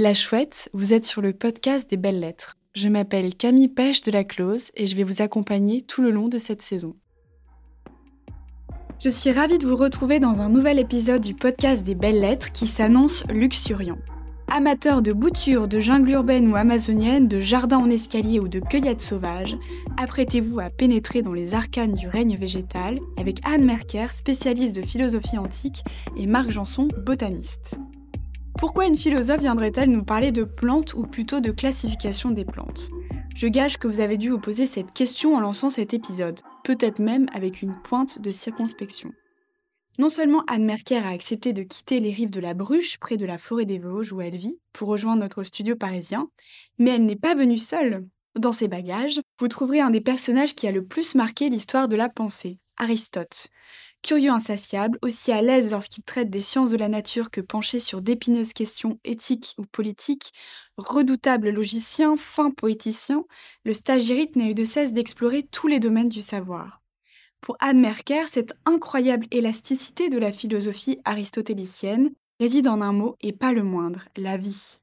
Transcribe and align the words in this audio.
La 0.00 0.12
chouette, 0.12 0.70
vous 0.72 0.92
êtes 0.92 1.04
sur 1.04 1.22
le 1.22 1.32
podcast 1.32 1.88
des 1.88 1.96
belles 1.96 2.18
lettres. 2.18 2.56
Je 2.74 2.88
m'appelle 2.88 3.34
Camille 3.36 3.68
Pêche 3.68 4.00
de 4.00 4.10
la 4.10 4.24
Close 4.24 4.72
et 4.74 4.88
je 4.88 4.96
vais 4.96 5.04
vous 5.04 5.22
accompagner 5.22 5.82
tout 5.82 6.02
le 6.02 6.10
long 6.10 6.26
de 6.26 6.38
cette 6.38 6.62
saison. 6.62 6.96
Je 8.98 9.08
suis 9.08 9.30
ravie 9.30 9.58
de 9.58 9.66
vous 9.66 9.76
retrouver 9.76 10.18
dans 10.18 10.40
un 10.40 10.48
nouvel 10.48 10.80
épisode 10.80 11.20
du 11.20 11.34
podcast 11.34 11.84
des 11.84 11.94
belles 11.94 12.20
lettres 12.20 12.50
qui 12.50 12.66
s'annonce 12.66 13.24
luxuriant. 13.28 13.98
Amateurs 14.48 15.00
de 15.00 15.12
boutures, 15.12 15.68
de 15.68 15.78
jungle 15.78 16.10
urbaine 16.10 16.50
ou 16.50 16.56
amazonienne, 16.56 17.28
de 17.28 17.40
jardins 17.40 17.78
en 17.78 17.90
escalier 17.90 18.40
ou 18.40 18.48
de 18.48 18.58
cueillettes 18.58 19.02
sauvages, 19.02 19.56
apprêtez-vous 19.96 20.58
à 20.58 20.70
pénétrer 20.70 21.22
dans 21.22 21.34
les 21.34 21.54
arcanes 21.54 21.92
du 21.92 22.08
règne 22.08 22.36
végétal 22.36 22.98
avec 23.16 23.38
Anne 23.44 23.64
Merker, 23.64 24.10
spécialiste 24.10 24.74
de 24.74 24.82
philosophie 24.82 25.38
antique, 25.38 25.84
et 26.16 26.26
Marc 26.26 26.50
Janson, 26.50 26.88
botaniste. 27.04 27.76
Pourquoi 28.58 28.86
une 28.86 28.96
philosophe 28.96 29.40
viendrait-elle 29.40 29.90
nous 29.90 30.04
parler 30.04 30.32
de 30.32 30.44
plantes 30.44 30.94
ou 30.94 31.02
plutôt 31.02 31.40
de 31.40 31.50
classification 31.50 32.30
des 32.30 32.44
plantes? 32.44 32.90
Je 33.34 33.48
gage 33.48 33.78
que 33.78 33.88
vous 33.88 34.00
avez 34.00 34.16
dû 34.16 34.30
vous 34.30 34.38
poser 34.38 34.64
cette 34.64 34.92
question 34.92 35.34
en 35.34 35.40
lançant 35.40 35.70
cet 35.70 35.92
épisode, 35.92 36.40
peut-être 36.62 37.00
même 37.00 37.26
avec 37.34 37.62
une 37.62 37.74
pointe 37.82 38.20
de 38.20 38.30
circonspection. 38.30 39.10
Non 39.98 40.08
seulement 40.08 40.44
Anne 40.46 40.64
Merker 40.64 40.98
a 40.98 41.10
accepté 41.10 41.52
de 41.52 41.62
quitter 41.62 42.00
les 42.00 42.10
rives 42.10 42.30
de 42.30 42.40
la 42.40 42.54
Bruche, 42.54 42.98
près 42.98 43.16
de 43.16 43.26
la 43.26 43.38
forêt 43.38 43.64
des 43.64 43.78
Vosges 43.78 44.12
où 44.12 44.20
elle 44.20 44.36
vit, 44.36 44.58
pour 44.72 44.88
rejoindre 44.88 45.22
notre 45.22 45.42
studio 45.42 45.76
parisien, 45.76 46.28
mais 46.78 46.92
elle 46.92 47.06
n'est 47.06 47.16
pas 47.16 47.34
venue 47.34 47.58
seule. 47.58 48.06
Dans 48.36 48.52
ses 48.52 48.68
bagages, 48.68 49.20
vous 49.38 49.48
trouverez 49.48 49.80
un 49.80 49.90
des 49.90 50.00
personnages 50.00 50.54
qui 50.54 50.66
a 50.66 50.72
le 50.72 50.84
plus 50.84 51.14
marqué 51.14 51.48
l'histoire 51.48 51.88
de 51.88 51.96
la 51.96 52.08
pensée, 52.08 52.58
Aristote. 52.76 53.48
Curieux 54.04 54.32
insatiable, 54.32 54.98
aussi 55.00 55.32
à 55.32 55.40
l'aise 55.40 55.70
lorsqu'il 55.70 56.04
traite 56.04 56.28
des 56.28 56.42
sciences 56.42 56.68
de 56.68 56.76
la 56.76 56.90
nature 56.90 57.30
que 57.30 57.40
penché 57.40 57.78
sur 57.78 58.02
d'épineuses 58.02 58.52
questions 58.52 59.00
éthiques 59.02 59.54
ou 59.56 59.64
politiques, 59.64 60.34
redoutable 60.76 61.48
logicien, 61.48 62.18
fin 62.18 62.50
poéticien, 62.50 63.24
le 63.64 63.72
stagirite 63.72 64.36
n'a 64.36 64.50
eu 64.50 64.54
de 64.54 64.64
cesse 64.64 64.92
d'explorer 64.92 65.42
tous 65.42 65.68
les 65.68 65.80
domaines 65.80 66.10
du 66.10 66.20
savoir. 66.20 66.82
Pour 67.40 67.56
Anne 67.60 67.80
Merker, 67.80 68.24
cette 68.28 68.52
incroyable 68.66 69.26
élasticité 69.30 70.10
de 70.10 70.18
la 70.18 70.32
philosophie 70.32 71.00
aristotélicienne 71.06 72.10
réside 72.38 72.68
en 72.68 72.82
un 72.82 72.92
mot 72.92 73.16
et 73.22 73.32
pas 73.32 73.54
le 73.54 73.62
moindre, 73.62 74.04
la 74.18 74.36
vie. 74.36 74.80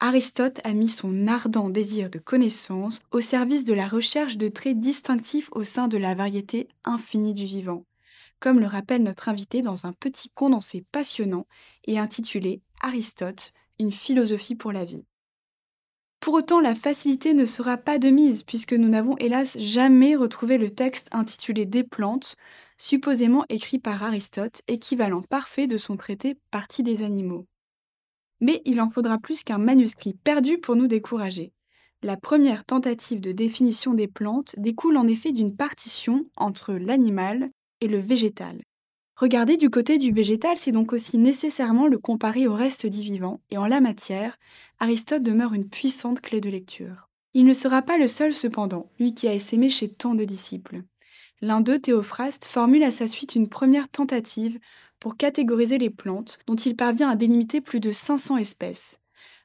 Aristote 0.00 0.60
a 0.64 0.74
mis 0.74 0.90
son 0.90 1.28
ardent 1.28 1.70
désir 1.70 2.10
de 2.10 2.18
connaissance 2.18 3.00
au 3.10 3.22
service 3.22 3.64
de 3.64 3.72
la 3.72 3.88
recherche 3.88 4.36
de 4.36 4.48
traits 4.48 4.80
distinctifs 4.80 5.48
au 5.52 5.64
sein 5.64 5.88
de 5.88 5.96
la 5.96 6.14
variété 6.14 6.68
infinie 6.84 7.34
du 7.34 7.46
vivant, 7.46 7.84
comme 8.40 8.58
le 8.58 8.66
rappelle 8.66 9.02
notre 9.02 9.28
invité 9.28 9.62
dans 9.62 9.86
un 9.86 9.92
petit 9.92 10.30
condensé 10.30 10.84
passionnant 10.90 11.46
et 11.86 11.98
intitulé 11.98 12.62
Aristote, 12.80 13.52
une 13.78 13.92
philosophie 13.92 14.54
pour 14.54 14.72
la 14.72 14.84
vie. 14.84 15.06
Pour 16.20 16.34
autant, 16.34 16.60
la 16.60 16.74
facilité 16.74 17.32
ne 17.32 17.46
sera 17.46 17.78
pas 17.78 17.98
de 17.98 18.10
mise, 18.10 18.42
puisque 18.42 18.74
nous 18.74 18.88
n'avons 18.88 19.16
hélas 19.16 19.56
jamais 19.58 20.16
retrouvé 20.16 20.58
le 20.58 20.70
texte 20.70 21.08
intitulé 21.12 21.64
Des 21.64 21.82
plantes, 21.82 22.36
supposément 22.76 23.44
écrit 23.48 23.78
par 23.78 24.02
Aristote, 24.02 24.60
équivalent 24.68 25.22
parfait 25.22 25.66
de 25.66 25.78
son 25.78 25.96
traité 25.96 26.38
Partie 26.50 26.82
des 26.82 27.02
animaux. 27.02 27.46
Mais 28.40 28.60
il 28.66 28.80
en 28.80 28.90
faudra 28.90 29.18
plus 29.18 29.44
qu'un 29.44 29.58
manuscrit 29.58 30.14
perdu 30.14 30.58
pour 30.58 30.76
nous 30.76 30.86
décourager. 30.86 31.52
La 32.02 32.16
première 32.16 32.64
tentative 32.64 33.20
de 33.20 33.32
définition 33.32 33.94
des 33.94 34.08
plantes 34.08 34.54
découle 34.58 34.96
en 34.96 35.08
effet 35.08 35.32
d'une 35.32 35.54
partition 35.54 36.24
entre 36.36 36.72
l'animal 36.72 37.50
et 37.80 37.88
le 37.88 37.98
végétal. 37.98 38.60
Regarder 39.16 39.58
du 39.58 39.68
côté 39.68 39.98
du 39.98 40.12
végétal, 40.12 40.56
c'est 40.56 40.72
donc 40.72 40.94
aussi 40.94 41.18
nécessairement 41.18 41.86
le 41.86 41.98
comparer 41.98 42.46
au 42.46 42.54
reste 42.54 42.86
du 42.86 43.02
vivant, 43.02 43.40
et 43.50 43.58
en 43.58 43.66
la 43.66 43.80
matière, 43.80 44.38
Aristote 44.78 45.22
demeure 45.22 45.52
une 45.52 45.68
puissante 45.68 46.22
clé 46.22 46.40
de 46.40 46.48
lecture. 46.48 47.08
Il 47.34 47.44
ne 47.44 47.52
sera 47.52 47.82
pas 47.82 47.98
le 47.98 48.06
seul 48.06 48.32
cependant, 48.32 48.90
lui 48.98 49.14
qui 49.14 49.28
a 49.28 49.34
essaimé 49.34 49.68
chez 49.68 49.88
tant 49.88 50.14
de 50.14 50.24
disciples. 50.24 50.82
L'un 51.42 51.60
d'eux, 51.60 51.78
Théophraste, 51.78 52.46
formule 52.46 52.82
à 52.82 52.90
sa 52.90 53.06
suite 53.08 53.34
une 53.34 53.48
première 53.48 53.88
tentative 53.88 54.58
pour 54.98 55.16
catégoriser 55.16 55.78
les 55.78 55.90
plantes, 55.90 56.38
dont 56.46 56.56
il 56.56 56.74
parvient 56.74 57.08
à 57.08 57.16
délimiter 57.16 57.60
plus 57.60 57.80
de 57.80 57.92
500 57.92 58.38
espèces. 58.38 59.00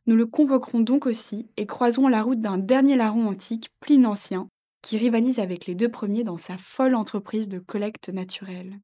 Nous 0.08 0.16
le 0.16 0.26
convoquerons 0.26 0.82
donc 0.82 1.06
aussi 1.06 1.48
et 1.58 1.66
croiserons 1.66 2.08
la 2.08 2.22
route 2.22 2.40
d'un 2.40 2.58
dernier 2.58 2.96
larron 2.96 3.28
antique, 3.28 3.70
Pline 3.80 4.04
l'Ancien, 4.04 4.48
qui 4.86 4.98
rivalise 4.98 5.40
avec 5.40 5.66
les 5.66 5.74
deux 5.74 5.90
premiers 5.90 6.24
dans 6.24 6.38
sa 6.38 6.58
folle 6.58 6.94
entreprise 6.94 7.50
de 7.50 7.58
collecte 7.58 8.10
naturelle. 8.10 8.80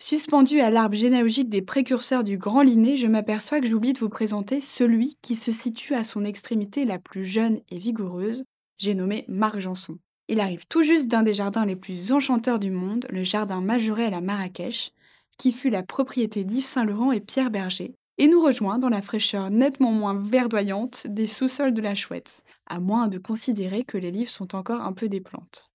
Suspendu 0.00 0.58
à 0.58 0.70
l'arbre 0.70 0.96
généalogique 0.96 1.48
des 1.48 1.62
précurseurs 1.62 2.24
du 2.24 2.36
Grand 2.36 2.62
Linné, 2.62 2.96
je 2.96 3.06
m'aperçois 3.06 3.60
que 3.60 3.68
j'oublie 3.68 3.92
de 3.92 4.00
vous 4.00 4.08
présenter 4.08 4.60
celui 4.60 5.16
qui 5.22 5.36
se 5.36 5.52
situe 5.52 5.94
à 5.94 6.02
son 6.02 6.24
extrémité 6.24 6.84
la 6.84 6.98
plus 6.98 7.24
jeune 7.24 7.60
et 7.70 7.78
vigoureuse, 7.78 8.42
j'ai 8.76 8.94
nommé 8.94 9.24
Marc 9.28 9.60
Janson. 9.60 9.98
Il 10.26 10.40
arrive 10.40 10.66
tout 10.68 10.82
juste 10.82 11.06
d'un 11.06 11.22
des 11.22 11.34
jardins 11.34 11.64
les 11.64 11.76
plus 11.76 12.10
enchanteurs 12.10 12.58
du 12.58 12.72
monde, 12.72 13.06
le 13.08 13.22
jardin 13.22 13.60
Majorel 13.60 14.14
à 14.14 14.20
Marrakech, 14.20 14.92
qui 15.36 15.52
fut 15.52 15.70
la 15.70 15.84
propriété 15.84 16.42
d'Yves 16.42 16.64
Saint-Laurent 16.64 17.12
et 17.12 17.20
Pierre 17.20 17.52
Berger, 17.52 17.94
et 18.18 18.26
nous 18.26 18.40
rejoint 18.40 18.80
dans 18.80 18.88
la 18.88 19.00
fraîcheur 19.00 19.48
nettement 19.48 19.92
moins 19.92 20.18
verdoyante 20.20 21.06
des 21.06 21.28
sous-sols 21.28 21.72
de 21.72 21.82
la 21.82 21.94
chouette, 21.94 22.42
à 22.68 22.78
moins 22.78 23.08
de 23.08 23.18
considérer 23.18 23.84
que 23.84 23.98
les 23.98 24.10
livres 24.10 24.30
sont 24.30 24.54
encore 24.54 24.82
un 24.82 24.92
peu 24.92 25.08
des 25.08 25.20
plantes. 25.20 25.70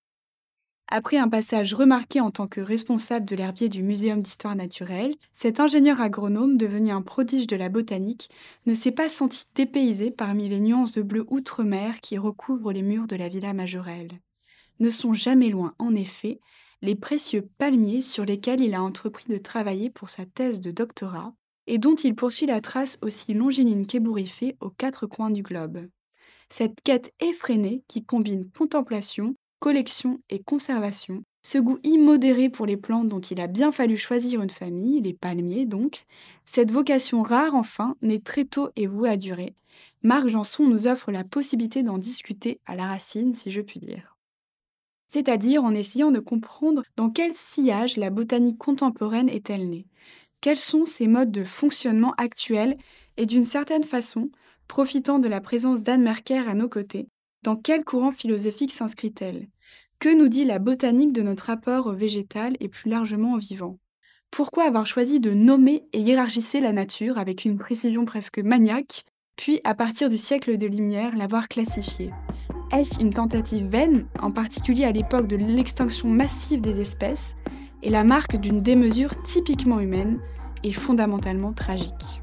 Après 0.88 1.16
un 1.16 1.28
passage 1.28 1.72
remarqué 1.72 2.20
en 2.20 2.30
tant 2.30 2.46
que 2.46 2.60
responsable 2.60 3.26
de 3.26 3.34
l'herbier 3.36 3.68
du 3.68 3.82
Muséum 3.82 4.20
d'histoire 4.20 4.54
naturelle, 4.54 5.14
cet 5.32 5.58
ingénieur 5.58 6.00
agronome, 6.00 6.58
devenu 6.58 6.90
un 6.90 7.02
prodige 7.02 7.46
de 7.46 7.56
la 7.56 7.70
botanique, 7.70 8.28
ne 8.66 8.74
s'est 8.74 8.92
pas 8.92 9.08
senti 9.08 9.46
dépaysé 9.54 10.10
parmi 10.10 10.48
les 10.48 10.60
nuances 10.60 10.92
de 10.92 11.02
bleu 11.02 11.24
outre-mer 11.28 12.00
qui 12.00 12.18
recouvrent 12.18 12.72
les 12.72 12.82
murs 12.82 13.06
de 13.06 13.16
la 13.16 13.28
Villa 13.28 13.54
Majorelle. 13.54 14.20
Ne 14.78 14.90
sont 14.90 15.14
jamais 15.14 15.48
loin, 15.48 15.74
en 15.78 15.94
effet, 15.94 16.38
les 16.82 16.94
précieux 16.94 17.48
palmiers 17.56 18.02
sur 18.02 18.26
lesquels 18.26 18.60
il 18.60 18.74
a 18.74 18.82
entrepris 18.82 19.26
de 19.28 19.38
travailler 19.38 19.88
pour 19.88 20.10
sa 20.10 20.26
thèse 20.26 20.60
de 20.60 20.70
doctorat, 20.70 21.32
et 21.66 21.78
dont 21.78 21.94
il 21.94 22.14
poursuit 22.14 22.46
la 22.46 22.60
trace 22.60 22.98
aussi 23.00 23.32
longiligne 23.32 23.86
qu'ébouriffée 23.86 24.56
aux 24.60 24.70
quatre 24.70 25.06
coins 25.06 25.30
du 25.30 25.42
globe. 25.42 25.88
Cette 26.48 26.80
quête 26.82 27.12
effrénée 27.20 27.82
qui 27.88 28.04
combine 28.04 28.48
contemplation, 28.56 29.34
collection 29.60 30.20
et 30.30 30.42
conservation, 30.42 31.22
ce 31.42 31.58
goût 31.58 31.78
immodéré 31.82 32.48
pour 32.48 32.66
les 32.66 32.76
plantes 32.76 33.08
dont 33.08 33.20
il 33.20 33.40
a 33.40 33.46
bien 33.46 33.70
fallu 33.70 33.96
choisir 33.96 34.42
une 34.42 34.50
famille, 34.50 35.00
les 35.02 35.12
palmiers 35.12 35.66
donc, 35.66 36.06
cette 36.46 36.70
vocation 36.70 37.22
rare 37.22 37.54
enfin, 37.54 37.96
née 38.02 38.20
très 38.20 38.44
tôt 38.44 38.70
et 38.76 38.86
vouée 38.86 39.10
à 39.10 39.16
durer, 39.16 39.54
Marc 40.02 40.28
Janson 40.28 40.66
nous 40.66 40.86
offre 40.86 41.12
la 41.12 41.24
possibilité 41.24 41.82
d'en 41.82 41.98
discuter 41.98 42.60
à 42.66 42.76
la 42.76 42.86
racine, 42.86 43.34
si 43.34 43.50
je 43.50 43.60
puis 43.60 43.80
dire. 43.80 44.16
C'est-à-dire 45.08 45.64
en 45.64 45.74
essayant 45.74 46.10
de 46.10 46.18
comprendre 46.18 46.82
dans 46.96 47.10
quel 47.10 47.32
sillage 47.32 47.96
la 47.96 48.10
botanique 48.10 48.58
contemporaine 48.58 49.28
est-elle 49.28 49.68
née, 49.68 49.86
quels 50.40 50.58
sont 50.58 50.84
ses 50.84 51.08
modes 51.08 51.30
de 51.30 51.44
fonctionnement 51.44 52.12
actuels 52.18 52.76
et 53.16 53.24
d'une 53.24 53.46
certaine 53.46 53.84
façon, 53.84 54.30
profitant 54.68 55.18
de 55.18 55.28
la 55.28 55.40
présence 55.40 55.82
d'Anne 55.82 56.02
Merker 56.02 56.48
à 56.48 56.54
nos 56.54 56.68
côtés, 56.68 57.08
dans 57.42 57.56
quel 57.56 57.84
courant 57.84 58.10
philosophique 58.10 58.72
s'inscrit-elle? 58.72 59.48
Que 59.98 60.14
nous 60.14 60.28
dit 60.28 60.44
la 60.44 60.58
botanique 60.58 61.12
de 61.12 61.22
notre 61.22 61.44
rapport 61.44 61.86
au 61.86 61.92
végétal 61.92 62.56
et 62.60 62.68
plus 62.68 62.90
largement 62.90 63.34
au 63.34 63.38
vivant? 63.38 63.78
Pourquoi 64.30 64.64
avoir 64.64 64.86
choisi 64.86 65.20
de 65.20 65.32
nommer 65.32 65.84
et 65.92 66.00
hiérarchiser 66.00 66.60
la 66.60 66.72
nature 66.72 67.18
avec 67.18 67.44
une 67.44 67.56
précision 67.56 68.04
presque 68.04 68.38
maniaque, 68.38 69.04
puis 69.36 69.60
à 69.64 69.74
partir 69.74 70.08
du 70.08 70.18
siècle 70.18 70.58
de 70.58 70.66
Lumière 70.66 71.16
l'avoir 71.16 71.48
classifiée? 71.48 72.10
Est-ce 72.72 73.00
une 73.00 73.12
tentative 73.12 73.66
vaine, 73.66 74.06
en 74.20 74.32
particulier 74.32 74.84
à 74.84 74.92
l'époque 74.92 75.28
de 75.28 75.36
l'extinction 75.36 76.08
massive 76.08 76.60
des 76.60 76.80
espèces, 76.80 77.36
et 77.82 77.90
la 77.90 78.02
marque 78.02 78.36
d'une 78.36 78.62
démesure 78.62 79.22
typiquement 79.22 79.78
humaine 79.78 80.18
et 80.64 80.72
fondamentalement 80.72 81.52
tragique? 81.52 82.20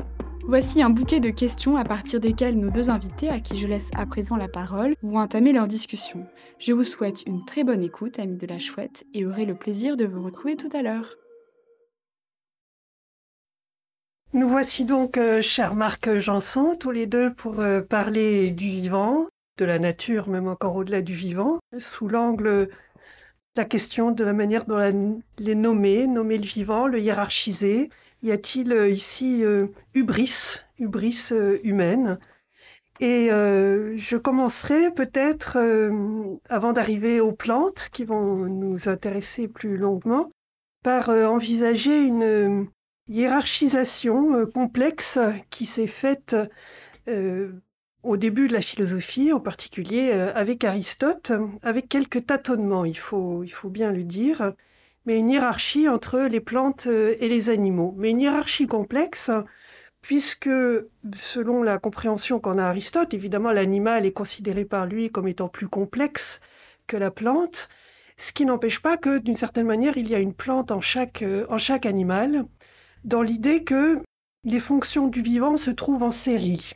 Voici 0.51 0.81
un 0.81 0.89
bouquet 0.89 1.21
de 1.21 1.29
questions 1.29 1.77
à 1.77 1.85
partir 1.85 2.19
desquelles 2.19 2.59
nos 2.59 2.71
deux 2.71 2.89
invités, 2.89 3.29
à 3.29 3.39
qui 3.39 3.57
je 3.57 3.65
laisse 3.65 3.89
à 3.95 4.05
présent 4.05 4.35
la 4.35 4.49
parole, 4.49 4.95
vont 5.01 5.17
entamer 5.17 5.53
leur 5.53 5.65
discussion. 5.65 6.27
Je 6.59 6.73
vous 6.73 6.83
souhaite 6.83 7.23
une 7.25 7.45
très 7.45 7.63
bonne 7.63 7.81
écoute, 7.81 8.19
amis 8.19 8.35
de 8.35 8.47
la 8.47 8.59
chouette, 8.59 9.05
et 9.13 9.25
aurai 9.25 9.45
le 9.45 9.55
plaisir 9.55 9.95
de 9.95 10.03
vous 10.03 10.21
retrouver 10.21 10.57
tout 10.57 10.67
à 10.73 10.81
l'heure. 10.81 11.15
Nous 14.33 14.49
voici 14.49 14.83
donc, 14.83 15.17
euh, 15.17 15.41
cher 15.41 15.73
Marc 15.73 16.17
Janson, 16.17 16.75
tous 16.77 16.91
les 16.91 17.05
deux 17.05 17.33
pour 17.33 17.61
euh, 17.61 17.81
parler 17.81 18.51
du 18.51 18.67
vivant, 18.67 19.27
de 19.57 19.63
la 19.63 19.79
nature, 19.79 20.27
même 20.27 20.49
encore 20.49 20.75
au-delà 20.75 21.01
du 21.01 21.13
vivant, 21.13 21.59
sous 21.79 22.09
l'angle 22.09 22.67
la 23.55 23.63
question 23.63 24.11
de 24.11 24.23
la 24.25 24.33
manière 24.33 24.65
dont 24.65 25.21
les 25.37 25.55
nommer, 25.55 26.07
nommer 26.07 26.37
le 26.37 26.43
vivant, 26.43 26.87
le 26.87 26.99
hiérarchiser, 26.99 27.89
y 28.23 28.31
a-t-il 28.31 28.71
euh, 28.71 28.89
ici 28.89 29.43
euh, 29.43 29.67
hubris, 29.93 30.61
hubris 30.79 31.29
euh, 31.31 31.59
humaine? 31.63 32.19
Et 32.99 33.29
je 33.29 34.15
commencerai 34.15 34.91
peut-être, 34.91 35.57
avant 36.49 36.71
d'arriver 36.71 37.19
aux 37.19 37.31
plantes 37.31 37.89
qui 37.91 38.05
vont 38.05 38.45
nous 38.45 38.89
intéresser 38.89 39.47
plus 39.47 39.75
longuement, 39.75 40.29
par 40.83 41.09
envisager 41.09 41.99
une 41.99 42.67
hiérarchisation 43.07 44.45
complexe 44.45 45.17
qui 45.49 45.65
s'est 45.65 45.87
faite 45.87 46.35
au 47.07 48.17
début 48.17 48.47
de 48.47 48.53
la 48.53 48.61
philosophie, 48.61 49.33
en 49.33 49.39
particulier 49.39 50.11
avec 50.11 50.63
Aristote, 50.63 51.31
avec 51.63 51.89
quelques 51.89 52.27
tâtonnements, 52.27 52.85
il 52.85 52.99
faut, 52.99 53.43
il 53.43 53.49
faut 53.49 53.71
bien 53.71 53.91
le 53.91 54.03
dire, 54.03 54.53
mais 55.05 55.17
une 55.17 55.29
hiérarchie 55.29 55.87
entre 55.87 56.19
les 56.21 56.41
plantes 56.41 56.87
et 56.87 57.27
les 57.27 57.49
animaux. 57.49 57.93
Mais 57.97 58.11
une 58.11 58.21
hiérarchie 58.21 58.67
complexe, 58.67 59.31
puisque 60.01 60.49
selon 61.15 61.63
la 61.63 61.77
compréhension 61.77 62.39
qu'en 62.39 62.57
a 62.57 62.63
Aristote, 62.63 63.13
évidemment 63.13 63.51
l'animal 63.51 64.05
est 64.05 64.11
considéré 64.13 64.65
par 64.65 64.85
lui 64.85 65.11
comme 65.11 65.27
étant 65.27 65.47
plus 65.47 65.67
complexe 65.67 66.41
que 66.87 66.97
la 66.97 67.11
plante, 67.11 67.69
ce 68.17 68.33
qui 68.33 68.45
n'empêche 68.45 68.81
pas 68.81 68.97
que 68.97 69.19
d'une 69.19 69.35
certaine 69.35 69.67
manière 69.67 69.97
il 69.97 70.09
y 70.09 70.15
a 70.15 70.19
une 70.19 70.33
plante 70.33 70.71
en 70.71 70.81
chaque, 70.81 71.23
en 71.49 71.57
chaque 71.57 71.85
animal, 71.85 72.45
dans 73.03 73.21
l'idée 73.21 73.63
que 73.63 73.99
les 74.43 74.59
fonctions 74.59 75.07
du 75.07 75.21
vivant 75.21 75.57
se 75.57 75.71
trouvent 75.71 76.03
en 76.03 76.11
série. 76.11 76.73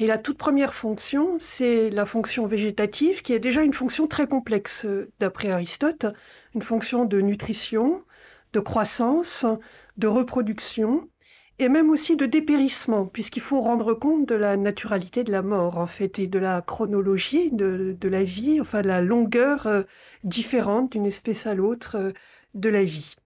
Et 0.00 0.06
la 0.06 0.18
toute 0.18 0.38
première 0.38 0.74
fonction, 0.74 1.38
c'est 1.40 1.90
la 1.90 2.06
fonction 2.06 2.46
végétative, 2.46 3.22
qui 3.22 3.32
est 3.32 3.40
déjà 3.40 3.62
une 3.62 3.72
fonction 3.72 4.06
très 4.06 4.28
complexe 4.28 4.86
d'après 5.18 5.50
Aristote, 5.50 6.06
une 6.54 6.62
fonction 6.62 7.04
de 7.04 7.20
nutrition, 7.20 8.04
de 8.52 8.60
croissance, 8.60 9.44
de 9.96 10.06
reproduction, 10.06 11.08
et 11.58 11.68
même 11.68 11.90
aussi 11.90 12.14
de 12.14 12.26
dépérissement, 12.26 13.06
puisqu'il 13.06 13.42
faut 13.42 13.60
rendre 13.60 13.92
compte 13.92 14.28
de 14.28 14.36
la 14.36 14.56
naturalité 14.56 15.24
de 15.24 15.32
la 15.32 15.42
mort, 15.42 15.78
en 15.78 15.88
fait, 15.88 16.20
et 16.20 16.28
de 16.28 16.38
la 16.38 16.62
chronologie 16.62 17.50
de, 17.50 17.96
de 18.00 18.08
la 18.08 18.22
vie, 18.22 18.60
enfin 18.60 18.82
de 18.82 18.88
la 18.88 19.02
longueur 19.02 19.66
euh, 19.66 19.82
différente 20.22 20.92
d'une 20.92 21.06
espèce 21.06 21.48
à 21.48 21.54
l'autre 21.54 21.96
euh, 21.96 22.12
de 22.54 22.68
la 22.68 22.84
vie. 22.84 23.16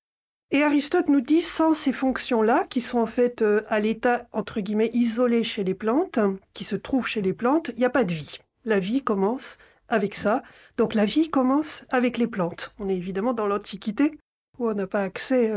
Et 0.54 0.62
Aristote 0.62 1.08
nous 1.08 1.22
dit, 1.22 1.40
sans 1.40 1.72
ces 1.72 1.94
fonctions-là, 1.94 2.66
qui 2.68 2.82
sont 2.82 2.98
en 2.98 3.06
fait 3.06 3.40
euh, 3.40 3.62
à 3.68 3.80
l'état, 3.80 4.26
entre 4.32 4.60
guillemets, 4.60 4.90
isolé 4.92 5.44
chez 5.44 5.64
les 5.64 5.72
plantes, 5.72 6.18
qui 6.52 6.64
se 6.64 6.76
trouvent 6.76 7.06
chez 7.06 7.22
les 7.22 7.32
plantes, 7.32 7.70
il 7.70 7.78
n'y 7.78 7.86
a 7.86 7.90
pas 7.90 8.04
de 8.04 8.12
vie. 8.12 8.38
La 8.66 8.78
vie 8.78 9.02
commence 9.02 9.56
avec 9.88 10.14
ça. 10.14 10.42
Donc 10.76 10.92
la 10.92 11.06
vie 11.06 11.30
commence 11.30 11.86
avec 11.88 12.18
les 12.18 12.26
plantes. 12.26 12.74
On 12.78 12.90
est 12.90 12.96
évidemment 12.96 13.32
dans 13.32 13.46
l'Antiquité, 13.46 14.18
où 14.58 14.68
on 14.68 14.74
n'a 14.74 14.86
pas 14.86 15.02
accès 15.02 15.50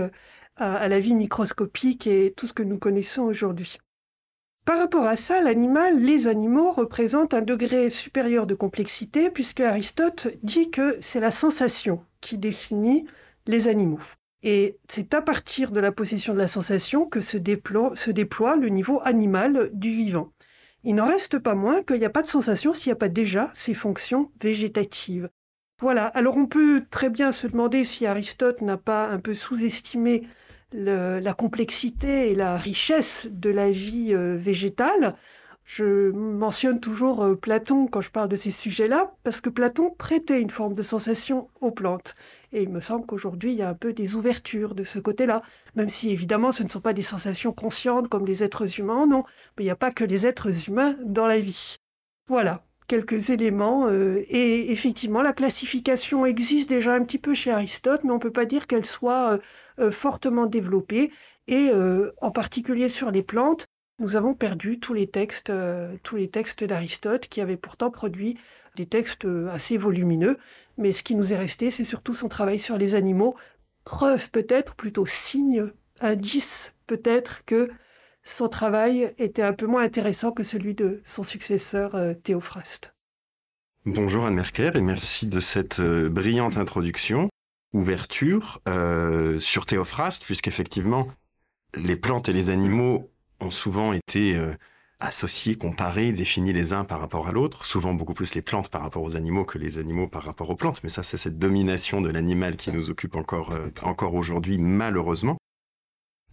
à, 0.55 0.87
la 0.87 0.99
vie 1.01 1.13
microscopique 1.13 2.07
et 2.07 2.33
tout 2.35 2.47
ce 2.47 2.53
que 2.53 2.63
nous 2.63 2.79
connaissons 2.79 3.23
aujourd'hui. 3.23 3.77
Par 4.63 4.77
rapport 4.77 5.05
à 5.05 5.17
ça, 5.17 5.41
l'animal, 5.41 5.99
les 5.99 6.29
animaux 6.29 6.71
représentent 6.71 7.33
un 7.33 7.41
degré 7.41 7.89
supérieur 7.89 8.47
de 8.47 8.55
complexité 8.55 9.29
puisque 9.29 9.59
Aristote 9.59 10.29
dit 10.41 10.71
que 10.71 10.95
c'est 11.01 11.19
la 11.19 11.31
sensation 11.31 12.01
qui 12.21 12.37
définit 12.37 13.05
les 13.45 13.67
animaux. 13.67 13.99
Et 14.47 14.77
c'est 14.87 15.15
à 15.15 15.23
partir 15.23 15.71
de 15.71 15.79
la 15.79 15.91
possession 15.91 16.33
de 16.33 16.37
la 16.37 16.45
sensation 16.45 17.07
que 17.07 17.19
se 17.19 17.37
déploie, 17.37 17.95
le 18.55 18.69
niveau 18.69 19.01
animal 19.03 19.71
du 19.73 19.89
vivant. 19.89 20.33
Il 20.83 20.93
n'en 20.93 21.07
reste 21.07 21.39
pas 21.39 21.55
moins 21.55 21.81
qu'il 21.81 21.97
n'y 21.97 22.05
a 22.05 22.11
pas 22.11 22.21
de 22.21 22.27
sensation 22.27 22.71
s'il 22.71 22.89
n'y 22.89 22.93
a 22.93 22.97
pas 22.97 23.09
déjà 23.09 23.51
ces 23.55 23.73
fonctions 23.73 24.31
végétatives. 24.39 25.29
Voilà, 25.81 26.05
alors 26.05 26.37
on 26.37 26.45
peut 26.45 26.85
très 26.91 27.09
bien 27.09 27.31
se 27.31 27.47
demander 27.47 27.83
si 27.83 28.05
Aristote 28.05 28.61
n'a 28.61 28.77
pas 28.77 29.07
un 29.07 29.19
peu 29.19 29.33
sous-estimé 29.33 30.27
la 30.71 31.33
complexité 31.33 32.29
et 32.29 32.35
la 32.35 32.55
richesse 32.55 33.27
de 33.31 33.49
la 33.49 33.71
vie 33.71 34.13
euh, 34.13 34.35
végétale. 34.37 35.15
Je 35.65 36.11
mentionne 36.11 36.79
toujours 36.79 37.23
euh, 37.23 37.35
Platon 37.35 37.87
quand 37.87 38.01
je 38.01 38.11
parle 38.11 38.29
de 38.29 38.35
ces 38.35 38.51
sujets-là, 38.51 39.15
parce 39.23 39.41
que 39.41 39.49
Platon 39.49 39.89
prêtait 39.97 40.39
une 40.39 40.51
forme 40.51 40.75
de 40.75 40.83
sensation 40.83 41.49
aux 41.59 41.71
plantes. 41.71 42.15
Et 42.55 42.63
il 42.63 42.69
me 42.69 42.79
semble 42.79 43.05
qu'aujourd'hui, 43.05 43.51
il 43.51 43.57
y 43.57 43.61
a 43.61 43.67
un 43.67 43.73
peu 43.73 43.91
des 43.91 44.15
ouvertures 44.15 44.75
de 44.75 44.85
ce 44.85 44.97
côté-là, 44.97 45.41
même 45.75 45.89
si 45.89 46.09
évidemment 46.09 46.53
ce 46.53 46.63
ne 46.63 46.69
sont 46.69 46.79
pas 46.79 46.93
des 46.93 47.01
sensations 47.01 47.51
conscientes 47.51 48.07
comme 48.07 48.25
les 48.25 48.45
êtres 48.45 48.79
humains, 48.79 49.05
non, 49.05 49.25
mais 49.57 49.63
il 49.63 49.67
n'y 49.67 49.71
a 49.71 49.75
pas 49.75 49.91
que 49.91 50.05
les 50.05 50.25
êtres 50.25 50.69
humains 50.69 50.95
dans 51.03 51.27
la 51.27 51.37
vie. 51.37 51.75
Voilà, 52.29 52.63
quelques 52.87 53.29
éléments. 53.29 53.87
Euh, 53.87 54.23
et 54.29 54.71
effectivement, 54.71 55.21
la 55.21 55.33
classification 55.33 56.25
existe 56.25 56.69
déjà 56.69 56.93
un 56.93 57.03
petit 57.03 57.17
peu 57.17 57.33
chez 57.33 57.51
Aristote, 57.51 58.05
mais 58.05 58.11
on 58.11 58.15
ne 58.15 58.19
peut 58.19 58.31
pas 58.31 58.45
dire 58.45 58.67
qu'elle 58.67 58.85
soit 58.85 59.33
euh, 59.33 59.37
euh, 59.79 59.91
fortement 59.91 60.45
développée. 60.45 61.11
Et 61.47 61.69
en 62.21 62.31
particulier 62.31 62.89
sur 62.89 63.11
les 63.11 63.21
plantes, 63.21 63.67
nous 63.99 64.15
avons 64.15 64.33
perdu 64.33 64.79
tous 64.79 64.95
les 64.95 65.05
textes, 65.05 65.51
tous 66.01 66.15
les 66.15 66.27
textes 66.27 66.63
d'Aristote 66.63 67.27
qui 67.27 67.39
avaient 67.39 67.55
pourtant 67.55 67.91
produit 67.91 68.35
des 68.75 68.85
textes 68.85 69.27
assez 69.51 69.77
volumineux. 69.77 70.37
Mais 70.77 70.93
ce 70.93 71.03
qui 71.03 71.15
nous 71.15 71.33
est 71.33 71.37
resté, 71.37 71.71
c'est 71.71 71.85
surtout 71.85 72.13
son 72.13 72.27
travail 72.27 72.59
sur 72.59 72.77
les 72.77 72.95
animaux. 72.95 73.35
Preuve 73.85 74.29
peut-être, 74.31 74.75
plutôt 74.75 75.05
signe, 75.05 75.71
indice 76.01 76.75
peut-être 76.87 77.43
que 77.45 77.69
son 78.23 78.49
travail 78.49 79.13
était 79.19 79.43
un 79.43 79.53
peu 79.53 79.67
moins 79.67 79.83
intéressant 79.83 80.31
que 80.31 80.43
celui 80.43 80.73
de 80.73 80.99
son 81.05 81.23
successeur 81.23 81.93
euh, 81.93 82.13
Théophraste. 82.15 82.95
Bonjour 83.85 84.25
Anne 84.25 84.33
Merker 84.33 84.71
et 84.73 84.81
merci 84.81 85.27
de 85.27 85.39
cette 85.39 85.79
euh, 85.79 86.09
brillante 86.09 86.57
introduction, 86.57 87.29
ouverture 87.71 88.61
euh, 88.67 89.39
sur 89.39 89.67
Théophraste, 89.67 90.23
puisqu'effectivement, 90.23 91.07
les 91.75 91.95
plantes 91.95 92.27
et 92.27 92.33
les 92.33 92.49
animaux 92.49 93.11
ont 93.39 93.51
souvent 93.51 93.93
été 93.93 94.39
associés, 94.99 95.55
comparés, 95.55 96.11
définis 96.11 96.53
les 96.53 96.73
uns 96.73 96.85
par 96.85 96.99
rapport 96.99 97.27
à 97.27 97.31
l'autre, 97.31 97.65
souvent 97.65 97.93
beaucoup 97.93 98.13
plus 98.13 98.35
les 98.35 98.41
plantes 98.41 98.69
par 98.69 98.81
rapport 98.81 99.03
aux 99.03 99.15
animaux 99.15 99.45
que 99.45 99.57
les 99.57 99.77
animaux 99.77 100.07
par 100.07 100.23
rapport 100.23 100.49
aux 100.49 100.55
plantes, 100.55 100.81
mais 100.83 100.89
ça 100.89 101.03
c'est 101.03 101.17
cette 101.17 101.39
domination 101.39 102.01
de 102.01 102.09
l'animal 102.09 102.55
qui 102.55 102.71
nous 102.71 102.89
occupe 102.89 103.15
encore, 103.15 103.53
encore 103.81 104.13
aujourd'hui 104.13 104.57
malheureusement. 104.57 105.37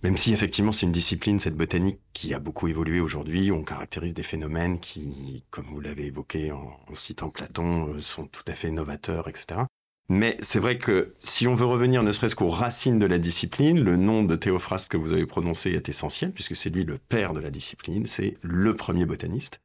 Même 0.03 0.17
si 0.17 0.33
effectivement 0.33 0.73
c'est 0.73 0.87
une 0.87 0.93
discipline, 0.93 1.39
cette 1.39 1.57
botanique, 1.57 2.01
qui 2.13 2.35
a 2.35 2.41
beaucoup 2.41 2.67
évolué 2.67 2.99
aujourd'hui, 2.99 3.53
on 3.53 3.63
caractérise 3.63 4.15
des 4.15 4.25
phénomènes 4.25 4.81
qui, 4.81 5.45
comme 5.51 5.67
vous 5.67 5.81
l'avez 5.81 6.07
évoqué 6.07 6.51
en, 6.51 6.77
citant 6.95 7.31
Platon, 7.31 7.95
euh, 7.95 8.01
sont 8.01 8.27
tout 8.27 8.43
à 8.49 8.55
fait 8.55 8.71
novateurs, 8.73 9.29
etc. 9.29 9.61
Mais 10.09 10.37
c'est 10.43 10.59
vrai 10.59 10.79
que 10.79 11.15
si 11.19 11.47
on 11.47 11.55
veut 11.55 11.65
revenir 11.65 12.03
ne 12.03 12.13
serait-ce 12.13 12.35
qu'aux 12.35 12.51
racines 12.51 12.99
de 12.99 13.07
la 13.07 13.19
discipline, 13.19 13.83
le 13.83 13.97
nom 13.97 14.25
de 14.25 14.37
Théophraste 14.37 14.91
que 14.91 14.97
vous 14.97 15.13
avez 15.13 15.27
prononcé 15.27 15.71
est 15.71 15.89
essentiel, 15.89 16.33
puisque 16.33 16.57
c'est 16.57 16.71
lui 16.71 16.85
le 16.85 16.99
père 16.99 17.35
de 17.35 17.41
la 17.41 17.51
discipline, 17.51 18.07
c'est 18.07 18.37
le 18.43 18.75
premier 18.77 19.07
botaniste. 19.07 19.61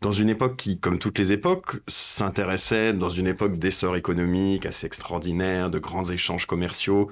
Dans 0.00 0.12
une 0.12 0.28
époque 0.28 0.56
qui, 0.56 0.78
comme 0.78 1.00
toutes 1.00 1.18
les 1.18 1.32
époques, 1.32 1.80
s'intéressait 1.88 2.92
dans 2.92 3.10
une 3.10 3.26
époque 3.26 3.58
d'essor 3.58 3.96
économique 3.96 4.64
assez 4.64 4.86
extraordinaire, 4.86 5.70
de 5.70 5.80
grands 5.80 6.08
échanges 6.08 6.46
commerciaux, 6.46 7.10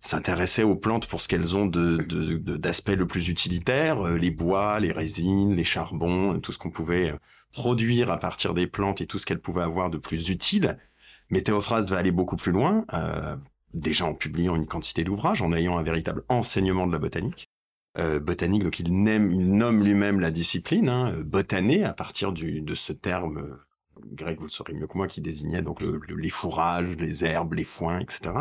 s'intéressait 0.00 0.64
aux 0.64 0.74
plantes 0.74 1.06
pour 1.06 1.20
ce 1.20 1.28
qu'elles 1.28 1.56
ont 1.56 1.66
d'aspect 1.66 2.96
le 2.96 3.06
plus 3.06 3.28
utilitaire, 3.28 4.06
euh, 4.06 4.16
les 4.16 4.30
bois, 4.30 4.80
les 4.80 4.92
résines, 4.92 5.54
les 5.54 5.64
charbons, 5.64 6.38
tout 6.40 6.52
ce 6.52 6.58
qu'on 6.58 6.70
pouvait 6.70 7.12
euh, 7.12 7.16
produire 7.52 8.10
à 8.10 8.18
partir 8.18 8.54
des 8.54 8.66
plantes 8.66 9.00
et 9.00 9.06
tout 9.06 9.18
ce 9.18 9.26
qu'elles 9.26 9.40
pouvaient 9.40 9.62
avoir 9.62 9.90
de 9.90 9.98
plus 9.98 10.28
utile. 10.28 10.78
Mais 11.30 11.42
Théophraste 11.42 11.88
va 11.88 11.98
aller 11.98 12.12
beaucoup 12.12 12.36
plus 12.36 12.52
loin, 12.52 12.84
euh, 12.92 13.36
déjà 13.74 14.06
en 14.06 14.14
publiant 14.14 14.56
une 14.56 14.66
quantité 14.66 15.04
d'ouvrages, 15.04 15.42
en 15.42 15.52
ayant 15.52 15.76
un 15.76 15.82
véritable 15.82 16.24
enseignement 16.28 16.86
de 16.86 16.92
la 16.92 16.98
botanique. 16.98 17.48
botanique, 18.22 18.62
donc 18.62 18.78
il, 18.78 18.92
nomme 19.02 19.82
lui-même 19.82 20.20
la 20.20 20.30
discipline, 20.30 20.88
hein, 20.88 21.14
botaner, 21.24 21.84
à 21.84 21.94
partir 21.94 22.32
de 22.32 22.74
ce 22.74 22.92
terme 22.92 23.58
grec, 24.12 24.38
vous 24.38 24.44
le 24.44 24.50
saurez 24.50 24.72
mieux 24.72 24.86
que 24.86 24.96
moi, 24.96 25.08
qui 25.08 25.20
désignait 25.20 25.62
donc 25.62 25.80
les 25.80 26.30
fourrages, 26.30 26.96
les 26.96 27.24
herbes, 27.24 27.54
les 27.54 27.64
foins, 27.64 28.00
etc. 28.00 28.32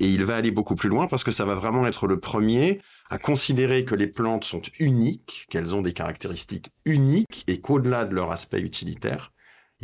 Et 0.00 0.08
il 0.08 0.24
va 0.24 0.36
aller 0.36 0.50
beaucoup 0.50 0.74
plus 0.74 0.88
loin 0.88 1.06
parce 1.06 1.22
que 1.22 1.30
ça 1.30 1.44
va 1.44 1.54
vraiment 1.54 1.86
être 1.86 2.06
le 2.06 2.18
premier 2.18 2.80
à 3.10 3.18
considérer 3.18 3.84
que 3.84 3.94
les 3.94 4.08
plantes 4.08 4.44
sont 4.44 4.62
uniques, 4.80 5.46
qu'elles 5.50 5.74
ont 5.74 5.82
des 5.82 5.92
caractéristiques 5.92 6.70
uniques 6.84 7.44
et 7.46 7.60
qu'au-delà 7.60 8.04
de 8.04 8.14
leur 8.14 8.32
aspect 8.32 8.60
utilitaire, 8.60 9.32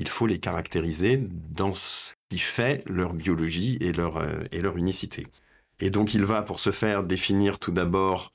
il 0.00 0.08
faut 0.08 0.26
les 0.26 0.40
caractériser 0.40 1.22
dans 1.50 1.74
ce 1.74 2.14
qui 2.30 2.38
fait 2.38 2.82
leur 2.86 3.12
biologie 3.12 3.76
et 3.80 3.92
leur, 3.92 4.16
euh, 4.16 4.42
et 4.50 4.60
leur 4.60 4.76
unicité. 4.76 5.26
Et 5.78 5.90
donc 5.90 6.14
il 6.14 6.24
va 6.24 6.42
pour 6.42 6.58
ce 6.58 6.70
faire 6.70 7.04
définir 7.04 7.58
tout 7.58 7.72
d'abord 7.72 8.32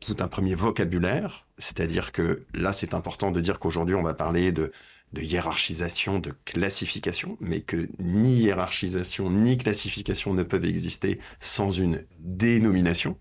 tout 0.00 0.16
un 0.18 0.28
premier 0.28 0.54
vocabulaire, 0.54 1.46
c'est-à-dire 1.58 2.12
que 2.12 2.44
là 2.54 2.72
c'est 2.72 2.94
important 2.94 3.30
de 3.30 3.40
dire 3.40 3.58
qu'aujourd'hui 3.58 3.94
on 3.94 4.02
va 4.02 4.14
parler 4.14 4.52
de 4.52 4.72
de 5.12 5.20
hiérarchisation, 5.20 6.18
de 6.18 6.32
classification, 6.46 7.36
mais 7.40 7.60
que 7.60 7.88
ni 7.98 8.34
hiérarchisation 8.34 9.30
ni 9.30 9.58
classification 9.58 10.32
ne 10.32 10.42
peuvent 10.42 10.64
exister 10.64 11.20
sans 11.38 11.70
une 11.70 12.04
dénomination. 12.18 13.18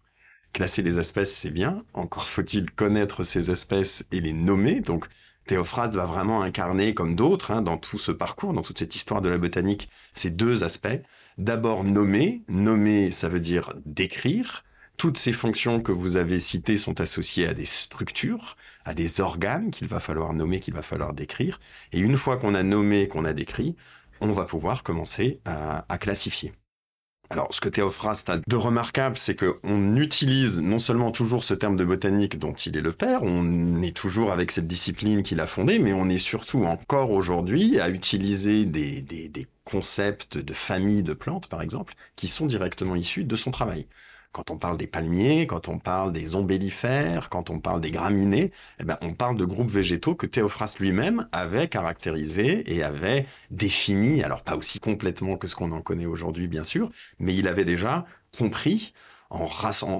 Classer 0.53 0.81
les 0.83 0.99
espèces, 0.99 1.33
c'est 1.33 1.51
bien, 1.51 1.83
encore 1.93 2.27
faut-il 2.27 2.71
connaître 2.71 3.23
ces 3.23 3.51
espèces 3.51 4.05
et 4.11 4.21
les 4.21 4.33
nommer. 4.33 4.79
Donc 4.79 5.07
Théophraste 5.45 5.93
va 5.95 6.05
vraiment 6.05 6.41
incarner, 6.41 6.93
comme 6.93 7.15
d'autres, 7.15 7.51
hein, 7.51 7.61
dans 7.61 7.77
tout 7.77 7.97
ce 7.97 8.11
parcours, 8.11 8.53
dans 8.53 8.61
toute 8.61 8.79
cette 8.79 8.95
histoire 8.95 9.21
de 9.21 9.29
la 9.29 9.37
botanique, 9.37 9.89
ces 10.13 10.29
deux 10.29 10.63
aspects. 10.63 11.01
D'abord 11.37 11.83
nommer, 11.83 12.43
nommer 12.47 13.11
ça 13.11 13.29
veut 13.29 13.39
dire 13.39 13.73
décrire, 13.85 14.63
toutes 14.97 15.17
ces 15.17 15.33
fonctions 15.33 15.81
que 15.81 15.91
vous 15.91 16.17
avez 16.17 16.37
citées 16.37 16.77
sont 16.77 17.01
associées 17.01 17.47
à 17.47 17.55
des 17.55 17.65
structures, 17.65 18.55
à 18.85 18.93
des 18.93 19.19
organes 19.19 19.71
qu'il 19.71 19.87
va 19.87 19.99
falloir 19.99 20.31
nommer, 20.33 20.59
qu'il 20.59 20.75
va 20.75 20.83
falloir 20.83 21.13
décrire. 21.13 21.59
Et 21.91 21.97
une 21.97 22.17
fois 22.17 22.37
qu'on 22.37 22.53
a 22.53 22.61
nommé, 22.61 23.07
qu'on 23.07 23.25
a 23.25 23.33
décrit, 23.33 23.75
on 24.19 24.31
va 24.31 24.45
pouvoir 24.45 24.83
commencer 24.83 25.41
à, 25.45 25.97
classifier. 25.97 26.53
Alors, 27.31 27.55
ce 27.55 27.61
que 27.61 27.69
Théophraste 27.69 28.29
a 28.29 28.39
de 28.45 28.55
remarquable, 28.57 29.17
c'est 29.17 29.35
qu'on 29.35 29.95
utilise 29.95 30.59
non 30.59 30.79
seulement 30.79 31.11
toujours 31.11 31.45
ce 31.45 31.53
terme 31.53 31.77
de 31.77 31.85
botanique 31.85 32.37
dont 32.37 32.51
il 32.51 32.75
est 32.75 32.81
le 32.81 32.91
père, 32.91 33.23
on 33.23 33.81
est 33.81 33.95
toujours 33.95 34.33
avec 34.33 34.51
cette 34.51 34.67
discipline 34.67 35.23
qu'il 35.23 35.39
a 35.39 35.47
fondée, 35.47 35.79
mais 35.79 35.93
on 35.93 36.09
est 36.09 36.17
surtout 36.17 36.65
encore 36.65 37.11
aujourd'hui 37.11 37.79
à 37.79 37.89
utiliser 37.89 38.65
des, 38.65 39.47
concepts 39.63 40.37
de 40.37 40.53
famille 40.53 41.03
de 41.03 41.13
plantes, 41.13 41.47
par 41.47 41.61
exemple, 41.61 41.93
qui 42.17 42.27
sont 42.27 42.47
directement 42.47 42.95
issus 42.95 43.23
de 43.23 43.35
son 43.37 43.51
travail. 43.51 43.87
Quand 44.31 44.49
on 44.49 44.57
parle 44.57 44.77
des 44.77 44.87
palmiers, 44.87 45.45
quand 45.45 45.67
on 45.67 45.77
parle 45.77 46.13
des 46.13 46.35
ombellifères, 46.35 47.29
quand 47.29 47.49
on 47.49 47.59
parle 47.59 47.81
des 47.81 47.91
graminées, 47.91 48.51
eh 48.79 48.85
ben, 48.85 48.97
on 49.01 49.13
parle 49.13 49.35
de 49.35 49.43
groupes 49.43 49.69
végétaux 49.69 50.15
que 50.15 50.25
Théophraste 50.25 50.79
lui-même 50.79 51.27
avait 51.33 51.67
caractérisés 51.67 52.63
et 52.73 52.81
avait 52.83 53.25
définis, 53.49 54.23
alors 54.23 54.43
pas 54.43 54.55
aussi 54.55 54.79
complètement 54.79 55.35
que 55.37 55.47
ce 55.47 55.55
qu'on 55.55 55.73
en 55.73 55.81
connaît 55.81 56.05
aujourd'hui, 56.05 56.47
bien 56.47 56.63
sûr, 56.63 56.91
mais 57.19 57.35
il 57.35 57.47
avait 57.47 57.65
déjà 57.65 58.05
compris 58.37 58.93
en, 59.29 59.47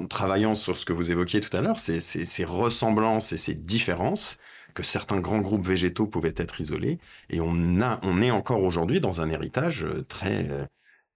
travaillant 0.07 0.55
sur 0.55 0.77
ce 0.77 0.85
que 0.85 0.93
vous 0.93 1.11
évoquiez 1.11 1.41
tout 1.41 1.55
à 1.55 1.61
l'heure, 1.61 1.79
ces, 1.79 1.99
ces, 2.01 2.25
ces 2.25 2.45
ressemblances 2.45 3.33
et 3.33 3.37
ces 3.37 3.55
différences, 3.55 4.39
que 4.73 4.83
certains 4.83 5.19
grands 5.19 5.41
groupes 5.41 5.67
végétaux 5.67 6.07
pouvaient 6.07 6.33
être 6.37 6.61
isolés. 6.61 6.99
Et 7.29 7.41
on, 7.41 7.81
a, 7.81 7.99
on 8.03 8.21
est 8.21 8.31
encore 8.31 8.63
aujourd'hui 8.63 9.01
dans 9.01 9.21
un 9.21 9.29
héritage 9.29 9.85
très, 10.07 10.47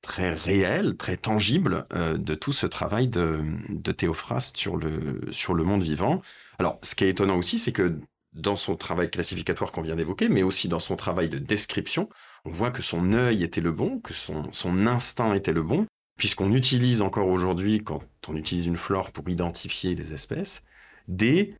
très 0.05 0.33
réel, 0.33 0.95
très 0.97 1.17
tangible 1.17 1.85
euh, 1.93 2.17
de 2.17 2.35
tout 2.35 2.53
ce 2.53 2.65
travail 2.65 3.07
de, 3.07 3.41
Théophraste 3.91 4.57
sur 4.57 4.77
le, 4.77 5.21
sur 5.31 5.53
le 5.53 5.63
monde 5.63 5.83
vivant. 5.83 6.21
Alors, 6.59 6.79
ce 6.81 6.95
qui 6.95 7.05
est 7.05 7.09
étonnant 7.09 7.37
aussi, 7.37 7.59
c'est 7.59 7.71
que 7.71 7.99
dans 8.33 8.55
son 8.55 8.75
travail 8.75 9.09
classificatoire 9.09 9.71
qu'on 9.71 9.81
vient 9.81 9.95
d'évoquer, 9.95 10.29
mais 10.29 10.43
aussi 10.43 10.67
dans 10.67 10.79
son 10.79 10.95
travail 10.95 11.29
de 11.29 11.37
description, 11.37 12.09
on 12.43 12.51
voit 12.51 12.71
que 12.71 12.81
son 12.81 13.13
œil 13.13 13.43
était 13.43 13.61
le 13.61 13.71
bon, 13.71 13.99
que 13.99 14.13
son, 14.13 14.51
son 14.51 14.87
instinct 14.87 15.33
était 15.33 15.53
le 15.53 15.63
bon, 15.63 15.85
puisqu'on 16.17 16.53
utilise 16.53 17.01
encore 17.01 17.27
aujourd'hui, 17.27 17.83
quand 17.83 18.01
on 18.27 18.35
utilise 18.35 18.65
une 18.65 18.77
flore 18.77 19.11
pour 19.11 19.27
identifier 19.29 19.95
les 19.95 20.13
espèces, 20.13 20.63
des 21.07 21.55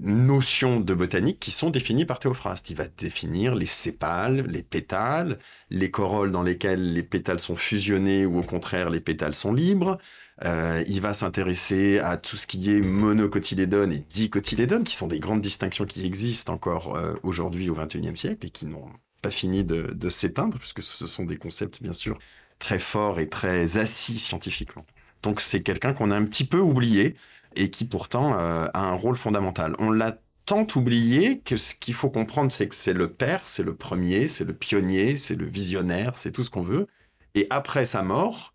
notions 0.00 0.80
de 0.80 0.94
botanique 0.94 1.38
qui 1.38 1.50
sont 1.50 1.70
définies 1.70 2.04
par 2.04 2.18
Théophraste. 2.18 2.70
Il 2.70 2.76
va 2.76 2.88
définir 2.88 3.54
les 3.54 3.66
sépales, 3.66 4.46
les 4.48 4.62
pétales, 4.62 5.38
les 5.70 5.90
corolles 5.90 6.30
dans 6.30 6.42
lesquelles 6.42 6.92
les 6.92 7.02
pétales 7.02 7.38
sont 7.38 7.56
fusionnés 7.56 8.26
ou 8.26 8.38
au 8.38 8.42
contraire 8.42 8.90
les 8.90 9.00
pétales 9.00 9.34
sont 9.34 9.52
libres. 9.52 9.98
Euh, 10.44 10.82
il 10.88 11.00
va 11.00 11.14
s'intéresser 11.14 11.98
à 11.98 12.16
tout 12.16 12.36
ce 12.36 12.46
qui 12.46 12.72
est 12.72 12.80
monocotylédone 12.80 13.92
et 13.92 14.04
dicotylédone, 14.10 14.82
qui 14.84 14.96
sont 14.96 15.06
des 15.06 15.20
grandes 15.20 15.42
distinctions 15.42 15.84
qui 15.84 16.04
existent 16.04 16.52
encore 16.52 16.96
euh, 16.96 17.14
aujourd'hui 17.22 17.70
au 17.70 17.74
XXIe 17.74 18.16
siècle 18.16 18.46
et 18.46 18.50
qui 18.50 18.66
n'ont 18.66 18.90
pas 19.20 19.30
fini 19.30 19.62
de, 19.62 19.92
de 19.94 20.10
s'éteindre, 20.10 20.58
puisque 20.58 20.82
ce 20.82 21.06
sont 21.06 21.24
des 21.24 21.36
concepts 21.36 21.80
bien 21.80 21.92
sûr 21.92 22.18
très 22.58 22.78
forts 22.78 23.20
et 23.20 23.28
très 23.28 23.78
assis 23.78 24.18
scientifiquement. 24.18 24.84
Donc 25.22 25.40
c'est 25.40 25.62
quelqu'un 25.62 25.94
qu'on 25.94 26.10
a 26.10 26.16
un 26.16 26.24
petit 26.24 26.44
peu 26.44 26.58
oublié, 26.58 27.14
et 27.56 27.70
qui 27.70 27.84
pourtant 27.84 28.38
euh, 28.38 28.66
a 28.74 28.80
un 28.80 28.94
rôle 28.94 29.16
fondamental. 29.16 29.74
On 29.78 29.90
l'a 29.90 30.18
tant 30.44 30.66
oublié 30.74 31.40
que 31.40 31.56
ce 31.56 31.74
qu'il 31.74 31.94
faut 31.94 32.10
comprendre, 32.10 32.52
c'est 32.52 32.68
que 32.68 32.74
c'est 32.74 32.92
le 32.92 33.12
père, 33.12 33.42
c'est 33.46 33.62
le 33.62 33.74
premier, 33.74 34.28
c'est 34.28 34.44
le 34.44 34.54
pionnier, 34.54 35.16
c'est 35.16 35.36
le 35.36 35.46
visionnaire, 35.46 36.18
c'est 36.18 36.32
tout 36.32 36.44
ce 36.44 36.50
qu'on 36.50 36.62
veut. 36.62 36.86
Et 37.34 37.46
après 37.50 37.84
sa 37.84 38.02
mort, 38.02 38.52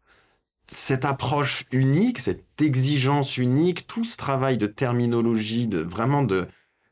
cette 0.68 1.06
approche 1.06 1.66
unique, 1.72 2.20
cette 2.20 2.44
exigence 2.62 3.38
unique, 3.38 3.88
tout 3.88 4.04
ce 4.04 4.18
travail 4.18 4.58
de 4.58 4.68
terminologie, 4.68 5.68
de 5.68 5.80
vraiment 5.80 6.24
de 6.24 6.48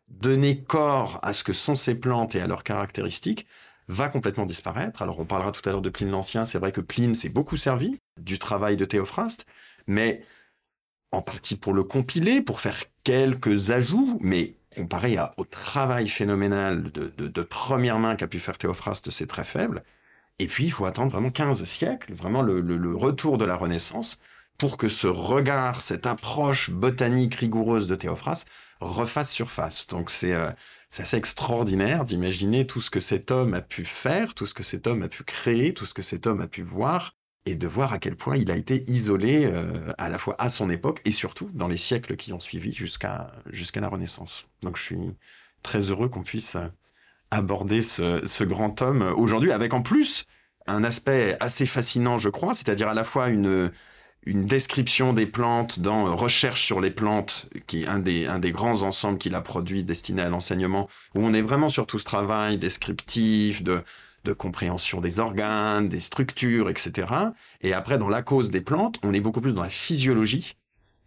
donner 0.08 0.62
corps 0.62 1.20
à 1.24 1.34
ce 1.34 1.44
que 1.44 1.54
sont 1.54 1.76
ces 1.76 1.96
plantes 1.96 2.36
et 2.36 2.42
à 2.42 2.48
leurs 2.48 2.64
caractéristiques, 2.64 3.48
va 3.88 4.08
complètement 4.08 4.46
disparaître. 4.46 5.02
Alors 5.02 5.20
on 5.20 5.26
parlera 5.26 5.52
tout 5.52 5.68
à 5.68 5.72
l'heure 5.72 5.82
de 5.82 5.90
Pline 5.90 6.12
l'Ancien, 6.12 6.46
c'est 6.46 6.58
vrai 6.58 6.72
que 6.72 6.82
Pline 6.82 7.16
s'est 7.16 7.30
beaucoup 7.30 7.58
servi 7.58 8.00
du 8.20 8.40
travail 8.40 8.78
de 8.78 8.86
Théophraste, 8.86 9.46
mais 9.88 10.24
en 11.16 11.22
partie 11.22 11.56
pour 11.56 11.74
le 11.74 11.84
compiler, 11.84 12.42
pour 12.42 12.60
faire 12.60 12.84
quelques 13.04 13.72
ajouts, 13.72 14.18
mais 14.22 14.56
comparé 14.76 15.18
à, 15.18 15.34
au 15.38 15.46
travail 15.46 16.08
phénoménal 16.08 16.92
de, 16.92 17.42
première 17.42 18.00
main 18.00 18.16
qu'a 18.16 18.28
pu 18.28 18.40
faire 18.40 18.58
Théophraste, 18.58 19.10
c'est 19.10 19.28
très 19.28 19.46
faible. 19.46 19.84
Et 20.38 20.48
puis, 20.48 20.66
il 20.66 20.72
faut 20.72 20.86
attendre 20.86 21.12
vraiment 21.12 21.32
15 21.32 21.64
siècles, 21.64 22.14
vraiment 22.14 22.42
le, 22.42 22.96
retour 22.96 23.38
de 23.38 23.46
la 23.46 23.56
Renaissance, 23.56 24.20
pour 24.58 24.78
que 24.78 24.90
ce 24.90 25.08
regard, 25.08 25.82
cette 25.82 26.06
approche 26.06 26.70
botanique 26.70 27.36
rigoureuse 27.36 27.88
de 27.88 27.96
Théophraste 27.96 28.50
refasse 28.82 29.32
surface. 29.32 29.88
Donc 29.88 30.12
c'est 30.12 30.34
euh, 30.34 30.52
assez 30.98 31.18
extraordinaire 31.18 32.06
d'imaginer 32.06 32.68
tout 32.68 32.82
ce 32.82 32.90
que 32.90 33.00
cet 33.00 33.32
homme 33.32 33.54
a 33.54 33.62
pu 33.62 33.86
faire, 33.86 34.34
tout 34.34 34.46
ce 34.46 34.54
que 34.54 34.64
cet 34.64 34.88
homme 34.88 35.04
a 35.04 35.10
pu 35.10 35.24
créer, 35.24 35.74
tout 35.74 35.86
ce 35.86 35.94
que 35.94 36.02
cet 36.02 36.28
homme 36.28 36.42
a 36.42 36.48
pu 36.48 36.62
voir, 36.62 37.16
et 37.46 37.56
de 37.56 37.68
voir 37.68 37.94
à 37.94 38.00
quel 38.00 38.16
point 38.16 38.38
il 38.38 38.50
a 38.52 38.56
été 38.56 38.84
isolé 38.88 39.46
euh, 39.46 39.94
à 39.98 40.10
la 40.10 40.18
fois 40.18 40.36
à 40.40 40.50
son 40.50 40.70
époque 40.70 41.02
et 41.06 41.12
surtout 41.12 41.50
dans 41.54 41.68
les 41.68 41.78
siècles 41.78 42.16
qui 42.16 42.34
ont 42.34 42.40
suivi 42.40 42.74
jusqu'à 42.74 43.32
jusqu'à 43.52 43.82
la 43.82 43.88
Renaissance. 43.88 44.46
Donc 44.62 44.78
je 44.78 44.84
suis 44.84 44.98
très 45.64 45.82
heureux 45.82 46.10
qu'on 46.10 46.24
puisse 46.24 46.58
aborder 47.32 47.82
ce, 47.82 48.26
ce 48.26 48.44
grand 48.44 48.82
homme 48.82 49.02
aujourd'hui 49.16 49.52
avec 49.52 49.74
en 49.74 49.82
plus 49.82 50.26
un 50.68 50.84
aspect 50.84 51.38
assez 51.40 51.66
fascinant, 51.68 52.18
je 52.18 52.30
crois, 52.30 52.54
c'est-à-dire 52.56 52.88
à 52.88 52.94
la 52.94 53.04
fois 53.04 53.30
une 53.30 53.72
une 54.26 54.46
description 54.46 55.14
des 55.14 55.26
plantes 55.26 55.80
dans 55.80 56.16
Recherche 56.16 56.64
sur 56.66 56.82
les 56.82 56.92
plantes, 56.92 57.48
qui 57.68 57.84
est 57.84 57.88
un 57.88 58.00
des, 58.00 58.26
un 58.26 58.40
des 58.40 58.52
grands 58.52 58.82
ensembles 58.82 59.20
qu'il 59.20 59.36
a 59.36 59.42
produit 59.42 59.84
destinés 59.84 60.24
à 60.24 60.30
l'enseignement, 60.30 60.90
où 61.14 61.22
on 61.24 61.34
est 61.34 61.42
vraiment 61.42 61.70
sur 61.70 61.86
tout 61.86 62.00
ce 62.00 62.06
travail 62.06 62.58
descriptif 62.58 63.64
de 63.64 63.84
de 64.26 64.34
compréhension 64.34 65.00
des 65.00 65.20
organes, 65.20 65.88
des 65.88 66.02
structures, 66.02 66.70
etc. 66.70 67.08
Et 67.62 67.74
après, 67.74 67.98
dans 67.98 68.10
la 68.10 68.22
cause 68.22 68.52
des 68.52 68.62
plantes, 68.62 69.00
on 69.04 69.14
est 69.14 69.22
beaucoup 69.22 69.42
plus 69.42 69.54
dans 69.54 69.64
la 69.64 69.70
physiologie. 69.70 70.56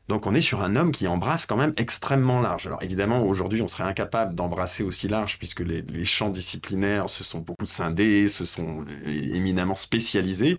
Donc 0.08 0.26
on 0.26 0.34
est 0.34 0.40
sur 0.40 0.62
un 0.62 0.74
homme 0.74 0.90
qui 0.90 1.06
embrasse 1.06 1.44
quand 1.44 1.56
même 1.56 1.74
extrêmement 1.76 2.40
large. 2.40 2.66
Alors 2.66 2.82
évidemment, 2.82 3.24
aujourd'hui, 3.24 3.60
on 3.60 3.68
serait 3.68 3.84
incapable 3.84 4.34
d'embrasser 4.34 4.82
aussi 4.82 5.06
large 5.06 5.38
puisque 5.38 5.60
les, 5.60 6.04
champs 6.06 6.30
disciplinaires 6.30 7.10
se 7.10 7.24
sont 7.24 7.40
beaucoup 7.40 7.66
scindés, 7.66 8.28
se 8.28 8.46
sont 8.46 8.86
éminemment 9.06 9.74
spécialisés. 9.74 10.58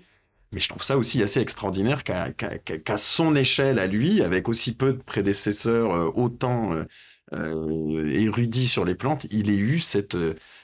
Mais 0.52 0.60
je 0.60 0.70
trouve 0.70 0.84
ça 0.84 0.98
aussi 0.98 1.22
assez 1.24 1.40
extraordinaire 1.40 2.04
qu'à 2.04 2.98
son 2.98 3.36
échelle 3.36 3.80
à 3.80 3.88
lui, 3.88 4.22
avec 4.22 4.50
aussi 4.50 4.76
peu 4.76 4.94
de 4.94 5.02
prédécesseurs, 5.02 5.94
euh, 5.94 6.12
autant 6.16 6.74
euh, 6.74 6.86
euh, 7.34 8.12
érudits 8.12 8.68
sur 8.68 8.84
les 8.84 8.96
plantes, 8.96 9.28
il 9.32 9.52
ait 9.52 9.58
eu 9.58 9.80
cette 9.80 10.18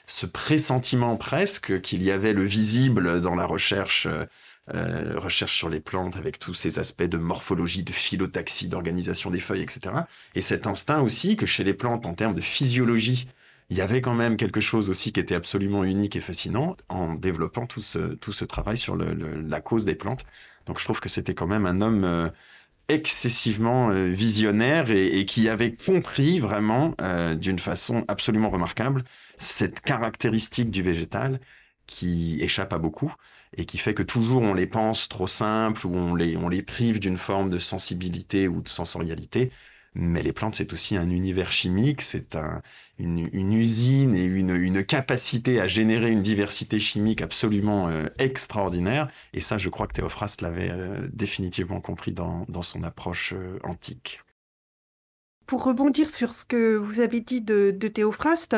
ce 0.06 0.26
pressentiment 0.26 1.16
presque 1.16 1.80
qu'il 1.80 2.02
y 2.02 2.10
avait 2.10 2.32
le 2.32 2.44
visible 2.44 3.20
dans 3.20 3.34
la 3.34 3.44
recherche, 3.46 4.06
euh, 4.74 5.18
recherche 5.18 5.56
sur 5.56 5.68
les 5.68 5.80
plantes 5.80 6.16
avec 6.16 6.38
tous 6.38 6.54
ces 6.54 6.78
aspects 6.78 7.02
de 7.02 7.16
morphologie, 7.16 7.82
de 7.82 7.92
phyllotaxie, 7.92 8.68
d'organisation 8.68 9.30
des 9.30 9.40
feuilles, 9.40 9.62
etc. 9.62 9.94
Et 10.34 10.40
cet 10.40 10.66
instinct 10.66 11.00
aussi 11.02 11.36
que 11.36 11.46
chez 11.46 11.64
les 11.64 11.74
plantes, 11.74 12.06
en 12.06 12.14
termes 12.14 12.34
de 12.34 12.40
physiologie, 12.40 13.28
il 13.70 13.76
y 13.76 13.80
avait 13.80 14.00
quand 14.00 14.14
même 14.14 14.36
quelque 14.36 14.60
chose 14.60 14.90
aussi 14.90 15.12
qui 15.12 15.20
était 15.20 15.34
absolument 15.34 15.84
unique 15.84 16.16
et 16.16 16.20
fascinant 16.20 16.76
en 16.88 17.14
développant 17.14 17.66
tout 17.66 17.80
ce, 17.80 18.14
tout 18.14 18.32
ce 18.32 18.44
travail 18.44 18.78
sur 18.78 18.94
le, 18.96 19.12
la 19.14 19.60
cause 19.60 19.84
des 19.84 19.96
plantes. 19.96 20.24
Donc 20.66 20.78
je 20.78 20.84
trouve 20.84 21.00
que 21.00 21.08
c'était 21.08 21.34
quand 21.34 21.46
même 21.46 21.66
un 21.66 21.80
homme 21.80 22.04
euh, 22.04 22.28
excessivement 22.88 23.90
euh, 23.90 24.06
visionnaire 24.12 24.90
et, 24.90 25.18
et, 25.18 25.26
qui 25.26 25.48
avait 25.48 25.74
compris 25.74 26.38
vraiment 26.40 26.94
euh, 27.00 27.34
d'une 27.34 27.58
façon 27.58 28.04
absolument 28.08 28.50
remarquable 28.50 29.04
cette 29.38 29.80
caractéristique 29.80 30.70
du 30.70 30.82
végétal 30.82 31.40
qui 31.86 32.38
échappe 32.40 32.72
à 32.72 32.78
beaucoup 32.78 33.12
et 33.56 33.64
qui 33.64 33.78
fait 33.78 33.94
que 33.94 34.02
toujours 34.02 34.42
on 34.42 34.54
les 34.54 34.66
pense 34.66 35.08
trop 35.08 35.26
simples 35.26 35.86
ou 35.86 35.94
on 35.94 36.14
les, 36.14 36.36
on 36.36 36.48
les 36.48 36.62
prive 36.62 36.98
d'une 37.00 37.18
forme 37.18 37.50
de 37.50 37.58
sensibilité 37.58 38.48
ou 38.48 38.60
de 38.62 38.68
sensorialité. 38.68 39.50
Mais 39.98 40.22
les 40.22 40.34
plantes, 40.34 40.56
c'est 40.56 40.74
aussi 40.74 40.94
un 40.96 41.08
univers 41.08 41.50
chimique, 41.50 42.02
c'est 42.02 42.36
un, 42.36 42.60
une, 42.98 43.30
une, 43.32 43.54
usine 43.54 44.14
et 44.14 44.24
une, 44.26 44.50
une, 44.50 44.84
capacité 44.84 45.58
à 45.58 45.68
générer 45.68 46.10
une 46.10 46.20
diversité 46.20 46.78
chimique 46.78 47.22
absolument 47.22 47.88
euh, 47.88 48.06
extraordinaire. 48.18 49.08
Et 49.32 49.40
ça, 49.40 49.56
je 49.56 49.70
crois 49.70 49.86
que 49.86 49.94
Théophraste 49.94 50.42
l'avait 50.42 50.70
euh, 50.70 51.08
définitivement 51.14 51.80
compris 51.80 52.12
dans, 52.12 52.44
dans 52.50 52.60
son 52.60 52.82
approche 52.82 53.32
euh, 53.34 53.58
antique. 53.64 54.25
Pour 55.46 55.62
rebondir 55.62 56.10
sur 56.10 56.34
ce 56.34 56.44
que 56.44 56.76
vous 56.76 56.98
avez 56.98 57.20
dit 57.20 57.40
de, 57.40 57.70
Théophraste, 57.70 58.56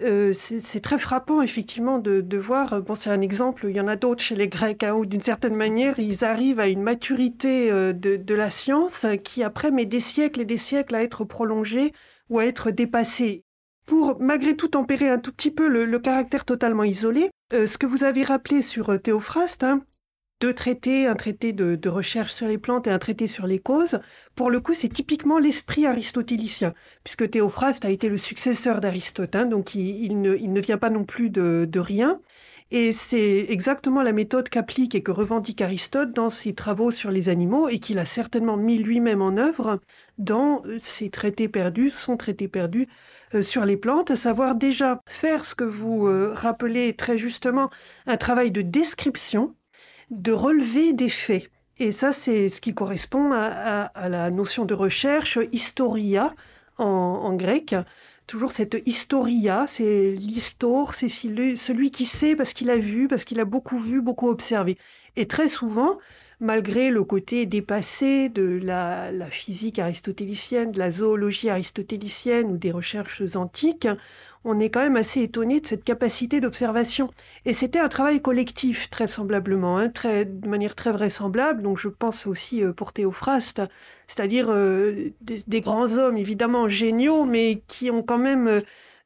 euh, 0.00 0.32
c'est 0.32 0.80
très 0.80 0.98
frappant 0.98 1.42
effectivement 1.42 2.00
de, 2.00 2.36
voir, 2.36 2.72
euh, 2.72 2.80
bon 2.80 2.96
c'est 2.96 3.10
un 3.10 3.20
exemple, 3.20 3.66
il 3.68 3.76
y 3.76 3.80
en 3.80 3.86
a 3.86 3.94
d'autres 3.94 4.22
chez 4.22 4.34
les 4.34 4.48
Grecs, 4.48 4.82
hein, 4.82 4.94
où 4.94 5.06
d'une 5.06 5.20
certaine 5.20 5.54
manière 5.54 6.00
ils 6.00 6.24
arrivent 6.24 6.58
à 6.58 6.66
une 6.66 6.82
maturité 6.82 7.70
euh, 7.70 7.92
de, 7.92 8.34
la 8.34 8.50
science 8.50 9.06
qui 9.22 9.44
après 9.44 9.70
met 9.70 9.86
des 9.86 10.00
siècles 10.00 10.40
et 10.40 10.44
des 10.44 10.56
siècles 10.56 10.96
à 10.96 11.04
être 11.04 11.24
prolongée 11.24 11.92
ou 12.28 12.40
à 12.40 12.46
être 12.46 12.72
dépassée. 12.72 13.44
Pour 13.86 14.20
malgré 14.20 14.56
tout 14.56 14.68
tempérer 14.68 15.08
un 15.08 15.20
tout 15.20 15.30
petit 15.30 15.52
peu 15.52 15.68
le, 15.68 15.84
le 15.84 15.98
caractère 16.00 16.44
totalement 16.44 16.84
isolé, 16.84 17.30
ce 17.52 17.78
que 17.78 17.86
vous 17.86 18.02
avez 18.02 18.24
rappelé 18.24 18.60
sur 18.60 19.00
Théophraste, 19.00 19.62
hein, 19.62 19.84
deux 20.40 20.52
traités, 20.52 21.06
un 21.06 21.14
traité 21.14 21.52
de, 21.52 21.88
recherche 21.88 22.34
sur 22.34 22.46
les 22.46 22.58
plantes 22.58 22.86
et 22.86 22.90
un 22.90 22.98
traité 22.98 23.26
sur 23.26 23.46
les 23.46 23.58
causes. 23.58 24.00
Pour 24.34 24.50
le 24.50 24.60
coup, 24.60 24.74
c'est 24.74 24.88
typiquement 24.88 25.38
l'esprit 25.38 25.86
aristotélicien, 25.86 26.74
puisque 27.02 27.30
Théophraste 27.30 27.84
a 27.84 27.90
été 27.90 28.08
le 28.08 28.18
successeur 28.18 28.80
d'Aristote, 28.80 29.36
hein, 29.36 29.46
donc 29.46 29.74
il, 29.74 30.20
ne, 30.20 30.60
vient 30.60 30.78
pas 30.78 30.90
non 30.90 31.04
plus 31.04 31.30
de, 31.30 31.78
rien. 31.78 32.20
Et 32.70 32.92
c'est 32.92 33.46
exactement 33.48 34.02
la 34.02 34.12
méthode 34.12 34.48
qu'applique 34.48 34.94
et 34.94 35.02
que 35.02 35.12
revendique 35.12 35.60
Aristote 35.60 36.12
dans 36.12 36.30
ses 36.30 36.54
travaux 36.54 36.90
sur 36.90 37.10
les 37.10 37.28
animaux 37.28 37.68
et 37.68 37.78
qu'il 37.78 37.98
a 37.98 38.06
certainement 38.06 38.56
mis 38.56 38.78
lui-même 38.78 39.22
en 39.22 39.36
œuvre 39.36 39.80
dans 40.18 40.62
ses 40.80 41.10
traités 41.10 41.48
perdus, 41.48 41.90
son 41.90 42.16
traité 42.16 42.48
perdu 42.48 42.88
euh, 43.34 43.42
sur 43.42 43.64
les 43.64 43.76
plantes, 43.76 44.10
à 44.10 44.16
savoir 44.16 44.54
déjà 44.56 45.00
faire 45.06 45.44
ce 45.44 45.54
que 45.54 45.64
vous 45.64 46.06
euh, 46.06 46.32
rappelez 46.34 46.94
très 46.94 47.18
justement, 47.18 47.70
un 48.06 48.16
travail 48.16 48.50
de 48.50 48.62
description, 48.62 49.54
de 50.20 50.32
relever 50.32 50.92
des 50.92 51.08
faits. 51.08 51.50
Et 51.78 51.92
ça, 51.92 52.12
c'est 52.12 52.48
ce 52.48 52.60
qui 52.60 52.74
correspond 52.74 53.32
à, 53.32 53.90
la 54.08 54.30
notion 54.30 54.64
de 54.64 54.74
recherche, 54.74 55.38
historia 55.52 56.34
en 56.78 57.34
grec, 57.34 57.74
toujours 58.26 58.52
cette 58.52 58.76
historia, 58.86 59.66
c'est 59.68 60.12
l'histoire, 60.12 60.94
c'est 60.94 61.08
celui 61.08 61.90
qui 61.90 62.06
sait 62.06 62.36
parce 62.36 62.52
qu'il 62.52 62.70
a 62.70 62.76
vu, 62.76 63.08
parce 63.08 63.24
qu'il 63.24 63.40
a 63.40 63.44
beaucoup 63.44 63.78
vu, 63.78 64.00
beaucoup 64.00 64.28
observé. 64.28 64.78
Et 65.16 65.26
très 65.26 65.48
souvent, 65.48 65.98
malgré 66.40 66.90
le 66.90 67.04
côté 67.04 67.46
dépassé 67.46 68.28
de 68.28 68.60
la, 68.62 69.12
la, 69.12 69.26
physique 69.26 69.78
aristotélicienne, 69.78 70.72
de 70.72 70.78
la 70.78 70.90
zoologie 70.90 71.50
aristotélicienne 71.50 72.50
ou 72.50 72.56
des 72.56 72.72
recherches 72.72 73.36
antiques, 73.36 73.88
on 74.44 74.60
est 74.60 74.70
quand 74.70 74.80
même 74.80 74.96
assez 74.96 75.22
étonné 75.22 75.60
de 75.60 75.66
cette 75.66 75.84
capacité 75.84 76.40
d'observation. 76.40 77.10
Et 77.46 77.52
c'était 77.52 77.78
un 77.78 77.88
travail 77.88 78.20
collectif, 78.20 78.90
très 78.90 79.08
semblablement, 79.08 79.78
hein, 79.78 79.88
de 79.88 80.48
manière 80.48 80.74
très 80.74 80.92
vraisemblable. 80.92 81.62
Donc 81.62 81.78
je 81.78 81.88
pense 81.88 82.26
aussi 82.26 82.62
euh, 82.62 82.72
pour 82.72 82.92
Théophraste, 82.92 83.62
c'est-à-dire 84.06 84.50
euh, 84.50 85.12
des, 85.22 85.60
grands 85.60 85.96
hommes 85.96 86.16
évidemment 86.16 86.68
géniaux, 86.68 87.24
mais 87.24 87.62
qui 87.68 87.90
ont 87.90 88.02
quand 88.02 88.18
même 88.18 88.60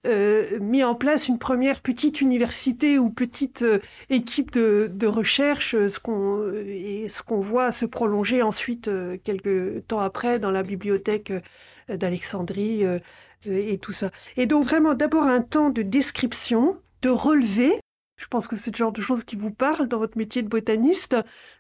euh, 0.07 0.59
mis 0.61 0.83
en 0.83 0.95
place 0.95 1.28
une 1.28 1.38
première 1.38 1.83
petite 1.83 2.21
université 2.21 2.99
ou 2.99 3.11
petite 3.11 3.64
équipe 4.11 4.50
de, 4.52 5.07
recherche, 5.07 5.76
ce 5.87 6.00
qu'on 6.00 6.38
ce 7.09 7.23
qu'on 7.23 7.40
voit 7.40 7.71
se 7.71 7.87
prolonger 7.87 8.42
ensuite 8.42 8.90
quelques 9.23 9.87
temps 9.87 10.00
après 10.00 10.38
dans 10.38 10.50
la 10.50 10.62
bibliothèque 10.62 11.33
d'Alexandrie 11.88 12.85
et 13.47 13.78
tout 13.78 13.92
ça. 13.92 14.11
Et 14.37 14.47
donc 14.47 14.64
vraiment 14.64 14.95
d'abord 14.95 15.25
un 15.25 15.40
temps 15.40 15.71
de 15.71 15.83
description, 15.83 16.76
de 17.02 17.11
relevé. 17.11 17.80
Je 18.16 18.26
pense 18.26 18.49
que 18.49 18.57
c'est 18.57 18.73
le 18.73 18.76
genre 18.76 18.92
de 18.92 19.00
choses 19.00 19.25
qui 19.25 19.37
vous 19.37 19.52
parlent 19.52 19.87
dans 19.87 19.99
votre 19.99 20.18
métier 20.18 20.42
de 20.42 20.49
botaniste, 20.49 21.16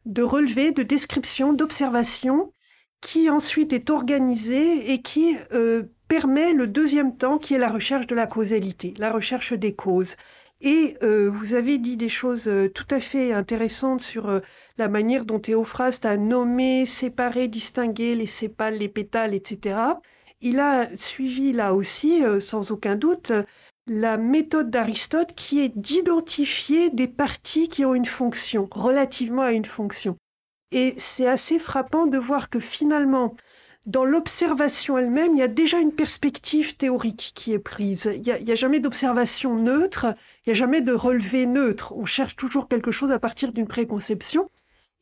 de 0.06 0.22
relevé, 0.22 0.72
de 0.72 0.82
description, 0.82 1.52
d'observation, 1.52 2.52
qui 3.00 3.30
ensuite 3.30 3.72
est 3.72 3.90
organisé 3.90 4.92
et 4.92 5.00
qui 5.00 5.36
euh, 5.52 5.84
permet 6.08 6.52
le 6.52 6.66
deuxième 6.66 7.16
temps 7.16 7.38
qui 7.38 7.54
est 7.54 7.58
la 7.58 7.68
recherche 7.68 8.08
de 8.08 8.16
la 8.16 8.26
causalité, 8.26 8.94
la 8.98 9.12
recherche 9.12 9.52
des 9.52 9.74
causes. 9.74 10.16
Et 10.60 10.96
euh, 11.04 11.30
vous 11.32 11.54
avez 11.54 11.78
dit 11.78 11.96
des 11.96 12.08
choses 12.08 12.48
euh, 12.48 12.68
tout 12.68 12.88
à 12.90 12.98
fait 12.98 13.32
intéressantes 13.32 14.00
sur 14.00 14.40
la 14.78 14.88
manière 14.88 15.24
dont 15.24 15.38
Théophraste 15.38 16.04
a 16.06 16.16
nommé, 16.16 16.86
séparé, 16.86 17.46
distingué 17.46 18.16
les 18.16 18.26
sépales, 18.26 18.78
les 18.78 18.88
pétales, 18.88 19.34
etc 19.34 19.76
il 20.40 20.60
a 20.60 20.88
suivi 20.96 21.52
là 21.52 21.74
aussi, 21.74 22.24
euh, 22.24 22.40
sans 22.40 22.70
aucun 22.70 22.96
doute, 22.96 23.32
la 23.86 24.16
méthode 24.16 24.70
d'Aristote 24.70 25.34
qui 25.34 25.60
est 25.60 25.76
d'identifier 25.76 26.90
des 26.90 27.08
parties 27.08 27.68
qui 27.68 27.84
ont 27.84 27.94
une 27.94 28.04
fonction, 28.04 28.68
relativement 28.70 29.42
à 29.42 29.52
une 29.52 29.64
fonction. 29.64 30.16
Et 30.70 30.94
c'est 30.98 31.26
assez 31.26 31.58
frappant 31.58 32.06
de 32.06 32.18
voir 32.18 32.50
que 32.50 32.60
finalement, 32.60 33.34
dans 33.86 34.04
l'observation 34.04 34.98
elle-même, 34.98 35.32
il 35.34 35.38
y 35.38 35.42
a 35.42 35.48
déjà 35.48 35.78
une 35.78 35.94
perspective 35.94 36.76
théorique 36.76 37.32
qui 37.34 37.54
est 37.54 37.58
prise. 37.58 38.10
Il 38.14 38.20
n'y 38.20 38.52
a, 38.52 38.54
jamais 38.54 38.80
d'observation 38.80 39.54
neutre, 39.56 40.14
il 40.44 40.50
n'y 40.50 40.52
a 40.52 40.54
jamais 40.54 40.82
de 40.82 40.92
relevé 40.92 41.46
neutre. 41.46 41.94
On 41.96 42.04
cherche 42.04 42.36
toujours 42.36 42.68
quelque 42.68 42.90
chose 42.90 43.10
à 43.10 43.18
partir 43.18 43.52
d'une 43.52 43.66
préconception. 43.66 44.50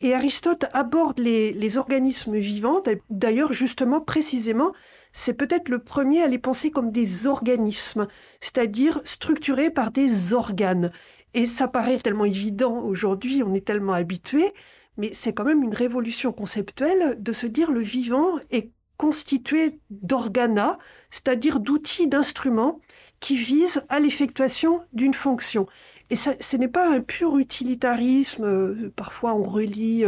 Et 0.00 0.14
Aristote 0.14 0.66
aborde 0.72 1.18
les 1.18 1.78
organismes 1.78 2.36
vivants, 2.36 2.82
d'ailleurs 3.10 3.52
justement 3.52 4.00
précisément 4.00 4.72
c'est 5.16 5.32
peut-être 5.32 5.70
le 5.70 5.78
premier 5.78 6.22
à 6.22 6.26
les 6.26 6.38
penser 6.38 6.70
comme 6.70 6.92
des 6.92 7.26
organismes, 7.26 8.06
c'est-à-dire 8.42 9.00
structurés 9.04 9.70
par 9.70 9.90
des 9.90 10.34
organes. 10.34 10.92
Et 11.32 11.46
ça 11.46 11.68
paraît 11.68 11.98
tellement 11.98 12.26
évident 12.26 12.80
aujourd'hui, 12.80 13.42
on 13.42 13.54
est 13.54 13.66
tellement 13.66 13.94
habitué, 13.94 14.52
mais 14.98 15.10
c'est 15.14 15.32
quand 15.32 15.44
même 15.44 15.62
une 15.62 15.74
révolution 15.74 16.32
conceptuelle 16.32 17.16
de 17.18 17.32
se 17.32 17.46
dire 17.46 17.72
le 17.72 17.80
vivant 17.80 18.38
est 18.50 18.72
constitué 18.98 19.80
d'organa, 19.88 20.78
c'est-à-dire 21.10 21.60
d'outils, 21.60 22.08
d'instruments 22.08 22.80
qui 23.18 23.36
visent 23.36 23.86
à 23.88 24.00
l'effectuation 24.00 24.82
d'une 24.92 25.14
fonction. 25.14 25.66
Et 26.10 26.16
ce 26.16 26.56
n'est 26.56 26.68
pas 26.68 26.90
un 26.94 27.00
pur 27.00 27.38
utilitarisme, 27.38 28.44
euh, 28.44 28.92
parfois 28.94 29.34
on 29.34 29.42
relie 29.42 30.04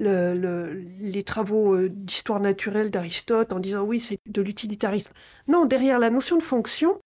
euh, 0.00 0.82
les 0.98 1.22
travaux 1.22 1.74
euh, 1.74 1.88
d'histoire 1.88 2.40
naturelle 2.40 2.90
d'Aristote 2.90 3.52
en 3.52 3.60
disant 3.60 3.82
oui, 3.82 4.00
c'est 4.00 4.18
de 4.26 4.42
l'utilitarisme. 4.42 5.12
Non, 5.46 5.66
derrière 5.66 5.98
la 5.98 6.10
notion 6.10 6.36
de 6.36 6.42
fonction, 6.42 7.00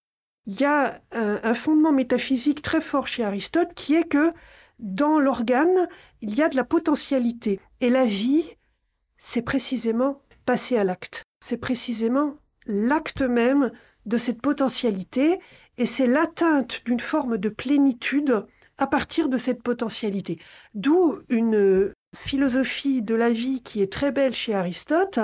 il 0.46 0.58
y 0.60 0.64
a 0.64 1.02
un, 1.12 1.54
fondement 1.54 1.92
métaphysique 1.92 2.62
très 2.62 2.80
fort 2.80 3.06
chez 3.06 3.22
Aristote 3.22 3.74
qui 3.74 3.94
est 3.94 4.08
que 4.08 4.32
dans 4.78 5.18
l'organe, 5.18 5.88
il 6.22 6.34
y 6.34 6.42
a 6.42 6.48
de 6.48 6.56
la 6.56 6.64
potentialité. 6.64 7.60
Et 7.82 7.90
la 7.90 8.06
vie, 8.06 8.56
c'est 9.18 9.42
précisément 9.42 10.22
passer 10.46 10.78
à 10.78 10.84
l'acte. 10.84 11.24
C'est 11.44 11.58
précisément 11.58 12.36
l'acte 12.64 13.20
même 13.20 13.70
de 14.06 14.16
cette 14.16 14.40
potentialité 14.40 15.38
et 15.76 15.84
c'est 15.84 16.06
l'atteinte 16.06 16.82
d'une 16.86 17.00
forme 17.00 17.36
de 17.36 17.50
plénitude 17.50 18.46
à 18.78 18.86
partir 18.86 19.28
de 19.28 19.36
cette 19.36 19.62
potentialité. 19.62 20.38
D'où 20.74 21.18
une 21.28 21.92
philosophie 22.14 23.02
de 23.02 23.14
la 23.14 23.30
vie 23.30 23.62
qui 23.62 23.82
est 23.82 23.92
très 23.92 24.12
belle 24.12 24.34
chez 24.34 24.54
Aristote, 24.54 25.20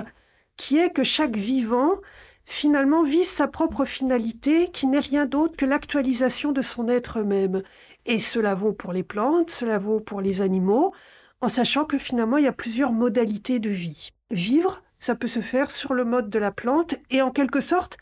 qui 0.56 0.78
est 0.78 0.90
que 0.90 1.04
chaque 1.04 1.36
vivant 1.36 2.00
finalement 2.44 3.02
vise 3.02 3.28
sa 3.28 3.48
propre 3.48 3.84
finalité 3.84 4.70
qui 4.70 4.86
n'est 4.86 5.00
rien 5.00 5.26
d'autre 5.26 5.56
que 5.56 5.64
l'actualisation 5.64 6.52
de 6.52 6.62
son 6.62 6.88
être 6.88 7.22
même. 7.22 7.62
Et 8.06 8.18
cela 8.18 8.54
vaut 8.54 8.72
pour 8.72 8.92
les 8.92 9.02
plantes, 9.02 9.50
cela 9.50 9.78
vaut 9.78 10.00
pour 10.00 10.20
les 10.20 10.42
animaux, 10.42 10.92
en 11.40 11.48
sachant 11.48 11.84
que 11.84 11.98
finalement 11.98 12.36
il 12.36 12.44
y 12.44 12.48
a 12.48 12.52
plusieurs 12.52 12.92
modalités 12.92 13.58
de 13.58 13.70
vie. 13.70 14.10
Vivre, 14.30 14.82
ça 14.98 15.14
peut 15.14 15.28
se 15.28 15.40
faire 15.40 15.70
sur 15.70 15.94
le 15.94 16.04
mode 16.04 16.30
de 16.30 16.38
la 16.38 16.52
plante 16.52 16.96
et 17.10 17.22
en 17.22 17.30
quelque 17.30 17.60
sorte, 17.60 17.96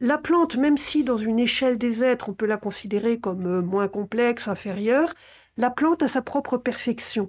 la 0.00 0.18
plante, 0.18 0.56
même 0.56 0.76
si 0.76 1.04
dans 1.04 1.16
une 1.16 1.38
échelle 1.38 1.78
des 1.78 2.04
êtres 2.04 2.28
on 2.28 2.34
peut 2.34 2.46
la 2.46 2.58
considérer 2.58 3.18
comme 3.18 3.46
euh, 3.46 3.62
moins 3.62 3.88
complexe, 3.88 4.46
inférieure, 4.46 5.14
la 5.56 5.70
plante 5.70 6.02
a 6.02 6.08
sa 6.08 6.20
propre 6.20 6.58
perfection. 6.58 7.28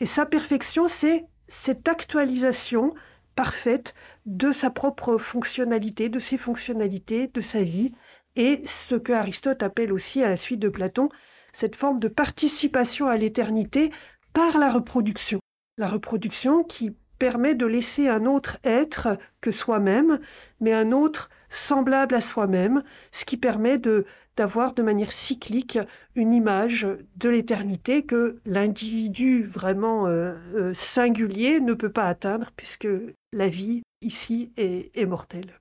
Et 0.00 0.06
sa 0.06 0.26
perfection, 0.26 0.88
c'est 0.88 1.26
cette 1.48 1.88
actualisation 1.88 2.94
parfaite 3.36 3.94
de 4.26 4.52
sa 4.52 4.70
propre 4.70 5.18
fonctionnalité, 5.18 6.08
de 6.08 6.18
ses 6.18 6.38
fonctionnalités, 6.38 7.28
de 7.28 7.40
sa 7.40 7.62
vie, 7.62 7.92
et 8.36 8.62
ce 8.66 8.94
que 8.94 9.12
Aristote 9.12 9.62
appelle 9.62 9.92
aussi 9.92 10.22
à 10.22 10.28
la 10.28 10.36
suite 10.36 10.60
de 10.60 10.68
Platon, 10.68 11.08
cette 11.52 11.76
forme 11.76 12.00
de 12.00 12.08
participation 12.08 13.06
à 13.06 13.16
l'éternité 13.16 13.92
par 14.32 14.58
la 14.58 14.72
reproduction. 14.72 15.38
La 15.78 15.88
reproduction 15.88 16.64
qui 16.64 16.96
permet 17.18 17.54
de 17.54 17.66
laisser 17.66 18.08
un 18.08 18.26
autre 18.26 18.58
être 18.64 19.18
que 19.40 19.52
soi-même, 19.52 20.18
mais 20.60 20.72
un 20.72 20.90
autre 20.90 21.30
semblable 21.48 22.16
à 22.16 22.20
soi-même, 22.20 22.82
ce 23.12 23.24
qui 23.24 23.36
permet 23.36 23.78
de 23.78 24.04
d'avoir 24.36 24.74
de 24.74 24.82
manière 24.82 25.12
cyclique 25.12 25.78
une 26.14 26.34
image 26.34 26.86
de 27.16 27.28
l'éternité 27.28 28.04
que 28.04 28.40
l'individu 28.44 29.44
vraiment 29.44 30.06
euh, 30.06 30.34
euh, 30.54 30.74
singulier 30.74 31.60
ne 31.60 31.74
peut 31.74 31.92
pas 31.92 32.08
atteindre 32.08 32.50
puisque 32.56 32.88
la 33.32 33.48
vie 33.48 33.82
ici 34.02 34.52
est, 34.56 35.06
mortelle. 35.06 35.60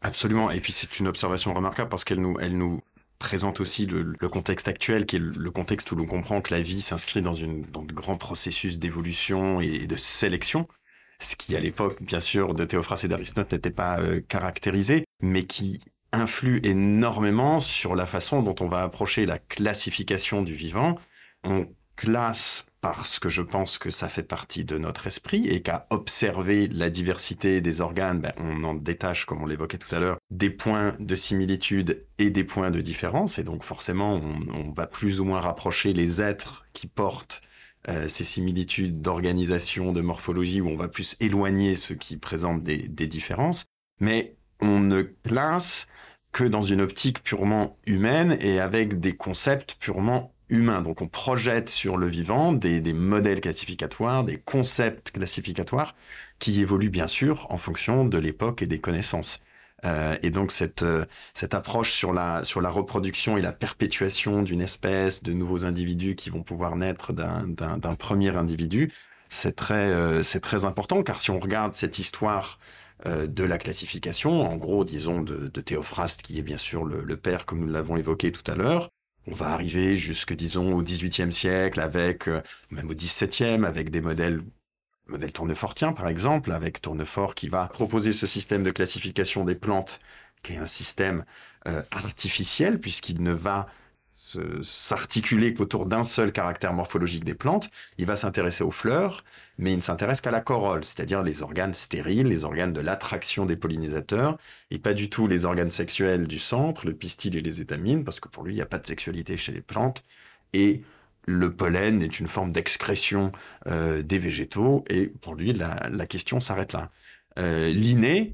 Absolument. 0.00 0.50
Et 0.50 0.60
puis 0.60 0.72
c'est 0.72 0.98
une 0.98 1.08
observation 1.08 1.52
remarquable 1.54 1.90
parce 1.90 2.04
qu'elle 2.04 2.20
nous, 2.20 2.38
elle 2.40 2.56
nous 2.56 2.80
présente 3.18 3.60
aussi 3.60 3.86
le, 3.86 4.14
contexte 4.28 4.68
actuel, 4.68 5.06
qui 5.06 5.16
est 5.16 5.20
le, 5.20 5.50
contexte 5.50 5.90
où 5.92 5.96
l'on 5.96 6.06
comprend 6.06 6.40
que 6.40 6.52
la 6.54 6.60
vie 6.60 6.80
s'inscrit 6.82 7.22
dans, 7.22 7.34
dans 7.72 7.82
de 7.82 7.92
grands 7.94 8.18
processus 8.18 8.78
d'évolution 8.78 9.60
et 9.60 9.86
de 9.86 9.96
sélection, 9.96 10.68
ce 11.18 11.36
qui 11.36 11.56
à 11.56 11.60
l'époque, 11.60 12.02
bien 12.02 12.20
sûr, 12.20 12.54
de 12.54 12.64
Théophraste 12.64 13.04
et 13.04 13.08
d'Aristote 13.08 13.52
n'était 13.52 13.70
pas 13.70 14.00
euh, 14.00 14.20
caractérisé, 14.28 15.04
mais 15.20 15.44
qui 15.44 15.80
influe 16.12 16.60
énormément 16.64 17.60
sur 17.60 17.94
la 17.94 18.06
façon 18.06 18.42
dont 18.42 18.56
on 18.60 18.68
va 18.68 18.82
approcher 18.82 19.26
la 19.26 19.38
classification 19.38 20.42
du 20.42 20.54
vivant. 20.54 20.96
On 21.44 21.66
classe 21.96 22.66
parce 22.80 23.18
que 23.18 23.28
je 23.28 23.42
pense 23.42 23.78
que 23.78 23.90
ça 23.90 24.08
fait 24.08 24.22
partie 24.22 24.64
de 24.64 24.78
notre 24.78 25.08
esprit 25.08 25.48
et 25.48 25.60
qu'à 25.60 25.88
observer 25.90 26.68
la 26.68 26.88
diversité 26.88 27.60
des 27.60 27.80
organes, 27.80 28.20
ben, 28.20 28.32
on 28.38 28.62
en 28.62 28.74
détache, 28.74 29.24
comme 29.24 29.42
on 29.42 29.46
l'évoquait 29.46 29.78
tout 29.78 29.92
à 29.92 29.98
l'heure, 29.98 30.18
des 30.30 30.50
points 30.50 30.94
de 31.00 31.16
similitude 31.16 32.06
et 32.18 32.30
des 32.30 32.44
points 32.44 32.70
de 32.70 32.80
différence. 32.80 33.38
Et 33.38 33.44
donc 33.44 33.64
forcément, 33.64 34.20
on, 34.54 34.70
va 34.70 34.86
plus 34.86 35.20
ou 35.20 35.24
moins 35.24 35.40
rapprocher 35.40 35.94
les 35.94 36.22
êtres 36.22 36.64
qui 36.74 36.86
portent 36.86 37.42
euh, 37.88 38.06
ces 38.06 38.24
similitudes 38.24 39.00
d'organisation, 39.00 39.92
de 39.92 40.00
morphologie, 40.00 40.60
où 40.60 40.68
on 40.68 40.76
va 40.76 40.88
plus 40.88 41.16
éloigner 41.18 41.74
ceux 41.74 41.96
qui 41.96 42.16
présentent 42.18 42.62
des, 42.62 42.86
des 42.86 43.08
différences. 43.08 43.64
Mais 43.98 44.36
on 44.60 44.78
ne 44.78 45.02
classe 45.02 45.88
que 46.32 46.44
dans 46.44 46.62
une 46.62 46.80
optique 46.80 47.22
purement 47.22 47.76
humaine 47.86 48.36
et 48.40 48.60
avec 48.60 49.00
des 49.00 49.16
concepts 49.16 49.76
purement 49.80 50.32
humain. 50.48 50.82
Donc 50.82 51.02
on 51.02 51.08
projette 51.08 51.68
sur 51.68 51.96
le 51.96 52.08
vivant 52.08 52.52
des, 52.52 52.80
modèles 52.92 53.40
classificatoires, 53.40 54.24
des 54.24 54.38
concepts 54.38 55.10
classificatoires 55.12 55.94
qui 56.38 56.60
évoluent 56.60 56.90
bien 56.90 57.06
sûr 57.06 57.46
en 57.50 57.58
fonction 57.58 58.04
de 58.04 58.18
l'époque 58.18 58.62
et 58.62 58.66
des 58.66 58.80
connaissances. 58.80 59.40
Euh, 59.84 60.16
et 60.22 60.30
donc 60.30 60.52
cette, 60.52 60.82
euh, 60.82 61.04
approche 61.52 61.92
sur 61.92 62.12
la, 62.12 62.42
reproduction 62.70 63.36
et 63.36 63.42
la 63.42 63.52
perpétuation 63.52 64.42
d'une 64.42 64.60
espèce, 64.60 65.22
de 65.22 65.32
nouveaux 65.32 65.64
individus 65.64 66.14
qui 66.14 66.30
vont 66.30 66.42
pouvoir 66.42 66.76
naître 66.76 67.12
d'un 67.12 67.94
premier 67.94 68.34
individu, 68.36 68.92
euh, 69.70 70.22
c'est 70.22 70.40
très 70.40 70.64
important 70.64 71.02
car 71.02 71.18
si 71.18 71.30
on 71.30 71.40
regarde 71.40 71.74
cette 71.74 71.98
histoire 71.98 72.58
de 73.04 73.44
la 73.44 73.58
classification, 73.58 74.42
en 74.42 74.56
gros, 74.56 74.84
disons, 74.84 75.20
de, 75.20 75.48
de 75.48 75.60
Théophraste, 75.60 76.22
qui 76.22 76.38
est 76.38 76.42
bien 76.42 76.58
sûr 76.58 76.84
le, 76.84 77.02
le 77.02 77.16
père, 77.16 77.46
comme 77.46 77.60
nous 77.60 77.68
l'avons 77.68 77.96
évoqué 77.96 78.32
tout 78.32 78.50
à 78.50 78.54
l'heure, 78.54 78.90
on 79.26 79.34
va 79.34 79.48
arriver 79.48 79.98
jusque, 79.98 80.34
disons, 80.34 80.74
au 80.74 80.82
XVIIIe 80.82 81.32
siècle, 81.32 81.80
avec, 81.80 82.28
même 82.70 82.88
au 82.88 82.94
XVIIe, 82.94 83.64
avec 83.64 83.90
des 83.90 84.00
modèles 84.00 84.42
modèle 85.08 85.32
tournefortien, 85.32 85.92
par 85.92 86.08
exemple, 86.08 86.52
avec 86.52 86.80
Tournefort 86.80 87.34
qui 87.34 87.48
va 87.48 87.68
proposer 87.68 88.12
ce 88.12 88.26
système 88.26 88.62
de 88.62 88.70
classification 88.70 89.44
des 89.44 89.54
plantes, 89.54 90.00
qui 90.42 90.54
est 90.54 90.58
un 90.58 90.66
système 90.66 91.24
euh, 91.66 91.82
artificiel, 91.90 92.80
puisqu'il 92.80 93.22
ne 93.22 93.32
va 93.32 93.66
s'articuler 94.62 95.52
qu'autour 95.52 95.84
d'un 95.84 96.02
seul 96.02 96.32
caractère 96.32 96.72
morphologique 96.72 97.24
des 97.24 97.34
plantes. 97.34 97.70
Il 97.98 98.06
va 98.06 98.16
s'intéresser 98.16 98.64
aux 98.64 98.70
fleurs, 98.70 99.24
mais 99.58 99.72
il 99.72 99.76
ne 99.76 99.80
s'intéresse 99.82 100.22
qu'à 100.22 100.30
la 100.30 100.40
corolle, 100.40 100.84
c'est-à-dire 100.84 101.22
les 101.22 101.42
organes 101.42 101.74
stériles, 101.74 102.28
les 102.28 102.44
organes 102.44 102.72
de 102.72 102.80
l'attraction 102.80 103.44
des 103.44 103.56
pollinisateurs, 103.56 104.38
et 104.70 104.78
pas 104.78 104.94
du 104.94 105.10
tout 105.10 105.26
les 105.26 105.44
organes 105.44 105.70
sexuels 105.70 106.26
du 106.26 106.38
centre, 106.38 106.86
le 106.86 106.94
pistil 106.94 107.36
et 107.36 107.42
les 107.42 107.60
étamines, 107.60 108.04
parce 108.04 108.20
que 108.20 108.28
pour 108.28 108.42
lui, 108.42 108.52
il 108.52 108.56
n'y 108.56 108.62
a 108.62 108.66
pas 108.66 108.78
de 108.78 108.86
sexualité 108.86 109.36
chez 109.36 109.52
les 109.52 109.60
plantes. 109.60 110.02
Et 110.54 110.82
le 111.26 111.52
pollen 111.54 112.02
est 112.02 112.18
une 112.18 112.28
forme 112.28 112.52
d'excrétion 112.52 113.32
euh, 113.66 114.02
des 114.02 114.18
végétaux, 114.18 114.84
et 114.88 115.08
pour 115.08 115.34
lui, 115.34 115.52
la, 115.52 116.06
question 116.06 116.40
s'arrête 116.40 116.72
là. 116.72 116.90
Euh, 117.38 117.68
Linné, 117.68 118.32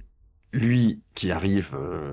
lui, 0.53 1.01
qui 1.15 1.31
arrive 1.31 1.71
euh, 1.75 2.13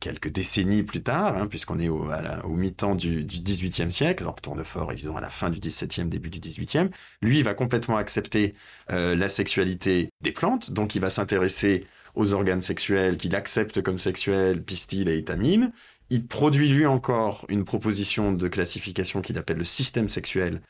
quelques 0.00 0.28
décennies 0.28 0.82
plus 0.82 1.02
tard, 1.02 1.36
hein, 1.36 1.46
puisqu'on 1.46 1.80
est 1.80 1.88
au, 1.88 2.08
mi-temps 2.48 2.94
du, 2.94 3.24
du, 3.24 3.42
XVIIIe 3.42 3.90
siècle, 3.90 4.22
alors 4.22 4.36
que 4.36 4.42
Tournefort 4.42 4.92
est 4.92 4.96
disons 4.96 5.16
à 5.16 5.20
la 5.20 5.30
fin 5.30 5.50
du 5.50 5.58
XVIIe, 5.58 6.06
début 6.06 6.30
du 6.30 6.40
XVIIIe, 6.40 6.90
lui, 7.22 7.38
il 7.38 7.44
va 7.44 7.54
complètement 7.54 7.96
accepter 7.96 8.54
euh, 8.90 9.16
la 9.16 9.28
sexualité 9.28 10.10
des 10.20 10.32
plantes, 10.32 10.70
donc 10.70 10.94
il 10.94 11.00
va 11.00 11.10
s'intéresser 11.10 11.86
aux 12.14 12.32
organes 12.32 12.62
sexuels 12.62 13.16
qu'il 13.16 13.34
accepte 13.34 13.80
comme 13.82 13.98
sexuels, 13.98 14.62
pistil 14.62 15.08
et 15.08 15.16
étamine, 15.16 15.72
il 16.10 16.26
produit 16.26 16.68
lui 16.68 16.86
encore 16.86 17.44
une 17.48 17.64
proposition 17.64 18.32
de 18.32 18.48
classification 18.48 19.20
qu'il 19.20 19.38
appelle 19.38 19.58
le 19.58 19.64
système 19.64 20.08
sexuel, 20.08 20.62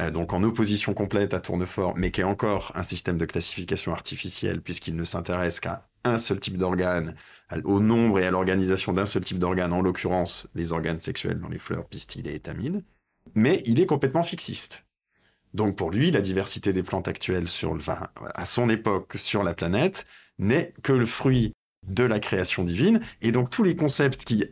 euh, 0.00 0.10
donc 0.10 0.32
en 0.32 0.42
opposition 0.42 0.94
complète 0.94 1.34
à 1.34 1.40
Tournefort, 1.40 1.94
mais 1.96 2.10
qui 2.10 2.22
est 2.22 2.24
encore 2.24 2.72
un 2.74 2.82
système 2.82 3.18
de 3.18 3.24
classification 3.24 3.92
artificielle 3.92 4.60
puisqu'il 4.60 4.96
ne 4.96 5.04
s'intéresse 5.04 5.60
qu'à 5.60 5.86
un 6.10 6.18
seul 6.18 6.40
type 6.40 6.56
d'organe, 6.56 7.14
au 7.64 7.80
nombre 7.80 8.18
et 8.18 8.26
à 8.26 8.30
l'organisation 8.30 8.92
d'un 8.92 9.06
seul 9.06 9.24
type 9.24 9.38
d'organe, 9.38 9.72
en 9.72 9.80
l'occurrence 9.80 10.48
les 10.54 10.72
organes 10.72 11.00
sexuels 11.00 11.38
dans 11.38 11.48
les 11.48 11.58
fleurs, 11.58 11.86
pistils 11.86 12.26
et 12.26 12.34
étamines. 12.34 12.82
Mais 13.34 13.62
il 13.66 13.80
est 13.80 13.86
complètement 13.86 14.24
fixiste. 14.24 14.84
Donc 15.54 15.76
pour 15.76 15.90
lui, 15.90 16.10
la 16.10 16.20
diversité 16.20 16.72
des 16.72 16.82
plantes 16.82 17.08
actuelles 17.08 17.48
sur 17.48 17.74
le, 17.74 17.82
à 18.34 18.46
son 18.46 18.68
époque 18.68 19.14
sur 19.14 19.42
la 19.42 19.54
planète 19.54 20.06
n'est 20.38 20.74
que 20.82 20.92
le 20.92 21.06
fruit 21.06 21.52
de 21.86 22.04
la 22.04 22.18
création 22.18 22.64
divine, 22.64 23.00
et 23.22 23.32
donc 23.32 23.50
tous 23.50 23.62
les 23.62 23.76
concepts 23.76 24.24
qui 24.24 24.44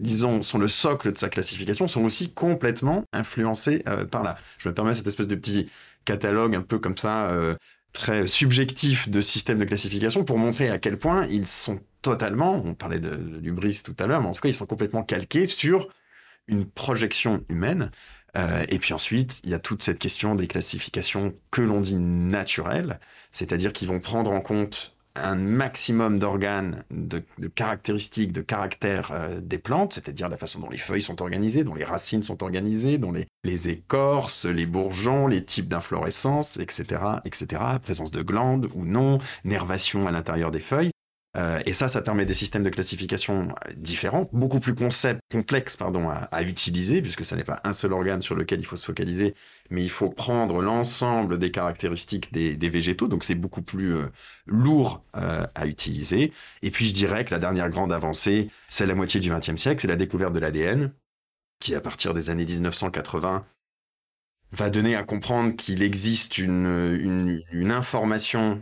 disons, 0.00 0.42
sont 0.42 0.58
le 0.58 0.68
socle 0.68 1.12
de 1.12 1.18
sa 1.18 1.28
classification, 1.28 1.86
sont 1.86 2.04
aussi 2.04 2.32
complètement 2.32 3.04
influencés 3.12 3.82
euh, 3.86 4.04
par 4.04 4.22
là. 4.22 4.36
Je 4.58 4.68
me 4.68 4.74
permets 4.74 4.94
cette 4.94 5.06
espèce 5.06 5.28
de 5.28 5.34
petit 5.34 5.70
catalogue 6.04 6.54
un 6.54 6.62
peu 6.62 6.78
comme 6.78 6.96
ça, 6.96 7.30
euh, 7.30 7.54
très 7.92 8.26
subjectif 8.26 9.08
de 9.08 9.20
système 9.20 9.58
de 9.58 9.64
classification 9.64 10.24
pour 10.24 10.38
montrer 10.38 10.70
à 10.70 10.78
quel 10.78 10.98
point 10.98 11.26
ils 11.26 11.46
sont 11.46 11.80
totalement, 12.02 12.62
on 12.64 12.74
parlait 12.74 13.00
de, 13.00 13.16
du 13.16 13.52
bris 13.52 13.82
tout 13.84 13.96
à 13.98 14.06
l'heure, 14.06 14.22
mais 14.22 14.28
en 14.28 14.32
tout 14.32 14.40
cas, 14.40 14.48
ils 14.48 14.54
sont 14.54 14.66
complètement 14.66 15.02
calqués 15.02 15.46
sur 15.46 15.88
une 16.48 16.66
projection 16.66 17.44
humaine. 17.48 17.90
Euh, 18.36 18.64
et 18.68 18.78
puis 18.78 18.94
ensuite, 18.94 19.40
il 19.44 19.50
y 19.50 19.54
a 19.54 19.58
toute 19.58 19.82
cette 19.82 19.98
question 19.98 20.34
des 20.34 20.46
classifications 20.46 21.34
que 21.50 21.62
l'on 21.62 21.80
dit 21.80 21.96
naturelles, 21.96 23.00
c'est-à-dire 23.32 23.72
qu'ils 23.72 23.88
vont 23.88 24.00
prendre 24.00 24.30
en 24.30 24.40
compte 24.40 24.96
un 25.16 25.34
maximum 25.34 26.18
d'organes, 26.18 26.84
de, 26.90 27.22
caractéristiques, 27.54 28.32
de 28.32 28.40
caractères 28.40 29.10
euh, 29.12 29.40
des 29.40 29.58
plantes, 29.58 29.94
c'est-à-dire 29.94 30.28
la 30.28 30.36
façon 30.36 30.60
dont 30.60 30.70
les 30.70 30.78
feuilles 30.78 31.02
sont 31.02 31.20
organisées, 31.20 31.64
dont 31.64 31.74
les 31.74 31.84
racines 31.84 32.22
sont 32.22 32.42
organisées, 32.42 32.98
dont 32.98 33.12
les, 33.12 33.26
les 33.44 33.68
écorces, 33.68 34.46
les 34.46 34.66
bourgeons, 34.66 35.26
les 35.26 35.44
types 35.44 35.68
d'inflorescence, 35.68 36.58
etc., 36.58 37.02
etc., 37.24 37.62
présence 37.82 38.12
de 38.12 38.22
glandes 38.22 38.68
ou 38.74 38.84
non, 38.84 39.18
nervation 39.44 40.06
à 40.06 40.10
l'intérieur 40.10 40.50
des 40.50 40.60
feuilles. 40.60 40.90
Euh, 41.36 41.60
et 41.64 41.74
ça, 41.74 41.88
ça 41.88 42.02
permet 42.02 42.26
des 42.26 42.34
systèmes 42.34 42.64
de 42.64 42.70
classification 42.70 43.54
différents, 43.76 44.28
beaucoup 44.32 44.58
plus 44.58 44.74
concept, 44.74 45.20
complexes 45.30 45.76
pardon, 45.76 46.08
à, 46.10 46.42
utiliser, 46.42 47.02
puisque 47.02 47.24
ça 47.24 47.36
n'est 47.36 47.44
pas 47.44 47.60
un 47.62 47.72
seul 47.72 47.92
organe 47.92 48.20
sur 48.20 48.34
lequel 48.34 48.58
il 48.58 48.66
faut 48.66 48.76
se 48.76 48.84
focaliser, 48.84 49.34
mais 49.70 49.82
il 49.82 49.90
faut 49.90 50.10
prendre 50.10 50.60
l'ensemble 50.60 51.38
des 51.38 51.52
caractéristiques 51.52 52.32
des, 52.32 52.68
végétaux, 52.68 53.06
donc 53.06 53.22
c'est 53.24 53.36
beaucoup 53.36 53.62
plus 53.62 53.94
euh, 53.94 54.08
lourd 54.46 55.04
euh, 55.16 55.46
à 55.54 55.66
utiliser. 55.66 56.32
Et 56.62 56.70
puis 56.70 56.86
je 56.86 56.94
dirais 56.94 57.24
que 57.24 57.30
la 57.30 57.38
dernière 57.38 57.70
grande 57.70 57.92
avancée, 57.92 58.50
c'est 58.68 58.86
la 58.86 58.94
moitié 58.94 59.20
du 59.20 59.30
XXe 59.30 59.56
siècle, 59.56 59.80
c'est 59.80 59.88
la 59.88 59.96
découverte 59.96 60.32
de 60.32 60.40
l'ADN, 60.40 60.92
qui 61.60 61.74
à 61.76 61.80
partir 61.80 62.14
des 62.14 62.30
années 62.30 62.46
1980 62.46 63.46
va 64.52 64.70
donner 64.70 64.96
à 64.96 65.04
comprendre 65.04 65.54
qu'il 65.54 65.82
existe 65.82 66.38
une, 66.38 66.66
une, 67.00 67.42
une 67.52 67.70
information 67.70 68.60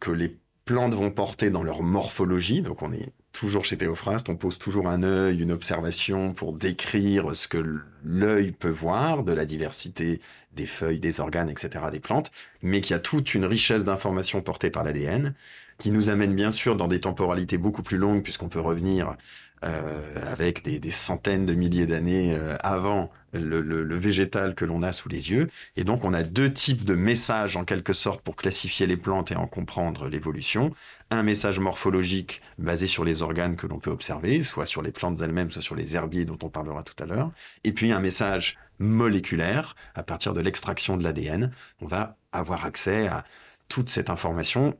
que 0.00 0.10
les 0.10 0.41
plantes 0.64 0.94
vont 0.94 1.10
porter 1.10 1.50
dans 1.50 1.62
leur 1.62 1.82
morphologie. 1.82 2.62
Donc 2.62 2.82
on 2.82 2.92
est 2.92 3.12
toujours 3.32 3.64
chez 3.64 3.78
Théophraste, 3.78 4.28
on 4.28 4.36
pose 4.36 4.58
toujours 4.58 4.88
un 4.88 5.02
œil, 5.02 5.42
une 5.42 5.52
observation 5.52 6.34
pour 6.34 6.52
décrire 6.52 7.34
ce 7.34 7.48
que 7.48 7.80
l'œil 8.04 8.52
peut 8.52 8.68
voir 8.68 9.22
de 9.22 9.32
la 9.32 9.44
diversité 9.44 10.20
des 10.54 10.66
feuilles, 10.66 11.00
des 11.00 11.20
organes, 11.20 11.48
etc. 11.48 11.86
des 11.90 12.00
plantes, 12.00 12.30
mais 12.60 12.80
qu'il 12.80 12.94
a 12.94 12.98
toute 12.98 13.34
une 13.34 13.46
richesse 13.46 13.84
d'informations 13.84 14.42
portées 14.42 14.70
par 14.70 14.84
l'ADN, 14.84 15.34
qui 15.78 15.90
nous 15.90 16.10
amène 16.10 16.34
bien 16.34 16.50
sûr 16.50 16.76
dans 16.76 16.88
des 16.88 17.00
temporalités 17.00 17.58
beaucoup 17.58 17.82
plus 17.82 17.96
longues, 17.96 18.22
puisqu'on 18.22 18.48
peut 18.50 18.60
revenir 18.60 19.16
avec 19.62 20.64
des, 20.64 20.90
centaines 20.90 21.46
de 21.46 21.54
milliers 21.54 21.86
d'années 21.86 22.34
euh, 22.34 22.56
avant 22.60 23.10
le, 23.32 23.96
végétal 23.96 24.54
que 24.54 24.64
l'on 24.64 24.82
a 24.82 24.92
sous 24.92 25.08
les 25.08 25.30
yeux. 25.30 25.48
Et 25.76 25.84
donc, 25.84 26.04
on 26.04 26.12
a 26.12 26.22
deux 26.22 26.52
types 26.52 26.84
de 26.84 26.94
messages, 26.94 27.56
en 27.56 27.64
quelque 27.64 27.92
sorte, 27.92 28.20
pour 28.22 28.36
classifier 28.36 28.86
les 28.86 28.96
plantes 28.96 29.30
et 29.30 29.36
en 29.36 29.46
comprendre 29.46 30.08
l'évolution. 30.08 30.74
Un 31.10 31.22
message 31.22 31.58
morphologique 31.58 32.42
basé 32.58 32.86
sur 32.86 33.04
les 33.04 33.22
organes 33.22 33.56
que 33.56 33.66
l'on 33.66 33.78
peut 33.78 33.90
observer, 33.90 34.42
soit 34.42 34.66
sur 34.66 34.82
les 34.82 34.92
plantes 34.92 35.20
elles-mêmes, 35.20 35.50
soit 35.50 35.62
sur 35.62 35.74
les 35.74 35.96
herbiers 35.96 36.24
dont 36.24 36.38
on 36.42 36.48
parlera 36.48 36.82
tout 36.82 37.00
à 37.02 37.06
l'heure. 37.06 37.30
Et 37.64 37.72
puis, 37.72 37.92
un 37.92 38.00
message 38.00 38.58
moléculaire, 38.78 39.76
à 39.94 40.02
partir 40.02 40.34
de 40.34 40.40
l'extraction 40.40 40.96
de 40.96 41.04
l'ADN. 41.04 41.52
On 41.80 41.86
va 41.86 42.16
avoir 42.32 42.64
accès 42.64 43.06
à 43.06 43.24
toute 43.68 43.88
cette 43.88 44.10
information 44.10 44.76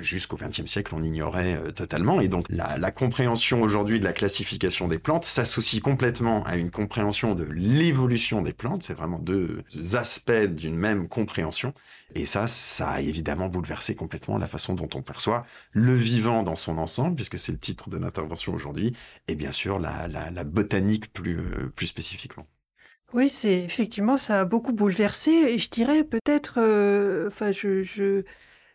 jusqu'au 0.00 0.36
XXe 0.36 0.66
siècle 0.66 0.94
on 0.94 1.02
ignorait 1.02 1.54
euh, 1.54 1.70
totalement. 1.70 2.20
Et 2.20 2.28
donc 2.28 2.46
la, 2.48 2.90
compréhension 2.90 3.62
aujourd'hui 3.62 3.98
de 4.00 4.04
la 4.04 4.12
classification 4.12 4.88
des 4.88 4.98
plantes 4.98 5.24
s'associe 5.24 5.82
complètement 5.82 6.44
à 6.44 6.56
une 6.56 6.70
compréhension 6.70 7.34
de 7.34 7.44
l'évolution 7.44 8.42
des 8.42 8.52
plantes. 8.52 8.82
C'est 8.82 8.94
vraiment 8.94 9.18
deux 9.18 9.64
aspects 9.94 10.32
d'une 10.32 10.76
même 10.76 11.08
compréhension. 11.08 11.74
Et 12.14 12.26
ça, 12.26 12.46
ça 12.46 12.90
a 12.90 13.00
évidemment 13.00 13.48
bouleversé 13.48 13.94
complètement 13.94 14.38
la 14.38 14.46
façon 14.46 14.74
dont 14.74 14.88
on 14.94 15.02
perçoit 15.02 15.46
le 15.72 15.94
vivant 15.94 16.42
dans 16.42 16.56
son 16.56 16.78
ensemble, 16.78 17.16
puisque 17.16 17.38
c'est 17.38 17.52
le 17.52 17.58
titre 17.58 17.88
de 17.88 17.96
l'intervention 17.96 18.54
aujourd'hui, 18.54 18.94
et 19.28 19.34
bien 19.34 19.52
sûr 19.52 19.78
la, 19.78 20.44
botanique 20.44 21.12
plus, 21.12 21.38
euh, 21.38 21.72
plus 21.74 21.86
spécifiquement. 21.86 22.46
Oui, 23.12 23.28
c'est 23.28 23.60
effectivement 23.60 24.16
ça 24.16 24.40
a 24.40 24.44
beaucoup 24.44 24.72
bouleversé 24.72 25.30
et 25.30 25.58
je 25.58 25.68
dirais 25.68 26.02
peut-être, 26.02 26.54
euh, 26.58 27.28
enfin 27.28 27.50
je 27.52 28.24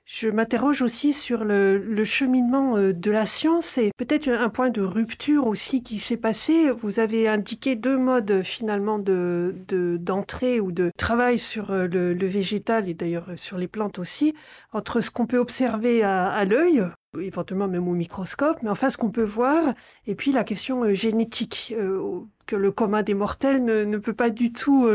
je 0.10 0.30
m'interroge 0.30 0.82
aussi 0.82 1.12
sur 1.12 1.44
le, 1.44 2.04
cheminement 2.06 2.78
euh, 2.78 2.94
de 2.94 3.12
la 3.12 3.26
science 3.26 3.78
et 3.78 3.92
peut-être 3.98 4.30
un 4.30 4.48
point 4.48 4.70
de 4.70 4.82
rupture 4.82 5.48
aussi 5.48 5.84
qui 5.84 6.00
s'est 6.00 6.16
passé. 6.16 6.72
Vous 6.72 7.02
avez 7.02 7.28
indiqué 7.28 7.76
deux 7.76 7.98
modes 7.98 8.42
finalement 8.42 9.00
de 9.00 9.54
d'entrée 10.00 10.62
ou 10.62 10.72
de 10.72 10.92
travail 10.98 11.38
sur 11.38 11.72
euh, 11.72 11.88
le, 11.88 12.26
végétal 12.26 12.88
et 12.88 12.94
d'ailleurs 12.94 13.32
sur 13.36 13.58
les 13.58 13.68
plantes 13.68 14.00
aussi, 14.00 14.34
entre 14.72 15.02
ce 15.02 15.12
qu'on 15.12 15.28
peut 15.28 15.40
observer 15.40 16.04
à, 16.04 16.46
l'œil, 16.46 16.86
éventuellement 17.20 17.68
même 17.68 17.90
au 17.90 17.94
microscope, 17.94 18.60
mais 18.64 18.70
enfin 18.70 18.90
ce 18.90 18.98
qu'on 18.98 19.12
peut 19.12 19.24
voir, 19.24 19.74
et 20.06 20.16
puis 20.16 20.32
la 20.32 20.46
question 20.46 20.84
euh, 20.86 20.94
génétique 20.94 21.76
que 22.46 22.56
le 22.56 22.72
commun 22.72 23.04
des 23.04 23.14
mortels 23.14 23.66
ne 23.66 23.98
peut 23.98 24.14
pas 24.14 24.30
du 24.30 24.54
tout 24.54 24.88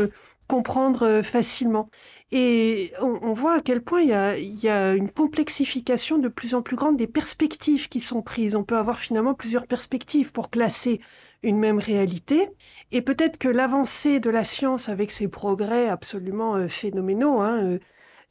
comprendre 0.47 1.21
facilement. 1.21 1.89
Et 2.31 2.93
on, 3.01 3.33
voit 3.33 3.55
à 3.55 3.61
quel 3.61 3.81
point 3.81 4.01
il 4.01 4.09
y, 4.09 4.69
a, 4.69 4.93
une 4.93 5.11
complexification 5.11 6.17
de 6.17 6.27
plus 6.27 6.55
en 6.55 6.61
plus 6.61 6.75
grande 6.75 6.97
des 6.97 7.07
perspectives 7.07 7.89
qui 7.89 7.99
sont 7.99 8.21
prises. 8.21 8.55
On 8.55 8.63
peut 8.63 8.77
avoir 8.77 8.99
finalement 8.99 9.33
plusieurs 9.33 9.67
perspectives 9.67 10.31
pour 10.31 10.49
classer 10.49 10.99
une 11.43 11.59
même 11.59 11.79
réalité. 11.79 12.49
Et 12.91 13.01
peut-être 13.01 13.37
que 13.37 13.49
l'avancée 13.49 14.19
de 14.19 14.29
la 14.29 14.43
science 14.43 14.89
avec 14.89 15.11
ses 15.11 15.27
progrès 15.27 15.89
absolument 15.89 16.67
phénoménaux, 16.67 17.41
hein, 17.41 17.77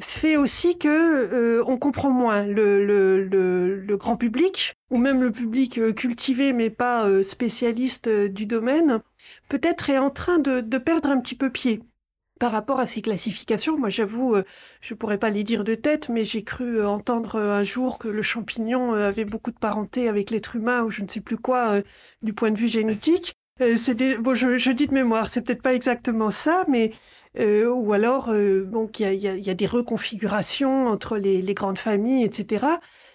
fait 0.01 0.37
aussi 0.37 0.79
que 0.79 0.89
euh, 0.89 1.65
on 1.67 1.79
comprend 1.79 2.11
moins 2.11 2.45
le, 2.45 3.97
grand 3.97 4.17
public 4.17 4.75
ou 4.91 4.97
même 4.97 5.23
le 5.23 5.31
public 5.31 5.79
euh, 5.79 5.93
cultivé 5.93 6.53
mais 6.53 6.71
pas 6.71 7.07
euh, 7.07 7.23
spécialiste 7.23 8.09
du 8.09 8.47
domaine 8.47 9.01
peut-être 9.49 9.91
est 9.91 9.99
en 9.99 10.11
train 10.11 10.39
de, 10.39 10.61
de, 10.61 10.79
perdre 10.79 11.11
un 11.11 11.21
petit 11.21 11.35
peu 11.35 11.51
pied 11.51 11.83
par 12.41 12.53
rapport 12.53 12.81
à 12.81 12.87
ces 12.87 13.03
classifications. 13.03 13.79
Moi, 13.79 13.89
j'avoue, 13.89 14.37
je 14.81 14.95
pourrais 14.95 15.19
pas 15.19 15.31
les 15.31 15.45
dire 15.45 15.65
de 15.65 15.75
tête, 15.75 16.09
mais 16.09 16.25
j'ai 16.25 16.43
cru 16.43 16.85
entendre 16.85 17.39
un 17.39 17.63
jour 17.63 17.99
que 17.99 18.09
le 18.09 18.23
champignon 18.23 18.95
avait 18.95 19.25
beaucoup 19.25 19.51
de 19.51 19.59
parenté 19.59 20.09
avec 20.09 20.31
l'être 20.31 20.57
humain 20.57 20.83
ou 20.83 20.91
je 20.91 21.03
ne 21.03 21.09
sais 21.09 21.21
plus 21.21 21.37
quoi 21.37 21.83
du 22.23 22.33
point 22.33 22.51
de 22.51 22.59
vue 22.59 22.69
génétique. 22.69 23.35
c'est 23.77 23.95
bon, 24.19 24.35
je, 24.35 24.71
dis 24.73 24.87
de 24.87 24.95
mémoire, 24.95 25.31
c'est 25.31 25.43
peut-être 25.43 25.63
pas 25.63 25.75
exactement 25.75 26.31
ça, 26.31 26.65
mais 26.69 26.93
euh, 27.39 27.69
ou 27.71 27.93
alors 27.95 28.29
euh, 28.31 28.69
il 28.99 29.01
y 29.01 29.27
a, 29.27 29.35
y 29.35 29.51
a, 29.51 29.55
des 29.55 29.67
reconfigurations 29.67 30.87
entre 30.87 31.17
les, 31.17 31.41
les, 31.41 31.55
grandes 31.55 31.79
familles, 31.79 32.25
etc., 32.25 32.67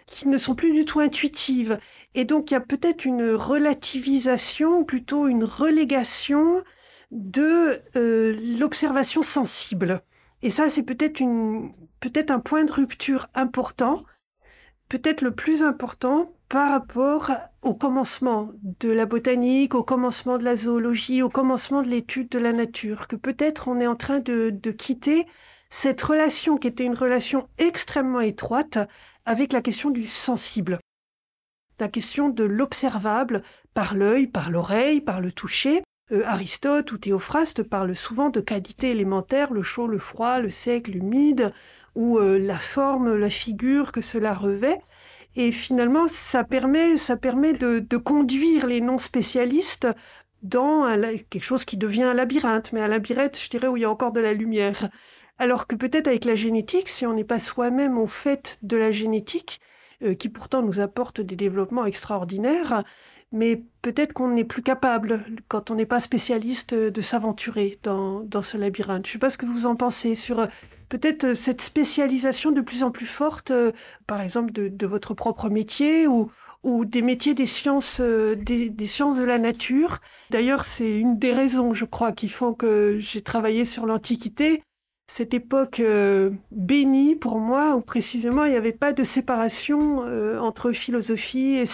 qui 0.07 0.27
ne 0.27 0.37
sont 0.37 0.55
plus 0.55 0.71
du 0.71 0.85
tout 0.85 0.99
intuitives. 0.99 1.79
Et 2.15 2.25
donc 2.25 2.49
il 2.49 2.55
y 2.55 2.57
a 2.57 2.61
peut-être 2.61 3.05
une 3.05 3.31
relativisation, 3.31 4.79
ou 4.79 4.85
plutôt 4.85 5.27
une 5.27 5.43
relégation 5.43 6.63
de 7.11 7.81
euh, 7.95 8.37
l'observation 8.59 9.23
sensible. 9.23 10.01
Et 10.41 10.49
ça, 10.49 10.69
c'est 10.69 10.83
peut-être 10.83 11.19
une 11.19 11.73
peut-être 11.99 12.31
un 12.31 12.39
point 12.39 12.63
de 12.63 12.71
rupture 12.71 13.27
important, 13.33 14.03
peut-être 14.89 15.21
le 15.21 15.31
plus 15.31 15.63
important 15.63 16.31
par 16.49 16.71
rapport 16.71 17.31
au 17.61 17.75
commencement 17.75 18.51
de 18.79 18.89
la 18.89 19.05
botanique, 19.05 19.75
au 19.75 19.83
commencement 19.83 20.37
de 20.37 20.43
la 20.43 20.55
zoologie, 20.55 21.21
au 21.21 21.29
commencement 21.29 21.81
de 21.81 21.89
l'étude 21.89 22.29
de 22.29 22.39
la 22.39 22.53
nature, 22.53 23.07
que 23.07 23.15
peut-être 23.15 23.67
on 23.67 23.79
est 23.79 23.87
en 23.87 23.95
train 23.95 24.19
de, 24.19 24.51
quitter 24.71 25.27
cette 25.69 26.01
relation 26.01 26.57
qui 26.57 26.67
était 26.67 26.85
une 26.85 26.95
relation 26.95 27.49
extrêmement 27.57 28.21
étroite 28.21 28.77
avec 29.25 29.51
la 29.51 29.61
question 29.61 29.89
du 29.89 30.07
sensible, 30.07 30.79
la 31.79 31.89
question 31.89 32.29
de 32.29 32.45
l'observable 32.45 33.43
par 33.73 33.93
l'œil, 33.93 34.27
par 34.27 34.49
l'oreille, 34.49 35.01
par 35.01 35.19
le 35.19 35.33
toucher. 35.33 35.83
Euh, 36.11 36.23
Aristote 36.25 36.91
ou 36.91 36.97
Théophraste 36.97 37.63
parlent 37.63 37.95
souvent 37.95 38.29
de 38.29 38.39
qualités 38.39 38.91
élémentaires, 38.91 39.53
le 39.53 39.63
chaud, 39.63 39.87
le 39.87 39.99
froid, 39.99 40.39
le 40.39 40.49
sec, 40.49 40.87
l'humide, 40.87 41.53
ou 41.95 42.17
euh, 42.17 42.37
la 42.37 42.57
forme, 42.57 43.15
la 43.15 43.29
figure 43.29 43.91
que 43.91 44.01
cela 44.01 44.33
revêt. 44.33 44.79
Et 45.35 45.51
finalement, 45.51 46.07
ça 46.07 46.43
permet, 46.43 46.97
ça 46.97 47.17
permet 47.17 47.53
de, 47.53 47.79
de 47.79 47.97
conduire 47.97 48.67
les 48.67 48.81
non-spécialistes 48.81 49.87
dans 50.43 50.87
quelque 51.29 51.43
chose 51.43 51.65
qui 51.65 51.77
devient 51.77 52.03
un 52.03 52.13
labyrinthe, 52.13 52.71
mais 52.71 52.81
un 52.81 52.87
labyrinthe, 52.87 53.39
je 53.39 53.49
dirais, 53.49 53.67
où 53.67 53.77
il 53.77 53.81
y 53.81 53.85
a 53.85 53.89
encore 53.89 54.11
de 54.11 54.19
la 54.19 54.33
lumière. 54.33 54.89
Alors 55.39 55.67
que 55.67 55.75
peut-être 55.75 56.07
avec 56.07 56.25
la 56.25 56.35
génétique, 56.35 56.89
si 56.89 57.05
on 57.05 57.13
n'est 57.13 57.23
pas 57.23 57.39
soi-même 57.39 57.97
au 57.97 58.07
fait 58.07 58.57
de 58.63 58.77
la 58.77 58.91
génétique, 58.91 59.59
euh, 60.03 60.13
qui 60.13 60.29
pourtant 60.29 60.61
nous 60.61 60.79
apporte 60.79 61.21
des 61.21 61.35
développements 61.35 61.85
extraordinaires, 61.85 62.83
mais 63.31 63.63
peut-être 63.81 64.13
qu'on 64.13 64.29
n'est 64.29 64.43
plus 64.43 64.61
capable, 64.61 65.23
quand 65.47 65.71
on 65.71 65.75
n'est 65.75 65.85
pas 65.85 65.99
spécialiste, 65.99 66.73
de 66.73 67.01
s'aventurer 67.01 67.79
dans, 67.83 68.21
dans 68.21 68.41
ce 68.41 68.57
labyrinthe. 68.57 69.05
Je 69.05 69.11
ne 69.11 69.13
sais 69.13 69.19
pas 69.19 69.29
ce 69.29 69.37
que 69.37 69.45
vous 69.45 69.65
en 69.65 69.75
pensez 69.75 70.15
sur 70.15 70.47
peut-être 70.89 71.25
euh, 71.25 71.33
cette 71.33 71.61
spécialisation 71.61 72.51
de 72.51 72.61
plus 72.61 72.83
en 72.83 72.91
plus 72.91 73.05
forte, 73.05 73.51
euh, 73.51 73.71
par 74.05 74.21
exemple 74.21 74.51
de, 74.51 74.87
votre 74.87 75.13
propre 75.13 75.49
métier 75.49 76.07
ou, 76.07 76.31
ou 76.63 76.85
des 76.85 77.01
métiers 77.01 77.33
des 77.33 77.45
sciences, 77.45 77.99
euh, 78.01 78.35
des, 78.35 78.87
sciences 78.87 79.17
de 79.17 79.23
la 79.23 79.39
nature. 79.39 79.99
D'ailleurs, 80.29 80.63
c'est 80.63 80.97
une 80.97 81.17
des 81.17 81.33
raisons, 81.33 81.73
je 81.73 81.85
crois, 81.85 82.11
qui 82.11 82.29
font 82.29 82.53
que 82.53 82.97
j'ai 82.99 83.21
travaillé 83.21 83.65
sur 83.65 83.85
l'Antiquité. 83.85 84.63
Cette 85.09 85.33
époque 85.33 85.81
bénie 86.51 87.15
pour 87.15 87.39
moi, 87.39 87.77
où 87.77 87.81
précisément 87.81 88.43
il 88.43 88.51
n'y 88.51 88.57
avait 88.57 88.73
pas 88.73 88.91
de 88.91 89.03
séparation 89.03 89.99
entre 90.41 90.73
philosophie 90.73 91.53
et 91.53 91.65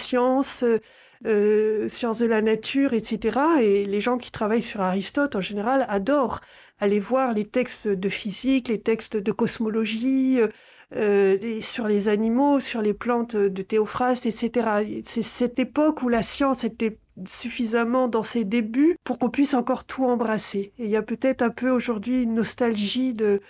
sciences, 1.24 1.92
sciences 1.92 2.18
de 2.18 2.26
la 2.26 2.42
nature, 2.42 2.92
etc. 2.92 3.38
Et 3.60 3.84
les 3.84 4.00
gens 4.00 4.18
qui 4.18 4.30
travaillent 4.30 4.62
sur 4.62 4.80
Aristote, 4.80 5.36
en 5.36 5.40
général, 5.40 5.86
adorent 5.88 6.40
aller 6.80 7.00
voir 7.00 7.32
les 7.32 7.46
textes 7.46 7.88
de 7.88 8.08
physique, 8.08 8.68
les 8.68 8.80
textes 8.80 9.16
de 9.16 9.32
cosmologie, 9.32 10.40
euh, 10.40 10.48
euh 10.96 11.60
sur 11.62 11.88
les 11.88 12.08
animaux, 12.08 12.60
sur 12.60 12.82
les 12.82 12.94
plantes 12.94 13.36
de 13.36 13.62
Théophraste, 13.62 14.26
etc. 14.26 15.02
C'est 15.04 15.22
cette 15.22 15.58
époque 15.58 16.02
où 16.02 16.08
la 16.08 16.22
science 16.22 16.64
était 16.64 16.98
suffisamment 17.26 18.08
dans 18.08 18.24
ses 18.24 18.44
débuts 18.44 18.96
pour 19.04 19.18
qu'on 19.18 19.30
puisse 19.30 19.54
encore 19.54 19.84
tout 19.84 20.04
embrasser. 20.04 20.72
Et 20.78 20.84
il 20.84 20.90
y 20.90 20.96
a 20.96 21.02
peut-être 21.02 21.42
un 21.42 21.50
peu 21.50 21.70
aujourd'hui 21.70 22.24
une 22.24 22.34
nostalgie 22.34 23.14
de, 23.14 23.40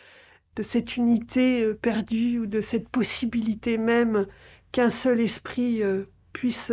de 0.56 0.62
cette 0.62 0.96
unité 0.96 1.62
euh, 1.64 1.74
perdue 1.74 2.40
ou 2.40 2.46
de 2.46 2.60
cette 2.60 2.88
possibilité 2.88 3.78
même 3.78 4.26
qu'un 4.72 4.90
seul 4.90 5.20
esprit 5.20 5.82
euh, 5.82 6.04
puisse 6.32 6.72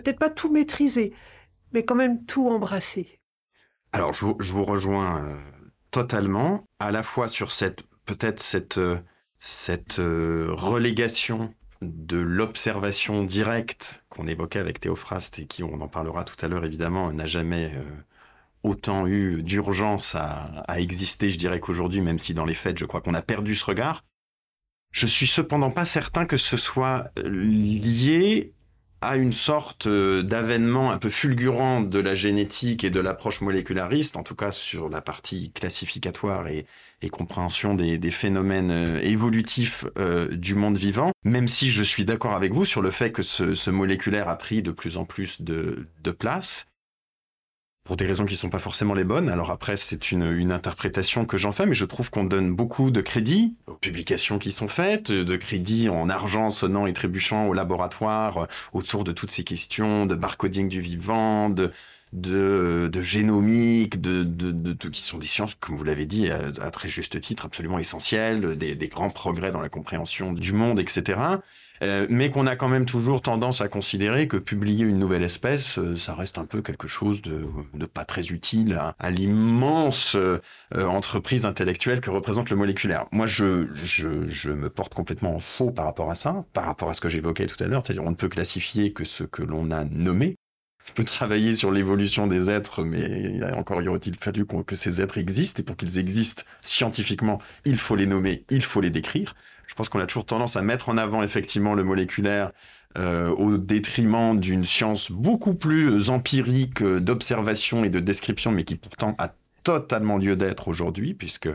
peut-être 0.00 0.18
pas 0.18 0.30
tout 0.30 0.52
maîtriser, 0.52 1.14
mais 1.72 1.84
quand 1.84 1.94
même 1.94 2.24
tout 2.24 2.48
embrasser. 2.48 3.20
Alors 3.92 4.12
je 4.12 4.52
vous, 4.52 4.64
rejoins 4.64 5.38
totalement, 5.90 6.66
à 6.78 6.90
la 6.90 7.02
fois 7.02 7.28
sur 7.28 7.52
cette 7.52 7.82
peut-être 8.04 8.40
cette 8.40 8.78
euh, 8.78 8.98
cette 9.40 9.98
euh, 9.98 10.48
relégation 10.50 11.52
de 11.82 12.18
l'observation 12.18 13.22
directe 13.24 14.04
qu'on 14.08 14.26
évoquait 14.26 14.58
avec 14.58 14.80
Théophraste 14.80 15.38
et 15.38 15.46
qui, 15.46 15.62
on 15.62 15.80
en 15.80 15.88
parlera 15.88 16.24
tout 16.24 16.36
à 16.44 16.48
l'heure 16.48 16.64
évidemment, 16.64 17.12
n'a 17.12 17.26
jamais 17.26 17.72
euh, 17.74 17.84
autant 18.62 19.06
eu 19.06 19.42
d'urgence 19.42 20.14
à, 20.14 20.62
à, 20.68 20.80
exister, 20.80 21.28
je 21.30 21.38
dirais 21.38 21.60
qu'aujourd'hui, 21.60 22.00
même 22.00 22.18
si 22.18 22.34
dans 22.34 22.46
les 22.46 22.54
faits, 22.54 22.78
je 22.78 22.86
crois 22.86 23.00
qu'on 23.02 23.14
a 23.14 23.22
perdu 23.22 23.54
ce 23.54 23.64
regard. 23.64 24.04
Je 24.90 25.06
suis 25.06 25.26
cependant 25.26 25.70
pas 25.70 25.84
certain 25.84 26.24
que 26.24 26.38
ce 26.38 26.56
soit 26.56 27.10
lié 27.16 28.54
à 29.00 29.16
une 29.16 29.32
sorte 29.32 29.86
euh, 29.86 30.22
d'avènement 30.22 30.90
un 30.90 30.98
peu 30.98 31.10
fulgurant 31.10 31.80
de 31.80 31.98
la 31.98 32.14
génétique 32.14 32.84
et 32.84 32.90
de 32.90 33.00
l'approche 33.00 33.40
moléculariste, 33.40 34.16
en 34.16 34.22
tout 34.22 34.34
cas 34.34 34.52
sur 34.52 34.88
la 34.88 35.00
partie 35.00 35.52
classificatoire 35.52 36.48
et, 36.48 36.66
compréhension 37.12 37.74
des, 37.76 38.10
phénomènes 38.10 38.72
euh, 38.72 39.00
évolutifs 39.00 39.84
euh, 39.96 40.28
du 40.34 40.56
monde 40.56 40.76
vivant, 40.76 41.12
même 41.24 41.46
si 41.46 41.70
je 41.70 41.84
suis 41.84 42.04
d'accord 42.04 42.34
avec 42.34 42.52
vous 42.52 42.64
sur 42.64 42.82
le 42.82 42.90
fait 42.90 43.12
que 43.12 43.22
ce, 43.22 43.70
moléculaire 43.70 44.28
a 44.28 44.36
pris 44.36 44.60
de 44.60 44.72
plus 44.72 44.96
en 44.96 45.04
plus 45.04 45.40
de 45.40 45.86
place 46.18 46.66
pour 47.86 47.96
des 47.96 48.04
raisons 48.04 48.26
qui 48.26 48.36
sont 48.36 48.50
pas 48.50 48.58
forcément 48.58 48.94
les 48.94 49.04
bonnes. 49.04 49.28
Alors 49.28 49.50
après, 49.50 49.76
c'est 49.76 50.10
une, 50.10 50.32
une 50.36 50.52
interprétation 50.52 51.24
que 51.24 51.38
j'en 51.38 51.52
fais, 51.52 51.66
mais 51.66 51.74
je 51.74 51.84
trouve 51.84 52.10
qu'on 52.10 52.24
donne 52.24 52.54
beaucoup 52.54 52.90
de 52.90 53.00
crédit 53.00 53.54
aux 53.66 53.74
publications 53.74 54.38
qui 54.38 54.52
sont 54.52 54.68
faites, 54.68 55.12
de 55.12 55.36
crédit 55.36 55.88
en 55.88 56.08
argent 56.08 56.50
sonnant 56.50 56.86
et 56.86 56.92
trébuchant 56.92 57.46
au 57.46 57.52
laboratoire 57.52 58.38
euh, 58.38 58.46
autour 58.72 59.04
de 59.04 59.12
toutes 59.12 59.30
ces 59.30 59.44
questions 59.44 60.04
de 60.06 60.14
barcoding 60.14 60.68
du 60.68 60.80
vivant, 60.80 61.48
de 61.48 61.70
de, 62.16 62.90
génomique, 63.02 64.00
de, 64.00 64.24
de, 64.24 64.50
de, 64.50 64.88
qui 64.88 65.02
sont 65.02 65.18
des 65.18 65.26
sciences, 65.26 65.54
comme 65.54 65.76
vous 65.76 65.84
l'avez 65.84 66.06
dit, 66.06 66.30
à, 66.30 66.70
très 66.70 66.88
juste 66.88 67.20
titre, 67.20 67.46
absolument 67.46 67.78
essentielles, 67.78 68.56
des, 68.56 68.88
grands 68.88 69.10
progrès 69.10 69.52
dans 69.52 69.60
la 69.60 69.68
compréhension 69.68 70.32
du 70.32 70.52
monde, 70.52 70.80
etc. 70.80 71.20
Euh, 71.82 72.06
mais 72.08 72.30
qu'on 72.30 72.46
a 72.46 72.56
quand 72.56 72.68
même 72.68 72.86
toujours 72.86 73.20
tendance 73.20 73.60
à 73.60 73.68
considérer 73.68 74.28
que 74.28 74.38
publier 74.38 74.86
une 74.86 74.98
nouvelle 74.98 75.22
espèce, 75.22 75.78
euh, 75.78 75.94
ça 75.94 76.14
reste 76.14 76.38
un 76.38 76.46
peu 76.46 76.62
quelque 76.62 76.88
chose 76.88 77.20
de, 77.20 77.44
pas 77.86 78.06
très 78.06 78.28
utile 78.28 78.80
à, 78.98 79.10
l'immense 79.10 80.16
euh, 80.16 80.40
entreprise 80.74 81.44
intellectuelle 81.44 82.00
que 82.00 82.08
représente 82.08 82.48
le 82.48 82.56
moléculaire. 82.56 83.06
Moi, 83.12 83.26
je, 83.26 83.66
je, 83.74 84.26
je, 84.28 84.50
me 84.50 84.70
porte 84.70 84.94
complètement 84.94 85.36
en 85.36 85.38
faux 85.38 85.70
par 85.70 85.84
rapport 85.84 86.10
à 86.10 86.14
ça, 86.14 86.46
par 86.54 86.64
rapport 86.64 86.88
à 86.88 86.94
ce 86.94 87.00
que 87.02 87.10
j'évoquais 87.10 87.46
tout 87.46 87.62
à 87.62 87.66
l'heure, 87.66 87.82
c'est-à-dire 87.84 88.04
on 88.04 88.10
ne 88.10 88.16
peut 88.16 88.28
classifier 88.28 88.92
que 88.94 89.04
ce 89.04 89.24
que 89.24 89.42
l'on 89.42 89.70
a 89.70 89.84
nommé. 89.84 90.36
On 90.90 90.92
peut 90.94 91.04
travailler 91.04 91.54
sur 91.54 91.70
l'évolution 91.70 92.26
des 92.26 92.48
êtres, 92.48 92.84
mais 92.84 93.40
encore 93.54 93.82
y 93.82 93.88
aurait-il 93.88 94.16
fallu 94.16 94.46
que 94.46 94.76
ces 94.76 95.00
êtres 95.00 95.18
existent, 95.18 95.60
et 95.60 95.64
pour 95.64 95.76
qu'ils 95.76 95.98
existent 95.98 96.44
scientifiquement, 96.60 97.40
il 97.64 97.76
faut 97.76 97.96
les 97.96 98.06
nommer, 98.06 98.44
il 98.50 98.62
faut 98.62 98.80
les 98.80 98.90
décrire. 98.90 99.34
Je 99.66 99.74
pense 99.74 99.88
qu'on 99.88 99.98
a 99.98 100.06
toujours 100.06 100.26
tendance 100.26 100.56
à 100.56 100.62
mettre 100.62 100.88
en 100.88 100.96
avant 100.96 101.22
effectivement 101.22 101.74
le 101.74 101.84
moléculaire 101.84 102.52
euh, 102.96 103.28
au 103.30 103.58
détriment 103.58 104.38
d'une 104.38 104.64
science 104.64 105.10
beaucoup 105.10 105.54
plus 105.54 106.08
empirique 106.08 106.82
euh, 106.82 107.00
d'observation 107.00 107.84
et 107.84 107.90
de 107.90 108.00
description, 108.00 108.52
mais 108.52 108.64
qui 108.64 108.76
pourtant 108.76 109.14
a 109.18 109.34
totalement 109.64 110.16
lieu 110.16 110.36
d'être 110.36 110.68
aujourd'hui, 110.68 111.12
puisque 111.12 111.48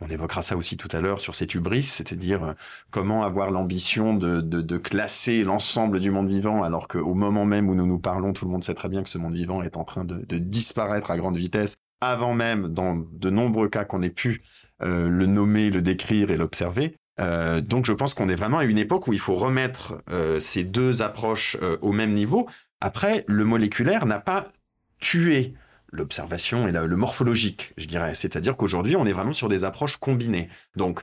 on 0.00 0.08
évoquera 0.08 0.42
ça 0.42 0.56
aussi 0.56 0.76
tout 0.76 0.88
à 0.92 1.00
l'heure 1.00 1.20
sur 1.20 1.34
cette 1.34 1.54
hubris, 1.54 1.82
c'est-à-dire 1.82 2.44
euh, 2.44 2.52
comment 2.90 3.22
avoir 3.22 3.50
l'ambition 3.50 4.14
de, 4.14 4.76
classer 4.78 5.44
l'ensemble 5.44 6.00
du 6.00 6.10
monde 6.10 6.28
vivant, 6.28 6.62
alors 6.62 6.88
qu'au 6.88 7.14
moment 7.14 7.44
même 7.44 7.68
où 7.68 7.74
nous 7.74 7.86
nous 7.86 7.98
parlons, 7.98 8.32
tout 8.32 8.44
le 8.44 8.50
monde 8.50 8.64
sait 8.64 8.74
très 8.74 8.88
bien 8.88 9.02
que 9.02 9.08
ce 9.08 9.18
monde 9.18 9.34
vivant 9.34 9.62
est 9.62 9.76
en 9.76 9.84
train 9.84 10.04
de, 10.04 10.38
disparaître 10.38 11.10
à 11.10 11.16
grande 11.16 11.36
vitesse 11.36 11.76
avant 12.00 12.34
même, 12.34 12.68
dans 12.68 12.96
de 12.96 13.30
nombreux 13.30 13.68
cas 13.68 13.84
qu'on 13.84 14.02
ait 14.02 14.10
pu 14.10 14.42
euh, 14.82 15.08
le 15.08 15.26
nommer, 15.26 15.70
le 15.70 15.80
décrire 15.80 16.30
et 16.30 16.36
l'observer. 16.36 16.96
Euh, 17.20 17.60
donc 17.60 17.86
je 17.86 17.92
pense 17.92 18.12
qu'on 18.12 18.28
est 18.28 18.34
vraiment 18.34 18.58
à 18.58 18.64
une 18.64 18.78
époque 18.78 19.06
où 19.06 19.12
il 19.12 19.20
faut 19.20 19.36
remettre 19.36 20.02
ces 20.40 20.64
deux 20.64 21.02
approches 21.02 21.56
au 21.80 21.92
même 21.92 22.12
niveau. 22.12 22.48
Après, 22.80 23.24
le 23.28 23.44
moléculaire 23.44 24.04
n'a 24.04 24.18
pas 24.18 24.52
tué 24.98 25.54
l'observation 25.94 26.68
et 26.68 26.72
le 26.72 26.96
morphologique, 26.96 27.72
je 27.76 27.86
dirais. 27.86 28.14
C'est-à-dire 28.14 28.56
qu'aujourd'hui, 28.56 28.96
on 28.96 29.06
est 29.06 29.12
vraiment 29.12 29.32
sur 29.32 29.48
des 29.48 29.64
approches 29.64 29.96
combinées. 29.96 30.48
Donc, 30.76 31.00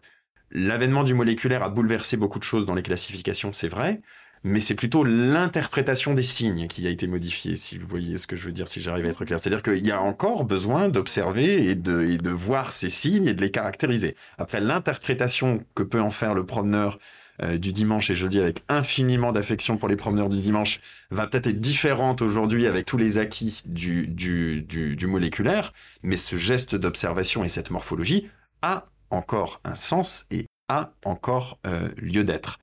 l'avènement 0.52 1.04
du 1.04 1.14
moléculaire 1.14 1.64
a 1.64 1.70
bouleversé 1.70 2.18
beaucoup 2.18 2.40
de 2.40 2.44
choses 2.44 2.66
dans 2.66 2.76
les 2.76 2.84
classifications, 2.84 3.54
c'est 3.54 3.70
vrai 3.70 4.02
mais 4.44 4.60
c'est 4.60 4.76
plutôt 4.76 5.04
l'interprétation 5.04 6.14
des 6.14 6.24
signes 6.24 6.68
qui 6.68 6.88
a 6.88 6.90
été 6.90 7.08
modifiée, 7.08 7.56
si 7.58 7.78
vous 7.78 7.88
voyez 7.88 8.18
ce 8.18 8.26
que 8.26 8.36
je 8.36 8.46
veux 8.46 8.52
dire, 8.52 8.68
si 8.68 8.82
j'arrive 8.82 9.06
à 9.06 9.10
être 9.10 9.24
clair. 9.24 9.40
C'est-à-dire 9.40 9.62
qu'il 9.62 9.86
y 9.86 9.92
a 9.92 10.02
encore 10.02 10.46
besoin 10.46 10.90
d'observer 10.90 11.70
et 11.70 11.76
de, 11.76 12.02
et 12.08 12.18
de 12.18 12.30
voir 12.30 12.72
ces 12.72 12.90
signes 12.90 13.28
et 13.28 13.34
de 13.34 13.42
les 13.42 13.52
caractériser. 13.52 14.16
Après, 14.40 14.60
l'interprétation 14.60 15.64
que 15.76 15.84
peut 15.84 16.02
en 16.02 16.12
faire 16.12 16.34
le 16.34 16.46
promeneur 16.46 16.98
euh, 17.44 17.58
du 17.58 17.74
dimanche, 17.74 18.10
et 18.10 18.16
je 18.16 18.24
le 18.24 18.30
dis 18.30 18.40
avec 18.40 18.64
infiniment 18.70 19.32
d'affection 19.32 19.78
pour 19.78 19.88
les 19.88 19.96
promeneurs 19.96 20.30
du 20.30 20.42
dimanche, 20.42 20.80
va 21.10 21.28
peut-être 21.28 21.48
être 21.48 21.60
différente 21.60 22.22
aujourd'hui 22.22 22.68
avec 22.68 22.86
tous 22.86 22.98
les 22.98 23.18
acquis 23.18 23.62
du, 23.66 24.08
du, 24.08 24.62
du, 24.62 24.96
du 24.96 25.08
moléculaire, 25.08 25.74
mais 26.04 26.18
ce 26.18 26.38
geste 26.38 26.76
d'observation 26.76 27.44
et 27.44 27.50
cette 27.50 27.72
morphologie 27.72 28.30
a 28.62 28.86
encore 29.10 29.60
un 29.64 29.76
sens 29.76 30.26
et 30.32 30.48
a 30.70 30.94
encore 31.04 31.60
euh, 31.68 31.90
lieu 31.98 32.24
d'être. 32.24 32.60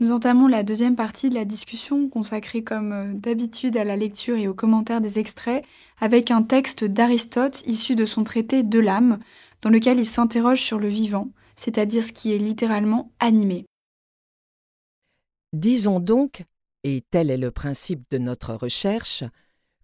Nous 0.00 0.10
entamons 0.10 0.48
la 0.48 0.64
deuxième 0.64 0.96
partie 0.96 1.30
de 1.30 1.36
la 1.36 1.44
discussion 1.44 2.08
consacrée 2.08 2.64
comme 2.64 2.92
euh, 2.92 3.12
d'habitude 3.14 3.76
à 3.76 3.84
la 3.84 3.94
lecture 3.94 4.36
et 4.36 4.48
aux 4.48 4.54
commentaires 4.54 5.00
des 5.00 5.20
extraits 5.20 5.64
avec 6.00 6.32
un 6.32 6.42
texte 6.42 6.84
d'Aristote 6.84 7.64
issu 7.66 7.94
de 7.94 8.04
son 8.04 8.24
traité 8.24 8.64
De 8.64 8.80
l'âme 8.80 9.20
dans 9.62 9.70
lequel 9.70 9.98
il 9.98 10.06
s'interroge 10.06 10.60
sur 10.60 10.80
le 10.80 10.88
vivant, 10.88 11.30
c'est-à-dire 11.54 12.02
ce 12.02 12.12
qui 12.12 12.32
est 12.32 12.38
littéralement 12.38 13.12
animé. 13.20 13.66
Disons 15.52 16.00
donc, 16.00 16.44
et 16.82 17.04
tel 17.10 17.30
est 17.30 17.38
le 17.38 17.52
principe 17.52 18.02
de 18.10 18.18
notre 18.18 18.54
recherche, 18.54 19.22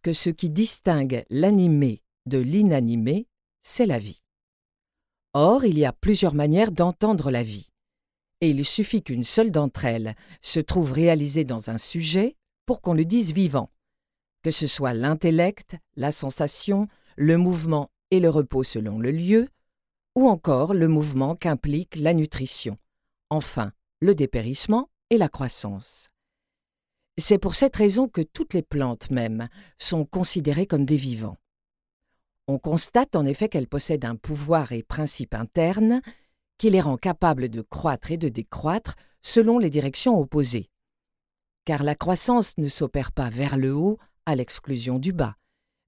que 0.03 0.12
ce 0.12 0.29
qui 0.29 0.51
distingue 0.51 1.25
l'animé 1.31 2.03
de 2.27 2.38
l'inanimé, 2.38 3.29
c'est 3.62 3.87
la 3.87 4.01
vie. 4.01 4.23
Or, 5.35 5.64
il 5.64 5.79
y 5.79 5.85
a 5.85 5.92
plusieurs 5.92 6.35
manières 6.35 6.73
d'entendre 6.73 7.31
la 7.31 7.44
vie 7.44 7.70
et 8.40 8.50
il 8.50 8.64
suffit 8.64 9.03
qu'une 9.03 9.24
seule 9.24 9.50
d'entre 9.50 9.85
elles 9.85 10.14
se 10.42 10.61
trouve 10.61 10.92
réalisée 10.92 11.44
dans 11.44 11.70
un 11.70 11.79
sujet 11.79 12.37
pour 12.66 12.81
qu'on 12.81 12.94
le 12.94 13.05
dise 13.05 13.33
vivant, 13.33 13.70
que 14.42 14.50
ce 14.50 14.66
soit 14.66 14.94
l'intellect, 14.94 15.76
la 15.96 16.12
sensation, 16.12 16.88
le 17.16 17.37
mouvement 17.37 17.90
et 18.11 18.20
le 18.20 18.31
repos 18.31 18.62
selon 18.62 18.98
le 18.98 19.11
lieu, 19.11 19.48
ou 20.14 20.29
encore 20.29 20.74
le 20.74 20.88
mouvement 20.88 21.37
qu'implique 21.37 21.96
la 21.96 22.14
nutrition, 22.14 22.79
enfin 23.29 23.72
le 24.00 24.14
dépérissement 24.14 24.88
et 25.11 25.18
la 25.18 25.29
croissance. 25.29 26.11
C'est 27.18 27.38
pour 27.38 27.55
cette 27.55 27.76
raison 27.76 28.09
que 28.09 28.22
toutes 28.22 28.55
les 28.55 28.62
plantes 28.62 29.11
mêmes 29.11 29.48
sont 29.79 30.07
considérées 30.07 30.66
comme 30.66 30.87
des 30.87 30.96
vivants. 30.96 31.37
On 32.46 32.59
constate 32.59 33.14
en 33.14 33.26
effet 33.26 33.48
qu'elles 33.48 33.68
possèdent 33.68 34.07
un 34.07 34.16
pouvoir 34.16 34.72
et 34.72 34.83
principe 34.83 35.35
interne 35.35 36.00
qui 36.61 36.68
les 36.68 36.83
rend 36.83 36.99
capables 36.99 37.49
de 37.49 37.62
croître 37.62 38.12
et 38.12 38.18
de 38.18 38.29
décroître 38.29 38.94
selon 39.23 39.59
les 39.59 39.70
directions 39.70 40.20
opposées. 40.20 40.68
Car 41.64 41.83
la 41.83 41.94
croissance 41.94 42.59
ne 42.59 42.68
s'opère 42.68 43.12
pas 43.12 43.31
vers 43.31 43.57
le 43.57 43.75
haut 43.75 43.99
à 44.27 44.37
l'exclusion 44.37 44.99
du 44.99 45.14
bas, 45.14 45.37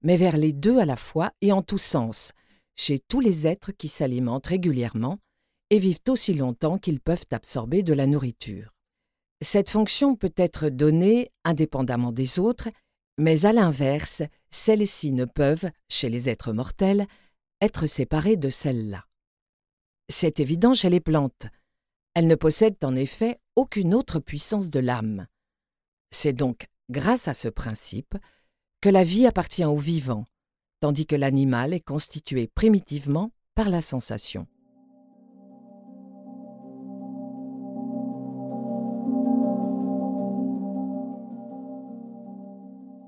mais 0.01 0.17
vers 0.17 0.35
les 0.35 0.51
deux 0.51 0.79
à 0.79 0.85
la 0.85 0.95
fois 0.95 1.31
et 1.41 1.51
en 1.51 1.61
tous 1.61 1.77
sens, 1.77 2.31
chez 2.75 2.97
tous 2.97 3.19
les 3.19 3.45
êtres 3.45 3.71
qui 3.71 3.87
s'alimentent 3.87 4.47
régulièrement 4.47 5.19
et 5.69 5.77
vivent 5.77 6.01
aussi 6.07 6.33
longtemps 6.33 6.79
qu'ils 6.79 7.01
peuvent 7.01 7.27
absorber 7.29 7.83
de 7.83 7.93
la 7.93 8.07
nourriture. 8.07 8.73
Cette 9.41 9.69
fonction 9.69 10.15
peut 10.15 10.33
être 10.37 10.69
donnée 10.69 11.29
indépendamment 11.43 12.11
des 12.11 12.39
autres, 12.39 12.69
mais 13.19 13.45
à 13.45 13.53
l'inverse, 13.53 14.23
celles-ci 14.49 15.11
ne 15.11 15.25
peuvent, 15.25 15.69
chez 15.87 16.09
les 16.09 16.29
êtres 16.29 16.51
mortels, 16.51 17.05
être 17.61 17.85
séparées 17.85 18.37
de 18.37 18.49
celles-là. 18.49 19.05
C'est 20.09 20.39
évident 20.39 20.73
chez 20.73 20.89
les 20.89 20.99
plantes. 20.99 21.47
Elles 22.13 22.27
ne 22.27 22.35
possèdent 22.35 22.83
en 22.83 22.95
effet 22.95 23.39
aucune 23.55 23.93
autre 23.93 24.19
puissance 24.19 24.69
de 24.69 24.79
l'âme. 24.79 25.27
C'est 26.11 26.33
donc 26.33 26.67
grâce 26.89 27.27
à 27.27 27.33
ce 27.33 27.47
principe 27.47 28.15
que 28.81 28.89
la 28.89 29.03
vie 29.03 29.25
appartient 29.25 29.65
au 29.65 29.77
vivant, 29.77 30.25
tandis 30.81 31.05
que 31.05 31.15
l'animal 31.15 31.73
est 31.73 31.79
constitué 31.79 32.47
primitivement 32.47 33.31
par 33.55 33.69
la 33.69 33.81
sensation. 33.81 34.47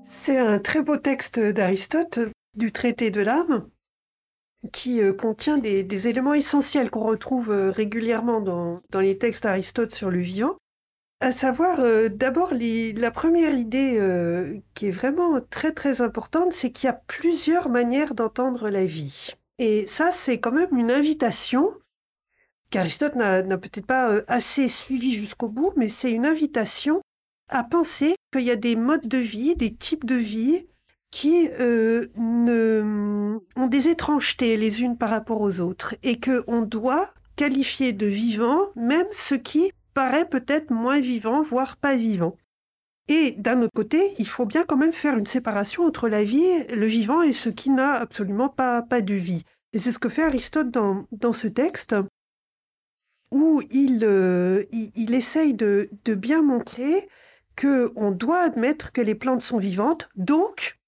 C'est 0.04 0.38
un 0.38 0.58
très 0.58 0.82
beau 0.82 0.96
texte 0.96 1.38
d'Aristote 1.38 2.20
du 2.54 2.72
traité 2.72 3.10
de 3.10 3.20
l'âme 3.20 3.68
qui 4.66 5.00
euh, 5.00 5.12
contient 5.12 5.58
des, 5.58 6.08
éléments 6.08 6.34
essentiels 6.34 6.90
qu'on 6.90 7.04
retrouve 7.04 7.50
euh, 7.50 7.70
régulièrement 7.70 8.40
dans, 8.40 8.80
les 9.00 9.18
textes 9.18 9.44
d'Aristote 9.44 9.94
sur 9.94 10.10
le 10.10 10.20
vivant, 10.20 10.56
à 11.20 11.32
savoir 11.32 11.80
euh, 11.80 12.08
d'abord 12.08 12.52
la 12.52 13.10
première 13.10 13.54
idée 13.54 14.00
qui 14.74 14.88
est 14.88 14.90
vraiment 14.90 15.40
très 15.40 15.72
très 15.72 16.00
importante, 16.00 16.52
c'est 16.52 16.70
qu'il 16.70 16.86
y 16.86 16.90
a 16.90 17.00
plusieurs 17.06 17.68
manières 17.68 18.14
d'entendre 18.14 18.68
la 18.68 18.84
vie. 18.84 19.30
Et 19.58 19.86
ça, 19.86 20.10
c'est 20.12 20.38
quand 20.38 20.52
même 20.52 20.76
une 20.76 20.90
invitation 20.90 21.72
qu'Aristote 22.70 23.14
n'a 23.14 23.42
peut-être 23.42 23.86
pas 23.86 24.20
assez 24.28 24.68
suivi 24.68 25.12
jusqu'au 25.12 25.48
bout, 25.48 25.72
mais 25.76 25.88
c'est 25.88 26.10
une 26.10 26.26
invitation 26.26 27.00
à 27.48 27.64
penser 27.64 28.16
qu'il 28.32 28.42
y 28.42 28.50
a 28.50 28.56
des 28.56 28.76
modes 28.76 29.06
de 29.06 29.18
vie, 29.18 29.54
des 29.56 29.74
types 29.74 30.04
de 30.04 30.16
vie 30.16 30.66
qui 31.10 31.48
euh, 31.60 32.08
ne, 32.16 33.38
ont 33.56 33.66
des 33.66 33.88
étrangetés 33.88 34.56
les 34.56 34.82
unes 34.82 34.98
par 34.98 35.10
rapport 35.10 35.40
aux 35.40 35.60
autres 35.60 35.94
et 36.02 36.20
qu'on 36.20 36.62
doit 36.62 37.10
qualifier 37.36 37.92
de 37.92 38.06
vivant 38.06 38.70
même 38.74 39.06
ce 39.12 39.34
qui 39.34 39.72
paraît 39.94 40.28
peut-être 40.28 40.70
moins 40.70 41.00
vivant, 41.00 41.42
voire 41.42 41.76
pas 41.76 41.96
vivant. 41.96 42.36
Et 43.08 43.32
d'un 43.38 43.62
autre 43.62 43.72
côté, 43.74 44.14
il 44.18 44.26
faut 44.26 44.46
bien 44.46 44.64
quand 44.64 44.76
même 44.76 44.92
faire 44.92 45.16
une 45.16 45.26
séparation 45.26 45.84
entre 45.84 46.08
la 46.08 46.24
vie, 46.24 46.64
le 46.68 46.86
vivant 46.86 47.22
et 47.22 47.32
ce 47.32 47.48
qui 47.48 47.70
n'a 47.70 47.94
absolument 47.94 48.48
pas, 48.48 48.82
pas 48.82 49.00
de 49.00 49.14
vie. 49.14 49.44
Et 49.72 49.78
c'est 49.78 49.92
ce 49.92 49.98
que 49.98 50.08
fait 50.08 50.22
Aristote 50.22 50.70
dans, 50.70 51.06
dans 51.12 51.32
ce 51.32 51.46
texte, 51.46 51.94
où 53.30 53.62
il, 53.70 54.00
euh, 54.02 54.64
il, 54.72 55.14
essaye 55.14 55.54
de, 55.54 55.90
de 56.04 56.14
bien 56.14 56.42
montrer 56.42 57.08
qu'on 57.60 58.10
doit 58.10 58.40
admettre 58.40 58.92
que 58.92 59.00
les 59.00 59.14
plantes 59.14 59.40
sont 59.40 59.58
vivantes, 59.58 60.08
donc 60.16 60.78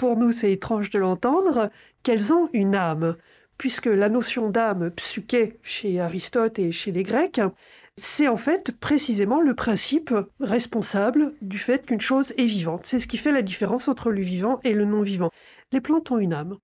pour 0.00 0.16
nous 0.16 0.32
c'est 0.32 0.50
étrange 0.50 0.88
de 0.88 0.98
l'entendre, 0.98 1.70
qu'elles 2.02 2.32
ont 2.32 2.48
une 2.54 2.74
âme, 2.74 3.18
puisque 3.58 3.84
la 3.84 4.08
notion 4.08 4.48
d'âme, 4.48 4.90
psyché, 4.92 5.58
chez 5.62 6.00
Aristote 6.00 6.58
et 6.58 6.72
chez 6.72 6.90
les 6.90 7.02
Grecs, 7.02 7.42
c'est 7.98 8.26
en 8.26 8.38
fait 8.38 8.74
précisément 8.78 9.42
le 9.42 9.54
principe 9.54 10.14
responsable 10.40 11.34
du 11.42 11.58
fait 11.58 11.84
qu'une 11.84 12.00
chose 12.00 12.32
est 12.38 12.46
vivante. 12.46 12.86
C'est 12.86 12.98
ce 12.98 13.06
qui 13.06 13.18
fait 13.18 13.30
la 13.30 13.42
différence 13.42 13.88
entre 13.88 14.10
le 14.10 14.22
vivant 14.22 14.58
et 14.64 14.72
le 14.72 14.86
non-vivant. 14.86 15.28
Les 15.70 15.82
plantes 15.82 16.10
ont 16.10 16.18
une 16.18 16.32
âme. 16.32 16.56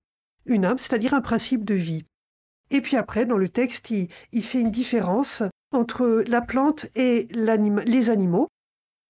Une 0.47 0.65
âme, 0.65 0.79
c'est-à-dire 0.79 1.13
un 1.13 1.21
principe 1.21 1.63
de 1.63 1.75
vie. 1.75 2.05
Et 2.71 2.81
puis 2.81 2.97
après, 2.97 3.27
dans 3.27 3.37
le 3.37 3.49
texte, 3.49 3.91
il, 3.91 4.41
fait 4.41 4.61
une 4.61 4.71
différence 4.71 5.43
entre 5.71 6.23
la 6.25 6.41
plante 6.41 6.87
et 6.95 7.27
les 7.35 8.09
animaux, 8.09 8.47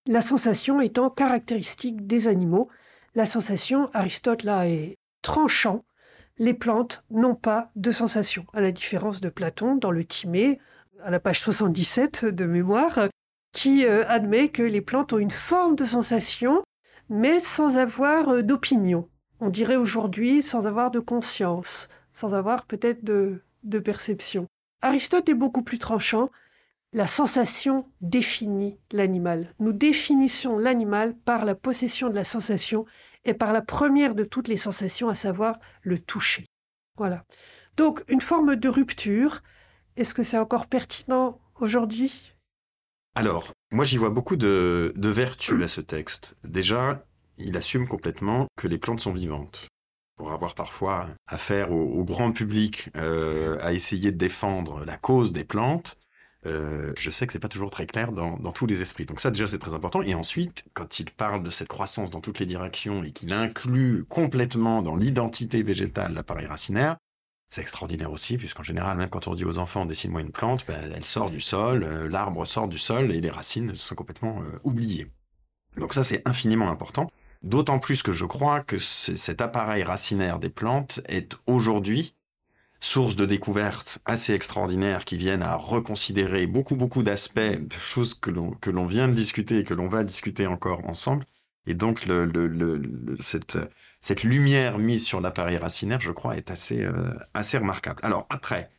la 0.05 0.19
sensation 0.19 0.81
étant 0.81 1.09
caractéristique 1.09 2.05
des 2.07 2.27
animaux, 2.27 2.67
la 3.15 3.25
sensation, 3.25 3.89
Aristote 3.93 4.43
là 4.43 4.67
est 4.67 4.97
tranchant. 5.21 5.83
Les 6.37 6.53
plantes 6.53 7.03
n'ont 7.09 7.35
pas 7.35 7.71
de 7.75 7.91
sensation, 7.91 8.45
à 8.53 8.61
la 8.61 8.71
différence 8.71 9.21
de 9.21 9.29
Platon 9.29 9.75
dans 9.75 9.91
le 9.91 10.05
Timée, 10.05 10.59
à 11.03 11.09
la 11.09 11.19
page 11.19 11.39
77 11.39 12.25
de 12.25 12.45
mémoire, 12.45 13.07
qui 13.53 13.85
euh, 13.85 14.05
admet 14.07 14.49
que 14.49 14.61
les 14.61 14.81
plantes 14.81 15.13
ont 15.13 15.19
une 15.19 15.31
forme 15.31 15.75
de 15.75 15.85
sensation, 15.85 16.63
mais 17.09 17.39
sans 17.39 17.77
avoir 17.77 18.29
euh, 18.29 18.43
d'opinion. 18.43 19.09
On 19.39 19.49
dirait 19.49 19.75
aujourd'hui 19.75 20.43
sans 20.43 20.67
avoir 20.67 20.91
de 20.91 20.99
conscience, 20.99 21.89
sans 22.11 22.33
avoir 22.33 22.65
peut-être 22.65 23.03
de, 23.03 23.41
de 23.63 23.79
perception. 23.79 24.47
Aristote 24.81 25.29
est 25.29 25.33
beaucoup 25.33 25.63
plus 25.63 25.79
tranchant. 25.79 26.29
La 26.97 27.05
sensation 27.05 27.85
définit 28.01 28.79
l'animal. 28.91 29.53
Nous 29.59 29.71
définissons 29.71 30.57
l'animal 30.57 31.15
par 31.15 31.45
la 31.45 31.53
possession 31.53 32.09
de 32.09 32.15
la 32.15 32.23
sensation 32.23 32.87
et 33.23 33.35
par 33.35 33.53
la 33.53 33.61
première 33.61 34.15
de 34.15 34.23
toutes 34.23 34.47
les 34.47 34.57
sensations, 34.57 35.07
à 35.07 35.13
savoir 35.13 35.59
le 35.83 35.99
toucher. 35.99 36.47
Voilà. 36.97 37.23
Donc 37.75 38.03
une 38.07 38.19
forme 38.19 38.55
de 38.55 38.67
rupture. 38.67 39.43
Est-ce 39.95 40.15
que 40.15 40.23
c'est 40.23 40.39
encore 40.39 40.65
pertinent 40.65 41.39
aujourd'hui? 41.59 42.33
Alors, 43.13 43.53
moi 43.71 43.85
j'y 43.85 43.97
vois 43.97 44.09
beaucoup 44.09 44.35
de, 44.35 44.91
vertus 44.97 45.63
à 45.63 45.67
ce 45.67 45.81
texte. 45.81 46.35
Déjà, 46.43 47.05
il 47.37 47.57
assume 47.57 47.87
complètement 47.87 48.47
que 48.57 48.67
les 48.67 48.79
plantes 48.79 49.01
sont 49.01 49.13
vivantes. 49.13 49.67
Pour 50.15 50.31
avoir 50.31 50.55
parfois 50.55 51.09
affaire 51.27 51.71
au, 51.71 51.99
au 51.99 52.03
grand 52.03 52.31
public 52.31 52.89
euh, 52.95 53.59
à 53.61 53.73
essayer 53.73 54.11
de 54.11 54.17
défendre 54.17 54.83
la 54.83 54.97
cause 54.97 55.31
des 55.31 55.43
plantes, 55.43 55.99
euh, 56.47 56.93
je 56.97 57.11
sais 57.11 57.27
que 57.27 57.33
c'est 57.33 57.39
pas 57.39 57.49
toujours 57.49 57.69
très 57.69 57.85
clair 57.85 58.11
dans, 58.11 58.37
tous 58.51 58.65
les 58.65 58.81
esprits. 58.81 59.05
Donc 59.05 59.19
ça 59.19 59.29
déjà 59.31 59.47
c'est 59.47 59.59
très 59.59 59.73
important. 59.73 60.01
Et 60.01 60.15
ensuite, 60.15 60.65
quand 60.73 60.99
il 60.99 61.11
parle 61.11 61.43
de 61.43 61.49
cette 61.49 61.67
croissance 61.67 62.11
dans 62.11 62.21
toutes 62.21 62.39
les 62.39 62.45
directions 62.45 63.03
et 63.03 63.11
qu'il 63.11 63.33
inclut 63.33 64.05
complètement 64.05 64.81
dans 64.81 64.95
l'identité 64.95 65.63
végétale 65.63 66.13
l'appareil 66.13 66.47
racinaire, 66.47 66.97
c'est 67.49 67.61
extraordinaire 67.61 68.11
aussi, 68.11 68.37
puisqu'en 68.37 68.63
général, 68.63 68.97
même 68.97 69.09
quand 69.09 69.27
on 69.27 69.33
dit 69.33 69.45
aux 69.45 69.57
enfants 69.57 69.85
dessine-moi 69.85 70.21
une 70.21 70.31
plante, 70.31 70.65
ben, 70.67 70.91
elle 70.93 71.05
sort 71.05 71.29
du 71.29 71.39
sol, 71.39 71.83
euh, 71.83 72.09
l'arbre 72.09 72.45
sort 72.45 72.67
du 72.67 72.77
sol 72.77 73.11
et 73.11 73.21
les 73.21 73.29
racines 73.29 73.75
sont 73.75 73.95
complètement 73.95 74.41
euh, 74.41 74.59
oubliées. 74.63 75.07
Donc 75.77 75.93
ça 75.93 76.03
c'est 76.03 76.27
infiniment 76.27 76.69
important. 76.69 77.09
D'autant 77.43 77.79
plus 77.79 78.01
que 78.01 78.11
je 78.11 78.25
crois 78.25 78.61
que 78.61 78.79
cet 78.79 79.41
appareil 79.41 79.83
racinaire 79.83 80.39
des 80.39 80.49
plantes 80.49 81.01
est 81.07 81.37
aujourd'hui 81.45 82.15
source 82.79 83.15
de 83.15 83.25
découvertes 83.25 83.99
assez 84.05 84.33
extraordinaires 84.33 85.05
qui 85.05 85.17
viennent 85.17 85.41
à 85.41 85.55
reconsidérer 85.55 86.47
beaucoup 86.47 86.75
beaucoup 86.75 87.03
d'aspects 87.03 87.39
de 87.39 87.73
choses 87.73 88.13
que 88.13 88.29
l'on 88.29 88.85
vient 88.85 89.07
de 89.07 89.13
discuter 89.13 89.59
et 89.59 89.63
que 89.63 89.73
l'on 89.73 89.87
va 89.87 90.03
discuter 90.03 90.47
encore 90.47 90.87
ensemble. 90.87 91.25
Et 91.65 91.73
donc 91.73 92.05
cette 93.19 93.57
cette 94.01 94.23
lumière 94.23 94.77
mise 94.77 95.05
sur 95.05 95.21
l'appareil 95.21 95.57
racinaire, 95.57 96.01
je 96.01 96.11
crois, 96.11 96.37
est 96.37 96.49
assez 96.51 96.83
euh, 96.83 97.13
assez 97.33 97.57
remarquable. 97.57 97.99
Alors 98.03 98.25
après, 98.29 98.69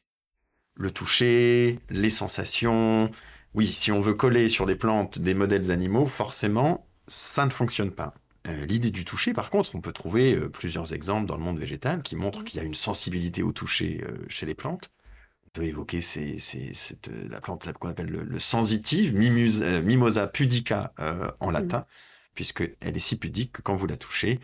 le 0.74 0.90
toucher, 0.90 1.80
les 1.90 2.10
sensations. 2.10 3.10
Oui, 3.54 3.66
si 3.66 3.92
on 3.92 4.00
veut 4.00 4.14
coller 4.14 4.48
sur 4.48 4.66
les 4.66 4.76
plantes 4.76 5.18
des 5.18 5.34
modèles 5.34 5.70
animaux, 5.70 6.06
forcément, 6.06 6.86
ça 7.06 7.44
ne 7.46 7.50
fonctionne 7.50 7.90
pas. 7.90 8.14
Euh, 8.46 8.66
l'idée 8.66 8.90
du 8.90 9.04
toucher, 9.04 9.32
par 9.32 9.50
contre, 9.50 9.74
on 9.74 9.80
peut 9.80 9.92
trouver 9.92 10.34
euh, 10.34 10.48
plusieurs 10.48 10.92
exemples 10.92 11.26
dans 11.26 11.36
le 11.36 11.42
monde 11.42 11.58
végétal 11.58 12.02
qui 12.02 12.16
montrent 12.16 12.44
qu'il 12.44 12.58
y 12.58 12.60
a 12.60 12.64
une 12.64 12.74
sensibilité 12.74 13.42
au 13.42 13.52
toucher 13.52 14.02
euh, 14.04 14.24
chez 14.28 14.46
les 14.46 14.54
plantes. 14.54 14.90
On 15.46 15.50
peut 15.50 15.64
évoquer 15.64 16.00
ces, 16.00 16.38
ces, 16.38 16.72
cette, 16.72 17.10
la 17.28 17.40
plante 17.40 17.70
qu'on 17.72 17.88
appelle 17.88 18.08
le, 18.10 18.22
le 18.22 18.38
sensitive, 18.38 19.14
Mimosa, 19.14 19.80
Mimosa 19.80 20.26
pudica 20.28 20.92
en 21.40 21.50
latin, 21.50 21.86
puisqu'elle 22.34 22.76
est 22.82 23.00
si 23.00 23.18
pudique 23.18 23.52
que 23.52 23.62
quand 23.62 23.74
vous 23.74 23.86
la 23.86 23.96
touchez, 23.96 24.40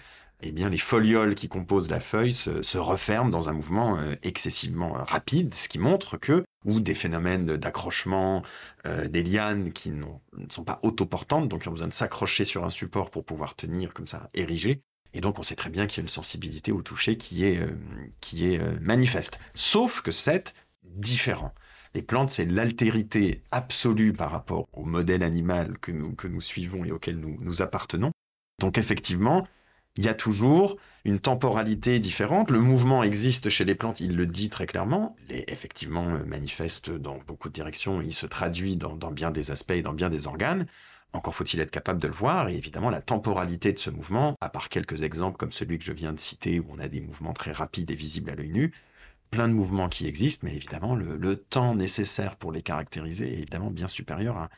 eh 0.47 0.53
bien, 0.53 0.69
les 0.69 0.79
folioles 0.79 1.35
qui 1.35 1.49
composent 1.49 1.89
la 1.89 2.01
feuille 2.01 2.35
se, 2.35 2.77
referment 2.77 3.31
dans 3.31 3.49
un 3.49 3.55
mouvement 3.55 3.99
euh, 3.99 4.15
excessivement 4.23 4.95
euh, 4.99 5.03
rapide, 5.03 5.55
ce 5.55 5.71
qui 5.71 5.79
montre 5.79 6.19
que, 6.19 6.45
ou 6.67 6.81
des 6.81 6.95
phénomènes 6.95 7.57
d'accrochement, 7.57 8.43
euh, 8.85 9.09
des 9.09 9.23
lianes 9.23 9.73
qui 9.73 9.91
ne 9.91 10.05
sont 10.51 10.65
pas 10.65 10.81
autoportantes, 10.83 11.49
donc 11.49 11.63
qui 11.63 11.69
ont 11.69 11.73
besoin 11.73 11.89
de 11.89 11.95
s'accrocher 11.95 12.45
sur 12.45 12.63
un 12.63 12.69
support 12.69 13.11
pour 13.11 13.25
pouvoir 13.25 13.57
tenir 13.57 13.95
comme 13.95 14.07
ça, 14.07 14.29
érigé. 14.35 14.83
Et 15.15 15.23
donc, 15.23 15.39
on 15.39 15.43
sait 15.43 15.55
très 15.55 15.71
bien 15.71 15.87
qu'il 15.87 15.99
y 15.99 16.01
a 16.01 16.03
une 16.03 16.09
sensibilité 16.09 16.73
au 16.73 16.83
toucher 16.83 17.17
qui 17.17 17.45
est, 17.45 17.61
qui 18.21 18.53
est 18.53 18.61
manifeste. 18.81 19.39
Sauf 19.55 20.03
que 20.03 20.11
c'est 20.11 20.53
différent. 20.83 21.55
Les 21.95 22.03
plantes, 22.03 22.31
c'est 22.31 22.45
l'altérité 22.45 23.43
absolue 23.51 24.13
par 24.13 24.31
rapport 24.31 24.67
au 24.73 24.85
modèle 24.85 25.23
animal 25.23 25.79
que 25.79 25.93
nous, 25.93 26.15
que 26.15 26.27
nous 26.27 26.41
suivons 26.41 26.85
et 26.85 26.91
auquel 26.91 27.17
nous, 27.17 27.39
nous 27.41 27.63
appartenons. 27.63 28.11
Donc, 28.61 28.77
effectivement, 28.77 29.47
il 29.97 30.05
y 30.05 30.09
a 30.09 30.15
toujours 30.15 30.77
une 31.05 31.19
temporalité 31.19 32.01
différente. 32.01 32.51
Le 32.51 32.61
mouvement 32.61 33.03
existe 33.03 33.49
chez 33.49 33.65
les 33.65 33.75
plantes, 33.75 34.01
il 34.01 34.17
le 34.17 34.27
dit 34.27 34.49
très 34.49 34.67
clairement. 34.67 35.17
Il 35.29 35.37
est 35.37 35.51
effectivement 35.51 36.09
euh, 36.09 36.25
manifeste 36.25 36.91
dans 36.91 37.19
beaucoup 37.27 37.49
de 37.49 37.55
directions, 37.55 38.01
il 38.01 38.15
se 38.15 38.27
traduit 38.27 38.77
dans, 38.77 38.97
bien 39.11 39.31
des 39.31 39.51
aspects 39.51 39.73
et 39.73 39.83
dans 39.83 39.93
bien 39.93 40.11
des 40.11 40.27
organes. 40.27 40.67
Encore 41.13 41.35
faut-il 41.35 41.61
être 41.61 41.71
capable 41.71 42.01
de 42.01 42.09
le 42.09 42.15
voir, 42.15 42.49
et 42.49 42.57
évidemment 42.57 42.91
la 42.91 43.01
temporalité 43.01 43.73
de 43.73 43.79
ce 43.79 43.91
mouvement, 43.91 44.35
à 44.41 44.49
part 44.49 44.69
quelques 44.69 45.03
exemples 45.03 45.37
comme 45.37 45.53
celui 45.53 45.79
que 45.79 45.85
je 45.85 45.93
viens 45.93 46.13
de 46.13 46.19
citer, 46.19 46.59
où 46.59 46.67
on 46.71 46.81
a 46.81 46.89
des 46.89 47.01
mouvements 47.01 47.35
très 47.35 47.53
rapides 47.53 47.91
et 47.91 47.95
visibles 47.95 48.31
à 48.31 48.35
l'œil 48.35 48.51
nu, 48.51 48.73
plein 49.31 49.47
de 49.47 49.53
mouvements 49.53 49.89
qui 49.89 50.09
existent, 50.09 50.45
mais 50.45 50.57
évidemment 50.57 50.97
le, 50.97 51.37
temps 51.37 51.77
nécessaire 51.77 52.35
pour 52.35 52.51
les 52.51 52.63
caractériser 52.63 53.29
est 53.29 53.39
évidemment 53.43 53.71
bien 53.71 53.87
supérieur 53.87 54.49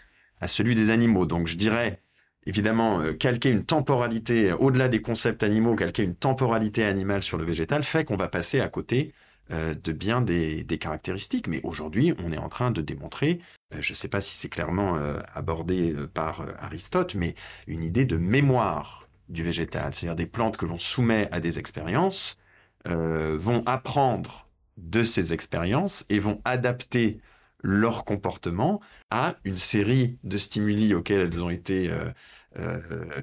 à 0.41 0.49
celui 0.49 0.75
des 0.75 0.89
animaux. 0.89 1.27
Donc 1.27 1.47
je 1.47 1.57
dirais, 1.57 2.01
évidemment, 2.47 3.01
euh, 3.01 3.13
calquer 3.13 3.51
une 3.51 3.65
temporalité, 3.65 4.53
au-delà 4.53 4.89
des 4.89 5.03
concepts 5.03 5.43
animaux, 5.43 5.75
calquer 5.75 6.05
une 6.05 6.15
temporalité 6.15 6.85
animale 6.85 7.23
sur 7.23 7.37
le 7.37 7.45
végétal 7.45 7.83
fait 7.85 8.05
qu'on 8.05 8.17
va 8.17 8.29
passer 8.29 8.61
à 8.61 8.69
côté 8.69 9.13
euh, 9.51 9.75
de 9.75 9.93
bien 9.93 10.23
des, 10.23 10.63
des, 10.63 10.79
caractéristiques. 10.79 11.49
Mais 11.49 11.61
aujourd'hui, 11.65 12.15
on 12.25 12.33
est 12.33 12.39
en 12.39 12.49
train 12.49 12.71
de 12.71 12.81
démontrer, 12.81 13.41
euh, 13.75 13.79
je 13.81 13.93
ne 13.93 13.97
sais 13.97 14.09
pas 14.09 14.21
si 14.21 14.35
c'est 14.35 14.49
clairement 14.49 14.97
abordé 15.35 15.95
par 16.15 16.47
Aristote, 16.61 17.15
mais 17.15 17.35
une 17.67 17.83
idée 17.83 18.05
de 18.05 18.17
mémoire 18.17 19.09
du 19.29 19.43
végétal, 19.43 19.93
c'est-à-dire 19.93 20.17
des 20.17 20.27
plantes 20.27 20.57
que 20.57 20.67
l'on 20.67 20.79
soumet 20.79 21.29
à 21.33 21.41
des 21.41 21.59
expériences 21.59 22.39
vont 22.85 23.65
apprendre 23.67 24.47
de 24.77 25.03
ces 25.03 25.33
expériences 25.33 26.07
et 26.09 26.21
vont 26.21 26.41
adapter 26.45 27.21
leur 27.61 28.05
comportement 28.05 28.81
à 29.11 29.35
une 29.43 29.59
série 29.59 30.19
de 30.23 30.39
stimuli 30.39 30.95
auxquels 30.95 31.23
elles 31.23 31.43
ont 31.43 31.51
été 31.51 31.91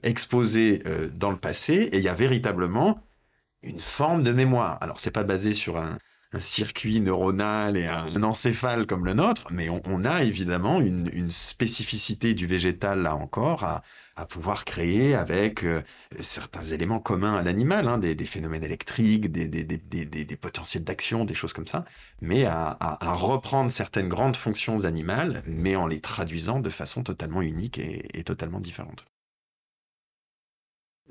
exposées 0.04 0.84
euh, 0.86 1.10
dans 1.14 1.32
le 1.32 1.38
passé, 1.38 1.74
et 1.92 1.98
il 1.98 2.04
y 2.04 2.10
a 2.10 2.14
véritablement 2.14 3.04
une 3.62 3.80
forme 3.80 4.24
de 4.24 4.32
mémoire. 4.32 4.78
Alors 4.82 5.00
c'est 5.00 5.12
pas 5.12 5.24
basé 5.24 5.54
sur 5.54 5.78
un, 5.78 5.98
circuit 6.40 7.00
neuronal 7.00 7.78
et 7.78 7.86
un, 7.86 8.24
encéphale 8.24 8.88
comme 8.88 9.06
le 9.06 9.14
nôtre, 9.14 9.46
mais 9.52 9.70
on, 9.70 10.04
a 10.04 10.24
évidemment 10.24 10.82
une, 10.82 11.30
spécificité 11.30 12.34
du 12.34 12.48
végétal 12.48 13.04
là 13.04 13.16
encore 13.16 13.64
à, 13.64 13.84
pouvoir 14.28 14.66
créer 14.66 15.14
avec 15.14 15.64
euh, 15.64 15.84
certains 16.22 16.64
éléments 16.64 17.00
communs 17.00 17.36
à 17.36 17.44
l'animal, 17.44 17.88
hein, 17.88 18.00
des, 18.00 18.16
phénomènes 18.26 18.64
électriques, 18.64 19.32
des, 19.32 20.38
potentiels 20.42 20.84
d'action, 20.84 21.24
des 21.24 21.36
choses 21.36 21.54
comme 21.54 21.68
ça, 21.68 21.86
mais 22.22 22.46
à, 22.46 22.98
reprendre 23.14 23.72
certaines 23.72 24.10
grandes 24.10 24.36
fonctions 24.36 24.86
animales, 24.86 25.44
mais 25.46 25.76
en 25.76 25.86
les 25.86 26.02
traduisant 26.02 26.60
de 26.60 26.70
façon 26.72 27.04
totalement 27.04 27.44
unique 27.44 27.80
et 27.80 28.24
totalement 28.24 28.60
différente. 28.60 29.06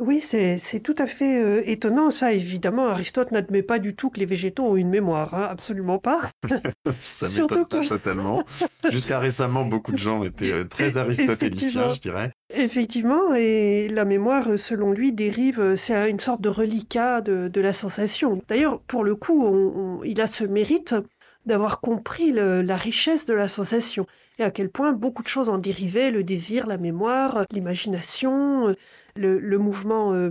Oui, 0.04 0.20
c'est 0.20 0.80
tout 0.80 0.96
à 0.98 1.06
fait 1.06 1.40
euh, 1.40 1.62
étonnant. 1.64 2.10
Ça, 2.10 2.32
évidemment, 2.32 2.88
Aristote 2.88 3.30
n'admet 3.30 3.62
pas 3.62 3.78
du 3.78 3.94
tout 3.94 4.10
que 4.10 4.18
les 4.18 4.26
végétaux 4.26 4.64
ont 4.64 4.74
une 4.74 4.88
mémoire. 4.88 5.32
Hein, 5.32 5.46
absolument 5.48 5.98
pas. 5.98 6.22
ça 6.98 7.28
m'étonne 7.28 7.66
pas 7.66 7.86
totalement. 7.86 8.42
Jusqu'à 8.90 9.20
récemment, 9.20 9.64
beaucoup 9.64 9.92
de 9.92 9.98
gens 9.98 10.24
étaient 10.24 10.50
euh, 10.50 10.64
très 10.64 10.96
aristotéliciens, 10.98 11.92
je 11.92 12.00
dirais. 12.00 12.32
Effectivement, 12.52 13.32
et 13.32 13.88
la 13.88 14.04
mémoire, 14.04 14.58
selon 14.58 14.90
lui, 14.90 15.12
dérive, 15.12 15.76
c'est 15.76 16.10
une 16.10 16.18
sorte 16.18 16.40
de 16.40 16.48
reliquat 16.48 17.20
de, 17.20 17.46
de 17.46 17.60
la 17.60 17.72
sensation. 17.72 18.42
D'ailleurs, 18.48 18.80
pour 18.80 19.04
le 19.04 19.14
coup, 19.14 19.46
on, 19.46 20.00
on, 20.00 20.02
il 20.02 20.20
a 20.20 20.26
ce 20.26 20.42
mérite 20.42 20.96
d'avoir 21.46 21.80
compris 21.80 22.32
la 22.32 22.76
richesse 22.76 23.26
de 23.26 23.34
la 23.34 23.48
sensation 23.48 24.06
et 24.38 24.44
à 24.44 24.50
quel 24.50 24.70
point 24.70 24.92
beaucoup 24.92 25.22
de 25.22 25.28
choses 25.28 25.48
en 25.48 25.58
dérivaient, 25.58 26.10
le 26.10 26.24
désir, 26.24 26.66
la 26.66 26.78
mémoire, 26.78 27.44
l'imagination, 27.50 28.74
le, 29.16 29.38
le 29.38 29.58
mouvement, 29.58 30.14
euh, 30.14 30.30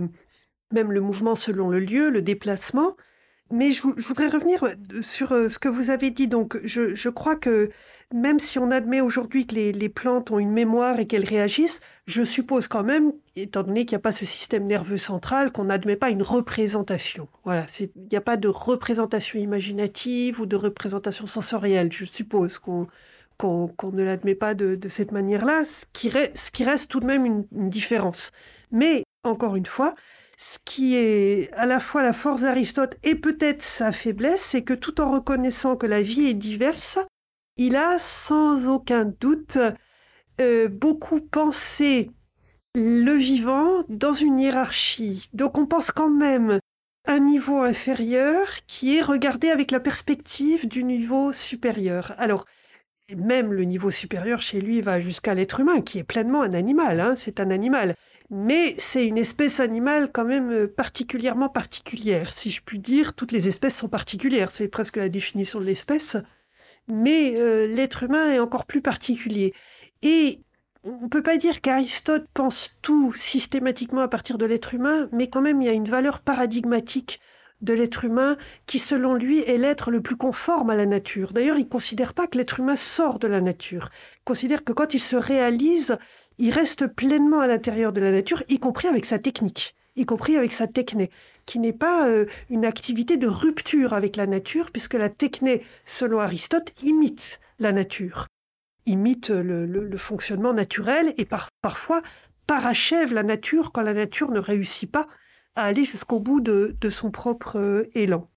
même 0.72 0.92
le 0.92 1.00
mouvement 1.00 1.34
selon 1.34 1.68
le 1.68 1.78
lieu, 1.78 2.10
le 2.10 2.22
déplacement. 2.22 2.96
Mais 3.52 3.70
je, 3.70 3.82
voudrais 3.82 4.28
revenir 4.28 4.64
sur 5.02 5.32
euh, 5.32 5.50
ce 5.50 5.58
que 5.58 5.68
vous 5.68 5.90
avez 5.90 6.10
dit. 6.10 6.26
Donc, 6.26 6.58
je, 6.64 7.08
crois 7.10 7.36
que 7.36 7.68
même 8.10 8.38
si 8.38 8.58
on 8.58 8.70
admet 8.70 9.02
aujourd'hui 9.02 9.46
que 9.46 9.54
les, 9.54 9.88
plantes 9.90 10.30
ont 10.30 10.38
une 10.38 10.52
mémoire 10.52 10.98
et 10.98 11.06
qu'elles 11.06 11.26
réagissent, 11.26 11.80
je 12.06 12.22
suppose 12.22 12.66
quand 12.66 12.82
même, 12.82 13.12
étant 13.36 13.62
donné 13.62 13.84
qu'il 13.84 13.94
n'y 13.94 14.00
a 14.00 14.02
pas 14.02 14.10
ce 14.10 14.24
système 14.24 14.66
nerveux 14.66 14.96
central, 14.96 15.52
qu'on 15.52 15.64
n'admet 15.64 15.96
pas 15.96 16.08
une 16.08 16.22
représentation. 16.22 17.28
Voilà, 17.44 17.66
il 17.78 17.90
n'y 18.10 18.16
a 18.16 18.22
pas 18.22 18.38
de 18.38 18.48
représentation 18.48 19.38
imaginative 19.38 20.40
ou 20.40 20.46
de 20.46 20.56
représentation 20.56 21.26
sensorielle. 21.26 21.92
Je 21.92 22.06
suppose 22.06 22.58
qu'on 22.58 22.86
qu'on 23.36 23.68
qu 23.68 23.86
ne 23.86 24.02
l'admet 24.02 24.34
pas 24.34 24.54
de, 24.54 24.78
cette 24.88 25.12
manière-là, 25.12 25.64
ce, 25.64 25.84
qui 25.92 26.08
reste 26.64 26.90
tout 26.90 27.00
de 27.00 27.06
même 27.06 27.26
une 27.26 27.68
différence. 27.68 28.30
Mais, 28.70 29.04
encore 29.24 29.56
une 29.56 29.66
fois, 29.66 29.94
ce 30.42 30.58
qui 30.64 30.96
est 30.96 31.52
à 31.52 31.66
la 31.66 31.78
fois 31.78 32.02
la 32.02 32.12
force 32.12 32.42
d'Aristote 32.42 32.96
et 33.04 33.14
peut-être 33.14 33.62
sa 33.62 33.92
faiblesse, 33.92 34.40
c'est 34.40 34.64
que 34.64 34.74
tout 34.74 35.00
en 35.00 35.12
reconnaissant 35.12 35.76
que 35.76 35.86
la 35.86 36.02
vie 36.02 36.26
est 36.26 36.34
diverse, 36.34 36.98
il 37.56 37.76
a 37.76 38.00
sans 38.00 38.66
aucun 38.66 39.04
doute 39.04 39.58
euh, 40.40 40.66
beaucoup 40.66 41.20
pensé 41.20 42.10
le 42.74 43.12
vivant 43.12 43.84
dans 43.88 44.12
une 44.12 44.40
hiérarchie. 44.40 45.28
Donc 45.32 45.58
on 45.58 45.66
pense 45.66 45.92
quand 45.92 46.10
même 46.10 46.58
un 47.06 47.20
niveau 47.20 47.60
inférieur 47.62 48.48
qui 48.66 48.96
est 48.96 49.02
regardé 49.02 49.48
avec 49.48 49.70
la 49.70 49.78
perspective 49.78 50.66
du 50.66 50.82
niveau 50.82 51.30
supérieur. 51.30 52.14
Alors, 52.18 52.46
même 53.14 53.52
le 53.52 53.62
niveau 53.62 53.92
supérieur 53.92 54.42
chez 54.42 54.60
lui 54.60 54.80
va 54.80 54.98
jusqu'à 54.98 55.34
l'être 55.34 55.60
humain, 55.60 55.82
qui 55.82 56.00
est 56.00 56.04
pleinement 56.04 56.42
un 56.42 56.54
animal, 56.54 56.98
hein, 56.98 57.14
c'est 57.14 57.38
un 57.38 57.50
animal. 57.50 57.94
Mais 58.34 58.74
c'est 58.78 59.06
une 59.06 59.18
espèce 59.18 59.60
animale 59.60 60.10
quand 60.10 60.24
même 60.24 60.50
euh, 60.50 60.66
particulièrement 60.66 61.50
particulière, 61.50 62.32
si 62.32 62.50
je 62.50 62.62
puis 62.62 62.78
dire. 62.78 63.12
Toutes 63.12 63.30
les 63.30 63.46
espèces 63.46 63.76
sont 63.76 63.90
particulières, 63.90 64.50
c'est 64.50 64.68
presque 64.68 64.96
la 64.96 65.10
définition 65.10 65.60
de 65.60 65.66
l'espèce. 65.66 66.16
Mais 66.88 67.34
euh, 67.36 67.66
l'être 67.66 68.04
humain 68.04 68.32
est 68.32 68.38
encore 68.38 68.64
plus 68.64 68.80
particulier. 68.80 69.52
Et 70.00 70.40
on 70.82 71.02
ne 71.02 71.08
peut 71.08 71.22
pas 71.22 71.36
dire 71.36 71.60
qu'Aristote 71.60 72.26
pense 72.32 72.74
tout 72.80 73.12
systématiquement 73.12 74.00
à 74.00 74.08
partir 74.08 74.38
de 74.38 74.46
l'être 74.46 74.72
humain, 74.72 75.10
mais 75.12 75.28
quand 75.28 75.42
même 75.42 75.60
il 75.60 75.66
y 75.66 75.70
a 75.70 75.72
une 75.72 75.84
valeur 75.84 76.20
paradigmatique 76.20 77.20
de 77.60 77.74
l'être 77.74 78.06
humain 78.06 78.38
qui, 78.66 78.78
selon 78.78 79.12
lui, 79.12 79.40
est 79.40 79.58
l'être 79.58 79.90
le 79.90 80.00
plus 80.00 80.16
conforme 80.16 80.70
à 80.70 80.74
la 80.74 80.86
nature. 80.86 81.34
D'ailleurs, 81.34 81.58
il 81.58 81.64
ne 81.64 81.68
considère 81.68 82.14
pas 82.14 82.26
que 82.26 82.38
l'être 82.38 82.60
humain 82.60 82.76
sort 82.76 83.18
de 83.18 83.28
la 83.28 83.42
nature. 83.42 83.90
Il 84.20 84.24
considère 84.24 84.64
que 84.64 84.72
quand 84.72 84.94
il 84.94 85.00
se 85.00 85.16
réalise, 85.16 85.98
il 86.38 86.50
reste 86.50 86.86
pleinement 86.86 87.40
à 87.40 87.46
l'intérieur 87.46 87.92
de 87.92 88.00
la 88.00 88.12
nature, 88.12 88.42
y 88.48 88.58
compris 88.58 88.88
avec 88.88 89.04
sa 89.04 89.18
technique, 89.18 89.74
y 89.96 90.06
compris 90.06 90.36
avec 90.36 90.52
sa 90.52 90.66
techné, 90.66 91.10
qui 91.46 91.58
n'est 91.58 91.72
pas 91.72 92.08
euh, 92.08 92.26
une 92.50 92.64
activité 92.64 93.16
de 93.16 93.26
rupture 93.26 93.92
avec 93.92 94.16
la 94.16 94.26
nature, 94.26 94.70
puisque 94.70 94.94
la 94.94 95.08
techné, 95.08 95.64
selon 95.84 96.20
Aristote, 96.20 96.74
imite 96.82 97.40
la 97.58 97.72
nature 97.72 98.26
imite 98.86 99.30
le, 99.30 99.96
fonctionnement 99.96 100.52
naturel 100.52 101.14
et 101.16 101.26
parfois 101.60 102.02
parachève 102.46 103.12
la 103.12 103.22
nature 103.22 103.72
quand 103.72 103.82
la 103.82 103.94
nature 103.94 104.30
ne 104.30 104.40
réussit 104.40 104.90
pas 104.90 105.06
à 105.54 105.64
aller 105.64 105.84
jusqu'au 105.84 106.18
bout 106.18 106.40
de, 106.40 106.76
son 106.90 107.10
propre 107.10 107.58
euh, 107.58 107.90
élan. 107.94 108.28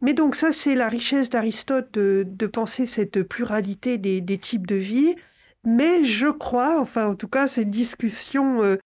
Mais 0.00 0.14
donc 0.14 0.34
ça, 0.34 0.52
c'est 0.52 0.74
la 0.74 0.88
richesse 0.88 1.30
d'Aristote 1.30 1.92
de, 1.92 2.46
penser 2.46 2.86
cette 2.86 3.22
pluralité 3.22 3.98
des, 3.98 4.38
types 4.38 4.66
de 4.66 4.76
vie. 4.76 5.14
Mais 5.66 6.04
je 6.04 6.28
crois, 6.28 6.80
enfin 6.80 7.08
en 7.08 7.14
tout 7.14 7.28
cas, 7.28 7.46
cette 7.48 7.70
discussion 7.70 8.62
euh, 8.62 8.78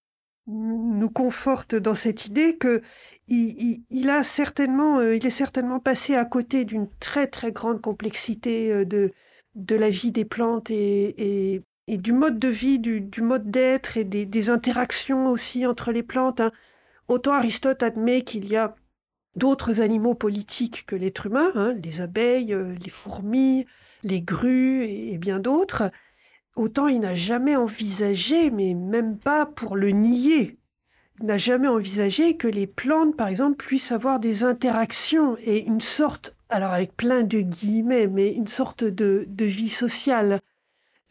nous 0.49 1.11
conforte 1.11 1.77
dans 1.77 1.95
cette 1.95 2.27
idée 2.27 2.57
que 2.57 2.83
il, 3.29 4.11
a 4.11 4.25
certainement, 4.25 4.99
euh, 4.99 5.15
il 5.15 5.25
est 5.25 5.31
certainement 5.31 5.79
passé 5.79 6.17
à 6.17 6.25
côté 6.25 6.65
d'une 6.65 6.89
très 6.99 7.29
très 7.29 7.53
grande 7.53 7.81
complexité 7.81 8.85
de, 8.85 9.13
de 9.55 9.77
la 9.77 9.91
vie 9.91 10.13
des 10.13 10.25
plantes 10.25 10.71
et, 10.71 11.63
du 11.89 12.13
mode 12.13 12.39
de 12.39 12.49
vie, 12.49 12.79
du, 12.79 13.23
mode 13.23 13.51
d'être 13.51 13.97
et 13.97 14.05
des, 14.05 14.51
interactions 14.51 15.29
aussi 15.29 15.67
entre 15.67 15.93
les 15.93 16.03
plantes. 16.03 16.41
Hein. 16.41 16.53
Autant 17.09 17.33
Aristote 17.35 17.83
admet 17.83 18.23
qu'il 18.23 18.47
y 18.47 18.57
a 18.57 18.75
d'autres 19.37 19.81
animaux 19.81 20.15
politiques 20.15 20.87
que 20.87 20.97
l'être 20.97 21.27
humain, 21.27 21.51
hein, 21.55 21.75
les 21.83 22.01
abeilles, 22.01 22.55
euh, 22.55 22.75
les 22.83 22.91
fourmis, 22.91 23.67
les 24.05 24.21
grues 24.21 24.85
et, 24.85 25.19
bien 25.19 25.41
d'autres, 25.41 25.91
autant 26.57 26.89
il 26.89 27.01
n'a 27.01 27.15
jamais 27.15 27.57
envisagé, 27.57 28.51
mais 28.51 28.75
même 28.75 29.17
pas 29.19 29.47
pour 29.47 29.77
le 29.77 29.91
nier, 29.91 30.59
il 31.21 31.27
n'a 31.27 31.37
jamais 31.37 31.69
envisagé 31.69 32.37
que 32.37 32.49
les 32.49 32.67
plantes, 32.67 33.17
par 33.17 33.29
exemple, 33.29 33.57
puissent 33.57 33.93
avoir 33.93 34.21
des 34.21 34.43
interactions 34.43 35.37
et 35.45 35.59
une 35.65 35.81
sorte 35.81 36.35
alors 36.51 36.73
avec 36.73 36.97
plein 36.97 37.23
de 37.23 37.41
guillemets, 37.41 38.07
mais 38.07 38.33
une 38.33 38.47
sorte 38.47 38.85
de, 38.85 39.27
vie 39.39 39.69
sociale. 39.69 40.41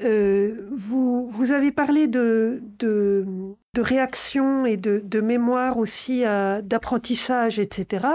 Euh, 0.02 0.68
vous, 0.72 1.30
vous 1.30 1.52
avez 1.52 1.72
parlé 1.72 2.08
de, 2.08 2.62
de, 2.80 3.26
réaction 3.78 4.66
et 4.66 4.76
de, 4.78 5.22
mémoire 5.22 5.78
aussi, 5.78 6.22
d'apprentissage, 6.22 7.60
etc. 7.60 8.08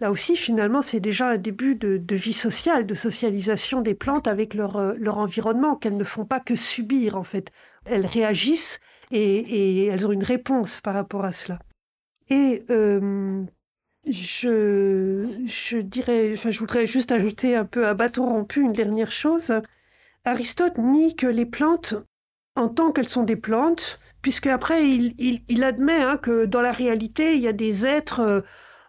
Là 0.00 0.12
aussi, 0.12 0.36
finalement, 0.36 0.80
c'est 0.80 1.00
déjà 1.00 1.30
un 1.30 1.38
début 1.38 1.74
de, 1.74 2.14
vie 2.14 2.32
sociale, 2.32 2.86
de 2.86 2.94
socialisation 2.94 3.80
des 3.80 3.94
plantes 3.94 4.28
avec 4.28 4.54
leur, 4.54 4.94
leur 4.94 5.18
environnement, 5.18 5.74
qu'elles 5.74 5.96
ne 5.96 6.04
font 6.04 6.24
pas 6.24 6.38
que 6.38 6.54
subir, 6.54 7.16
en 7.16 7.24
fait. 7.24 7.50
Elles 7.84 8.06
réagissent 8.06 8.78
et, 9.10 9.86
elles 9.86 10.06
ont 10.06 10.12
une 10.12 10.24
réponse 10.24 10.80
par 10.80 10.94
rapport 10.94 11.24
à 11.24 11.32
cela. 11.32 11.58
Et 12.30 12.64
euh, 12.70 13.42
je, 14.06 15.80
dirais, 15.80 16.32
enfin, 16.34 16.50
je 16.50 16.58
voudrais 16.58 16.86
juste 16.86 17.12
ajouter 17.12 17.56
un 17.56 17.64
peu 17.64 17.86
à 17.86 17.94
bâton 17.94 18.26
rompu 18.26 18.60
une 18.60 18.72
dernière 18.72 19.10
chose. 19.10 19.52
Aristote 20.24 20.78
nie 20.78 21.16
que 21.16 21.26
les 21.26 21.46
plantes, 21.46 21.94
en 22.54 22.68
tant 22.68 22.92
qu'elles 22.92 23.08
sont 23.08 23.24
des 23.24 23.36
plantes, 23.36 23.98
puisque 24.22 24.46
après 24.46 24.88
il, 24.88 25.42
il, 25.48 25.64
admet 25.64 26.02
hein, 26.02 26.16
que 26.16 26.44
dans 26.44 26.60
la 26.60 26.72
réalité 26.72 27.34
il 27.34 27.40
y 27.40 27.48
a 27.48 27.52
des 27.52 27.86
êtres 27.86 28.20
euh, 28.20 28.40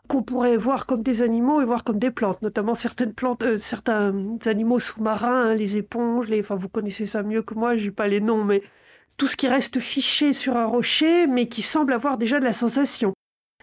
qu'on 0.10 0.24
pourrait 0.24 0.58
voir 0.58 0.88
comme 0.88 1.04
des 1.04 1.22
animaux 1.22 1.62
et 1.62 1.66
voir 1.66 1.84
comme 1.84 2.00
des 2.00 2.12
plantes, 2.12 2.42
notamment 2.42 2.74
certaines 2.74 3.14
plantes, 3.14 3.44
euh, 3.44 3.58
certains 3.58 4.14
animaux 4.46 4.80
sous-marins, 4.80 5.52
hein, 5.52 5.54
les 5.54 5.78
éponges, 5.78 6.28
enfin 6.40 6.56
vous 6.56 6.68
connaissez 6.68 7.06
ça 7.06 7.24
mieux 7.24 7.44
que 7.44 7.54
moi, 7.54 7.78
j'ai 7.78 7.92
pas 7.92 8.08
les 8.08 8.20
noms, 8.20 8.44
mais 8.44 8.64
tout 9.18 9.28
ce 9.28 9.38
qui 9.38 9.48
reste 9.48 9.80
fiché 9.80 10.34
sur 10.34 10.58
un 10.58 10.66
rocher, 10.66 11.28
mais 11.28 11.48
qui 11.48 11.62
semble 11.62 11.94
avoir 11.94 12.18
déjà 12.18 12.40
de 12.40 12.46
la 12.46 12.54
sensation. 12.54 13.14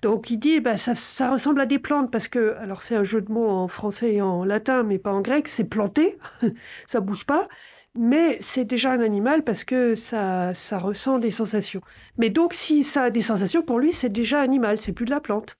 Donc 0.03 0.30
il 0.30 0.38
dit, 0.38 0.61
bah, 0.61 0.76
ça, 0.76 0.94
ça 0.94 1.32
ressemble 1.32 1.61
à 1.61 1.66
des 1.66 1.80
plantes 1.80 2.12
parce 2.12 2.28
que, 2.28 2.55
alors 2.61 2.82
c'est 2.82 2.94
un 2.97 3.03
jeu 3.05 3.22
de 3.22 3.32
mots 3.32 3.49
en 3.49 3.66
français 3.66 4.14
et 4.14 4.22
en 4.22 4.44
latin, 4.44 4.84
mais 4.84 4.99
pas 4.99 5.12
en 5.12 5.22
grec, 5.22 5.49
c'est 5.49 5.64
planté, 5.64 6.18
ça 6.86 7.01
bouge 7.01 7.24
pas, 7.26 7.49
mais 7.97 8.38
c'est 8.40 8.64
déjà 8.64 8.92
un 8.92 9.01
animal 9.01 9.42
parce 9.42 9.64
que 9.64 9.97
ça, 9.97 10.55
ça 10.55 10.78
ressent 10.78 11.18
des 11.18 11.32
sensations. 11.32 11.80
Mais 12.18 12.30
donc 12.30 12.55
si 12.55 12.84
ça 12.84 13.05
a 13.05 13.11
des 13.11 13.22
sensations, 13.22 13.62
pour 13.62 13.80
lui, 13.80 13.92
c'est 13.92 14.11
déjà 14.11 14.40
animal, 14.40 14.80
c'est 14.80 14.92
plus 14.92 15.07
de 15.07 15.11
la 15.11 15.20
plante. 15.20 15.57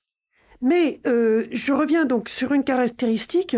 Mais 0.61 1.01
euh, 1.07 1.47
je 1.53 1.73
reviens 1.73 2.05
donc 2.05 2.29
sur 2.29 2.53
une 2.53 2.65
caractéristique 2.65 3.57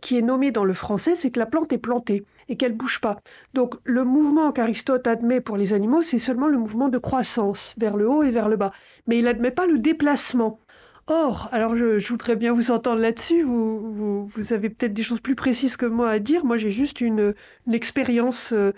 qui 0.00 0.18
est 0.18 0.22
nommée 0.22 0.50
dans 0.50 0.64
le 0.64 0.74
français, 0.74 1.16
c'est 1.16 1.30
que 1.30 1.38
la 1.38 1.46
plante 1.46 1.72
est 1.72 1.78
plantée 1.78 2.24
et 2.48 2.56
qu'elle 2.56 2.74
bouge 2.74 3.00
pas. 3.00 3.20
Donc 3.54 3.76
le 3.84 4.04
mouvement 4.04 4.52
qu'Aristote 4.52 5.06
admet 5.06 5.40
pour 5.40 5.56
les 5.56 5.72
animaux, 5.72 6.02
c'est 6.02 6.18
seulement 6.18 6.46
le 6.46 6.58
mouvement 6.58 6.90
de 6.90 6.98
croissance 6.98 7.74
vers 7.78 7.96
le 7.96 8.08
haut 8.08 8.22
et 8.22 8.30
vers 8.30 8.48
le 8.48 8.56
bas, 8.56 8.72
mais 9.06 9.18
il 9.18 9.24
n'admet 9.24 9.50
pas 9.50 9.66
le 9.66 9.78
déplacement. 9.78 10.60
Or, 11.06 11.48
alors 11.52 11.76
je, 11.76 12.06
voudrais 12.08 12.36
bien 12.36 12.52
vous 12.52 12.70
entendre 12.70 13.00
là-dessus, 13.00 13.42
vous, 13.42 14.26
vous, 14.26 14.52
avez 14.52 14.70
peut-être 14.70 14.94
des 14.94 15.02
choses 15.02 15.20
plus 15.20 15.34
précises 15.34 15.76
que 15.76 15.86
moi 15.86 16.10
à 16.10 16.18
dire, 16.18 16.44
moi 16.44 16.56
j'ai 16.56 16.70
juste 16.70 17.00
une, 17.00 17.34
expérience 17.70 18.52
euh, 18.52 18.72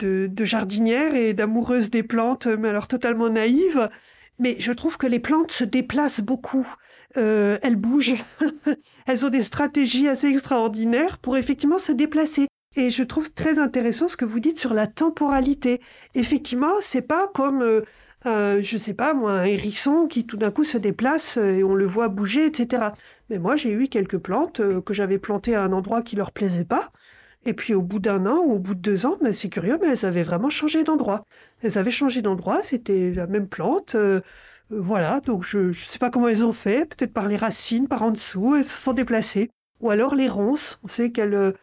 de, 0.00 0.28
de, 0.30 0.44
jardinière 0.44 1.14
et 1.14 1.34
d'amoureuse 1.34 1.90
des 1.90 2.02
plantes, 2.02 2.46
mais 2.46 2.68
alors 2.68 2.88
totalement 2.88 3.28
naïve, 3.30 3.88
mais 4.38 4.56
je 4.58 4.72
trouve 4.72 4.98
que 4.98 5.06
les 5.06 5.18
plantes 5.18 5.52
se 5.52 5.64
déplacent 5.64 6.20
beaucoup. 6.20 6.66
Euh, 7.16 7.58
elles 7.62 7.76
bougent, 7.76 8.16
elles 9.06 9.26
ont 9.26 9.30
des 9.30 9.42
stratégies 9.42 10.08
assez 10.08 10.26
extraordinaires 10.26 11.18
pour 11.18 11.36
effectivement 11.36 11.78
se 11.78 11.92
déplacer. 11.92 12.48
Et 12.76 12.90
je 12.90 13.02
trouve 13.02 13.32
très 13.32 13.58
intéressant 13.58 14.08
ce 14.08 14.16
que 14.16 14.24
vous 14.24 14.40
dites 14.40 14.58
sur 14.58 14.74
la 14.74 14.86
temporalité. 14.86 15.80
Effectivement, 16.14 16.74
c'est 16.80 17.02
pas 17.02 17.26
comme, 17.28 17.62
euh, 17.62 17.82
euh, 18.26 18.60
je 18.62 18.76
sais 18.76 18.94
pas 18.94 19.14
moi, 19.14 19.32
un 19.32 19.44
hérisson 19.44 20.06
qui 20.06 20.26
tout 20.26 20.36
d'un 20.36 20.50
coup 20.50 20.64
se 20.64 20.76
déplace 20.76 21.38
euh, 21.38 21.56
et 21.56 21.64
on 21.64 21.74
le 21.74 21.86
voit 21.86 22.08
bouger, 22.08 22.46
etc. 22.46 22.88
Mais 23.30 23.38
moi, 23.38 23.56
j'ai 23.56 23.72
eu 23.72 23.88
quelques 23.88 24.18
plantes 24.18 24.60
que 24.84 24.94
j'avais 24.94 25.18
plantées 25.18 25.54
à 25.54 25.62
un 25.62 25.72
endroit 25.72 26.02
qui 26.02 26.16
leur 26.16 26.30
plaisait 26.30 26.64
pas. 26.64 26.92
Et 27.46 27.54
puis 27.54 27.74
au 27.74 27.82
bout 27.82 27.98
d'un 28.00 28.26
an 28.26 28.38
ou 28.38 28.52
au 28.54 28.58
bout 28.58 28.74
de 28.74 28.80
deux 28.80 29.06
ans, 29.06 29.16
mais 29.22 29.32
c'est 29.32 29.48
curieux, 29.48 29.78
mais 29.80 29.88
elles 29.88 30.06
avaient 30.06 30.22
vraiment 30.22 30.50
changé 30.50 30.84
d'endroit. 30.84 31.24
Elles 31.62 31.78
avaient 31.78 31.90
changé 31.90 32.22
d'endroit, 32.22 32.62
c'était 32.62 33.12
la 33.12 33.26
même 33.26 33.48
plante. 33.48 33.96
voilà, 34.70 35.20
donc 35.20 35.44
je 35.44 35.58
ne 35.68 35.72
sais 35.72 35.98
pas 35.98 36.10
comment 36.10 36.28
elles 36.28 36.44
ont 36.44 36.52
fait, 36.52 36.84
peut-être 36.94 37.12
par 37.12 37.28
les 37.28 37.36
racines, 37.36 37.88
par 37.88 38.02
en 38.02 38.10
dessous, 38.10 38.56
elles 38.56 38.64
se 38.64 38.76
sont 38.82 38.92
déplacées. 38.92 39.50
Ou 39.80 39.90
alors 39.90 40.14
les 40.14 40.28
ronces, 40.28 40.80
on 40.84 40.88
sait 40.88 41.10
qu'elles 41.12 41.54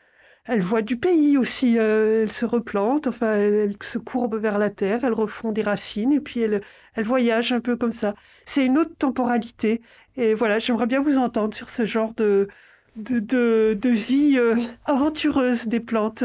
elles 0.46 0.62
voient 0.62 0.82
du 0.82 0.98
pays 0.98 1.38
aussi. 1.38 1.78
Euh, 1.80 2.24
elles 2.24 2.32
se 2.32 2.46
replantent, 2.46 3.08
enfin, 3.08 3.34
elles, 3.36 3.76
se 3.82 3.98
courbent 3.98 4.38
vers 4.38 4.58
la 4.60 4.70
terre, 4.70 5.04
elles 5.04 5.14
refont 5.14 5.52
des 5.52 5.62
racines 5.64 6.14
et 6.14 6.20
puis 6.20 6.42
elles, 6.42 6.62
elles 6.94 7.04
voyagent 7.06 7.52
un 7.52 7.62
peu 7.62 7.76
comme 7.76 7.92
ça. 7.92 8.14
C'est 8.46 8.66
une 8.66 8.78
autre 8.78 8.96
temporalité. 8.98 9.82
Et 10.18 10.34
voilà, 10.34 10.60
j'aimerais 10.60 10.86
bien 10.88 11.02
vous 11.02 11.18
entendre 11.18 11.54
sur 11.56 11.70
ce 11.70 11.86
genre 11.86 12.14
de, 12.16 12.48
de, 12.96 13.90
vie 13.90 14.38
euh, 14.38 14.56
aventureuse 14.86 15.68
des 15.68 15.80
plantes. 15.80 16.24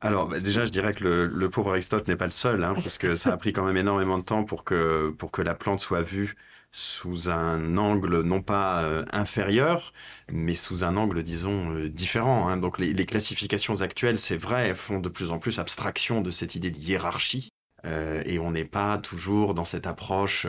Alors 0.00 0.28
bah, 0.28 0.40
déjà, 0.40 0.64
je 0.64 0.70
dirais 0.70 0.94
que 0.94 1.04
le, 1.04 1.50
pauvre 1.50 1.70
Aristote 1.70 2.08
n'est 2.08 2.16
pas 2.16 2.26
le 2.26 2.30
seul, 2.30 2.62
hein, 2.62 2.74
parce 2.74 2.98
que 2.98 3.14
ça 3.14 3.32
a 3.32 3.36
pris 3.36 3.52
quand 3.52 3.64
même 3.64 3.76
énormément 3.76 4.18
de 4.18 4.24
temps 4.24 4.44
pour 4.44 4.64
que, 4.64 5.10
pour 5.18 5.30
que 5.30 5.42
la 5.42 5.54
plante 5.54 5.80
soit 5.80 6.02
vue 6.02 6.34
sous 6.70 7.30
un 7.30 7.78
angle 7.78 8.20
non 8.22 8.42
pas 8.42 8.82
euh, 8.82 9.04
inférieur, 9.10 9.92
mais 10.30 10.54
sous 10.54 10.84
un 10.84 10.96
angle, 10.96 11.22
disons, 11.22 11.74
euh, 11.74 11.88
différent. 11.88 12.48
Hein. 12.48 12.58
Donc 12.58 12.78
les, 12.78 13.06
classifications 13.06 13.80
actuelles, 13.80 14.18
c'est 14.18 14.36
vrai, 14.36 14.74
font 14.74 15.00
de 15.00 15.08
plus 15.08 15.30
en 15.30 15.38
plus 15.38 15.58
abstraction 15.58 16.20
de 16.20 16.30
cette 16.30 16.54
idée 16.54 16.70
de 16.70 16.78
hiérarchie, 16.78 17.50
et 17.84 18.38
on 18.38 18.50
n'est 18.50 18.66
pas 18.66 18.98
toujours 18.98 19.54
dans 19.54 19.64
cette 19.64 19.86
approche. 19.86 20.46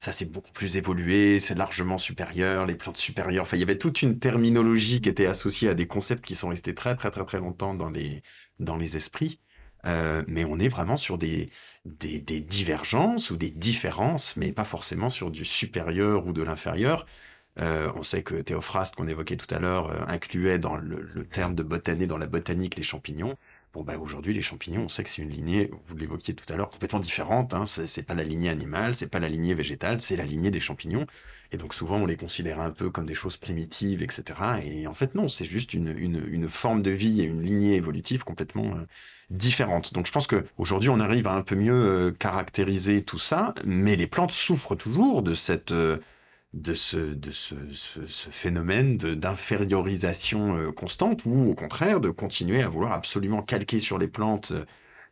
Ça 0.00 0.12
c'est 0.12 0.26
beaucoup 0.30 0.52
plus 0.52 0.76
évolué, 0.76 1.40
c'est 1.40 1.54
largement 1.54 1.98
supérieur, 1.98 2.66
les 2.66 2.74
plantes 2.76 2.96
supérieures. 2.98 3.42
Enfin, 3.42 3.56
il 3.56 3.60
y 3.60 3.62
avait 3.64 3.78
toute 3.78 4.02
une 4.02 4.18
terminologie 4.18 5.00
qui 5.00 5.08
était 5.08 5.26
associée 5.26 5.68
à 5.68 5.74
des 5.74 5.86
concepts 5.86 6.24
qui 6.24 6.34
sont 6.34 6.48
restés 6.48 6.74
très 6.74 6.96
très 6.96 7.10
très 7.10 7.24
très 7.24 7.38
longtemps 7.38 7.74
dans 7.74 7.90
les 7.90 8.22
dans 8.60 8.76
les 8.76 8.96
esprits. 8.96 9.40
mais 9.84 10.44
on 10.44 10.58
est 10.60 10.68
vraiment 10.68 10.96
sur 10.96 11.18
des, 11.18 11.50
des, 11.84 12.40
divergences 12.40 13.30
ou 13.30 13.36
des 13.36 13.50
différences, 13.50 14.36
mais 14.36 14.52
pas 14.52 14.64
forcément 14.64 15.10
sur 15.10 15.30
du 15.30 15.44
supérieur 15.44 16.26
ou 16.26 16.32
de 16.32 16.42
l'inférieur. 16.42 17.06
Euh, 17.60 17.90
on 17.96 18.02
sait 18.02 18.22
que 18.22 18.36
Théophraste, 18.36 18.94
qu'on 18.94 19.08
évoquait 19.08 19.36
tout 19.36 19.52
à 19.52 19.58
l'heure, 19.58 19.90
euh, 19.90 20.04
incluait 20.06 20.58
dans 20.58 20.76
le, 20.76 21.26
terme 21.26 21.54
de 21.54 21.62
botané 21.62 22.06
dans 22.06 22.18
la 22.18 22.26
botanique 22.26 22.76
les 22.76 22.82
champignons. 22.82 23.36
Bah, 23.84 23.98
aujourd'hui, 23.98 24.34
les 24.34 24.42
champignons, 24.42 24.82
on 24.84 24.88
sait 24.88 25.04
que 25.04 25.10
c'est 25.10 25.22
une 25.22 25.30
lignée, 25.30 25.70
vous 25.86 25.96
l'évoquiez 25.96 26.34
tout 26.34 26.50
à 26.52 26.56
l'heure, 26.56 26.68
complètement 26.68 27.00
différente. 27.00 27.54
Hein. 27.54 27.64
C'est 27.66 28.02
pas 28.02 28.14
la 28.14 28.24
lignée 28.24 28.48
animale, 28.48 28.94
c'est 28.94 29.08
pas 29.08 29.20
la 29.20 29.28
lignée 29.28 29.54
végétale, 29.54 30.00
c'est 30.00 30.16
la 30.16 30.24
lignée 30.24 30.50
des 30.50 30.60
champignons. 30.60 31.06
Et 31.50 31.56
donc 31.56 31.74
souvent, 31.74 31.96
on 31.96 32.06
les 32.06 32.16
considère 32.16 32.60
un 32.60 32.70
peu 32.70 32.90
comme 32.90 33.06
des 33.06 33.14
choses 33.14 33.36
primitives, 33.36 34.02
etc. 34.02 34.24
Et 34.64 34.86
en 34.86 34.94
fait, 34.94 35.14
non, 35.14 35.28
c'est 35.28 35.46
juste 35.46 35.72
une, 35.72 36.48
forme 36.48 36.82
de 36.82 36.90
vie 36.90 37.22
et 37.22 37.24
une 37.24 37.42
lignée 37.42 37.74
évolutive 37.74 38.24
complètement 38.24 38.74
euh, 38.76 38.86
différente. 39.30 39.94
Donc 39.94 40.06
je 40.06 40.12
pense 40.12 40.26
qu'aujourd'hui, 40.26 40.90
on 40.90 41.00
arrive 41.00 41.26
à 41.26 41.32
un 41.32 41.42
peu 41.42 41.54
mieux 41.54 41.72
euh, 41.72 42.10
caractériser 42.10 43.02
tout 43.02 43.18
ça, 43.18 43.54
mais 43.64 43.96
les 43.96 44.06
plantes 44.06 44.32
souffrent 44.32 44.76
toujours 44.76 45.22
de 45.22 45.34
cette... 45.34 45.72
Euh, 45.72 45.98
de 46.54 46.74
ce, 46.74 46.96
de 46.96 47.30
ce, 47.30 47.54
ce, 47.74 48.30
phénomène 48.30 48.96
d'infériorisation 48.96 50.56
euh, 50.56 50.72
constante 50.72 51.24
ou 51.26 51.50
au 51.50 51.54
contraire 51.54 52.00
de 52.00 52.10
continuer 52.10 52.62
à 52.62 52.68
vouloir 52.68 52.92
absolument 52.92 53.42
calquer 53.42 53.80
sur 53.80 53.98
les 53.98 54.08
plantes 54.08 54.52
euh, 54.52 54.64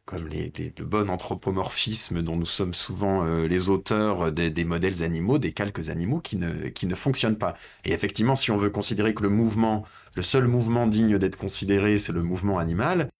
comme 0.06 0.28
les, 0.28 0.52
les, 0.56 0.72
le 0.78 0.84
bon 0.84 1.10
anthropomorphisme 1.10 2.22
dont 2.22 2.36
nous 2.36 2.46
sommes 2.46 2.74
souvent 2.74 3.24
euh, 3.24 3.48
les 3.48 3.68
auteurs 3.68 4.32
des, 4.32 4.64
modèles 4.64 5.02
animaux, 5.02 5.38
des 5.38 5.52
calques 5.52 5.88
animaux 5.88 6.20
qui 6.20 6.36
ne, 6.36 6.68
qui 6.68 6.86
ne 6.86 6.94
fonctionnent 6.94 7.38
pas. 7.38 7.56
Et 7.84 7.92
effectivement, 7.92 8.36
si 8.36 8.50
on 8.50 8.56
veut 8.56 8.70
considérer 8.70 9.14
que 9.14 9.22
le 9.22 9.28
mouvement, 9.28 9.84
le 10.14 10.22
seul 10.22 10.46
mouvement 10.46 10.86
digne 10.86 11.18
d'être 11.18 11.36
considéré, 11.36 11.98
c'est 11.98 12.12
le 12.12 12.22
mouvement 12.22 12.58
animal, 12.58 13.10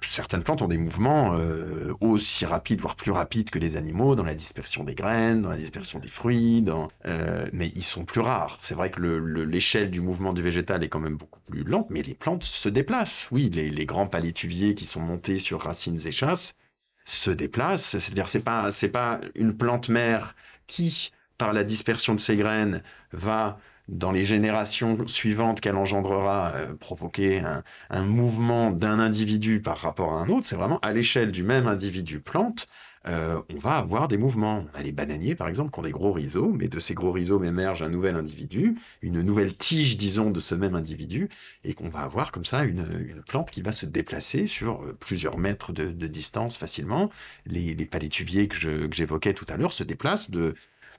certaines 0.00 0.42
plantes 0.42 0.62
ont 0.62 0.68
des 0.68 0.76
mouvements 0.76 1.34
euh, 1.34 1.94
aussi 2.00 2.46
rapides, 2.46 2.80
voire 2.80 2.96
plus 2.96 3.10
rapides 3.10 3.50
que 3.50 3.58
les 3.58 3.76
animaux, 3.76 4.14
dans 4.14 4.24
la 4.24 4.34
dispersion 4.34 4.84
des 4.84 4.94
graines, 4.94 5.42
dans 5.42 5.50
la 5.50 5.56
dispersion 5.56 5.98
des 5.98 6.08
fruits, 6.08 6.62
dans, 6.62 6.88
euh, 7.06 7.48
mais 7.52 7.72
ils 7.74 7.84
sont 7.84 8.04
plus 8.04 8.20
rares. 8.20 8.58
C'est 8.60 8.74
vrai 8.74 8.90
que 8.90 9.00
l'échelle 9.00 9.84
le, 9.84 9.88
du 9.88 10.00
mouvement 10.00 10.32
du 10.32 10.42
végétal 10.42 10.84
est 10.84 10.88
quand 10.88 11.00
même 11.00 11.16
beaucoup 11.16 11.40
plus 11.40 11.64
lente, 11.64 11.88
mais 11.90 12.02
les 12.02 12.14
plantes 12.14 12.44
se 12.44 12.68
déplacent. 12.68 13.28
Oui, 13.30 13.50
les, 13.50 13.70
les 13.70 13.86
grands 13.86 14.06
palétuviers 14.06 14.74
qui 14.74 14.86
sont 14.86 15.00
montés 15.00 15.38
sur 15.38 15.60
racines 15.60 16.00
et 16.04 16.12
chasses 16.12 16.56
se 17.04 17.30
déplacent. 17.30 17.98
C'est-à-dire, 17.98 18.28
c'est 18.28 18.44
pas, 18.44 18.70
c'est 18.70 18.90
pas 18.90 19.20
une 19.34 19.56
plante 19.56 19.88
mère 19.88 20.34
qui, 20.66 21.10
par 21.38 21.52
la 21.52 21.64
dispersion 21.64 22.14
de 22.14 22.20
ses 22.20 22.36
graines, 22.36 22.82
va 23.12 23.58
dans 23.88 24.10
les 24.10 24.24
générations 24.24 25.06
suivantes 25.06 25.60
qu'elle 25.60 25.76
engendrera, 25.76 26.52
euh, 26.54 26.74
provoquer 26.74 27.42
un, 27.90 28.02
mouvement 28.02 28.70
d'un 28.70 28.98
individu 28.98 29.60
par 29.60 29.78
rapport 29.78 30.12
à 30.12 30.20
un 30.20 30.28
autre, 30.28 30.46
c'est 30.46 30.56
vraiment 30.56 30.78
à 30.80 30.92
l'échelle 30.92 31.32
du 31.32 31.42
même 31.42 31.66
individu 31.66 32.20
plante, 32.20 32.68
euh, 33.06 33.40
on 33.54 33.58
va 33.58 33.76
avoir 33.76 34.08
des 34.08 34.18
mouvements. 34.18 34.64
On 34.74 34.78
a 34.78 34.82
les 34.82 34.92
bananiers, 34.92 35.34
par 35.34 35.48
exemple, 35.48 35.70
qui 35.70 35.78
ont 35.78 35.82
des 35.82 35.90
gros 35.90 36.12
rhizomes, 36.12 36.56
mais 36.58 36.68
de 36.68 36.80
ces 36.80 36.94
gros 36.94 37.12
rhizomes 37.12 37.44
émerge 37.44 37.82
un 37.82 37.88
nouvel 37.88 38.16
individu, 38.16 38.76
une 39.02 39.22
nouvelle 39.22 39.56
tige, 39.56 39.96
disons, 39.96 40.30
de 40.30 40.40
ce 40.40 40.54
même 40.54 40.74
individu, 40.74 41.28
et 41.64 41.74
qu'on 41.74 41.88
va 41.88 42.00
avoir 42.00 42.32
comme 42.32 42.44
ça 42.44 42.64
une, 42.64 43.22
plante 43.26 43.50
qui 43.50 43.62
va 43.62 43.72
se 43.72 43.86
déplacer 43.86 44.46
sur 44.46 44.82
euh, 44.82 44.96
plusieurs 44.98 45.38
mètres 45.38 45.72
de, 45.72 45.86
de 45.86 46.06
distance 46.06 46.58
facilement. 46.58 47.10
Les, 47.46 47.74
les 47.74 47.86
palétuviers 47.86 48.48
que 48.48 48.88
j'évoquais 48.90 49.34
tout 49.34 49.46
à 49.48 49.56
l'heure 49.56 49.72
se 49.72 49.84
déplacent 49.84 50.30
de 50.30 50.54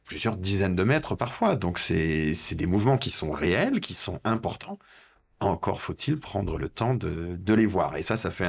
plusieurs 0.10 0.38
dizaines 0.38 0.76
de 0.76 0.84
mètres 0.84 1.16
parfois. 1.16 1.56
Donc 1.56 1.78
c'est 1.78 2.56
des 2.56 2.66
mouvements 2.66 2.98
qui 2.98 3.12
sont 3.12 3.32
réels, 3.32 3.80
qui 3.80 3.94
sont 3.94 4.20
importants. 4.24 4.80
Encore 5.40 5.82
faut-il 5.82 6.20
prendre 6.20 6.58
le 6.58 6.68
temps 6.68 6.96
de, 6.96 7.38
de, 7.38 7.54
les 7.54 7.68
voir. 7.68 7.96
Et 7.96 8.02
ça, 8.02 8.18
ça 8.18 8.32
fait 8.32 8.48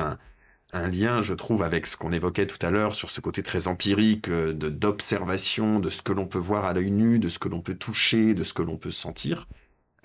un, 0.72 0.88
lien, 0.88 1.20
je 1.20 1.34
trouve, 1.34 1.62
avec 1.62 1.86
ce 1.86 1.96
qu'on 1.98 2.12
évoquait 2.12 2.46
tout 2.46 2.64
à 2.64 2.70
l'heure 2.70 2.94
sur 2.94 3.10
ce 3.10 3.20
côté 3.20 3.42
très 3.42 3.68
empirique 3.68 4.28
euh, 4.28 4.54
d'observation 4.54 5.80
de 5.80 5.90
ce 5.90 6.00
que 6.00 6.12
l'on 6.12 6.26
peut 6.26 6.38
voir 6.38 6.64
à 6.64 6.72
l'œil 6.72 6.90
nu, 6.90 7.18
de 7.18 7.28
ce 7.28 7.38
que 7.38 7.48
l'on 7.48 7.60
peut 7.60 7.74
toucher, 7.74 8.34
de 8.34 8.42
ce 8.42 8.54
que 8.54 8.62
l'on 8.62 8.78
peut 8.78 8.90
sentir. 8.90 9.46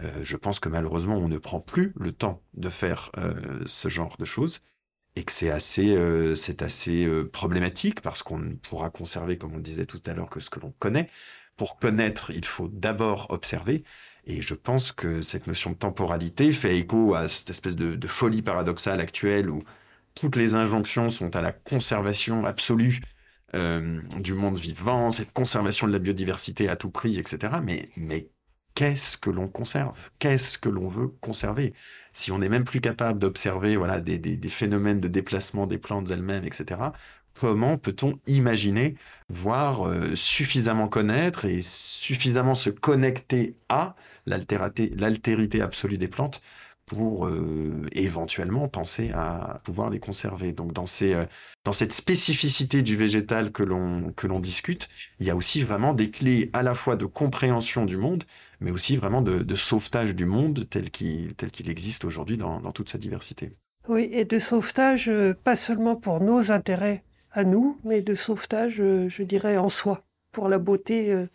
Euh, 0.01 0.11
je 0.23 0.35
pense 0.35 0.59
que 0.59 0.67
malheureusement, 0.67 1.17
on 1.17 1.29
ne 1.29 1.37
prend 1.37 1.61
plus 1.61 1.93
le 1.95 2.11
temps 2.11 2.43
de 2.55 2.69
faire 2.69 3.11
euh, 3.17 3.63
ce 3.65 3.87
genre 3.87 4.17
de 4.19 4.25
choses 4.25 4.59
et 5.15 5.23
que 5.23 5.31
c'est 5.31 5.49
assez, 5.49 5.95
assez 6.59 7.07
problématique 7.31 8.01
parce 8.01 8.21
qu'on 8.21 8.39
ne 8.39 8.55
pourra 8.55 8.89
conserver, 8.89 9.37
comme 9.37 9.53
on 9.53 9.59
disait 9.59 9.85
tout 9.85 10.01
à 10.05 10.13
l'heure, 10.13 10.29
que 10.29 10.41
ce 10.41 10.49
que 10.49 10.59
l'on 10.59 10.73
connaît 10.79 11.09
pour 11.57 11.77
connaître, 11.77 12.31
il 12.31 12.45
faut 12.45 12.67
d'abord 12.67 13.27
observer. 13.29 13.83
Et 14.25 14.41
je 14.41 14.53
pense 14.55 14.91
que 14.91 15.21
cette 15.21 15.47
notion 15.47 15.71
de 15.71 15.75
temporalité 15.75 16.51
fait 16.51 16.77
écho 16.77 17.13
à 17.15 17.29
cette 17.29 17.49
espèce 17.49 17.75
de, 17.75 18.07
folie 18.07 18.41
paradoxale 18.41 18.99
actuelle 18.99 19.49
où 19.49 19.63
toutes 20.15 20.35
les 20.35 20.55
injonctions 20.55 21.09
sont 21.09 21.35
à 21.35 21.41
la 21.41 21.51
conservation 21.51 22.45
absolue 22.45 23.01
euh, 23.53 24.01
du 24.19 24.33
monde 24.33 24.57
vivant, 24.57 25.11
cette 25.11 25.31
conservation 25.31 25.87
de 25.87 25.91
la 25.91 25.99
biodiversité 25.99 26.69
à 26.69 26.75
tout 26.75 26.89
prix, 26.89 27.19
etc. 27.19 27.57
Mais, 27.63 27.89
mais 27.97 28.29
qu'est-ce 28.73 29.17
que 29.17 29.29
l'on 29.29 29.47
conserve? 29.47 29.93
Qu'est-ce 30.19 30.57
que 30.57 30.69
l'on 30.69 30.87
veut 30.89 31.07
conserver? 31.07 31.73
Si 32.13 32.31
on 32.31 32.39
n'est 32.39 32.49
même 32.49 32.63
plus 32.63 32.81
capable 32.81 33.19
d'observer 33.19 33.75
voilà, 33.75 34.01
des, 34.01 34.17
des 34.17 34.49
phénomènes 34.49 35.01
de 35.01 35.07
déplacement 35.07 35.67
des 35.67 35.77
plantes 35.77 36.09
elles-mêmes, 36.09 36.45
etc., 36.45 36.77
comment 37.35 37.77
peut-on 37.77 38.17
imaginer, 38.25 38.95
voire 39.29 39.87
euh, 39.87 40.15
suffisamment 40.15 40.87
connaître 40.87 41.45
et 41.45 41.61
suffisamment 41.61 42.55
se 42.55 42.69
connecter 42.69 43.55
à 43.69 43.95
l'altérité 44.25 45.61
absolue 45.61 45.97
des 45.97 46.07
plantes 46.07 46.41
pour 46.85 47.25
euh, 47.25 47.87
éventuellement 47.93 48.67
penser 48.67 49.11
à 49.11 49.59
pouvoir 49.63 49.89
les 49.89 49.99
conserver. 49.99 50.53
Donc 50.53 50.71
dans, 50.71 50.85
ces, 50.85 51.13
euh, 51.13 51.25
dans 51.63 51.71
cette 51.71 51.93
spécificité 51.93 52.83
du 52.83 52.95
végétal 52.95 53.51
que 53.51 53.63
l'on 53.63 54.39
discute, 54.39 54.87
il 55.19 55.25
y 55.25 55.29
a 55.29 55.35
aussi 55.35 55.61
vraiment 55.61 55.93
des 55.93 56.11
clés 56.11 56.49
à 56.53 56.63
la 56.63 56.75
fois 56.75 56.95
de 56.95 57.05
compréhension 57.05 57.85
du 57.85 57.97
monde, 57.97 58.23
mais 58.59 58.71
aussi 58.71 58.97
vraiment 58.97 59.21
de, 59.21 59.55
sauvetage 59.55 60.15
du 60.15 60.25
monde 60.25 60.67
tel 60.69 60.89
qu'il 60.91 61.69
existe 61.69 62.05
aujourd'hui 62.05 62.37
dans, 62.37 62.71
toute 62.71 62.89
sa 62.89 62.97
diversité. 62.97 63.51
Oui, 63.87 64.09
et 64.11 64.25
de 64.25 64.39
sauvetage, 64.39 65.11
pas 65.43 65.55
seulement 65.55 65.95
pour 65.95 66.19
nos 66.21 66.51
intérêts 66.51 67.03
à 67.35 67.43
nous, 67.43 67.77
mais 67.83 68.01
de 68.01 68.15
sauvetage, 68.15 68.79
euh, 68.79 69.09
je 69.09 69.21
dirais, 69.21 69.57
en 69.57 69.69
soi, 69.69 70.03
pour 70.31 70.47
la 70.47 70.57
beauté 70.57 71.11
euh, 71.11 71.27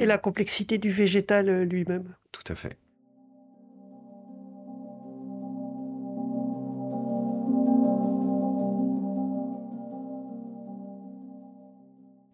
et 0.00 0.06
la 0.06 0.18
complexité 0.18 0.78
du 0.78 0.88
végétal 0.88 1.48
euh, 1.48 1.64
lui-même. 1.64 2.14
Tout 2.32 2.42
à 2.48 2.54
fait. 2.54 2.78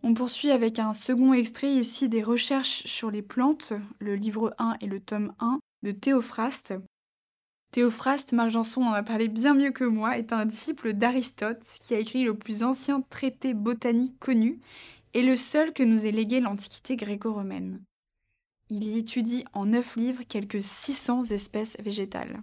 On 0.04 0.14
poursuit 0.14 0.52
avec 0.52 0.78
un 0.78 0.92
second 0.92 1.34
extrait 1.34 1.70
ici 1.70 2.08
des 2.08 2.22
recherches 2.22 2.84
sur 2.86 3.10
les 3.10 3.20
plantes, 3.20 3.72
le 3.98 4.14
livre 4.14 4.54
1 4.58 4.76
et 4.80 4.86
le 4.86 5.00
tome 5.00 5.34
1 5.40 5.58
de 5.82 5.90
Théophraste, 5.90 6.74
Théophraste, 7.70 8.32
Marc 8.32 8.50
Janson 8.50 8.82
en 8.82 8.92
a 8.92 9.02
parlé 9.02 9.28
bien 9.28 9.54
mieux 9.54 9.72
que 9.72 9.84
moi, 9.84 10.18
est 10.18 10.32
un 10.32 10.46
disciple 10.46 10.94
d'Aristote 10.94 11.62
qui 11.82 11.94
a 11.94 11.98
écrit 11.98 12.24
le 12.24 12.34
plus 12.34 12.62
ancien 12.62 13.02
traité 13.02 13.52
botanique 13.52 14.18
connu 14.18 14.60
et 15.14 15.22
le 15.22 15.36
seul 15.36 15.72
que 15.72 15.82
nous 15.82 16.06
ait 16.06 16.12
légué 16.12 16.40
l'Antiquité 16.40 16.96
gréco-romaine. 16.96 17.82
Il 18.70 18.84
y 18.84 18.98
étudie 18.98 19.44
en 19.52 19.66
neuf 19.66 19.96
livres 19.96 20.22
quelques 20.28 20.62
600 20.62 21.24
espèces 21.30 21.78
végétales. 21.80 22.42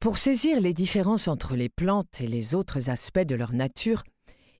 Pour 0.00 0.18
saisir 0.18 0.60
les 0.60 0.74
différences 0.74 1.26
entre 1.26 1.56
les 1.56 1.68
plantes 1.68 2.20
et 2.20 2.26
les 2.26 2.54
autres 2.54 2.90
aspects 2.90 3.18
de 3.18 3.34
leur 3.34 3.52
nature, 3.52 4.04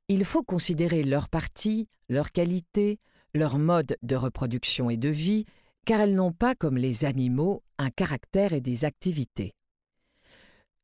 il 0.09 0.25
faut 0.25 0.43
considérer 0.43 1.03
leurs 1.03 1.29
parties, 1.29 1.89
leurs 2.09 2.33
qualités, 2.33 2.99
leur 3.35 3.59
mode 3.59 3.97
de 4.03 4.17
reproduction 4.17 4.91
et 4.91 4.97
de 4.97 5.09
vie, 5.09 5.45
car 5.87 6.01
elles 6.01 6.15
n'ont 6.15 6.33
pas, 6.33 6.55
comme 6.55 6.77
les 6.77 7.07
animaux, 7.07 7.63
un 7.79 7.91
caractère 7.91 8.53
et 8.53 8.61
des 8.61 8.85
activités. 8.85 9.55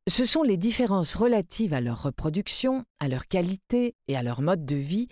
Ce 0.09 0.25
sont 0.25 0.43
les 0.43 0.57
différences 0.57 1.15
relatives 1.15 1.75
à 1.75 1.81
leur 1.81 2.05
reproduction, 2.05 2.85
à 3.01 3.09
leur 3.09 3.27
qualité 3.27 3.95
et 4.09 4.17
à 4.17 4.23
leur 4.23 4.41
mode 4.41 4.65
de 4.65 4.77
vie 4.77 5.09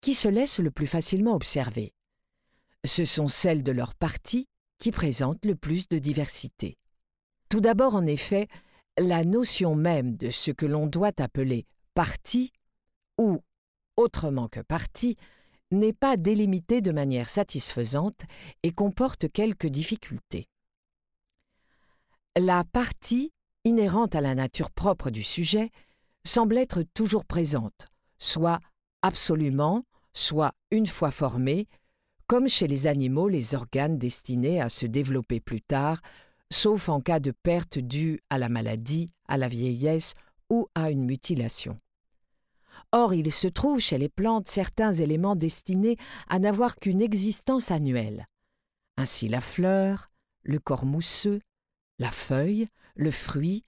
qui 0.00 0.14
se 0.14 0.28
laissent 0.28 0.58
le 0.58 0.70
plus 0.70 0.86
facilement 0.86 1.34
observer. 1.34 1.92
Ce 2.84 3.04
sont 3.04 3.28
celles 3.28 3.62
de 3.62 3.72
leurs 3.72 3.94
parties 3.94 4.48
qui 4.78 4.90
présentent 4.90 5.44
le 5.44 5.54
plus 5.54 5.88
de 5.88 5.98
diversité. 5.98 6.76
Tout 7.48 7.60
d'abord, 7.60 7.94
en 7.94 8.06
effet, 8.06 8.48
la 8.98 9.24
notion 9.24 9.74
même 9.74 10.16
de 10.16 10.30
ce 10.30 10.50
que 10.50 10.66
l'on 10.66 10.86
doit 10.86 11.12
appeler 11.18 11.66
partie, 11.94 12.52
ou 13.18 13.40
autrement 13.96 14.48
que 14.48 14.60
partie, 14.60 15.16
n'est 15.72 15.92
pas 15.92 16.16
délimitée 16.16 16.80
de 16.80 16.92
manière 16.92 17.28
satisfaisante 17.28 18.22
et 18.62 18.70
comporte 18.70 19.30
quelques 19.32 19.66
difficultés. 19.66 20.46
La 22.38 22.64
partie, 22.64 23.32
inhérente 23.64 24.14
à 24.14 24.20
la 24.20 24.34
nature 24.34 24.70
propre 24.70 25.10
du 25.10 25.22
sujet, 25.22 25.70
semble 26.24 26.56
être 26.56 26.82
toujours 26.94 27.24
présente, 27.24 27.88
soit 28.18 28.60
absolument, 29.02 29.84
soit 30.12 30.52
une 30.70 30.86
fois 30.86 31.10
formée, 31.10 31.66
comme 32.26 32.48
chez 32.48 32.66
les 32.66 32.86
animaux 32.86 33.28
les 33.28 33.54
organes 33.54 33.98
destinés 33.98 34.60
à 34.60 34.68
se 34.68 34.86
développer 34.86 35.40
plus 35.40 35.60
tard, 35.60 36.00
sauf 36.50 36.88
en 36.88 37.00
cas 37.00 37.20
de 37.20 37.32
perte 37.32 37.78
due 37.78 38.20
à 38.30 38.38
la 38.38 38.48
maladie, 38.48 39.10
à 39.26 39.36
la 39.36 39.48
vieillesse 39.48 40.14
ou 40.48 40.68
à 40.74 40.90
une 40.90 41.04
mutilation. 41.04 41.76
Or, 42.90 43.14
il 43.14 43.30
se 43.32 43.48
trouve 43.48 43.80
chez 43.80 43.98
les 43.98 44.08
plantes 44.08 44.48
certains 44.48 44.92
éléments 44.92 45.36
destinés 45.36 45.96
à 46.28 46.38
n'avoir 46.38 46.76
qu'une 46.76 47.00
existence 47.00 47.70
annuelle. 47.70 48.26
Ainsi 48.96 49.28
la 49.28 49.40
fleur, 49.40 50.10
le 50.42 50.58
corps 50.58 50.84
mousseux, 50.84 51.40
la 51.98 52.10
feuille, 52.10 52.68
le 52.94 53.10
fruit, 53.10 53.64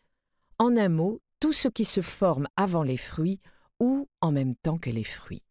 en 0.59 0.77
un 0.77 0.89
mot, 0.89 1.21
tout 1.41 1.53
ce 1.53 1.69
qui 1.69 1.85
se 1.85 2.01
forme 2.01 2.47
avant 2.57 2.83
les 2.83 2.97
fruits 2.97 3.41
ou 3.81 4.09
en 4.21 4.33
même 4.33 4.55
temps 4.57 4.79
que 4.79 4.91
les 4.91 5.05
fruits. 5.05 5.43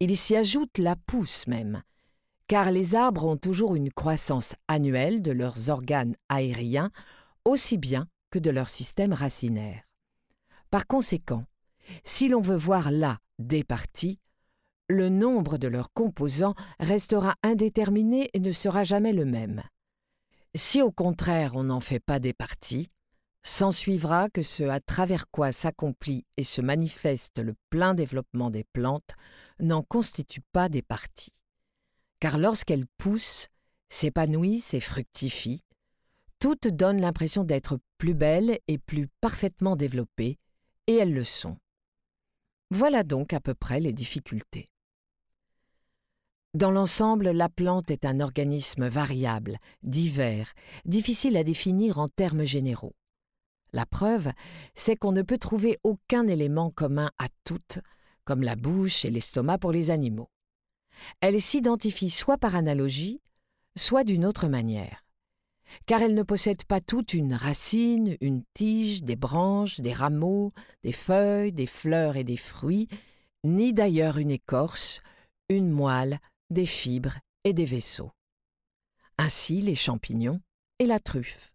Il 0.00 0.16
s'y 0.16 0.36
ajoute 0.36 0.78
la 0.78 0.96
pousse 0.96 1.46
même, 1.46 1.82
car 2.46 2.70
les 2.70 2.94
arbres 2.94 3.26
ont 3.26 3.36
toujours 3.36 3.74
une 3.74 3.92
croissance 3.92 4.54
annuelle 4.68 5.22
de 5.22 5.32
leurs 5.32 5.70
organes 5.70 6.14
aériens 6.28 6.90
aussi 7.44 7.78
bien 7.78 8.08
que 8.30 8.38
de 8.38 8.50
leur 8.50 8.68
système 8.68 9.12
racinaire. 9.12 9.82
Par 10.70 10.86
conséquent, 10.86 11.44
si 12.04 12.28
l'on 12.28 12.40
veut 12.40 12.56
voir 12.56 12.90
là 12.90 13.18
des 13.38 13.64
parties, 13.64 14.18
le 14.88 15.08
nombre 15.08 15.58
de 15.58 15.68
leurs 15.68 15.92
composants 15.92 16.54
restera 16.80 17.34
indéterminé 17.42 18.30
et 18.32 18.40
ne 18.40 18.52
sera 18.52 18.84
jamais 18.84 19.12
le 19.12 19.24
même. 19.24 19.62
Si 20.54 20.80
au 20.80 20.90
contraire 20.90 21.56
on 21.56 21.64
n'en 21.64 21.80
fait 21.80 22.00
pas 22.00 22.18
des 22.18 22.32
parties, 22.32 22.88
s'ensuivra 23.42 24.28
que 24.30 24.42
ce 24.42 24.64
à 24.64 24.80
travers 24.80 25.30
quoi 25.30 25.52
s'accomplit 25.52 26.24
et 26.36 26.44
se 26.44 26.60
manifeste 26.60 27.38
le 27.38 27.54
plein 27.70 27.94
développement 27.94 28.50
des 28.50 28.64
plantes 28.64 29.14
n'en 29.60 29.82
constitue 29.82 30.42
pas 30.52 30.68
des 30.68 30.82
parties. 30.82 31.32
Car 32.20 32.38
lorsqu'elles 32.38 32.86
poussent, 32.98 33.48
s'épanouissent 33.88 34.74
et 34.74 34.80
fructifient, 34.80 35.62
toutes 36.38 36.68
donnent 36.68 37.00
l'impression 37.00 37.44
d'être 37.44 37.78
plus 37.96 38.14
belles 38.14 38.58
et 38.68 38.78
plus 38.78 39.08
parfaitement 39.20 39.76
développées, 39.76 40.38
et 40.86 40.94
elles 40.96 41.12
le 41.12 41.24
sont. 41.24 41.56
Voilà 42.70 43.02
donc 43.02 43.32
à 43.32 43.40
peu 43.40 43.54
près 43.54 43.80
les 43.80 43.92
difficultés. 43.92 44.68
Dans 46.54 46.70
l'ensemble, 46.70 47.30
la 47.30 47.48
plante 47.48 47.90
est 47.90 48.04
un 48.04 48.20
organisme 48.20 48.88
variable, 48.88 49.58
divers, 49.82 50.52
difficile 50.84 51.36
à 51.36 51.44
définir 51.44 51.98
en 51.98 52.08
termes 52.08 52.44
généraux. 52.44 52.94
La 53.72 53.86
preuve, 53.86 54.30
c'est 54.74 54.96
qu'on 54.96 55.12
ne 55.12 55.22
peut 55.22 55.38
trouver 55.38 55.78
aucun 55.82 56.26
élément 56.26 56.70
commun 56.70 57.10
à 57.18 57.28
toutes, 57.44 57.80
comme 58.24 58.42
la 58.42 58.56
bouche 58.56 59.04
et 59.04 59.10
l'estomac 59.10 59.58
pour 59.58 59.72
les 59.72 59.90
animaux. 59.90 60.30
Elle 61.20 61.40
s'identifie 61.40 62.10
soit 62.10 62.38
par 62.38 62.54
analogie, 62.54 63.20
soit 63.76 64.04
d'une 64.04 64.24
autre 64.24 64.48
manière. 64.48 65.04
Car 65.86 66.02
elle 66.02 66.14
ne 66.14 66.22
possède 66.22 66.64
pas 66.64 66.80
toute 66.80 67.14
une 67.14 67.34
racine, 67.34 68.16
une 68.20 68.42
tige, 68.54 69.02
des 69.02 69.16
branches, 69.16 69.80
des 69.80 69.92
rameaux, 69.92 70.52
des 70.82 70.92
feuilles, 70.92 71.52
des 71.52 71.66
fleurs 71.66 72.16
et 72.16 72.24
des 72.24 72.36
fruits, 72.36 72.88
ni 73.44 73.72
d'ailleurs 73.72 74.18
une 74.18 74.30
écorce, 74.30 75.02
une 75.48 75.70
moelle, 75.70 76.20
des 76.50 76.66
fibres 76.66 77.18
et 77.44 77.52
des 77.52 77.64
vaisseaux. 77.64 78.12
Ainsi 79.18 79.62
les 79.62 79.74
champignons 79.74 80.40
et 80.78 80.86
la 80.86 81.00
truffe. 81.00 81.52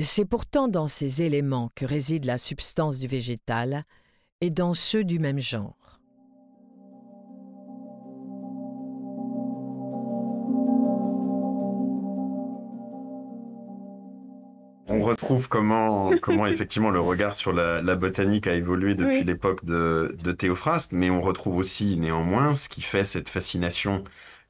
C'est 0.00 0.24
pourtant 0.24 0.66
dans 0.66 0.88
ces 0.88 1.22
éléments 1.22 1.70
que 1.74 1.84
réside 1.84 2.24
la 2.24 2.38
substance 2.38 2.98
du 2.98 3.06
végétal 3.06 3.84
et 4.40 4.50
dans 4.50 4.74
ceux 4.74 5.04
du 5.04 5.18
même 5.18 5.38
genre. 5.38 5.83
On 14.94 15.02
retrouve 15.02 15.48
comment, 15.48 16.10
comment 16.22 16.46
effectivement 16.46 16.90
le 16.90 17.00
regard 17.00 17.34
sur 17.36 17.52
la, 17.52 17.96
botanique 17.96 18.46
a 18.46 18.54
évolué 18.54 18.94
depuis 18.94 19.24
l'époque 19.24 19.64
de, 19.64 20.16
de 20.22 20.32
Théophraste, 20.32 20.92
mais 20.92 21.10
on 21.10 21.20
retrouve 21.20 21.56
aussi 21.56 21.96
néanmoins 21.96 22.54
ce 22.54 22.68
qui 22.68 22.82
fait 22.82 23.04
cette 23.04 23.28
fascination 23.28 24.04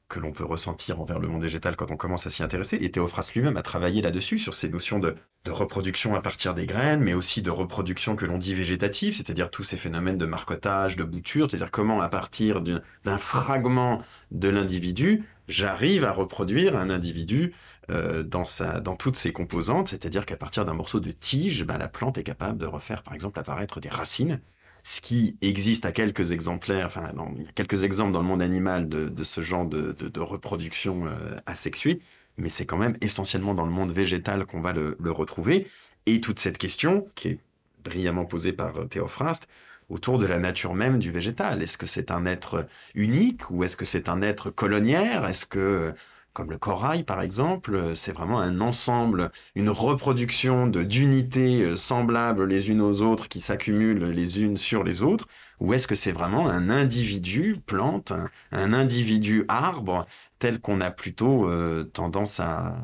que 0.07 0.19
l'on 0.19 0.31
peut 0.31 0.45
ressentir 0.45 1.01
envers 1.01 1.19
le 1.19 1.27
monde 1.27 1.41
végétal 1.41 1.75
quand 1.75 1.91
on 1.91 1.97
commence 1.97 2.27
à 2.27 2.29
s'y 2.29 2.43
intéresser. 2.43 2.77
Et 2.79 2.91
Théophraste 2.91 3.33
lui-même 3.33 3.57
a 3.57 3.63
travaillé 3.63 4.01
là-dessus, 4.01 4.37
sur 4.37 4.53
ces 4.53 4.69
notions 4.69 4.99
de, 4.99 5.15
reproduction 5.47 6.15
à 6.15 6.21
partir 6.21 6.55
des 6.55 6.65
graines, 6.65 7.01
mais 7.01 7.13
aussi 7.13 7.43
de 7.43 7.51
reproduction 7.51 8.15
que 8.15 8.25
l'on 8.25 8.39
dit 8.39 8.55
végétative, 8.55 9.15
c'est-à-dire 9.15 9.51
tous 9.51 9.63
ces 9.63 9.77
phénomènes 9.77 10.17
de 10.17 10.25
marcotage, 10.25 10.95
de 10.95 11.03
bouture, 11.03 11.49
c'est-à-dire 11.49 11.69
comment 11.69 12.01
à 12.01 12.09
partir 12.09 12.61
d'un 12.61 13.17
fragment 13.19 14.01
de 14.31 14.49
l'individu, 14.49 15.23
j'arrive 15.47 16.03
à 16.03 16.11
reproduire 16.11 16.75
un 16.75 16.89
individu 16.89 17.53
euh, 17.91 18.23
dans, 18.23 18.45
sa, 18.45 18.79
dans 18.79 18.95
toutes 18.95 19.15
ses 19.15 19.31
composantes, 19.31 19.89
c'est-à-dire 19.89 20.25
qu'à 20.25 20.37
partir 20.37 20.65
d'un 20.65 20.73
morceau 20.73 20.99
de 20.99 21.11
tige, 21.11 21.65
ben, 21.65 21.77
la 21.77 21.87
plante 21.87 22.17
est 22.17 22.23
capable 22.23 22.57
de 22.57 22.65
refaire 22.65 23.03
par 23.03 23.13
exemple 23.13 23.39
apparaître 23.39 23.79
des 23.79 23.89
racines, 23.89 24.41
ce 24.85 25.01
qui 25.01 25.35
existe 25.41 25.85
à 25.85 25.91
quelques 25.91 26.31
exemplaires, 26.31 26.85
enfin, 26.85 27.11
il 27.35 27.43
y 27.43 27.47
a 27.47 27.51
quelques 27.53 27.83
exemples 27.83 28.11
dans 28.11 28.21
le 28.21 28.27
monde 28.27 28.43
animal 28.43 28.87
de, 28.87 29.23
ce 29.23 29.41
genre 29.41 29.65
de, 29.65 30.19
reproduction 30.19 31.07
euh, 31.07 31.39
asexuée, 31.47 32.01
mais 32.37 32.49
c'est 32.49 32.67
quand 32.67 32.77
même 32.77 32.95
essentiellement 33.01 33.55
dans 33.55 33.65
le 33.65 33.71
monde 33.71 33.91
végétal 33.91 34.45
qu'on 34.45 34.61
va 34.61 34.73
le, 34.73 34.95
retrouver. 35.11 35.67
Et 36.05 36.21
toute 36.21 36.39
cette 36.39 36.59
question, 36.59 37.07
qui 37.15 37.29
est 37.29 37.39
brillamment 37.83 38.25
posée 38.25 38.53
par 38.53 38.77
euh, 38.77 38.85
Théophraste, 38.85 39.47
autour 39.89 40.19
de 40.19 40.27
la 40.27 40.37
nature 40.37 40.75
même 40.75 40.99
du 40.99 41.11
végétal. 41.11 41.63
Est-ce 41.63 41.79
que 41.79 41.87
c'est 41.87 42.11
un 42.11 42.27
être 42.27 42.67
unique 42.93 43.49
ou 43.49 43.63
est-ce 43.63 43.75
que 43.77 43.85
c'est 43.85 44.07
un 44.07 44.21
être 44.21 44.51
coloniaire? 44.51 45.27
Est-ce 45.27 45.47
que 45.47 45.93
comme 46.35 46.51
le 46.51 46.57
corail 46.57 47.03
par 47.03 47.21
exemple, 47.21 47.95
c'est 47.95 48.11
vraiment 48.11 48.41
un 48.41 48.59
ensemble, 48.59 49.31
une 49.55 49.69
reproduction 49.69 50.67
d'unités 50.67 51.63
euh, 51.63 51.77
semblables 51.77 52.45
les 52.45 52.69
unes 52.69 52.81
aux 52.81 53.01
autres 53.01 53.29
qui 53.29 53.39
s'accumulent 53.39 54.11
les 54.11 54.41
unes 54.43 54.57
sur 54.57 54.83
les 54.83 55.01
autres, 55.01 55.29
ou 55.61 55.73
est-ce 55.73 55.87
que 55.87 55.95
c'est 55.95 56.11
vraiment 56.11 56.49
un 56.49 56.69
individu 56.69 57.61
plante, 57.65 58.11
un, 58.51 58.73
individu 58.73 59.45
arbre 59.47 60.05
tel 60.37 60.59
qu'on 60.59 60.81
a 60.81 60.91
plutôt 60.91 61.47
euh, 61.47 61.85
tendance 61.85 62.41
à, 62.41 62.75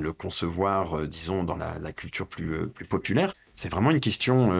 le 0.00 0.14
concevoir, 0.14 1.00
euh, 1.00 1.06
disons, 1.06 1.44
dans 1.44 1.56
la, 1.56 1.92
culture 1.92 2.26
plus, 2.26 2.66
plus 2.68 2.86
populaire? 2.86 3.34
C'est 3.54 3.68
vraiment 3.68 3.90
une 3.90 4.00
question 4.00 4.50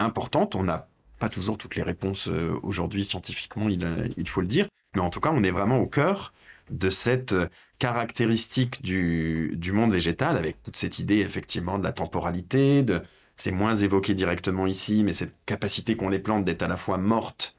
importante. 0.00 0.56
On 0.56 0.64
n'a 0.64 0.88
pas 1.20 1.28
toujours 1.28 1.56
toutes 1.56 1.76
les 1.76 1.82
réponses 1.82 2.28
aujourd'hui 2.62 3.04
scientifiquement, 3.04 3.68
il, 3.68 3.86
il 4.16 4.28
faut 4.28 4.40
le 4.40 4.48
dire, 4.48 4.66
mais 4.94 5.00
en 5.00 5.10
tout 5.10 5.20
cas, 5.20 5.30
on 5.32 5.44
est 5.44 5.52
vraiment 5.52 5.78
au 5.78 5.86
cœur 5.86 6.34
de 6.70 6.90
cette 6.90 7.34
caractéristique 7.78 8.82
du, 8.82 9.52
du 9.56 9.72
monde 9.72 9.92
végétal, 9.92 10.36
avec 10.36 10.62
toute 10.62 10.76
cette 10.76 10.98
idée 10.98 11.18
effectivement 11.18 11.78
de 11.78 11.84
la 11.84 11.92
temporalité, 11.92 12.82
de 12.82 13.02
c'est 13.36 13.50
moins 13.50 13.74
évoqué 13.74 14.14
directement 14.14 14.66
ici, 14.66 15.02
mais 15.04 15.12
cette 15.12 15.34
capacité 15.46 15.96
qu'ont 15.96 16.08
les 16.08 16.18
plantes 16.20 16.44
d'être 16.44 16.62
à 16.62 16.68
la 16.68 16.76
fois 16.76 16.98
mortes 16.98 17.56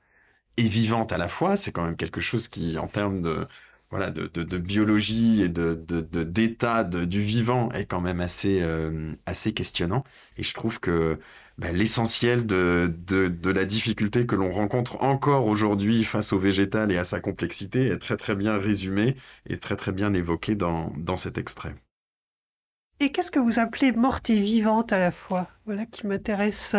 et 0.58 0.64
vivantes 0.64 1.12
à 1.12 1.18
la 1.18 1.28
fois, 1.28 1.56
c'est 1.58 1.72
quand 1.72 1.84
même 1.84 1.98
quelque 1.98 2.22
chose 2.22 2.48
qui, 2.48 2.78
en 2.78 2.88
termes 2.88 3.22
de 3.22 3.48
voilà 3.92 4.10
de, 4.12 4.28
de, 4.28 4.58
biologie 4.58 5.44
et 5.44 5.50
de 5.50 5.76
d'état 5.76 6.84
du 6.84 7.22
vivant, 7.22 7.72
est 7.72 7.86
quand 7.86 8.02
même 8.02 8.20
assez 8.22 8.62
euh, 8.62 9.14
assez 9.26 9.54
questionnant. 9.54 10.04
Et 10.38 10.44
je 10.44 10.54
trouve 10.54 10.80
que 10.80 11.20
bah, 11.58 11.72
l'essentiel 11.72 12.46
de, 12.46 12.92
la 13.44 13.66
difficulté 13.66 14.26
que 14.26 14.36
l'on 14.36 14.52
rencontre 14.52 15.02
encore 15.02 15.46
aujourd'hui 15.48 16.04
face 16.04 16.34
au 16.34 16.40
végétal 16.40 16.92
et 16.92 16.98
à 16.98 17.04
sa 17.04 17.20
complexité 17.20 17.88
est 17.88 17.98
très 17.98 18.18
très 18.18 18.36
bien 18.36 18.58
résumé 18.58 19.16
et 19.48 19.58
très 19.58 19.76
très 19.76 19.92
bien 19.92 20.14
évoqué 20.14 20.56
dans, 20.56 20.92
dans 20.98 21.18
cet 21.18 21.38
extrait. 21.38 21.76
Et 23.00 23.12
qu'est-ce 23.12 23.32
que 23.32 23.40
vous 23.40 23.60
appelez 23.60 23.92
morte 23.92 24.30
et 24.30 24.40
vivante 24.40 24.94
à 24.94 25.00
la 25.00 25.12
fois? 25.12 25.50
Voilà 25.66 25.86
qui 25.86 26.08
m'intéresse. 26.08 26.76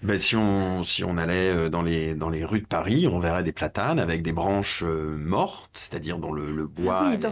Ben, 0.00 0.16
si 0.18 0.36
on 0.36 0.84
si 0.84 1.02
on 1.02 1.16
allait 1.18 1.50
euh, 1.50 1.68
dans 1.68 1.82
les 1.82 2.14
dans 2.14 2.30
les 2.30 2.44
rues 2.44 2.60
de 2.60 2.66
Paris, 2.66 3.08
on 3.08 3.18
verrait 3.18 3.42
des 3.42 3.52
platanes 3.52 3.98
avec 3.98 4.22
des 4.22 4.32
branches 4.32 4.84
euh, 4.84 5.16
mortes, 5.16 5.70
c'est-à-dire 5.74 6.18
dont 6.18 6.32
le, 6.32 6.52
le 6.52 6.66
bois 6.68 7.12
est, 7.14 7.24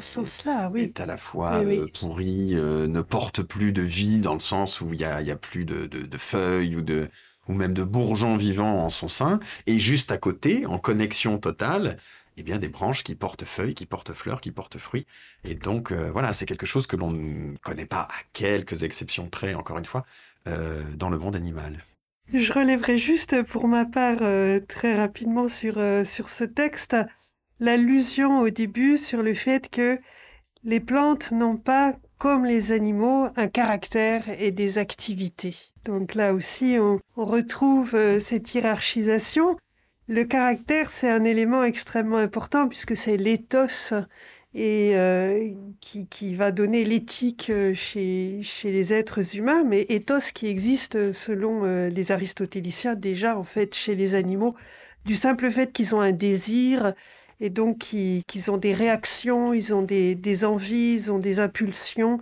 oui. 0.72 0.82
est, 0.82 0.98
à 1.00 1.06
la 1.06 1.16
fois 1.16 1.54
euh, 1.58 1.86
pourri, 1.94 2.54
ne 2.54 3.00
porte 3.02 3.42
plus 3.42 3.72
de 3.72 3.82
vie 3.82 4.18
dans 4.18 4.34
le 4.34 4.40
sens 4.40 4.80
où 4.80 4.92
il 4.92 4.98
y 5.00 5.04
a 5.04 5.20
il 5.20 5.28
y 5.28 5.30
a 5.30 5.36
plus 5.36 5.64
de, 5.64 5.86
de, 5.86 6.02
de 6.02 6.18
feuilles 6.18 6.74
ou 6.76 6.82
de 6.82 7.08
ou 7.48 7.54
même 7.54 7.72
de 7.74 7.84
bourgeons 7.84 8.36
vivants 8.36 8.80
en 8.84 8.90
son 8.90 9.08
sein, 9.08 9.38
et 9.68 9.78
juste 9.78 10.10
à 10.10 10.18
côté, 10.18 10.66
en 10.66 10.78
connexion 10.80 11.38
totale, 11.38 11.96
eh 12.36 12.42
bien 12.42 12.58
des 12.58 12.68
branches 12.68 13.04
qui 13.04 13.14
portent 13.14 13.44
feuilles, 13.44 13.74
qui 13.74 13.86
portent 13.86 14.12
fleurs, 14.12 14.40
qui 14.40 14.50
portent 14.50 14.78
fruits. 14.78 15.06
Et 15.44 15.54
donc 15.54 15.92
voilà, 15.92 16.32
c'est 16.32 16.46
quelque 16.46 16.66
chose 16.66 16.88
que 16.88 16.96
l'on 16.96 17.12
ne 17.12 17.56
connaît 17.58 17.86
pas 17.86 18.08
à 18.10 18.14
quelques 18.32 18.82
exceptions 18.82 19.28
près, 19.28 19.54
encore 19.54 19.78
une 19.78 19.84
fois, 19.84 20.04
euh, 20.48 20.82
dans 20.96 21.10
le 21.10 21.18
monde 21.18 21.36
animal. 21.36 21.84
Je 22.32 22.52
relèverai 22.52 22.98
juste 22.98 23.42
pour 23.42 23.68
ma 23.68 23.84
part 23.84 24.18
euh, 24.22 24.58
très 24.66 24.96
rapidement 24.96 25.48
sur, 25.48 25.78
euh, 25.78 26.04
sur 26.04 26.28
ce 26.28 26.44
texte 26.44 26.96
l'allusion 27.60 28.40
au 28.40 28.50
début 28.50 28.98
sur 28.98 29.22
le 29.22 29.32
fait 29.32 29.70
que 29.70 29.98
les 30.64 30.80
plantes 30.80 31.30
n'ont 31.30 31.56
pas, 31.56 31.94
comme 32.18 32.44
les 32.44 32.72
animaux, 32.72 33.28
un 33.36 33.46
caractère 33.46 34.24
et 34.40 34.50
des 34.50 34.78
activités. 34.78 35.56
Donc 35.84 36.14
là 36.14 36.34
aussi, 36.34 36.76
on, 36.80 37.00
retrouve 37.14 37.94
euh, 37.94 38.18
cette 38.18 38.52
hiérarchisation. 38.52 39.56
Le 40.08 40.24
caractère, 40.24 40.90
c'est 40.90 41.10
un 41.10 41.24
élément 41.24 41.62
extrêmement 41.62 42.16
important 42.16 42.68
puisque 42.68 42.96
c'est 42.96 43.16
l'éthos 43.16 43.94
et 44.56 44.96
euh, 44.96 45.50
qui, 45.80 46.06
qui, 46.06 46.34
va 46.34 46.50
donner 46.50 46.84
l'éthique 46.84 47.50
euh, 47.50 47.74
chez, 47.74 48.40
chez 48.42 48.72
les 48.72 48.94
êtres 48.94 49.36
humains, 49.36 49.64
mais 49.64 49.84
ethos 49.90 50.32
qui 50.34 50.46
existe 50.46 51.12
selon 51.12 51.66
euh, 51.66 51.90
les 51.90 52.10
aristotéliciens 52.10 52.94
déjà 52.94 53.36
en 53.36 53.44
fait 53.44 53.74
chez 53.74 53.94
les 53.94 54.14
animaux, 54.14 54.56
du 55.04 55.14
simple 55.14 55.50
fait 55.50 55.72
qu'ils 55.72 55.94
ont 55.94 56.00
un 56.00 56.12
désir 56.12 56.94
et 57.38 57.50
donc 57.50 57.78
qu'ils 57.78 58.50
ont 58.50 58.56
des 58.56 58.72
réactions, 58.72 59.52
ils 59.52 59.74
ont 59.74 59.82
des, 59.82 60.14
des, 60.14 60.46
envies, 60.46 60.94
ils 60.94 61.12
ont 61.12 61.18
des 61.18 61.38
impulsions 61.38 62.18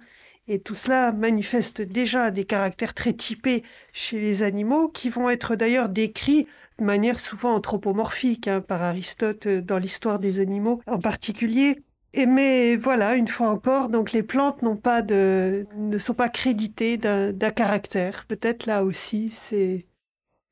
Et 0.48 0.58
tout 0.58 0.74
cela 0.74 1.12
manifeste 1.12 1.82
déjà 1.82 2.32
des 2.32 2.44
caractères 2.44 2.94
très 2.94 3.12
typés 3.12 3.62
chez 3.92 4.18
les 4.20 4.42
animaux, 4.42 4.88
qui 4.88 5.08
vont 5.08 5.30
être 5.30 5.54
d'ailleurs 5.54 5.88
décrits 5.88 6.48
de 6.80 6.84
manière 6.84 7.20
souvent 7.20 7.54
anthropomorphique 7.54 8.48
hein, 8.48 8.60
par 8.60 8.82
Aristote 8.82 9.46
dans 9.46 9.78
l'histoire 9.78 10.18
des 10.18 10.40
animaux 10.40 10.82
en 10.86 10.98
particulier. 10.98 11.80
Et 12.16 12.26
mais 12.26 12.76
voilà, 12.76 13.16
une 13.16 13.26
fois 13.26 13.48
encore, 13.48 13.88
donc 13.88 14.12
les 14.12 14.22
plantes 14.22 14.62
n'ont 14.62 14.76
pas 14.76 15.02
de, 15.02 15.66
ne 15.76 15.98
sont 15.98 16.14
pas 16.14 16.28
créditées 16.28 16.96
d'un 16.96 17.50
caractère. 17.50 18.24
Peut-être 18.28 18.66
là 18.66 18.84
aussi, 18.84 19.30
c'est 19.30 19.86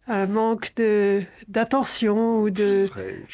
un 0.09 0.27
manque 0.27 0.75
de 0.75 1.23
d'attention 1.47 2.41
ou 2.41 2.51
de 2.51 2.87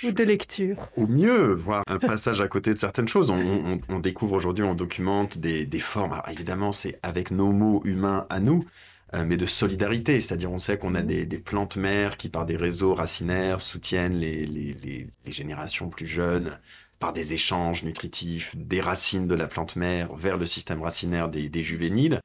ou 0.07 0.13
de 0.13 0.25
lecture. 0.25 0.91
Ou 0.99 1.07
mieux, 1.07 1.55
voir 1.55 1.83
un 1.87 1.99
passage 1.99 2.43
à 2.43 2.49
côté 2.49 2.75
de 2.75 2.79
certaines 2.79 3.09
choses. 3.09 3.31
On, 3.31 3.81
on, 3.89 3.99
découvre 3.99 4.35
aujourd'hui, 4.37 4.63
on 4.63 4.75
documente 4.75 5.39
des, 5.39 5.65
des 5.65 5.81
formes. 5.81 6.13
Alors 6.13 6.29
évidemment, 6.29 6.73
c'est 6.73 6.99
avec 7.03 7.31
nos 7.31 7.51
mots 7.51 7.81
humains 7.87 8.27
à 8.29 8.41
nous, 8.41 8.67
euh, 9.15 9.25
mais 9.27 9.39
de 9.39 9.47
solidarité. 9.47 10.21
C'est-à-dire, 10.21 10.53
on 10.53 10.59
sait 10.59 10.77
qu'on 10.77 10.95
a 10.95 11.01
des, 11.01 11.25
des, 11.25 11.39
plantes 11.39 11.79
mères 11.79 12.19
qui, 12.19 12.29
par 12.29 12.45
des 12.45 12.59
réseaux 12.59 12.93
racinaires, 12.93 13.63
soutiennent 13.63 14.19
les, 14.19 14.45
les, 14.45 14.75
les, 14.75 15.07
les 15.25 15.33
générations 15.33 15.89
plus 15.89 16.07
jeunes 16.07 16.59
par 16.99 17.13
des 17.13 17.33
échanges 17.33 17.85
nutritifs 17.85 18.55
des 18.57 18.81
racines 18.81 19.27
de 19.27 19.35
la 19.35 19.47
plante 19.47 19.77
mère 19.77 20.15
vers 20.15 20.37
le 20.37 20.47
système 20.47 20.83
racinaire 20.83 21.29
des, 21.29 21.49
des 21.49 21.63
juvéniles 21.63 22.21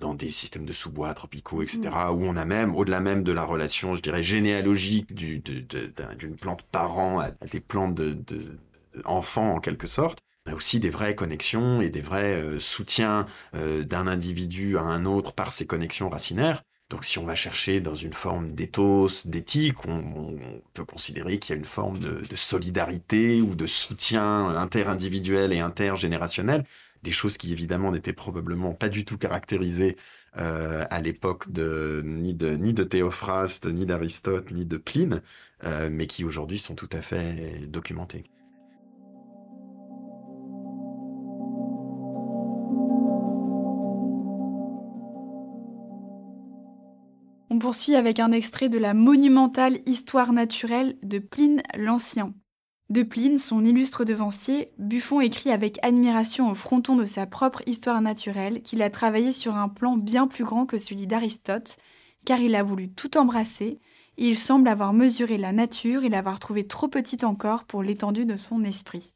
dans 0.00 0.14
des 0.14 0.30
systèmes 0.30 0.66
de 0.66 0.72
sous-bois 0.72 1.14
tropicaux, 1.14 1.62
etc., 1.62 1.80
mm. 1.82 2.10
où 2.10 2.24
on 2.24 2.36
a 2.36 2.44
même, 2.44 2.74
au-delà 2.74 3.00
même 3.00 3.22
de 3.22 3.32
la 3.32 3.44
relation, 3.44 3.96
je 3.96 4.02
dirais, 4.02 4.22
généalogique 4.22 5.14
d'une 5.14 6.36
plante 6.40 6.62
parent 6.70 7.20
à, 7.20 7.30
des 7.50 7.60
plantes 7.60 7.94
de, 7.94 8.12
de, 8.12 8.58
enfants, 9.04 9.54
en 9.54 9.60
quelque 9.60 9.86
sorte, 9.86 10.18
on 10.46 10.52
a 10.52 10.54
aussi 10.54 10.80
des 10.80 10.90
vraies 10.90 11.14
connexions 11.14 11.80
et 11.80 11.90
des 11.90 12.00
vrais 12.00 12.34
euh, 12.34 12.58
soutiens 12.58 13.26
euh, 13.54 13.82
d'un 13.82 14.06
individu 14.06 14.78
à 14.78 14.82
un 14.82 15.04
autre 15.04 15.32
par 15.32 15.52
ces 15.52 15.66
connexions 15.66 16.08
racinaires. 16.08 16.62
Donc 16.88 17.04
si 17.04 17.18
on 17.18 17.24
va 17.24 17.34
chercher 17.34 17.80
dans 17.80 17.96
une 17.96 18.12
forme 18.12 18.52
d'éthos, 18.52 19.26
d'éthique, 19.26 19.84
on, 19.86 20.36
peut 20.72 20.84
considérer 20.84 21.38
qu'il 21.38 21.54
y 21.54 21.56
a 21.56 21.58
une 21.58 21.64
forme 21.64 21.98
de, 21.98 22.22
solidarité 22.36 23.40
ou 23.40 23.54
de 23.56 23.66
soutien 23.66 24.48
interindividuel 24.56 25.52
et 25.52 25.58
intergénérationnel 25.58 26.64
des 27.02 27.12
choses 27.12 27.38
qui 27.38 27.52
évidemment 27.52 27.92
n'étaient 27.92 28.12
probablement 28.12 28.72
pas 28.72 28.88
du 28.88 29.04
tout 29.04 29.18
caractérisées 29.18 29.96
euh, 30.38 30.84
à 30.90 31.00
l'époque 31.00 31.50
de 31.50 32.02
ni 32.04 32.34
de 32.34 32.50
ni 32.50 32.72
de 32.72 32.84
Théophraste, 32.84 33.66
ni 33.66 33.86
d'Aristote, 33.86 34.50
ni 34.50 34.64
de 34.64 34.76
Pline, 34.76 35.22
euh, 35.64 35.88
mais 35.90 36.06
qui 36.06 36.24
aujourd'hui 36.24 36.58
sont 36.58 36.74
tout 36.74 36.90
à 36.92 37.00
fait 37.00 37.66
documentées. 37.68 38.24
Poursuit 47.66 47.96
avec 47.96 48.20
un 48.20 48.30
extrait 48.30 48.68
de 48.68 48.78
la 48.78 48.94
monumentale 48.94 49.80
Histoire 49.86 50.32
naturelle 50.32 50.96
de 51.02 51.18
Pline 51.18 51.64
l'Ancien. 51.76 52.32
De 52.90 53.02
Pline, 53.02 53.40
son 53.40 53.64
illustre 53.64 54.04
devancier, 54.04 54.70
Buffon 54.78 55.20
écrit 55.20 55.50
avec 55.50 55.80
admiration 55.82 56.48
au 56.48 56.54
fronton 56.54 56.94
de 56.94 57.04
sa 57.04 57.26
propre 57.26 57.62
histoire 57.66 58.00
naturelle 58.00 58.62
qu'il 58.62 58.82
a 58.82 58.88
travaillé 58.88 59.32
sur 59.32 59.56
un 59.56 59.68
plan 59.68 59.96
bien 59.96 60.28
plus 60.28 60.44
grand 60.44 60.64
que 60.64 60.78
celui 60.78 61.08
d'Aristote, 61.08 61.78
car 62.24 62.38
il 62.38 62.54
a 62.54 62.62
voulu 62.62 62.88
tout 62.88 63.18
embrasser, 63.18 63.80
et 64.16 64.28
il 64.28 64.38
semble 64.38 64.68
avoir 64.68 64.92
mesuré 64.92 65.36
la 65.36 65.50
nature 65.50 66.04
et 66.04 66.08
l'avoir 66.08 66.38
trouvée 66.38 66.68
trop 66.68 66.86
petite 66.86 67.24
encore 67.24 67.64
pour 67.64 67.82
l'étendue 67.82 68.26
de 68.26 68.36
son 68.36 68.62
esprit. 68.62 69.12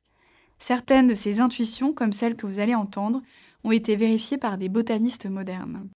Certaines 0.58 1.06
de 1.06 1.14
ses 1.14 1.38
intuitions, 1.38 1.92
comme 1.92 2.12
celles 2.12 2.34
que 2.34 2.46
vous 2.46 2.58
allez 2.58 2.74
entendre, 2.74 3.22
ont 3.62 3.70
été 3.70 3.94
vérifiées 3.94 4.38
par 4.38 4.58
des 4.58 4.68
botanistes 4.68 5.26
modernes. 5.26 5.88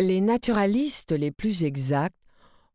Les 0.00 0.20
naturalistes 0.20 1.12
les 1.12 1.30
plus 1.30 1.64
exacts 1.64 2.16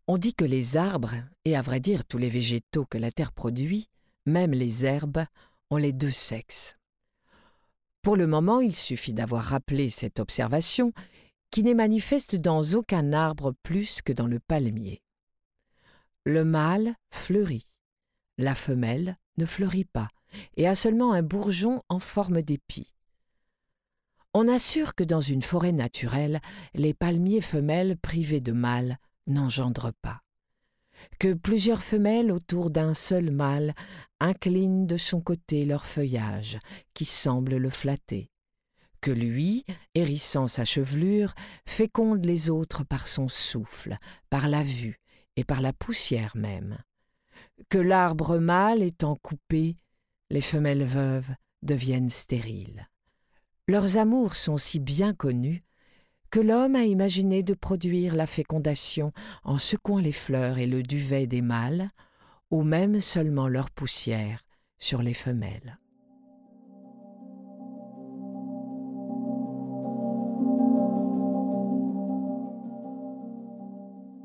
on 0.07 0.17
dit 0.17 0.33
que 0.33 0.43
les 0.43 0.75
arbres, 0.75 1.13
et 1.45 1.55
à 1.55 1.61
vrai 1.61 1.79
dire 1.79 2.03
tous 2.03 2.17
les 2.17 2.29
végétaux 2.29 2.83
que 2.85 2.97
la 2.97 3.11
terre 3.11 3.31
produit, 3.31 3.89
même 4.25 4.53
les 4.53 4.83
herbes, 4.83 5.23
ont 5.69 5.77
les 5.77 5.93
deux 5.93 6.09
sexes. 6.09 6.77
Pour 8.01 8.15
le 8.15 8.25
moment, 8.25 8.59
il 8.59 8.75
suffit 8.75 9.13
d'avoir 9.13 9.43
rappelé 9.43 9.91
cette 9.91 10.19
observation 10.19 10.93
qui 11.51 11.61
n'est 11.61 11.75
manifeste 11.75 12.35
dans 12.35 12.63
aucun 12.73 13.13
arbre 13.13 13.53
plus 13.61 14.01
que 14.01 14.11
dans 14.11 14.25
le 14.25 14.39
palmier. 14.39 15.03
Le 16.25 16.43
mâle 16.43 16.95
fleurit, 17.11 17.67
la 18.39 18.55
femelle 18.55 19.13
ne 19.37 19.45
fleurit 19.45 19.85
pas 19.85 20.07
et 20.57 20.67
a 20.67 20.73
seulement 20.73 21.13
un 21.13 21.21
bourgeon 21.21 21.83
en 21.87 21.99
forme 21.99 22.41
d'épi. 22.41 22.95
On 24.41 24.47
assure 24.47 24.95
que 24.95 25.03
dans 25.03 25.19
une 25.19 25.41
forêt 25.41 25.73
naturelle, 25.73 26.39
les 26.73 26.93
palmiers 26.93 27.41
femelles 27.41 27.97
privés 27.97 28.39
de 28.39 28.53
mâles 28.53 28.97
n'engendre 29.27 29.91
pas. 30.01 30.21
Que 31.19 31.33
plusieurs 31.33 31.83
femelles 31.83 32.31
autour 32.31 32.69
d'un 32.69 32.93
seul 32.93 33.31
mâle 33.31 33.73
inclinent 34.21 34.87
de 34.87 34.95
son 34.95 35.19
côté 35.19 35.65
leur 35.65 35.85
feuillage, 35.85 36.57
qui 36.93 37.03
semble 37.03 37.57
le 37.57 37.69
flatter. 37.69 38.31
Que 39.01 39.11
lui, 39.11 39.65
hérissant 39.93 40.47
sa 40.47 40.63
chevelure, 40.63 41.33
féconde 41.67 42.23
les 42.23 42.49
autres 42.49 42.85
par 42.85 43.09
son 43.09 43.27
souffle, 43.27 43.97
par 44.29 44.47
la 44.47 44.63
vue 44.63 45.01
et 45.35 45.43
par 45.43 45.59
la 45.59 45.73
poussière 45.73 46.37
même. 46.37 46.77
Que 47.67 47.77
l'arbre 47.77 48.37
mâle 48.37 48.83
étant 48.83 49.17
coupé, 49.17 49.75
les 50.29 50.39
femelles 50.39 50.85
veuves 50.85 51.29
deviennent 51.61 52.09
stériles. 52.09 52.87
Leurs 53.69 53.97
amours 53.97 54.35
sont 54.35 54.57
si 54.57 54.79
bien 54.79 55.13
connus 55.13 55.61
que 56.31 56.39
l'homme 56.39 56.75
a 56.75 56.85
imaginé 56.85 57.43
de 57.43 57.53
produire 57.53 58.15
la 58.15 58.25
fécondation 58.25 59.13
en 59.43 59.59
secouant 59.59 59.99
les 59.99 60.11
fleurs 60.11 60.57
et 60.57 60.65
le 60.65 60.81
duvet 60.81 61.27
des 61.27 61.43
mâles, 61.43 61.91
ou 62.49 62.63
même 62.63 62.99
seulement 62.99 63.47
leur 63.47 63.69
poussière 63.69 64.41
sur 64.79 65.03
les 65.03 65.13
femelles. 65.13 65.77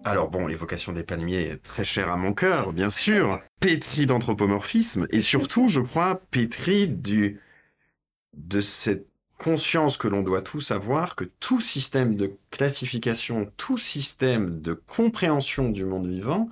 Alors 0.04 0.30
bon, 0.30 0.46
l'évocation 0.46 0.92
des 0.94 1.04
palmiers 1.04 1.50
est 1.50 1.62
très 1.62 1.84
chère 1.84 2.10
à 2.10 2.16
mon 2.16 2.32
cœur, 2.32 2.72
bien 2.72 2.88
sûr, 2.88 3.42
pétri 3.60 4.06
d'anthropomorphisme, 4.06 5.06
et 5.10 5.20
surtout, 5.20 5.68
je 5.68 5.82
crois, 5.82 6.22
pétri 6.30 6.88
du, 6.88 7.42
de 8.32 8.62
cette 8.62 9.13
conscience 9.38 9.96
que 9.96 10.08
l'on 10.08 10.22
doit 10.22 10.42
tous 10.42 10.70
avoir 10.70 11.16
que 11.16 11.24
tout 11.24 11.60
système 11.60 12.16
de 12.16 12.36
classification, 12.50 13.50
tout 13.56 13.78
système 13.78 14.60
de 14.60 14.74
compréhension 14.74 15.68
du 15.68 15.84
monde 15.84 16.08
vivant 16.08 16.50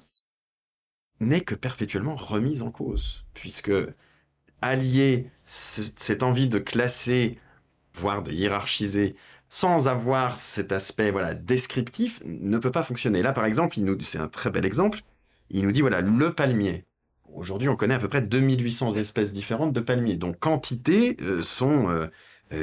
n'est 1.20 1.42
que 1.42 1.54
perpétuellement 1.54 2.16
remis 2.16 2.60
en 2.62 2.70
cause, 2.70 3.24
puisque 3.34 3.72
allier 4.60 5.30
cette 5.44 6.22
envie 6.22 6.48
de 6.48 6.58
classer, 6.58 7.38
voire 7.94 8.22
de 8.22 8.32
hiérarchiser, 8.32 9.16
sans 9.48 9.86
avoir 9.86 10.38
cet 10.38 10.72
aspect 10.72 11.10
voilà 11.10 11.34
descriptif, 11.34 12.22
ne 12.24 12.58
peut 12.58 12.70
pas 12.70 12.82
fonctionner. 12.82 13.22
Là, 13.22 13.32
par 13.32 13.44
exemple, 13.44 13.78
il 13.78 13.84
nous, 13.84 14.00
c'est 14.00 14.18
un 14.18 14.28
très 14.28 14.50
bel 14.50 14.64
exemple. 14.64 15.00
Il 15.50 15.64
nous 15.64 15.72
dit 15.72 15.82
voilà 15.82 16.00
le 16.00 16.32
palmier. 16.32 16.86
Aujourd'hui, 17.34 17.68
on 17.68 17.76
connaît 17.76 17.94
à 17.94 17.98
peu 17.98 18.08
près 18.08 18.22
2800 18.22 18.94
espèces 18.96 19.32
différentes 19.32 19.72
de 19.72 19.80
palmiers, 19.80 20.16
dont 20.16 20.32
quantité 20.32 21.16
euh, 21.22 21.42
sont 21.42 21.88
euh, 21.88 22.06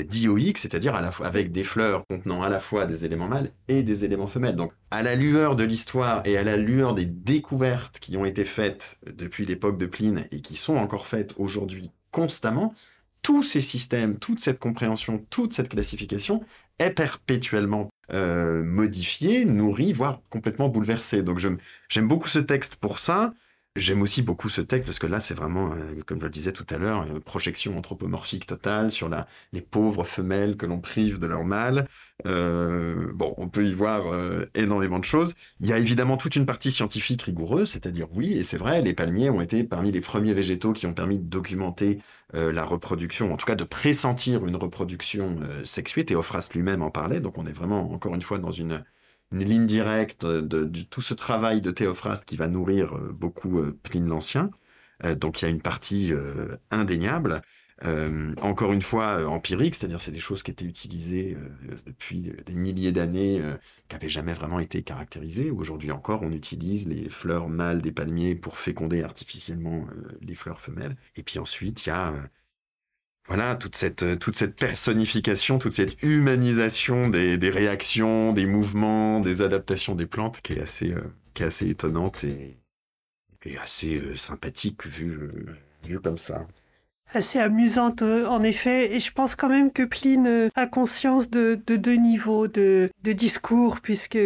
dioïque, 0.07 0.57
c'est-à-dire 0.57 0.95
avec 0.95 1.51
des 1.51 1.63
fleurs 1.63 2.03
contenant 2.07 2.43
à 2.43 2.49
la 2.49 2.59
fois 2.59 2.85
des 2.85 3.05
éléments 3.05 3.27
mâles 3.27 3.51
et 3.67 3.83
des 3.83 4.05
éléments 4.05 4.27
femelles. 4.27 4.55
Donc, 4.55 4.71
à 4.91 5.01
la 5.01 5.15
lueur 5.15 5.55
de 5.55 5.63
l'histoire 5.63 6.21
et 6.25 6.37
à 6.37 6.43
la 6.43 6.57
lueur 6.57 6.95
des 6.95 7.05
découvertes 7.05 7.99
qui 7.99 8.17
ont 8.17 8.25
été 8.25 8.45
faites 8.45 8.97
depuis 9.05 9.45
l'époque 9.45 9.77
de 9.77 9.85
Pline 9.85 10.25
et 10.31 10.41
qui 10.41 10.55
sont 10.55 10.75
encore 10.75 11.07
faites 11.07 11.33
aujourd'hui 11.37 11.91
constamment, 12.11 12.73
tous 13.21 13.43
ces 13.43 13.61
systèmes, 13.61 14.17
toute 14.17 14.39
cette 14.39 14.59
compréhension, 14.59 15.25
toute 15.29 15.53
cette 15.53 15.69
classification 15.69 16.43
est 16.79 16.91
perpétuellement 16.91 17.89
euh, 18.11 18.63
modifiée, 18.63 19.45
nourrie, 19.45 19.93
voire 19.93 20.21
complètement 20.29 20.69
bouleversée. 20.69 21.21
Donc 21.23 21.39
j'aime 21.39 22.07
beaucoup 22.07 22.29
ce 22.29 22.39
texte 22.39 22.75
pour 22.75 22.99
ça. 22.99 23.33
J'aime 23.75 24.01
aussi 24.01 24.23
beaucoup 24.23 24.49
ce 24.49 24.61
texte 24.61 24.85
parce 24.87 24.99
que 24.99 25.07
là, 25.07 25.19
c'est 25.19 25.35
vraiment, 25.35 25.71
euh, 25.71 26.01
comme 26.05 26.19
je 26.19 26.25
le 26.25 26.31
disais 26.31 26.51
tout 26.51 26.65
à 26.69 26.77
l'heure, 26.77 27.03
une 27.03 27.19
projection 27.21 27.77
anthropomorphique 27.77 28.45
totale 28.45 28.91
sur 28.91 29.07
la, 29.09 29.27
les 29.53 29.61
pauvres 29.61 30.03
femelles 30.03 30.57
que 30.57 30.65
l'on 30.65 30.81
prive 30.81 31.17
de 31.19 31.27
leur 31.27 31.45
mâle. 31.45 31.87
Euh, 32.25 33.11
bon, 33.13 33.33
on 33.37 33.47
peut 33.47 33.65
y 33.65 33.73
voir 33.73 34.07
euh, 34.07 34.45
énormément 34.55 34.99
de 34.99 35.05
choses. 35.05 35.33
Il 35.61 35.67
y 35.67 35.71
a 35.71 35.77
évidemment 35.77 36.17
toute 36.17 36.35
une 36.35 36.45
partie 36.45 36.71
scientifique 36.71 37.21
rigoureuse, 37.21 37.71
c'est-à-dire 37.71 38.07
oui, 38.11 38.33
et 38.33 38.43
c'est 38.43 38.57
vrai, 38.57 38.81
les 38.81 38.93
palmiers 38.93 39.29
ont 39.29 39.39
été 39.39 39.63
parmi 39.63 39.91
les 39.91 40.01
premiers 40.01 40.33
végétaux 40.33 40.73
qui 40.73 40.85
ont 40.87 40.93
permis 40.93 41.19
de 41.19 41.23
documenter 41.23 42.01
la 42.33 42.63
reproduction, 42.63 43.33
en 43.33 43.37
tout 43.37 43.47
cas 43.47 43.55
de 43.55 43.63
pressentir 43.63 44.45
une 44.45 44.55
reproduction 44.55 45.39
sexuée. 45.63 46.05
Théophraste 46.05 46.53
lui-même 46.53 46.83
en 46.83 46.91
parlait, 46.91 47.21
donc 47.21 47.39
on 47.39 47.47
est 47.47 47.53
vraiment 47.53 47.91
encore 47.91 48.13
une 48.13 48.21
fois 48.21 48.37
dans 48.37 48.51
une 48.51 48.83
une 49.31 49.43
ligne 49.43 49.67
directe 49.67 50.25
de, 50.25 50.65
tout 50.83 51.01
ce 51.01 51.13
travail 51.13 51.61
de 51.61 51.71
Théophraste 51.71 52.25
qui 52.25 52.37
va 52.37 52.47
nourrir 52.47 52.95
euh, 52.95 53.11
beaucoup 53.13 53.59
euh, 53.59 53.77
Pline 53.83 54.07
l'Ancien. 54.07 54.51
Euh, 55.03 55.15
donc 55.15 55.41
il 55.41 55.45
y 55.45 55.47
a 55.47 55.51
une 55.51 55.61
partie 55.61 56.11
indéniable. 56.71 57.41
encore 58.41 58.73
une 58.73 58.81
fois 58.81 59.25
empiriques, 59.27 59.75
c'est-à-dire 59.75 60.01
c'est 60.01 60.11
des 60.11 60.19
choses 60.19 60.43
qui 60.43 60.51
étaient 60.51 60.65
utilisées 60.65 61.37
depuis 61.85 62.33
des 62.45 62.53
milliers 62.53 62.91
d'années, 62.91 63.41
qui 63.87 63.95
n'avaient 63.95 64.09
jamais 64.09 64.33
vraiment 64.33 64.59
été 64.59 64.83
caractérisées. 64.83 65.49
Aujourd'hui 65.51 65.91
encore, 65.91 66.21
on 66.23 66.31
utilise 66.31 66.89
les 66.89 67.07
fleurs 67.07 67.47
mâles 67.47 67.81
des 67.81 67.93
palmiers 67.93 68.35
pour 68.35 68.57
féconder 68.57 69.01
artificiellement 69.03 69.87
les 70.21 70.35
fleurs 70.35 70.59
femelles. 70.59 70.97
Et 71.15 71.23
puis 71.23 71.39
ensuite, 71.39 71.85
il 71.85 71.89
y 71.89 71.91
a 71.93 72.13
voilà 73.29 73.55
toute 73.55 73.75
cette 73.75 74.17
toute 74.17 74.35
cette 74.35 74.55
personnification, 74.55 75.59
toute 75.59 75.73
cette 75.73 76.01
humanisation 76.01 77.09
des, 77.09 77.37
réactions, 77.49 78.33
des 78.33 78.47
mouvements, 78.47 79.19
des 79.19 79.43
adaptations 79.43 79.93
des 79.93 80.07
plantes 80.07 80.41
qui 80.41 80.53
est 80.53 80.61
assez 80.61 80.95
qui 81.35 81.43
est 81.43 81.45
assez 81.45 81.69
étonnante 81.69 82.23
et, 82.23 82.57
assez 83.61 83.97
euh, 83.97 84.15
sympathique 84.15 84.85
vu 84.85 85.11
euh, 85.11 85.55
vu 85.83 85.99
comme 85.99 86.17
ça. 86.17 86.45
Assez 87.13 87.39
amusante 87.39 88.01
euh, 88.01 88.27
en 88.27 88.43
effet 88.43 88.95
et 88.95 88.99
je 88.99 89.11
pense 89.11 89.35
quand 89.35 89.49
même 89.49 89.71
que 89.71 89.83
Pline 89.83 90.49
a 90.55 90.65
conscience 90.65 91.29
de, 91.29 91.59
de 91.67 91.75
deux 91.75 91.95
niveaux 91.95 92.47
de 92.47 92.91
discours 93.03 93.79
puisque 93.79 94.17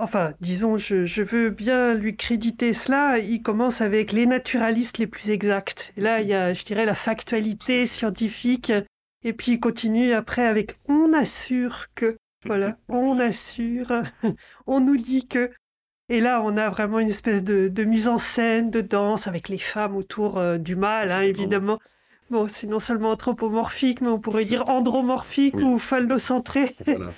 Enfin, 0.00 0.32
disons, 0.40 0.78
je, 0.78 1.04
je, 1.04 1.22
veux 1.22 1.50
bien 1.50 1.92
lui 1.92 2.16
créditer 2.16 2.72
cela. 2.72 3.18
Il 3.18 3.42
commence 3.42 3.82
avec 3.82 4.12
les 4.12 4.24
naturalistes 4.24 4.96
les 4.96 5.06
plus 5.06 5.30
exacts. 5.30 5.92
Et 5.98 6.00
là, 6.00 6.22
il 6.22 6.28
y 6.28 6.32
a, 6.32 6.54
je 6.54 6.64
dirais, 6.64 6.86
la 6.86 6.94
factualité 6.94 7.84
scientifique. 7.84 8.72
Et 9.22 9.34
puis 9.34 9.52
il 9.52 9.60
continue 9.60 10.14
après 10.14 10.46
avec 10.46 10.78
on 10.88 11.12
assure 11.12 11.86
que. 11.94 12.16
Voilà, 12.46 12.78
on 12.88 13.20
assure. 13.20 13.92
on 14.66 14.80
nous 14.80 14.96
dit 14.96 15.28
que. 15.28 15.50
Et 16.08 16.20
là, 16.20 16.40
on 16.42 16.56
a 16.56 16.70
vraiment 16.70 16.98
une 16.98 17.10
espèce 17.10 17.44
de, 17.44 17.68
de 17.68 17.84
mise 17.84 18.08
en 18.08 18.16
scène, 18.16 18.70
de 18.70 18.80
danse 18.80 19.28
avec 19.28 19.50
les 19.50 19.58
femmes 19.58 19.94
autour 19.94 20.38
euh, 20.38 20.56
du 20.56 20.74
mâle, 20.74 21.12
hein, 21.12 21.20
évidemment. 21.20 21.78
Bon, 22.30 22.48
c'est 22.48 22.66
non 22.66 22.78
seulement 22.78 23.10
anthropomorphique, 23.10 24.00
mais 24.00 24.08
on 24.08 24.18
pourrait 24.18 24.46
dire 24.46 24.70
andromorphique 24.70 25.56
ou 25.56 25.78
phallocentré. 25.78 26.74
Voilà. 26.86 27.12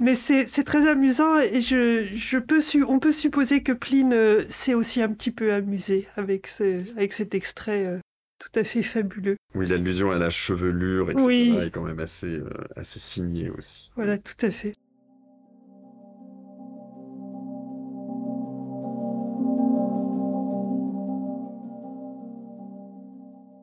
Mais 0.00 0.14
c'est 0.14 0.46
très 0.64 0.88
amusant 0.88 1.38
et 1.40 1.60
je, 1.60 2.06
je 2.12 2.38
peux 2.38 2.60
on 2.86 2.98
peut 3.00 3.12
supposer 3.12 3.62
que 3.62 3.72
Pline 3.72 4.12
euh, 4.12 4.44
s'est 4.48 4.74
aussi 4.74 5.02
un 5.02 5.08
petit 5.08 5.32
peu 5.32 5.52
amusé 5.52 6.06
avec, 6.16 6.46
ce, 6.46 6.88
avec 6.96 7.12
cet 7.12 7.34
extrait 7.34 7.84
euh, 7.84 7.98
tout 8.38 8.58
à 8.58 8.62
fait 8.62 8.82
fabuleux. 8.82 9.36
Oui, 9.54 9.66
l'allusion 9.66 10.10
à 10.12 10.18
la 10.18 10.30
chevelure, 10.30 11.10
etc. 11.10 11.24
Oui. 11.26 11.58
est 11.60 11.70
quand 11.70 11.82
même 11.82 11.98
assez, 11.98 12.38
euh, 12.38 12.48
assez 12.76 13.00
signée 13.00 13.50
aussi. 13.50 13.90
Voilà, 13.96 14.18
tout 14.18 14.46
à 14.46 14.50
fait. 14.50 14.74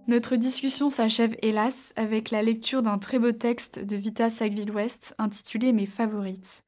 Notre 0.07 0.35
discussion 0.35 0.91
s'achève 0.91 1.35
hélas 1.41 1.91
avec 1.95 2.29
la 2.29 2.43
lecture 2.43 2.83
d'un 2.83 2.99
très 2.99 3.17
beau 3.17 3.31
texte 3.31 3.83
de 3.83 3.95
Vita 3.95 4.29
Sackville-West 4.29 5.15
intitulé 5.17 5.73
Mes 5.73 5.87
favorites. 5.87 6.63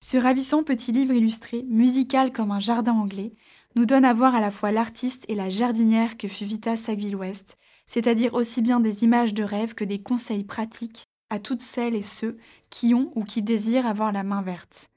Ce 0.00 0.16
ravissant 0.16 0.62
petit 0.62 0.90
livre 0.90 1.12
illustré, 1.12 1.66
musical 1.68 2.32
comme 2.32 2.50
un 2.50 2.60
jardin 2.60 2.94
anglais, 2.94 3.34
nous 3.74 3.84
donne 3.84 4.06
à 4.06 4.14
voir 4.14 4.34
à 4.34 4.40
la 4.40 4.50
fois 4.50 4.72
l'artiste 4.72 5.26
et 5.28 5.34
la 5.34 5.50
jardinière 5.50 6.16
que 6.16 6.28
fut 6.28 6.46
Vita 6.46 6.76
Sackville-West, 6.76 7.58
c'est-à-dire 7.86 8.32
aussi 8.32 8.62
bien 8.62 8.80
des 8.80 9.04
images 9.04 9.34
de 9.34 9.42
rêve 9.42 9.74
que 9.74 9.84
des 9.84 10.00
conseils 10.00 10.44
pratiques 10.44 11.08
à 11.28 11.38
toutes 11.38 11.60
celles 11.60 11.94
et 11.94 12.00
ceux 12.00 12.38
qui 12.70 12.94
ont 12.94 13.12
ou 13.16 13.24
qui 13.24 13.42
désirent 13.42 13.86
avoir 13.86 14.12
la 14.12 14.22
main 14.22 14.40
verte. 14.40 14.88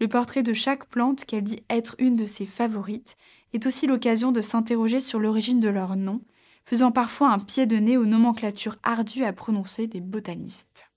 Le 0.00 0.08
portrait 0.08 0.42
de 0.42 0.54
chaque 0.54 0.88
plante 0.88 1.24
qu'elle 1.24 1.44
dit 1.44 1.62
être 1.70 1.94
une 1.98 2.16
de 2.16 2.26
ses 2.26 2.46
favorites 2.46 3.16
est 3.52 3.64
aussi 3.64 3.86
l'occasion 3.86 4.32
de 4.32 4.40
s'interroger 4.40 5.00
sur 5.00 5.20
l'origine 5.20 5.60
de 5.60 5.68
leur 5.68 5.94
nom, 5.94 6.20
faisant 6.66 6.90
parfois 6.90 7.32
un 7.32 7.38
pied 7.38 7.66
de 7.66 7.76
nez 7.76 7.96
aux 7.96 8.06
nomenclatures 8.06 8.76
ardues 8.82 9.24
à 9.24 9.32
prononcer 9.32 9.86
des 9.86 10.00
botanistes. 10.00 10.90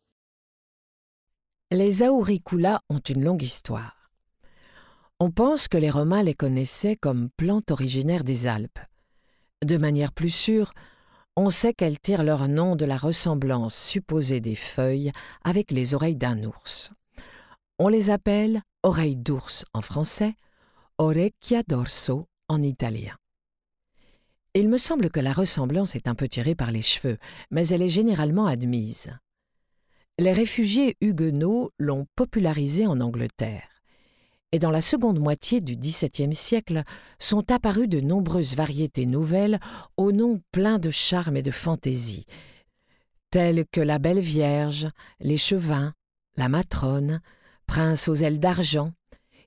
Les 1.72 2.02
auricula 2.02 2.82
ont 2.90 3.00
une 3.00 3.24
longue 3.24 3.44
histoire. 3.44 4.10
On 5.20 5.30
pense 5.30 5.68
que 5.68 5.78
les 5.78 5.92
Romains 5.92 6.24
les 6.24 6.34
connaissaient 6.34 6.96
comme 6.96 7.30
plantes 7.38 7.70
originaires 7.70 8.24
des 8.24 8.48
Alpes. 8.48 8.80
De 9.64 9.78
manière 9.78 10.12
plus 10.12 10.32
sûre, 10.32 10.72
on 11.36 11.52
sait 11.52 11.74
qu'elles 11.74 12.00
tirent 12.00 12.24
leur 12.24 12.48
nom 12.48 12.76
de 12.76 12.86
la 12.86 12.98
ressemblance 12.98 13.76
supposée 13.76 14.42
des 14.42 14.56
feuilles 14.56 15.12
avec 15.44 15.72
les 15.72 15.94
oreilles 15.94 16.16
d'un 16.16 16.44
ours. 16.44 16.90
On 17.78 17.90
les 17.90 18.10
appelle 18.10 18.64
oreilles 18.82 19.18
d'ours 19.18 19.66
en 19.74 19.82
français, 19.82 20.34
orecchia 20.98 21.62
d'orso 21.68 22.28
en 22.48 22.62
italien. 22.62 23.16
Il 24.56 24.68
me 24.68 24.78
semble 24.78 25.10
que 25.10 25.20
la 25.20 25.32
ressemblance 25.32 25.96
est 25.96 26.08
un 26.08 26.16
peu 26.16 26.28
tirée 26.28 26.56
par 26.56 26.72
les 26.72 26.82
cheveux, 26.82 27.18
mais 27.52 27.68
elle 27.68 27.84
est 27.84 27.90
généralement 27.90 28.48
admise. 28.48 29.12
Les 30.18 30.34
réfugiés 30.34 30.98
huguenots 31.02 31.72
l'ont 31.78 32.08
popularisée 32.16 32.88
en 32.88 33.00
Angleterre. 33.00 33.70
Et 34.52 34.58
dans 34.58 34.72
la 34.72 34.82
seconde 34.82 35.20
moitié 35.20 35.62
du 35.62 35.76
XVIIe 35.76 36.34
siècle 36.34 36.84
sont 37.20 37.52
apparues 37.52 37.88
de 37.88 38.00
nombreuses 38.00 38.56
variétés 38.56 39.06
nouvelles 39.06 39.60
aux 39.96 40.12
noms 40.12 40.42
pleins 40.52 40.80
de 40.80 40.90
charme 40.90 41.38
et 41.38 41.44
de 41.44 41.52
fantaisie, 41.52 42.26
telles 43.30 43.66
que 43.72 43.82
la 43.82 44.00
Belle 44.00 44.20
Vierge, 44.20 44.90
les 45.20 45.38
Chevins, 45.38 45.94
la 46.36 46.50
Matrone, 46.50 47.22
Prince 47.68 48.08
aux 48.08 48.16
ailes 48.16 48.40
d'argent, 48.40 48.92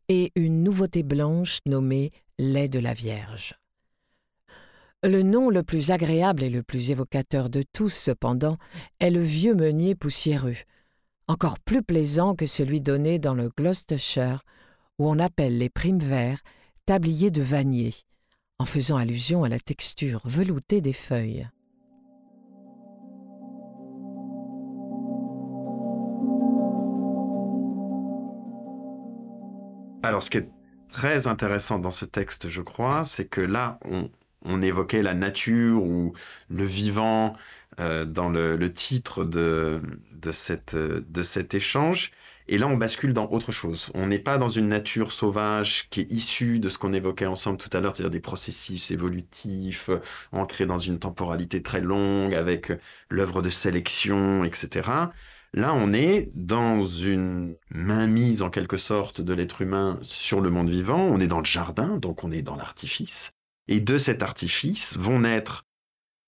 et 0.09 0.31
une 0.37 0.63
nouveauté 0.63 1.03
blanche 1.03 1.59
nommée 1.67 2.13
lait 2.39 2.69
de 2.69 2.79
la 2.79 2.95
Vierge. 2.95 3.59
Le 5.05 5.23
nom 5.23 5.51
le 5.51 5.65
plus 5.65 5.91
agréable 5.91 6.45
et 6.45 6.49
le 6.49 6.63
plus 6.63 6.93
évocateur 6.93 7.51
de 7.51 7.65
tous, 7.73 7.89
cependant, 7.89 8.57
est 9.01 9.11
le 9.11 9.19
vieux 9.19 9.53
meunier 9.53 9.97
poussiéreux, 9.97 10.55
encore 11.27 11.59
plus 11.59 11.83
plaisant 11.83 12.37
que 12.37 12.47
celui 12.47 12.81
donné 12.81 13.19
dans 13.19 13.35
le 13.35 13.49
Gloucestershire, 13.49 14.45
où 15.01 15.11
on 15.11 15.19
appelle 15.19 15.59
les 15.59 15.71
primes 15.71 15.99
verts 15.99 16.41
tabliers 16.87 17.33
de 17.33 17.43
vannier, 17.43 17.93
en 18.61 18.65
faisant 18.65 18.97
allusion 18.97 19.43
à 19.43 19.49
la 19.49 19.59
texture 19.59 20.21
veloutée 20.25 20.81
des 20.81 20.93
feuilles. 20.93 21.49
Alors, 30.05 30.23
ce 30.23 30.31
qui 30.31 30.37
est 30.37 30.49
très 30.87 31.27
intéressant 31.27 31.81
dans 31.81 31.91
ce 31.91 32.05
texte, 32.05 32.49
je 32.49 32.61
crois, 32.61 33.05
c'est 33.05 33.27
que 33.27 33.41
là, 33.41 33.81
on, 33.85 34.09
on 34.45 34.63
évoquait 34.63 35.03
la 35.03 35.15
nature 35.15 35.83
ou 35.83 36.15
le 36.51 36.65
vivant 36.65 37.37
euh, 37.81 38.05
dans 38.05 38.29
le, 38.29 38.73
titre 38.73 39.25
de, 39.25 39.81
de, 40.13 40.33
cette, 40.33 40.77
de 40.77 41.23
cet 41.23 41.55
échange. 41.55 42.13
Et 42.49 42.59
là, 42.59 42.67
on 42.67 42.77
bascule 42.77 43.15
dans 43.15 43.29
autre 43.31 43.53
chose. 43.53 43.91
On 43.95 44.07
n'est 44.09 44.19
pas 44.19 44.37
dans 44.37 44.51
une 44.51 44.69
nature 44.69 45.13
sauvage 45.13 45.89
qui 45.91 46.01
est 46.01 46.13
issue 46.13 46.59
de 46.59 46.69
ce 46.69 46.77
qu'on 46.77 46.93
évoquait 46.93 47.27
ensemble 47.27 47.57
tout 47.59 47.71
à 47.73 47.81
l'heure, 47.81 47.95
c'est-à-dire 47.95 48.11
des 48.11 48.21
processus 48.21 48.91
évolutifs, 48.91 49.91
ancrés 50.33 50.67
dans 50.67 50.79
une 50.79 50.99
temporalité 50.99 51.63
très 51.63 51.81
longue, 51.81 52.35
avec 52.35 52.73
l'œuvre 53.09 53.43
de 53.43 53.51
sélection, 53.51 54.45
etc. 54.45 54.91
Là, 55.55 55.73
on 55.75 55.93
est 55.93 56.31
dans 56.35 56.87
une 56.87 57.57
mainmise 57.71 58.43
en 58.43 58.51
quelque 58.51 58.79
sorte 58.79 59.21
de 59.21 59.35
l'être 59.35 59.63
humain 59.63 59.99
sur 60.03 60.41
le 60.41 60.51
monde 60.51 60.71
vivant. 60.71 61.01
On 61.01 61.21
est 61.21 61.27
dans 61.27 61.39
le 61.41 61.45
jardin, 61.45 61.97
donc 61.99 62.25
on 62.25 62.33
est 62.33 62.43
dans 62.43 62.57
l'artifice. 62.57 63.37
Et 63.69 63.81
de 63.81 63.99
cet 63.99 64.23
artifice 64.23 64.97
vont 64.97 65.21
naître 65.21 65.65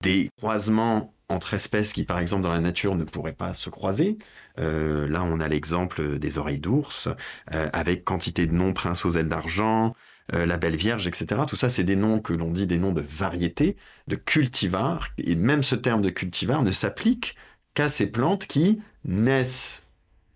des 0.03 0.30
croisements 0.37 1.14
entre 1.28 1.55
espèces 1.55 1.93
qui, 1.93 2.05
par 2.05 2.18
exemple, 2.18 2.43
dans 2.43 2.53
la 2.53 2.61
nature 2.61 2.95
ne 2.95 3.05
pourraient 3.05 3.32
pas 3.32 3.55
se 3.55 3.70
croiser. 3.70 4.18
Euh, 4.59 5.09
là, 5.09 5.22
on 5.24 5.41
a 5.41 5.49
l'exemple 5.49 6.18
des 6.18 6.39
oreilles 6.39 6.59
d'ours, 6.59 7.09
euh, 7.53 7.68
avec 7.72 8.05
quantité 8.05 8.47
de 8.47 8.53
noms, 8.53 8.72
prince 8.72 9.05
aux 9.05 9.12
ailes 9.12 9.28
d'argent, 9.28 9.95
euh, 10.32 10.47
la 10.47 10.59
belle 10.59 10.76
vierge, 10.76 11.07
etc. 11.07 11.43
Tout 11.47 11.57
ça, 11.57 11.70
c'est 11.70 11.85
des 11.85 11.97
noms 11.97 12.20
que 12.20 12.32
l'on 12.32 12.51
dit 12.51 12.66
des 12.66 12.78
noms 12.78 12.93
de 12.93 13.01
variétés, 13.01 13.76
de 14.07 14.16
cultivars. 14.16 15.09
Et 15.18 15.35
même 15.35 15.62
ce 15.62 15.74
terme 15.74 16.03
de 16.03 16.11
cultivar 16.11 16.62
ne 16.62 16.72
s'applique 16.72 17.37
qu'à 17.72 17.89
ces 17.89 18.11
plantes 18.11 18.47
qui 18.47 18.80
naissent 19.05 19.87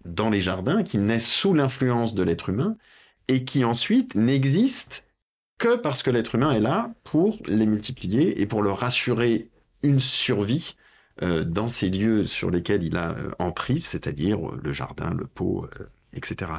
dans 0.05 0.30
les 0.30 0.40
jardins, 0.40 0.82
qui 0.82 0.99
naissent 0.99 1.30
sous 1.30 1.55
l'influence 1.55 2.14
de 2.14 2.22
l'être 2.22 2.49
humain, 2.49 2.76
et 3.28 3.44
qui 3.44 3.64
ensuite 3.64 4.14
n'existent 4.14 5.03
que 5.59 5.76
parce 5.76 6.02
que 6.02 6.11
l'être 6.11 6.36
humain 6.36 6.52
est 6.52 6.61
là 6.61 6.92
pour 7.04 7.38
les 7.46 7.66
multiplier 7.66 8.40
et 8.40 8.46
pour 8.46 8.62
leur 8.62 8.84
assurer 8.84 9.50
une 9.82 10.00
survie 10.00 10.76
euh, 11.22 11.44
dans 11.44 11.68
ces 11.68 11.90
lieux 11.90 12.26
sur 12.26 12.50
lesquels 12.50 12.84
il 12.84 12.96
a 12.96 13.11
euh, 13.11 13.30
emprise, 13.40 13.84
c'est-à-dire 13.84 14.48
euh, 14.48 14.61
le 14.62 14.72
jardin, 14.72 15.12
le 15.14 15.26
pot, 15.26 15.68
etc. 16.12 16.52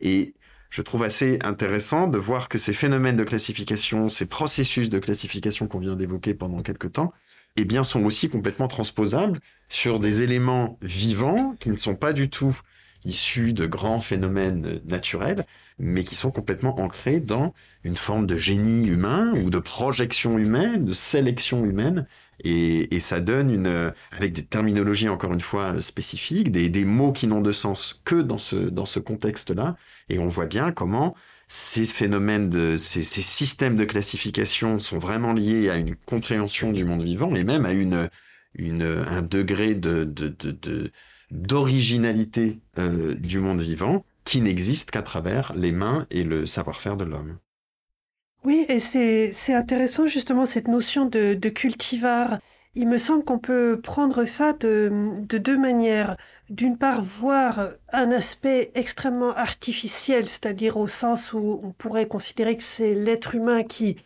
Et 0.00 0.34
je 0.70 0.82
trouve 0.82 1.04
assez 1.04 1.38
intéressant 1.44 2.08
de 2.08 2.18
voir 2.18 2.48
que 2.48 2.58
ces 2.58 2.72
phénomènes 2.72 3.16
de 3.16 3.24
classification, 3.24 4.08
ces 4.08 4.26
processus 4.26 4.88
de 4.88 4.98
classification 4.98 5.68
qu'on 5.68 5.78
vient 5.78 5.96
d'évoquer 5.96 6.34
pendant 6.34 6.62
quelque 6.62 6.86
temps, 6.86 7.12
eh 7.56 7.64
bien, 7.64 7.84
sont 7.84 8.04
aussi 8.04 8.28
complètement 8.28 8.68
transposables 8.68 9.40
sur 9.68 10.00
des 10.00 10.22
éléments 10.22 10.78
vivants 10.82 11.54
qui 11.60 11.70
ne 11.70 11.76
sont 11.76 11.96
pas 11.96 12.12
du 12.12 12.30
tout 12.30 12.58
issus 13.06 13.52
de 13.52 13.66
grands 13.66 14.00
phénomènes 14.00 14.80
naturels, 14.86 15.44
mais 15.78 16.04
qui 16.04 16.14
sont 16.14 16.30
complètement 16.30 16.78
ancrés 16.80 17.20
dans 17.20 17.54
une 17.84 17.96
forme 17.96 18.26
de 18.26 18.36
génie 18.36 18.86
humain 18.86 19.32
ou 19.42 19.50
de 19.50 19.58
projection 19.58 20.38
humaine, 20.38 20.84
de 20.84 20.94
sélection 20.94 21.64
humaine. 21.64 22.06
Et, 22.44 23.00
ça 23.00 23.20
donne 23.20 23.50
une, 23.50 23.92
avec 24.12 24.32
des 24.32 24.44
terminologies 24.44 25.08
encore 25.08 25.32
une 25.32 25.40
fois 25.40 25.80
spécifiques, 25.80 26.52
des, 26.52 26.68
des 26.68 26.84
mots 26.84 27.12
qui 27.12 27.26
n'ont 27.26 27.40
de 27.40 27.52
sens 27.52 28.00
que 28.04 28.16
dans 28.16 28.38
ce, 28.38 28.56
dans 28.56 28.86
ce 28.86 29.00
contexte-là. 29.00 29.76
Et 30.08 30.18
on 30.18 30.28
voit 30.28 30.46
bien 30.46 30.72
comment 30.72 31.14
ces 31.48 31.84
phénomènes 31.84 32.50
de 32.50 32.76
ces, 32.76 33.04
ces, 33.04 33.22
systèmes 33.22 33.76
de 33.76 33.84
classification 33.84 34.78
sont 34.80 34.98
vraiment 34.98 35.32
liés 35.32 35.70
à 35.70 35.76
une 35.76 35.94
compréhension 35.94 36.72
du 36.72 36.84
monde 36.84 37.04
vivant 37.04 37.34
et 37.36 37.44
même 37.44 37.64
à 37.64 37.72
une, 37.72 38.10
une 38.54 38.82
un 38.82 39.22
degré 39.22 39.74
de, 39.74 40.04
de, 40.04 40.28
de, 40.28 40.90
d'originalité 41.30 42.60
euh, 42.78 43.14
du 43.14 43.38
monde 43.38 43.60
vivant 43.60 44.04
qui 44.24 44.40
n'existe 44.40 44.90
qu'à 44.90 45.02
travers 45.02 45.52
les 45.54 45.72
mains 45.72 46.06
et 46.10 46.24
le 46.24 46.46
savoir-faire 46.46 46.96
de 46.96 47.04
l'homme. 47.04 47.38
Oui, 48.44 48.64
et 48.68 48.78
c'est, 48.80 49.32
intéressant 49.52 50.06
justement 50.06 50.46
cette 50.46 50.68
notion 50.68 51.06
de, 51.06 51.34
de 51.34 51.48
cultivar. 51.48 52.38
Il 52.74 52.88
me 52.88 52.98
semble 52.98 53.24
qu'on 53.24 53.38
peut 53.38 53.80
prendre 53.82 54.24
ça 54.24 54.52
de, 54.52 54.90
de 55.28 55.38
deux 55.38 55.58
manières 55.58 56.16
d'une 56.50 56.78
part 56.78 57.02
voir 57.02 57.70
un 57.92 58.12
aspect 58.12 58.70
extrêmement 58.74 59.34
artificiel, 59.34 60.28
c'est-à-dire 60.28 60.76
au 60.76 60.86
sens 60.86 61.32
où 61.32 61.60
on 61.62 61.72
pourrait 61.72 62.06
considérer 62.06 62.56
que 62.56 62.62
c'est 62.62 62.94
l'être 62.94 63.34
humain 63.34 63.64
qui 63.64 63.96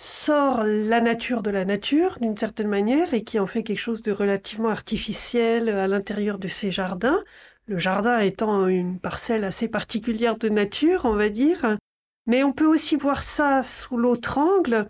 sort 0.00 0.64
la 0.64 1.02
nature 1.02 1.42
de 1.42 1.50
la 1.50 1.66
nature 1.66 2.16
d'une 2.22 2.36
certaine 2.36 2.68
manière 2.68 3.12
et 3.12 3.22
qui 3.22 3.38
en 3.38 3.44
fait 3.44 3.62
quelque 3.62 3.76
chose 3.76 4.02
de 4.02 4.12
relativement 4.12 4.70
artificiel 4.70 5.68
à 5.68 5.86
l'intérieur 5.86 6.38
de 6.38 6.48
ses 6.48 6.70
jardins, 6.70 7.22
le 7.66 7.76
jardin 7.76 8.18
étant 8.20 8.66
une 8.66 8.98
parcelle 8.98 9.44
assez 9.44 9.68
particulière 9.68 10.38
de 10.38 10.48
nature, 10.48 11.02
on 11.04 11.12
va 11.12 11.28
dire. 11.28 11.76
Mais 12.26 12.42
on 12.42 12.52
peut 12.52 12.66
aussi 12.66 12.96
voir 12.96 13.22
ça 13.22 13.62
sous 13.62 13.98
l'autre 13.98 14.38
angle, 14.38 14.88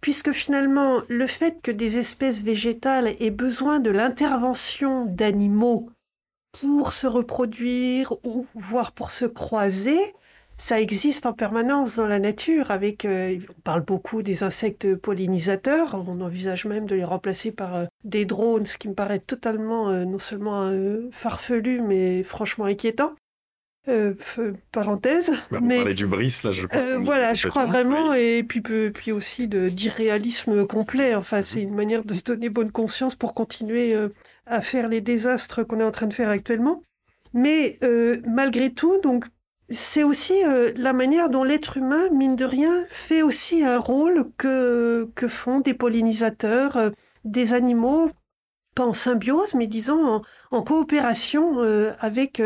puisque 0.00 0.30
finalement 0.30 1.00
le 1.08 1.26
fait 1.26 1.60
que 1.60 1.72
des 1.72 1.98
espèces 1.98 2.40
végétales 2.40 3.16
aient 3.18 3.30
besoin 3.32 3.80
de 3.80 3.90
l'intervention 3.90 5.06
d'animaux 5.06 5.90
pour 6.60 6.92
se 6.92 7.08
reproduire 7.08 8.12
ou 8.24 8.46
voire 8.54 8.92
pour 8.92 9.10
se 9.10 9.24
croiser, 9.24 9.98
ça 10.56 10.80
existe 10.80 11.26
en 11.26 11.32
permanence 11.32 11.96
dans 11.96 12.06
la 12.06 12.18
nature 12.18 12.70
avec 12.70 13.04
euh, 13.04 13.38
on 13.48 13.60
parle 13.62 13.82
beaucoup 13.82 14.22
des 14.22 14.42
insectes 14.42 14.94
pollinisateurs, 14.94 15.94
on 16.06 16.20
envisage 16.20 16.66
même 16.66 16.86
de 16.86 16.94
les 16.94 17.04
remplacer 17.04 17.50
par 17.52 17.74
euh, 17.74 17.84
des 18.04 18.24
drones, 18.24 18.66
ce 18.66 18.78
qui 18.78 18.88
me 18.88 18.94
paraît 18.94 19.18
totalement 19.18 19.88
euh, 19.90 20.04
non 20.04 20.18
seulement 20.18 20.70
farfelu 21.10 21.80
mais 21.80 22.22
franchement 22.22 22.66
inquiétant. 22.66 23.14
parenthèse. 24.70 25.30
Bah, 25.50 25.58
on 25.60 25.64
mais 25.64 25.76
parlait 25.76 25.94
du 25.94 26.06
bris 26.06 26.40
là, 26.44 26.52
je 26.52 26.66
crois. 26.66 26.98
voilà, 26.98 27.34
je 27.34 27.48
crois 27.48 27.64
vraiment, 27.66 28.14
et 28.14 28.44
puis 28.44 28.60
puis 28.60 29.12
aussi 29.12 29.48
d'irréalisme 29.48 30.66
complet. 30.66 31.14
Enfin, 31.14 31.42
c'est 31.42 31.62
une 31.62 31.74
manière 31.74 32.04
de 32.04 32.14
se 32.14 32.22
donner 32.22 32.48
bonne 32.48 32.70
conscience 32.70 33.16
pour 33.16 33.34
continuer 33.34 33.96
à 34.46 34.60
faire 34.60 34.88
les 34.88 35.00
désastres 35.00 35.64
qu'on 35.64 35.80
est 35.80 35.84
en 35.84 35.90
train 35.90 36.06
de 36.06 36.14
faire 36.14 36.28
actuellement. 36.28 36.82
Mais 37.34 37.78
malgré 38.24 38.72
tout, 38.72 39.00
donc 39.00 39.26
c'est 39.72 40.02
aussi 40.02 40.44
euh, 40.44 40.72
la 40.76 40.92
manière 40.92 41.30
dont 41.30 41.44
l'être 41.44 41.76
humain, 41.76 42.08
mine 42.10 42.36
de 42.36 42.44
rien, 42.44 42.84
fait 42.90 43.22
aussi 43.22 43.64
un 43.64 43.78
rôle 43.78 44.30
que, 44.36 45.08
font 45.28 45.60
des 45.60 45.74
pollinisateurs, 45.74 46.76
euh, 46.76 46.90
des 47.24 47.54
animaux, 47.54 48.10
pas 48.74 48.84
en 48.84 48.92
symbiose, 48.92 49.54
mais 49.54 49.66
disons 49.66 50.22
en, 50.50 50.62
coopération 50.62 51.58
avec 52.00 52.42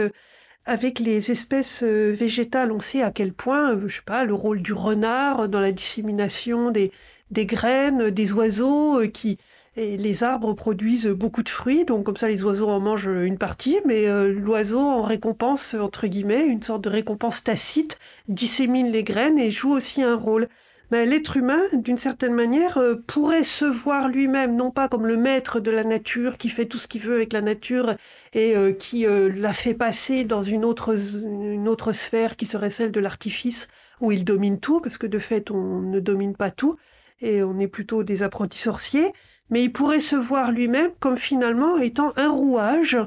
avec 0.64 0.98
les 0.98 1.30
espèces 1.30 1.84
végétales. 1.84 2.72
On 2.72 2.80
sait 2.80 3.02
à 3.02 3.12
quel 3.12 3.32
point, 3.32 3.78
je 3.86 3.94
sais 3.94 4.02
pas, 4.04 4.24
le 4.24 4.34
rôle 4.34 4.60
du 4.60 4.72
renard 4.72 5.48
dans 5.48 5.60
la 5.60 5.70
dissémination 5.70 6.72
des 6.72 6.90
des 7.30 7.46
graines, 7.46 8.10
des 8.10 8.32
oiseaux 8.32 9.00
qui 9.08 9.38
et 9.76 9.98
les 9.98 10.24
arbres 10.24 10.54
produisent 10.54 11.06
beaucoup 11.06 11.42
de 11.42 11.48
fruits, 11.50 11.84
donc 11.84 12.04
comme 12.04 12.16
ça 12.16 12.28
les 12.28 12.42
oiseaux 12.42 12.68
en 12.68 12.80
mangent 12.80 13.10
une 13.10 13.36
partie, 13.36 13.78
mais 13.84 14.08
euh, 14.08 14.32
l'oiseau 14.32 14.80
en 14.80 15.02
récompense, 15.02 15.74
entre 15.74 16.06
guillemets, 16.06 16.46
une 16.46 16.62
sorte 16.62 16.82
de 16.82 16.88
récompense 16.88 17.44
tacite, 17.44 17.98
dissémine 18.28 18.90
les 18.90 19.04
graines 19.04 19.38
et 19.38 19.50
joue 19.50 19.72
aussi 19.72 20.02
un 20.02 20.16
rôle. 20.16 20.48
L'être 20.92 21.36
humain, 21.36 21.60
d'une 21.72 21.98
certaine 21.98 22.32
manière, 22.32 22.78
euh, 22.78 22.94
pourrait 23.06 23.44
se 23.44 23.64
voir 23.64 24.08
lui-même, 24.08 24.56
non 24.56 24.70
pas 24.70 24.88
comme 24.88 25.06
le 25.06 25.16
maître 25.16 25.60
de 25.60 25.70
la 25.70 25.84
nature, 25.84 26.38
qui 26.38 26.48
fait 26.48 26.66
tout 26.66 26.78
ce 26.78 26.88
qu'il 26.88 27.02
veut 27.02 27.16
avec 27.16 27.32
la 27.32 27.42
nature 27.42 27.96
et 28.32 28.56
euh, 28.56 28.72
qui 28.72 29.04
la 29.04 29.52
fait 29.52 29.74
passer 29.74 30.24
dans 30.24 30.44
une 30.44 30.64
autre, 30.64 30.96
une 31.24 31.68
autre 31.68 31.92
sphère 31.92 32.36
qui 32.36 32.46
serait 32.46 32.70
celle 32.70 32.92
de 32.92 33.00
l'artifice, 33.00 33.68
où 34.00 34.10
il 34.10 34.24
domine 34.24 34.58
tout, 34.58 34.80
parce 34.80 34.96
que 34.96 35.08
de 35.08 35.18
fait 35.18 35.50
on 35.50 35.80
ne 35.80 36.00
domine 36.00 36.34
pas 36.34 36.50
tout, 36.50 36.76
et 37.20 37.42
on 37.42 37.58
est 37.58 37.68
plutôt 37.68 38.02
des 38.02 38.22
apprentis 38.22 38.58
sorciers, 38.58 39.12
mais 39.50 39.64
il 39.64 39.72
pourrait 39.72 40.00
se 40.00 40.16
voir 40.16 40.52
lui-même 40.52 40.90
comme 41.00 41.16
finalement 41.16 41.78
étant 41.78 42.12
un 42.16 42.30
rouage, 42.30 42.98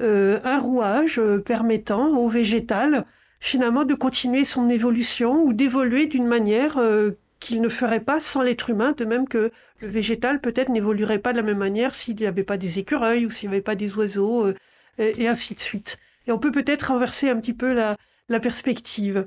euh, 0.00 0.40
un 0.44 0.58
rouage 0.58 1.18
euh, 1.18 1.38
permettant 1.38 2.08
au 2.16 2.28
végétal 2.28 3.04
finalement 3.40 3.84
de 3.84 3.94
continuer 3.94 4.44
son 4.44 4.68
évolution 4.68 5.42
ou 5.42 5.52
d'évoluer 5.52 6.06
d'une 6.06 6.26
manière 6.26 6.78
euh, 6.78 7.12
qu'il 7.40 7.60
ne 7.60 7.68
ferait 7.68 8.00
pas 8.00 8.20
sans 8.20 8.42
l'être 8.42 8.70
humain, 8.70 8.92
de 8.92 9.04
même 9.04 9.28
que 9.28 9.50
le 9.80 9.88
végétal 9.88 10.40
peut-être 10.40 10.70
n'évoluerait 10.70 11.18
pas 11.18 11.32
de 11.32 11.38
la 11.38 11.42
même 11.42 11.58
manière 11.58 11.94
s'il 11.94 12.16
n'y 12.16 12.26
avait 12.26 12.44
pas 12.44 12.56
des 12.56 12.78
écureuils 12.78 13.26
ou 13.26 13.30
s'il 13.30 13.48
n'y 13.48 13.54
avait 13.54 13.62
pas 13.62 13.74
des 13.74 13.94
oiseaux, 13.94 14.52
et, 14.98 15.28
ainsi 15.28 15.54
de 15.54 15.60
suite. 15.60 15.98
Et 16.26 16.32
on 16.32 16.38
peut 16.38 16.50
peut-être 16.50 16.92
renverser 16.92 17.28
un 17.28 17.36
petit 17.36 17.52
peu 17.52 17.74
la 17.74 18.40
perspective. 18.40 19.26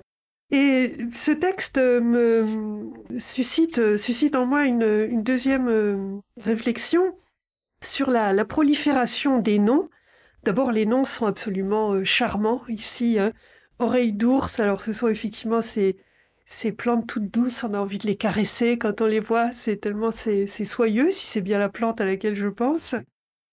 Et 0.51 0.97
ce 1.13 1.31
texte 1.31 1.77
me 1.77 2.91
suscite, 3.19 3.97
suscite 3.97 4.35
en 4.35 4.47
moi 4.47 4.65
une, 4.65 5.21
deuxième 5.21 5.67
euh, 5.67 6.17
réflexion 6.37 7.15
sur 7.83 8.09
la, 8.09 8.45
prolifération 8.45 9.37
des 9.39 9.59
noms. 9.59 9.89
D'abord, 10.43 10.71
les 10.71 10.87
noms 10.87 11.05
sont 11.05 11.27
absolument 11.27 11.93
euh, 11.93 12.03
charmants 12.03 12.63
ici. 12.67 13.19
Hein. 13.19 13.31
Oreilles 13.77 14.13
d'ours, 14.13 14.59
alors 14.59 14.81
ce 14.81 14.91
sont 14.91 15.07
effectivement 15.07 15.61
ces, 15.61 15.97
ces 16.47 16.71
plantes 16.71 17.05
toutes 17.07 17.31
douces, 17.31 17.63
on 17.63 17.75
a 17.75 17.79
envie 17.79 17.99
de 17.99 18.07
les 18.07 18.17
caresser 18.17 18.79
quand 18.79 19.01
on 19.01 19.05
les 19.05 19.19
voit, 19.19 19.51
c'est 19.51 19.77
tellement 19.77 20.11
c'est, 20.11 20.47
soyeux, 20.65 21.11
si 21.11 21.27
c'est 21.27 21.41
bien 21.41 21.59
la 21.59 21.69
plante 21.69 22.01
à 22.01 22.05
laquelle 22.05 22.35
je 22.35 22.47
pense. 22.47 22.95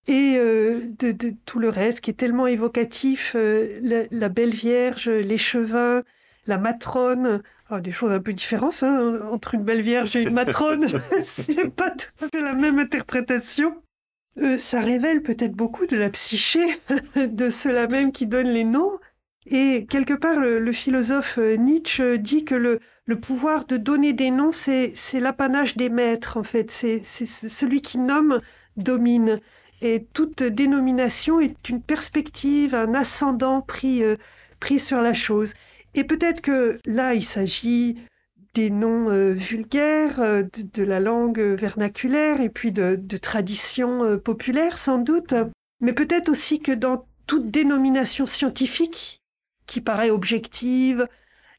Et 0.08 0.36
euh, 0.38 0.80
de, 0.98 1.12
de, 1.12 1.34
tout 1.44 1.58
le 1.58 1.68
reste 1.68 2.00
qui 2.00 2.10
est 2.10 2.14
tellement 2.14 2.46
évocatif, 2.46 3.34
la, 3.34 4.04
la, 4.10 4.28
belle 4.28 4.54
vierge, 4.54 5.10
l'échevin, 5.10 6.02
la 6.46 6.58
matrone, 6.58 7.42
oh, 7.70 7.80
des 7.80 7.92
choses 7.92 8.12
un 8.12 8.20
peu 8.20 8.32
différentes 8.32 8.82
hein, 8.82 9.20
entre 9.30 9.54
une 9.54 9.64
belle 9.64 9.80
vierge 9.80 10.16
et 10.16 10.22
une 10.22 10.34
matrone, 10.34 10.86
c'est 11.24 11.74
pas 11.74 11.90
tout 11.90 12.24
à 12.24 12.28
fait 12.28 12.40
la 12.40 12.54
même 12.54 12.78
interprétation. 12.78 13.74
Euh, 14.38 14.58
ça 14.58 14.80
révèle 14.80 15.22
peut-être 15.22 15.54
beaucoup 15.54 15.86
de 15.86 15.96
la 15.96 16.10
psyché 16.10 16.60
de 17.16 17.48
ceux-là 17.48 17.86
même 17.86 18.12
qui 18.12 18.26
donnent 18.26 18.52
les 18.52 18.64
noms. 18.64 18.98
Et 19.46 19.86
quelque 19.88 20.14
part, 20.14 20.40
le, 20.40 20.72
philosophe 20.72 21.38
euh, 21.38 21.54
Nietzsche 21.56 22.18
dit 22.18 22.44
que 22.44 22.56
le, 22.56 22.80
le, 23.04 23.18
pouvoir 23.18 23.64
de 23.64 23.76
donner 23.76 24.12
des 24.12 24.30
noms, 24.30 24.50
c'est, 24.50 24.92
l'apanage 25.14 25.76
des 25.76 25.88
maîtres, 25.88 26.36
en 26.36 26.42
fait. 26.42 26.70
C'est, 26.70 27.00
c'est 27.04 27.26
celui 27.26 27.80
qui 27.80 27.98
nomme 27.98 28.40
domine. 28.76 29.40
Et 29.82 30.06
toute 30.12 30.42
dénomination 30.42 31.38
est 31.38 31.68
une 31.68 31.82
perspective, 31.82 32.74
un 32.74 32.94
ascendant 32.94 33.60
pris, 33.60 34.02
euh, 34.02 34.16
pris 34.58 34.80
sur 34.80 35.00
la 35.00 35.14
chose. 35.14 35.54
Et 35.96 36.04
peut-être 36.04 36.42
que 36.42 36.78
là, 36.84 37.14
il 37.14 37.24
s'agit 37.24 37.96
des 38.54 38.70
noms 38.70 39.10
euh, 39.10 39.32
vulgaires, 39.32 40.20
euh, 40.20 40.42
de, 40.74 40.82
la 40.82 41.00
langue 41.00 41.40
vernaculaire 41.40 42.40
et 42.40 42.50
puis 42.50 42.70
de, 42.70 42.96
traditions 43.16 44.04
euh, 44.04 44.16
populaires 44.18 44.78
sans 44.78 44.98
doute, 44.98 45.34
mais 45.80 45.94
peut-être 45.94 46.28
aussi 46.28 46.60
que 46.60 46.72
dans 46.72 47.06
toute 47.26 47.50
dénomination 47.50 48.26
scientifique 48.26 49.22
qui 49.66 49.80
paraît 49.80 50.10
objective, 50.10 51.08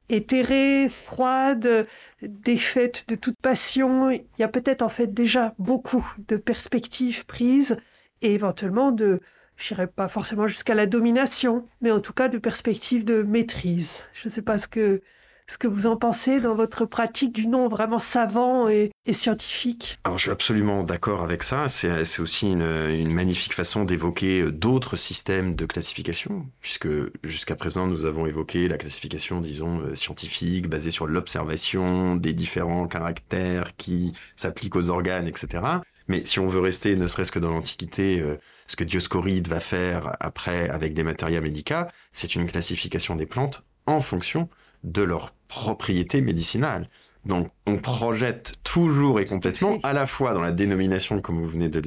éthérée, 0.09 0.87
froide, 0.89 1.87
défaite 2.21 3.05
de 3.09 3.15
toute 3.15 3.37
passion, 3.41 4.11
il 4.11 4.23
y 4.39 4.43
a 4.43 4.47
peut-être 4.47 4.81
en 4.81 4.89
fait 4.89 5.13
déjà 5.13 5.53
beaucoup 5.59 6.07
de 6.27 6.37
perspectives 6.37 7.25
prises 7.25 7.77
et 8.21 8.33
éventuellement 8.33 8.91
de, 8.91 9.19
je 9.57 9.73
n'irai 9.73 9.87
pas 9.87 10.07
forcément 10.07 10.47
jusqu'à 10.47 10.75
la 10.75 10.85
domination, 10.85 11.67
mais 11.81 11.91
en 11.91 11.99
tout 11.99 12.13
cas 12.13 12.29
de 12.29 12.37
perspective 12.37 13.03
de 13.03 13.23
maîtrise. 13.23 14.03
Je 14.13 14.27
ne 14.27 14.33
sais 14.33 14.43
pas 14.43 14.59
ce 14.59 14.67
que, 14.67 15.01
ce 15.49 15.57
que 15.57 15.67
vous 15.67 15.87
en 15.87 15.97
pensez 15.97 16.39
dans 16.41 16.53
votre 16.53 16.85
pratique 16.85 17.33
du 17.33 17.47
nom 17.47 17.67
vraiment 17.67 17.99
savant 17.99 18.69
et, 18.69 18.91
scientifique. 19.11 19.99
Alors 20.03 20.17
je 20.17 20.23
suis 20.23 20.31
absolument 20.31 20.83
d'accord 20.83 21.23
avec 21.23 21.41
ça. 21.41 21.67
C'est 21.69 22.19
aussi 22.19 22.51
une, 22.51 23.11
magnifique 23.11 23.53
façon 23.53 23.85
d'évoquer 23.85 24.41
euh, 24.41 24.51
d'autres 24.51 24.97
systèmes 24.97 25.55
de 25.55 25.65
classification, 25.65 26.45
puisque 26.61 26.89
jusqu'à 27.23 27.55
présent 27.55 27.87
nous 27.87 28.05
avons 28.05 28.27
évoqué 28.27 28.67
la 28.67 28.77
classification, 28.77 29.39
disons, 29.39 29.79
euh, 29.79 29.95
scientifique, 29.95 30.67
basée 30.67 30.91
sur 30.91 31.07
l'observation 31.07 32.15
des 32.15 32.33
différents 32.33 32.87
caractères 32.87 33.75
qui 33.77 34.13
s'appliquent 34.35 34.75
aux 34.75 34.89
organes, 34.89 35.27
etc. 35.27 35.63
Mais 36.09 36.25
si 36.25 36.39
on 36.39 36.47
veut 36.47 36.59
rester, 36.59 36.95
ne 36.95 37.07
serait-ce 37.07 37.31
que 37.31 37.39
dans 37.39 37.51
l'Antiquité, 37.51 38.19
euh, 38.19 38.37
ce 38.67 38.75
que 38.75 38.83
Dioscoride 38.83 39.47
va 39.47 39.59
faire 39.59 40.15
après 40.19 40.69
avec 40.69 40.93
des 40.93 41.03
matérias 41.03 41.41
médicaux, 41.41 41.85
c'est 42.11 42.35
une 42.35 42.49
classification 42.49 43.15
des 43.15 43.25
plantes 43.25 43.63
en 43.85 44.01
fonction 44.01 44.49
de 44.83 45.01
leurs 45.01 45.33
propriétés 45.47 46.21
médicinales. 46.21 46.89
Donc, 47.25 47.51
on 47.65 47.77
projette 47.77 48.55
toujours 48.63 49.19
et 49.19 49.25
complètement, 49.25 49.79
à 49.83 49.91
la 49.91 50.07
fois 50.07 50.33
dans 50.33 50.41
la 50.41 50.53
dénomination, 50.53 51.19
comme 51.21 51.39
vous 51.39 51.47
venez 51.47 51.67
de 51.67 51.79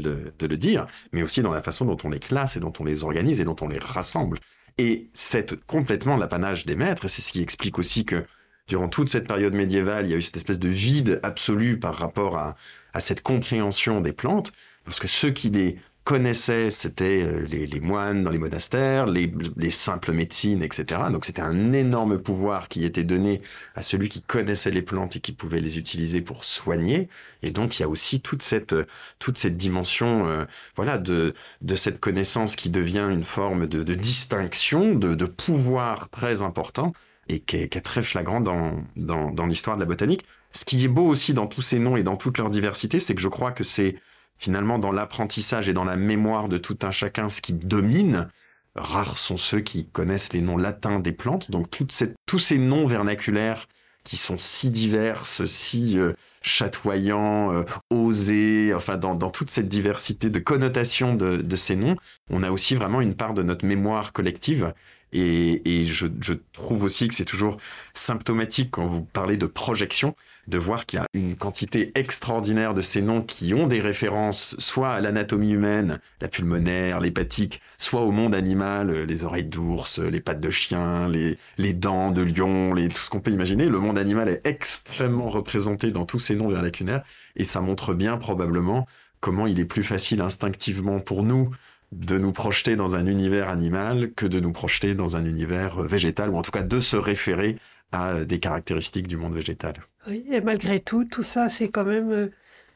le, 0.46 0.56
dire, 0.56 0.86
mais 1.12 1.22
aussi 1.22 1.40
dans 1.40 1.52
la 1.52 1.62
façon 1.62 1.86
dont 1.86 1.96
on 2.04 2.10
les 2.10 2.18
classe 2.18 2.56
et 2.56 2.60
dont 2.60 2.72
on 2.78 2.84
les 2.84 3.04
organise 3.04 3.40
et 3.40 3.44
dont 3.44 3.56
on 3.62 3.68
les 3.68 3.78
rassemble. 3.78 4.38
Et 4.76 5.08
c'est 5.14 5.58
complètement 5.64 6.16
l'apanage 6.16 6.66
des 6.66 6.76
maîtres, 6.76 7.06
et 7.06 7.08
c'est 7.08 7.22
ce 7.22 7.32
qui 7.32 7.42
explique 7.42 7.78
aussi 7.78 8.04
que 8.04 8.24
durant 8.68 8.88
toute 8.88 9.08
cette 9.08 9.26
période 9.26 9.54
médiévale, 9.54 10.06
il 10.06 10.10
y 10.10 10.14
a 10.14 10.16
eu 10.16 10.22
cette 10.22 10.36
espèce 10.36 10.58
de 10.58 10.68
vide 10.68 11.20
absolu 11.22 11.78
par 11.78 11.94
rapport 11.94 12.36
à, 12.36 12.54
à 12.92 13.00
cette 13.00 13.22
compréhension 13.22 14.02
des 14.02 14.12
plantes, 14.12 14.52
parce 14.84 15.00
que 15.00 15.08
ceux 15.08 15.30
qui 15.30 15.50
les 15.50 15.78
connaissaient, 16.10 16.72
c'était 16.72 17.22
euh, 17.22 17.46
les, 17.46 17.78
moines 17.78 18.24
dans 18.24 18.30
les 18.30 18.38
monastères, 18.38 19.06
les, 19.06 19.30
simples 19.70 20.10
médecines, 20.10 20.60
etc. 20.60 21.02
Donc 21.12 21.24
c'était 21.24 21.40
un 21.40 21.72
énorme 21.72 22.18
pouvoir 22.18 22.66
qui 22.68 22.84
était 22.84 23.04
donné 23.04 23.42
à 23.76 23.82
celui 23.82 24.08
qui 24.08 24.20
connaissait 24.20 24.72
les 24.72 24.82
plantes 24.82 25.14
et 25.14 25.20
qui 25.20 25.30
pouvait 25.30 25.60
les 25.60 25.78
utiliser 25.78 26.20
pour 26.20 26.42
soigner. 26.42 27.08
Et 27.44 27.52
donc 27.52 27.78
il 27.78 27.82
y 27.82 27.84
a 27.84 27.88
aussi 27.88 28.20
toute 28.20 28.42
cette 28.42 28.74
toute 29.20 29.38
cette 29.38 29.56
dimension, 29.56 30.26
euh, 30.26 30.46
voilà, 30.74 30.98
de 30.98 31.32
de 31.62 31.76
cette 31.76 32.00
connaissance 32.00 32.56
qui 32.56 32.70
devient 32.70 33.06
une 33.08 33.22
forme 33.22 33.68
de, 33.68 33.94
distinction, 33.94 34.96
de, 34.96 35.14
de 35.14 35.26
pouvoir 35.26 36.10
très 36.10 36.42
important 36.42 36.92
et 37.28 37.38
qui 37.38 37.56
est, 37.58 37.80
très 37.84 38.02
flagrant 38.02 38.40
dans, 38.40 38.82
dans, 38.96 39.30
dans 39.30 39.46
l'histoire 39.46 39.76
de 39.76 39.82
la 39.82 39.86
botanique. 39.86 40.24
Ce 40.50 40.64
qui 40.64 40.84
est 40.84 40.88
beau 40.88 41.06
aussi 41.06 41.34
dans 41.34 41.46
tous 41.46 41.62
ces 41.62 41.78
noms 41.78 41.96
et 41.96 42.02
dans 42.02 42.16
toute 42.16 42.36
leur 42.38 42.50
diversité, 42.50 42.98
c'est 42.98 43.14
que 43.14 43.22
je 43.22 43.28
crois 43.28 43.52
que 43.52 43.62
c'est 43.62 43.94
finalement 44.40 44.78
dans 44.78 44.90
l'apprentissage 44.90 45.68
et 45.68 45.74
dans 45.74 45.84
la 45.84 45.96
mémoire 45.96 46.48
de 46.48 46.58
tout 46.58 46.78
un 46.82 46.90
chacun 46.90 47.28
ce 47.28 47.40
qui 47.40 47.52
domine. 47.52 48.28
Rares 48.74 49.18
sont 49.18 49.36
ceux 49.36 49.60
qui 49.60 49.86
connaissent 49.86 50.32
les 50.32 50.40
noms 50.40 50.56
latins 50.56 50.98
des 50.98 51.12
plantes, 51.12 51.50
donc 51.50 51.68
tous 51.70 52.38
ces 52.38 52.58
noms 52.58 52.86
vernaculaires 52.86 53.68
qui 54.04 54.16
sont 54.16 54.38
si 54.38 54.70
divers, 54.70 55.26
si 55.26 55.98
euh, 55.98 56.14
chatoyants, 56.40 57.52
euh, 57.52 57.64
osés, 57.90 58.72
enfin 58.74 58.96
dans, 58.96 59.30
toute 59.30 59.50
cette 59.50 59.68
diversité 59.68 60.30
de 60.30 60.38
connotations 60.38 61.14
de, 61.14 61.56
ces 61.56 61.76
noms, 61.76 61.96
on 62.30 62.42
a 62.42 62.50
aussi 62.50 62.74
vraiment 62.74 63.02
une 63.02 63.14
part 63.14 63.34
de 63.34 63.42
notre 63.42 63.66
mémoire 63.66 64.12
collective. 64.12 64.72
Et, 65.12 65.86
je 65.86 66.32
trouve 66.52 66.84
aussi 66.84 67.08
que 67.08 67.14
c'est 67.14 67.24
toujours 67.24 67.58
symptomatique 67.92 68.70
quand 68.70 68.86
vous 68.86 69.02
parlez 69.02 69.36
de 69.36 69.46
projection, 69.46 70.14
de 70.50 70.58
voir 70.58 70.84
qu'il 70.84 70.98
y 70.98 71.02
a 71.02 71.06
une 71.14 71.36
quantité 71.36 71.92
extraordinaire 71.94 72.74
de 72.74 72.82
ces 72.82 73.00
noms 73.00 73.22
qui 73.22 73.54
ont 73.54 73.66
des 73.66 73.80
références 73.80 74.56
soit 74.58 74.90
à 74.90 75.00
l'anatomie 75.00 75.52
humaine, 75.52 76.00
la 76.20 76.28
pulmonaire, 76.28 77.00
l'hépatique, 77.00 77.62
soit 77.78 78.02
au 78.02 78.10
monde 78.10 78.34
animal, 78.34 78.90
euh, 78.90 79.06
les 79.06 79.24
oreilles 79.24 79.46
d'ours, 79.46 80.00
euh, 80.00 80.10
les 80.10 80.20
pattes 80.20 80.40
de 80.40 80.50
chien, 80.50 81.08
les, 81.08 81.38
les 81.56 81.72
dents 81.72 82.10
de 82.10 82.22
lion, 82.22 82.74
les, 82.74 82.88
tout 82.88 83.00
ce 83.00 83.08
qu'on 83.08 83.20
peut 83.20 83.30
imaginer. 83.30 83.66
Le 83.66 83.78
monde 83.78 83.96
animal 83.96 84.28
est 84.28 84.46
extrêmement 84.46 85.30
représenté 85.30 85.92
dans 85.92 86.04
tous 86.04 86.18
ces 86.18 86.34
noms 86.34 86.48
vernaculaires 86.48 87.02
et 87.36 87.44
ça 87.44 87.60
montre 87.60 87.94
bien 87.94 88.18
probablement 88.18 88.86
comment 89.20 89.46
il 89.46 89.60
est 89.60 89.64
plus 89.64 89.84
facile 89.84 90.20
instinctivement 90.20 91.00
pour 91.00 91.22
nous 91.22 91.50
de 91.92 92.18
nous 92.18 92.32
projeter 92.32 92.76
dans 92.76 92.94
un 92.94 93.06
univers 93.06 93.48
animal 93.48 94.12
que 94.14 94.26
de 94.26 94.40
nous 94.40 94.52
projeter 94.52 94.94
dans 94.94 95.16
un 95.16 95.24
univers 95.24 95.82
végétal, 95.82 96.30
ou 96.30 96.36
en 96.36 96.42
tout 96.42 96.52
cas 96.52 96.62
de 96.62 96.80
se 96.80 96.96
référer 96.96 97.56
à 97.92 98.24
des 98.24 98.40
caractéristiques 98.40 99.08
du 99.08 99.16
monde 99.16 99.34
végétal. 99.34 99.74
Oui, 100.06 100.24
et 100.30 100.40
malgré 100.40 100.80
tout, 100.80 101.04
tout 101.04 101.22
ça, 101.22 101.48
c'est 101.48 101.68
quand 101.68 101.84
même 101.84 102.10
euh, 102.10 102.30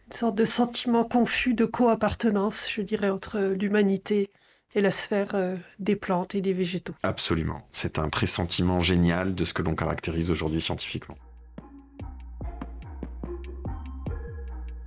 une 0.07 0.12
sorte 0.12 0.35
de 0.35 0.45
sentiment 0.45 1.05
confus 1.05 1.55
de 1.55 1.65
co-appartenance, 1.65 2.69
je 2.70 2.82
dirais, 2.82 3.11
entre 3.11 3.41
l'humanité 3.41 4.31
et 4.74 4.81
la 4.81 4.91
sphère 4.91 5.31
euh, 5.35 5.57
des 5.78 5.97
plantes 5.97 6.35
et 6.35 6.41
des 6.41 6.53
végétaux. 6.53 6.95
Absolument. 7.03 7.66
C'est 7.73 7.99
un 7.99 8.09
pressentiment 8.09 8.81
génial 8.81 9.35
de 9.35 9.45
ce 9.45 9.55
que 9.55 9.62
l'on 9.62 9.74
caractérise 9.74 10.31
aujourd'hui 10.31 10.61
scientifiquement. 10.61 11.16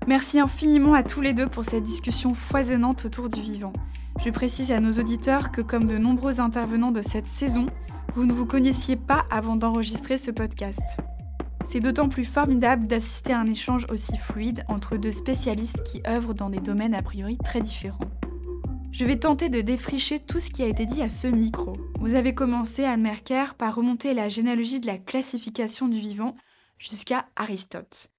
Merci 0.07 0.39
infiniment 0.39 0.93
à 0.93 1.03
tous 1.03 1.19
les 1.19 1.33
deux 1.33 1.47
pour 1.47 1.65
cette 1.65 1.83
discussion 1.83 2.33
foisonnante 2.33 3.03
autour 3.05 3.27
du 3.27 3.41
vivant. 3.41 3.73
Je 4.23 4.29
précise 4.29 4.71
à 4.71 4.79
nos 4.79 4.93
auditeurs 4.93 5.51
que 5.51 5.61
comme 5.61 5.85
de 5.85 5.97
nombreux 5.97 6.39
intervenants 6.39 6.91
de 6.91 7.01
cette 7.01 7.25
saison, 7.25 7.67
vous 8.15 8.25
ne 8.25 8.33
vous 8.33 8.45
connaissiez 8.45 8.95
pas 8.95 9.25
avant 9.29 9.55
d'enregistrer 9.55 10.17
ce 10.17 10.31
podcast. 10.31 10.81
C'est 11.65 11.79
d'autant 11.79 12.09
plus 12.09 12.25
formidable 12.25 12.87
d'assister 12.87 13.33
à 13.33 13.39
un 13.39 13.47
échange 13.47 13.85
aussi 13.89 14.17
fluide 14.17 14.63
entre 14.67 14.97
deux 14.97 15.11
spécialistes 15.11 15.83
qui 15.83 16.01
œuvrent 16.07 16.33
dans 16.33 16.49
des 16.49 16.59
domaines 16.59 16.95
a 16.95 17.01
priori 17.01 17.37
très 17.37 17.61
différents. 17.61 18.09
Je 18.91 19.05
vais 19.05 19.19
tenter 19.19 19.49
de 19.49 19.61
défricher 19.61 20.19
tout 20.19 20.39
ce 20.39 20.49
qui 20.49 20.63
a 20.63 20.67
été 20.67 20.85
dit 20.85 21.01
à 21.01 21.09
ce 21.09 21.27
micro. 21.27 21.77
Vous 21.99 22.15
avez 22.15 22.33
commencé, 22.33 22.83
Anne 22.83 23.01
Merker, 23.01 23.53
par 23.57 23.75
remonter 23.75 24.13
la 24.13 24.29
généalogie 24.29 24.79
de 24.79 24.87
la 24.87 24.97
classification 24.97 25.87
du 25.87 25.99
vivant 25.99 26.35
jusqu'à 26.79 27.27
Aristote. 27.35 28.11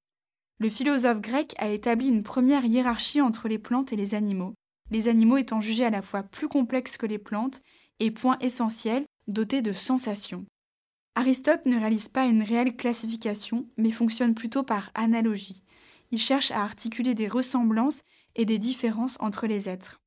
Le 0.58 0.68
philosophe 0.68 1.20
grec 1.20 1.54
a 1.58 1.68
établi 1.68 2.08
une 2.08 2.22
première 2.22 2.64
hiérarchie 2.64 3.20
entre 3.20 3.48
les 3.48 3.58
plantes 3.58 3.92
et 3.92 3.96
les 3.96 4.14
animaux, 4.14 4.54
les 4.90 5.08
animaux 5.08 5.36
étant 5.36 5.60
jugés 5.60 5.84
à 5.84 5.90
la 5.90 6.02
fois 6.02 6.22
plus 6.22 6.48
complexes 6.48 6.96
que 6.96 7.06
les 7.06 7.18
plantes 7.18 7.60
et, 8.00 8.10
point 8.10 8.38
essentiel, 8.40 9.04
dotés 9.28 9.62
de 9.62 9.72
sensations. 9.72 10.44
Aristote 11.14 11.66
ne 11.66 11.78
réalise 11.78 12.08
pas 12.08 12.26
une 12.26 12.42
réelle 12.42 12.76
classification, 12.76 13.66
mais 13.76 13.90
fonctionne 13.90 14.34
plutôt 14.34 14.62
par 14.62 14.90
analogie. 14.94 15.62
Il 16.10 16.18
cherche 16.18 16.50
à 16.50 16.62
articuler 16.62 17.14
des 17.14 17.28
ressemblances 17.28 18.02
et 18.34 18.44
des 18.44 18.58
différences 18.58 19.16
entre 19.20 19.46
les 19.46 19.68
êtres. 19.68 20.00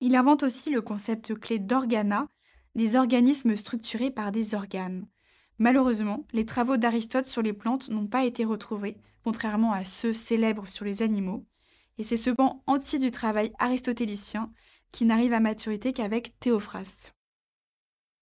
Il 0.00 0.16
invente 0.16 0.42
aussi 0.42 0.70
le 0.70 0.82
concept 0.82 1.34
clé 1.34 1.58
d'organa, 1.58 2.28
des 2.74 2.96
organismes 2.96 3.56
structurés 3.56 4.10
par 4.10 4.32
des 4.32 4.54
organes. 4.54 5.06
Malheureusement, 5.58 6.26
les 6.32 6.46
travaux 6.46 6.76
d'Aristote 6.76 7.26
sur 7.26 7.42
les 7.42 7.52
plantes 7.52 7.90
n'ont 7.90 8.06
pas 8.06 8.24
été 8.24 8.44
retrouvés, 8.44 8.96
contrairement 9.24 9.72
à 9.72 9.84
ceux 9.84 10.12
célèbres 10.12 10.68
sur 10.68 10.84
les 10.84 11.02
animaux, 11.02 11.44
et 11.98 12.02
c'est 12.02 12.16
ce 12.16 12.30
pan 12.30 12.62
entier 12.66 12.98
du 12.98 13.10
travail 13.10 13.52
aristotélicien 13.58 14.50
qui 14.90 15.04
n'arrive 15.04 15.34
à 15.34 15.40
maturité 15.40 15.92
qu'avec 15.92 16.38
Théophraste. 16.40 17.14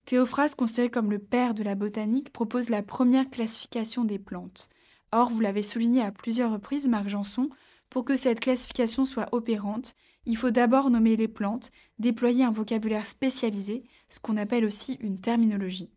Théophraste, 0.09 0.55
considéré 0.55 0.89
comme 0.89 1.11
le 1.11 1.19
père 1.19 1.53
de 1.53 1.63
la 1.63 1.75
botanique, 1.75 2.33
propose 2.33 2.71
la 2.71 2.83
première 2.83 3.29
classification 3.29 4.05
des 4.05 4.19
plantes. 4.19 4.71
Or, 5.13 5.29
vous 5.29 5.41
l'avez 5.41 5.63
souligné 5.63 6.01
à 6.01 6.11
plusieurs 6.11 6.51
reprises, 6.51 6.89
Marc 6.89 7.11
Janson, 7.11 7.51
pour 7.91 8.07
que 8.07 8.17
cette 8.17 8.41
classification 8.41 9.05
soit 9.05 9.29
opérante, 9.33 9.97
il 10.25 10.39
faut 10.39 10.51
d'abord 10.51 10.89
nommer 10.89 11.15
les 11.15 11.29
plantes, 11.29 11.73
déployer 11.99 12.43
un 12.43 12.53
vocabulaire 12.53 13.05
spécialisé, 13.05 13.85
ce 14.09 14.19
qu'on 14.19 14.39
appelle 14.39 14.65
aussi 14.65 14.95
une 15.01 15.21
terminologie. 15.21 15.91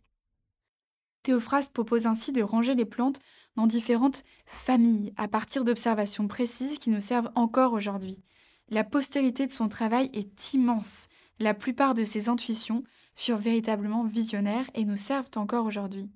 Théophraste 1.23 1.73
propose 1.73 2.05
ainsi 2.05 2.33
de 2.33 2.43
ranger 2.43 2.75
les 2.75 2.83
plantes 2.83 3.21
dans 3.55 3.65
différentes 3.65 4.25
familles 4.45 5.13
à 5.15 5.29
partir 5.29 5.63
d'observations 5.63 6.27
précises 6.27 6.77
qui 6.79 6.89
nous 6.89 6.99
servent 6.99 7.31
encore 7.35 7.71
aujourd'hui. 7.71 8.21
La 8.67 8.83
postérité 8.83 9.47
de 9.47 9.53
son 9.53 9.69
travail 9.69 10.09
est 10.11 10.53
immense. 10.53 11.07
La 11.39 11.53
plupart 11.53 11.93
de 11.93 12.03
ses 12.03 12.27
intuitions 12.27 12.83
furent 13.15 13.37
véritablement 13.37 14.03
visionnaires 14.03 14.69
et 14.73 14.85
nous 14.85 14.97
servent 14.97 15.29
encore 15.35 15.65
aujourd'hui. 15.65 16.09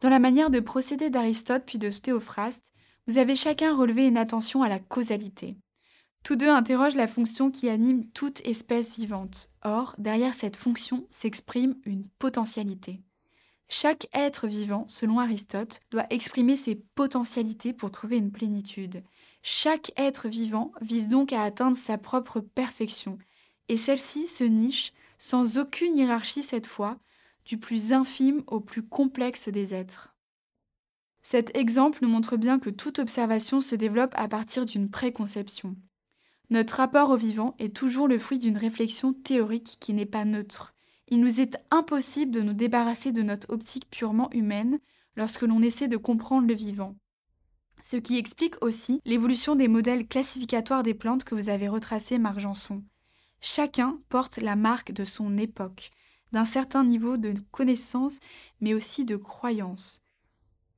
Dans 0.00 0.08
la 0.08 0.18
manière 0.18 0.50
de 0.50 0.60
procéder 0.60 1.10
d'Aristote 1.10 1.64
puis 1.66 1.78
de 1.78 1.90
Théophraste, 1.90 2.62
vous 3.06 3.18
avez 3.18 3.36
chacun 3.36 3.74
relevé 3.74 4.06
une 4.06 4.16
attention 4.16 4.62
à 4.62 4.68
la 4.68 4.78
causalité. 4.78 5.56
Tous 6.24 6.36
deux 6.36 6.48
interrogent 6.48 6.94
la 6.94 7.08
fonction 7.08 7.50
qui 7.50 7.68
anime 7.68 8.06
toute 8.10 8.44
espèce 8.46 8.96
vivante. 8.96 9.48
Or, 9.64 9.94
derrière 9.98 10.34
cette 10.34 10.56
fonction 10.56 11.06
s'exprime 11.10 11.76
une 11.84 12.06
potentialité. 12.18 13.00
Chaque 13.68 14.08
être 14.12 14.46
vivant, 14.46 14.84
selon 14.88 15.20
Aristote, 15.20 15.80
doit 15.90 16.06
exprimer 16.10 16.56
ses 16.56 16.76
potentialités 16.94 17.72
pour 17.72 17.90
trouver 17.90 18.16
une 18.16 18.32
plénitude. 18.32 19.02
Chaque 19.42 19.92
être 19.96 20.28
vivant 20.28 20.72
vise 20.80 21.08
donc 21.08 21.32
à 21.32 21.42
atteindre 21.42 21.76
sa 21.76 21.98
propre 21.98 22.40
perfection, 22.40 23.18
et 23.68 23.76
celle-ci 23.76 24.26
se 24.26 24.44
niche, 24.44 24.92
sans 25.18 25.58
aucune 25.58 25.96
hiérarchie 25.96 26.42
cette 26.42 26.66
fois, 26.66 26.98
du 27.44 27.58
plus 27.58 27.92
infime 27.92 28.42
au 28.46 28.60
plus 28.60 28.82
complexe 28.82 29.48
des 29.48 29.74
êtres. 29.74 30.14
Cet 31.22 31.56
exemple 31.56 31.98
nous 32.02 32.08
montre 32.08 32.36
bien 32.36 32.58
que 32.58 32.70
toute 32.70 32.98
observation 32.98 33.60
se 33.60 33.74
développe 33.74 34.14
à 34.16 34.28
partir 34.28 34.64
d'une 34.64 34.90
préconception. 34.90 35.76
Notre 36.50 36.76
rapport 36.76 37.10
au 37.10 37.16
vivant 37.16 37.54
est 37.58 37.74
toujours 37.74 38.08
le 38.08 38.18
fruit 38.18 38.38
d'une 38.38 38.56
réflexion 38.56 39.12
théorique 39.12 39.76
qui 39.80 39.92
n'est 39.92 40.06
pas 40.06 40.24
neutre, 40.24 40.74
il 41.10 41.20
nous 41.20 41.40
est 41.40 41.58
impossible 41.70 42.32
de 42.32 42.42
nous 42.42 42.52
débarrasser 42.52 43.12
de 43.12 43.22
notre 43.22 43.50
optique 43.50 43.88
purement 43.90 44.30
humaine 44.32 44.78
lorsque 45.16 45.42
l'on 45.42 45.62
essaie 45.62 45.88
de 45.88 45.96
comprendre 45.96 46.46
le 46.46 46.54
vivant. 46.54 46.96
Ce 47.80 47.96
qui 47.96 48.18
explique 48.18 48.62
aussi 48.62 49.00
l'évolution 49.04 49.56
des 49.56 49.68
modèles 49.68 50.06
classificatoires 50.06 50.82
des 50.82 50.94
plantes 50.94 51.24
que 51.24 51.34
vous 51.34 51.48
avez 51.48 51.68
retracés, 51.68 52.18
Marjançon. 52.18 52.82
Chacun 53.40 54.00
porte 54.08 54.38
la 54.38 54.56
marque 54.56 54.92
de 54.92 55.04
son 55.04 55.38
époque, 55.38 55.90
d'un 56.32 56.44
certain 56.44 56.84
niveau 56.84 57.16
de 57.16 57.34
connaissance, 57.50 58.20
mais 58.60 58.74
aussi 58.74 59.04
de 59.04 59.16
croyance. 59.16 60.02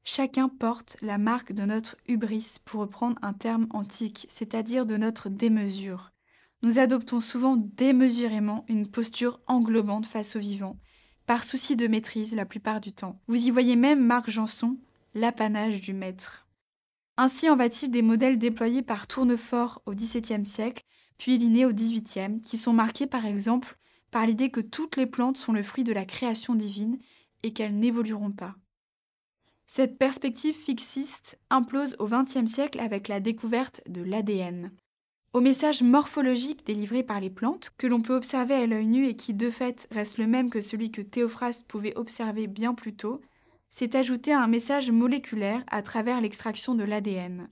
chacun 0.03 0.49
porte 0.49 0.97
la 1.03 1.19
marque 1.19 1.53
de 1.53 1.65
notre 1.65 1.97
hubris, 2.09 2.57
pour 2.65 2.81
reprendre 2.81 3.19
un 3.23 3.33
terme 3.33 3.67
antique, 3.71 4.27
c'est-à-dire 4.31 4.87
de 4.87 4.97
notre 4.97 5.29
démesure. 5.29 6.11
Nous 6.63 6.79
adoptons 6.79 7.21
souvent 7.21 7.57
démesurément 7.57 8.65
une 8.69 8.87
posture 8.87 9.41
englobante 9.47 10.07
face 10.07 10.37
au 10.37 10.41
vivant, 10.41 10.77
par 11.27 11.45
souci 11.45 11.77
de 11.77 11.87
maîtrise 11.87 12.35
la 12.35 12.45
plupart 12.45 12.81
du 12.81 12.93
temps. 12.93 13.21
Vous 13.29 13.47
y 13.47 13.51
voyez 13.51 13.77
même 13.77 14.05
Marc 14.05 14.31
Janson, 14.31 14.79
l'apanage 15.15 15.81
du 15.81 15.93
maître. 15.93 16.47
Ainsi 17.17 17.49
en 17.49 17.57
va-t-il 17.57 17.91
des 17.91 18.03
modèles 18.03 18.39
déployés 18.39 18.83
par 18.83 19.07
Tournefort 19.07 19.83
au 19.87 19.93
XVIIe 19.93 20.47
siècle, 20.47 20.85
puis 21.21 21.37
Linné 21.37 21.67
au 21.67 21.73
XVIIIe, 21.73 22.41
qui 22.43 22.57
sont 22.57 22.73
marqués 22.73 23.07
par 23.07 23.27
exemple 23.27 23.77
par 24.11 24.25
l'idée 24.25 24.51
que 24.51 24.63
toutes 24.63 24.97
les 24.97 25.05
plantes 25.05 25.37
sont 25.37 25.53
le 25.53 25.63
fruit 25.63 25.85
de 25.85 25.93
la 25.93 26.07
création 26.07 26.55
divine 26.55 26.99
et 27.43 27.53
qu'elles 27.53 27.79
n'évolueront 27.79 28.33
pas. 28.33 28.57
Cette 29.67 29.99
perspective 29.99 30.55
fixiste 30.55 31.39
implose 31.51 31.95
au 31.99 32.07
XXe 32.07 32.51
siècle 32.51 32.81
avec 32.81 33.07
la 33.07 33.21
découverte 33.21 33.83
de 33.87 34.01
l'ADN. 34.01 34.73
Au 35.35 35.41
message 35.41 35.83
morphologique 35.83 36.65
délivré 36.65 37.03
par 37.03 37.21
les 37.21 37.31
plantes, 37.31 37.75
que 37.77 37.87
l'on 37.87 38.01
peut 38.01 38.17
observer 38.17 38.55
à 38.55 38.67
l'œil 38.67 38.87
nu 38.87 39.07
et 39.07 39.15
qui 39.15 39.35
de 39.35 39.51
fait 39.51 39.89
reste 39.91 40.17
le 40.17 40.27
même 40.27 40.49
que 40.49 40.63
celui 40.63 40.91
que 40.91 41.03
Théophraste 41.03 41.67
pouvait 41.69 41.97
observer 41.99 42.47
bien 42.47 42.73
plus 42.73 42.95
tôt, 42.95 43.21
s'est 43.69 43.95
ajouté 43.95 44.33
un 44.33 44.47
message 44.47 44.91
moléculaire 44.91 45.65
à 45.71 45.83
travers 45.83 46.23
l'extraction 46.23 46.75
de 46.75 46.83
l'ADN. 46.83 47.51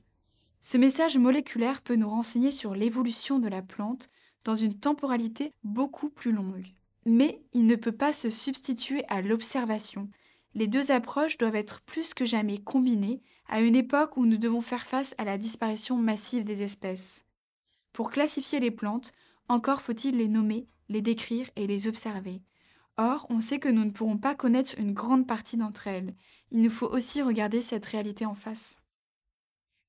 Ce 0.61 0.77
message 0.77 1.17
moléculaire 1.17 1.83
peut 1.83 1.95
nous 1.95 2.09
renseigner 2.09 2.51
sur 2.51 2.75
l'évolution 2.75 3.39
de 3.39 3.49
la 3.49 3.63
plante 3.63 4.11
dans 4.45 4.55
une 4.55 4.75
temporalité 4.75 5.53
beaucoup 5.63 6.11
plus 6.11 6.33
longue. 6.33 6.67
Mais 7.07 7.41
il 7.53 7.67
ne 7.67 7.77
peut 7.77 7.93
pas 7.93 8.13
se 8.13 8.29
substituer 8.29 9.05
à 9.09 9.23
l'observation. 9.23 10.09
Les 10.55 10.67
deux 10.67 10.91
approches 10.91 11.39
doivent 11.39 11.57
être 11.57 11.81
plus 11.83 12.15
que 12.15 12.25
jamais 12.25 12.59
combinées 12.59 13.23
à 13.49 13.61
une 13.61 13.77
époque 13.77 14.17
où 14.17 14.27
nous 14.27 14.37
devons 14.37 14.61
faire 14.61 14.87
face 14.87 15.15
à 15.19 15.25
la 15.25 15.39
disparition 15.39 15.97
massive 15.97 16.45
des 16.45 16.63
espèces. 16.63 17.25
Pour 17.93 18.11
classifier 18.11 18.61
les 18.61 18.71
plantes, 18.71 19.13
encore 19.49 19.81
faut-il 19.81 20.17
les 20.17 20.29
nommer, 20.29 20.67
les 20.89 21.01
décrire 21.01 21.49
et 21.57 21.67
les 21.67 21.89
observer. 21.89 22.43
Or, 22.97 23.27
on 23.31 23.41
sait 23.41 23.61
que 23.61 23.69
nous 23.69 23.85
ne 23.85 23.91
pourrons 23.91 24.19
pas 24.19 24.35
connaître 24.35 24.75
une 24.79 24.93
grande 24.93 25.27
partie 25.27 25.57
d'entre 25.57 25.87
elles. 25.87 26.15
Il 26.51 26.63
nous 26.63 26.71
faut 26.71 26.89
aussi 26.89 27.23
regarder 27.23 27.61
cette 27.61 27.87
réalité 27.87 28.27
en 28.27 28.35
face. 28.35 28.81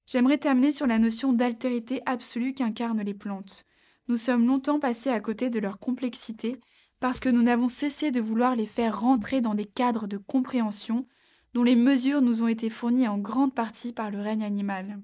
J'aimerais 0.09 0.39
terminer 0.39 0.71
sur 0.71 0.87
la 0.87 0.97
notion 0.97 1.33
d'altérité 1.33 2.01
absolue 2.07 2.55
qu'incarnent 2.55 3.03
les 3.03 3.13
plantes. 3.13 3.67
Nous 4.07 4.17
sommes 4.17 4.47
longtemps 4.47 4.79
passés 4.79 5.11
à 5.11 5.19
côté 5.19 5.51
de 5.51 5.59
leur 5.59 5.77
complexité 5.77 6.59
parce 6.99 7.19
que 7.19 7.29
nous 7.29 7.43
n'avons 7.43 7.67
cessé 7.67 8.09
de 8.09 8.19
vouloir 8.19 8.55
les 8.55 8.65
faire 8.65 9.01
rentrer 9.01 9.39
dans 9.39 9.53
des 9.53 9.65
cadres 9.65 10.07
de 10.07 10.17
compréhension 10.17 11.05
dont 11.53 11.61
les 11.61 11.75
mesures 11.75 12.23
nous 12.23 12.41
ont 12.41 12.47
été 12.47 12.71
fournies 12.71 13.07
en 13.07 13.19
grande 13.19 13.53
partie 13.53 13.93
par 13.93 14.09
le 14.09 14.19
règne 14.19 14.43
animal. 14.43 14.99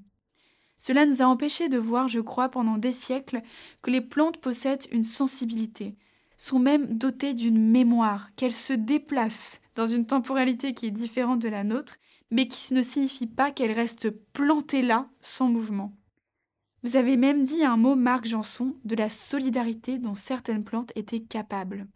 Cela 0.80 1.06
nous 1.06 1.22
a 1.22 1.26
empêchés 1.26 1.70
de 1.70 1.78
voir, 1.78 2.08
je 2.08 2.20
crois, 2.20 2.50
pendant 2.50 2.80
des 2.80 2.92
siècles, 2.92 3.44
que 3.84 3.92
les 3.92 4.02
plantes 4.02 4.38
possèdent 4.38 4.88
une 4.92 5.04
sensibilité, 5.04 5.96
sont 6.36 6.58
même 6.58 6.98
dotées 6.98 7.36
d'une 7.36 7.70
mémoire, 7.70 8.32
qu'elles 8.36 8.54
se 8.54 8.74
déplacent 8.74 9.62
dans 9.76 9.86
une 9.86 10.08
temporalité 10.08 10.74
qui 10.74 10.88
est 10.88 10.92
différente 10.92 11.44
de 11.44 11.50
la 11.50 11.64
nôtre, 11.64 11.98
mais 12.36 12.50
qui 12.50 12.74
ne 12.74 12.82
signifie 12.82 13.28
pas 13.28 13.50
qu'elles 13.50 13.72
restent 13.72 14.10
plantées 14.10 14.82
là, 14.82 15.08
sans 15.22 15.48
mouvement. 15.48 15.94
Vous 16.84 16.98
avez 16.98 17.16
même 17.16 17.44
dit 17.44 17.64
un 17.64 17.78
mot, 17.78 17.96
Marc 17.96 18.26
Janson, 18.26 18.76
de 18.84 18.94
la 18.94 19.08
solidarité 19.08 20.00
dont 20.00 20.16
certaines 20.16 20.66
plantes 20.66 20.92
étaient 20.96 21.22
capables. 21.22 21.88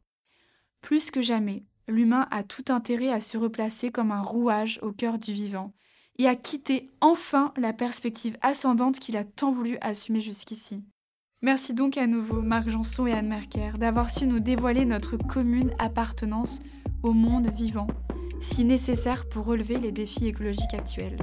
Plus 0.79 1.11
que 1.11 1.21
jamais, 1.21 1.65
l'humain 1.89 2.25
a 2.31 2.43
tout 2.43 2.63
intérêt 2.69 3.11
à 3.11 3.19
se 3.19 3.37
replacer 3.37 3.91
comme 3.91 4.11
un 4.11 4.21
rouage 4.21 4.79
au 4.81 4.93
cœur 4.93 5.19
du 5.19 5.33
vivant, 5.33 5.73
et 6.17 6.25
à 6.25 6.37
quitter 6.37 6.89
enfin 7.01 7.53
la 7.57 7.73
perspective 7.73 8.37
ascendante 8.41 8.97
qu'il 8.97 9.17
a 9.17 9.25
tant 9.25 9.51
voulu 9.51 9.77
assumer 9.81 10.21
jusqu'ici. 10.21 10.85
Merci 11.41 11.73
donc 11.73 11.97
à 11.97 12.07
nouveau 12.07 12.41
Marc 12.41 12.69
Janson 12.69 13.05
et 13.07 13.11
Anne 13.11 13.27
Merker 13.27 13.73
d'avoir 13.77 14.09
su 14.09 14.25
nous 14.25 14.39
dévoiler 14.39 14.85
notre 14.85 15.17
commune 15.17 15.73
appartenance 15.79 16.61
au 17.03 17.11
monde 17.11 17.49
vivant, 17.53 17.87
si 18.41 18.63
nécessaire 18.63 19.27
pour 19.27 19.45
relever 19.45 19.77
les 19.77 19.91
défis 19.91 20.27
écologiques 20.27 20.73
actuels. 20.73 21.17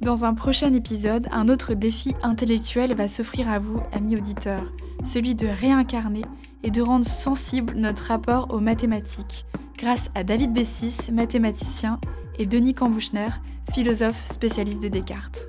Dans 0.00 0.24
un 0.24 0.34
prochain 0.34 0.72
épisode, 0.74 1.28
un 1.32 1.48
autre 1.48 1.72
défi 1.72 2.14
intellectuel 2.22 2.94
va 2.94 3.08
s'offrir 3.08 3.48
à 3.48 3.58
vous, 3.58 3.80
amis 3.92 4.16
auditeurs, 4.16 4.72
celui 5.02 5.34
de 5.34 5.46
réincarner 5.46 6.24
et 6.62 6.70
de 6.70 6.82
rendre 6.82 7.06
sensible 7.06 7.72
notre 7.74 8.04
rapport 8.04 8.52
aux 8.52 8.60
mathématiques, 8.60 9.46
grâce 9.78 10.10
à 10.14 10.22
David 10.22 10.52
Bessis, 10.52 11.10
mathématicien, 11.10 11.98
et 12.38 12.46
Denis 12.46 12.74
Cambouchner, 12.74 13.28
philosophe 13.72 14.24
spécialiste 14.26 14.82
de 14.82 14.88
Descartes. 14.88 15.46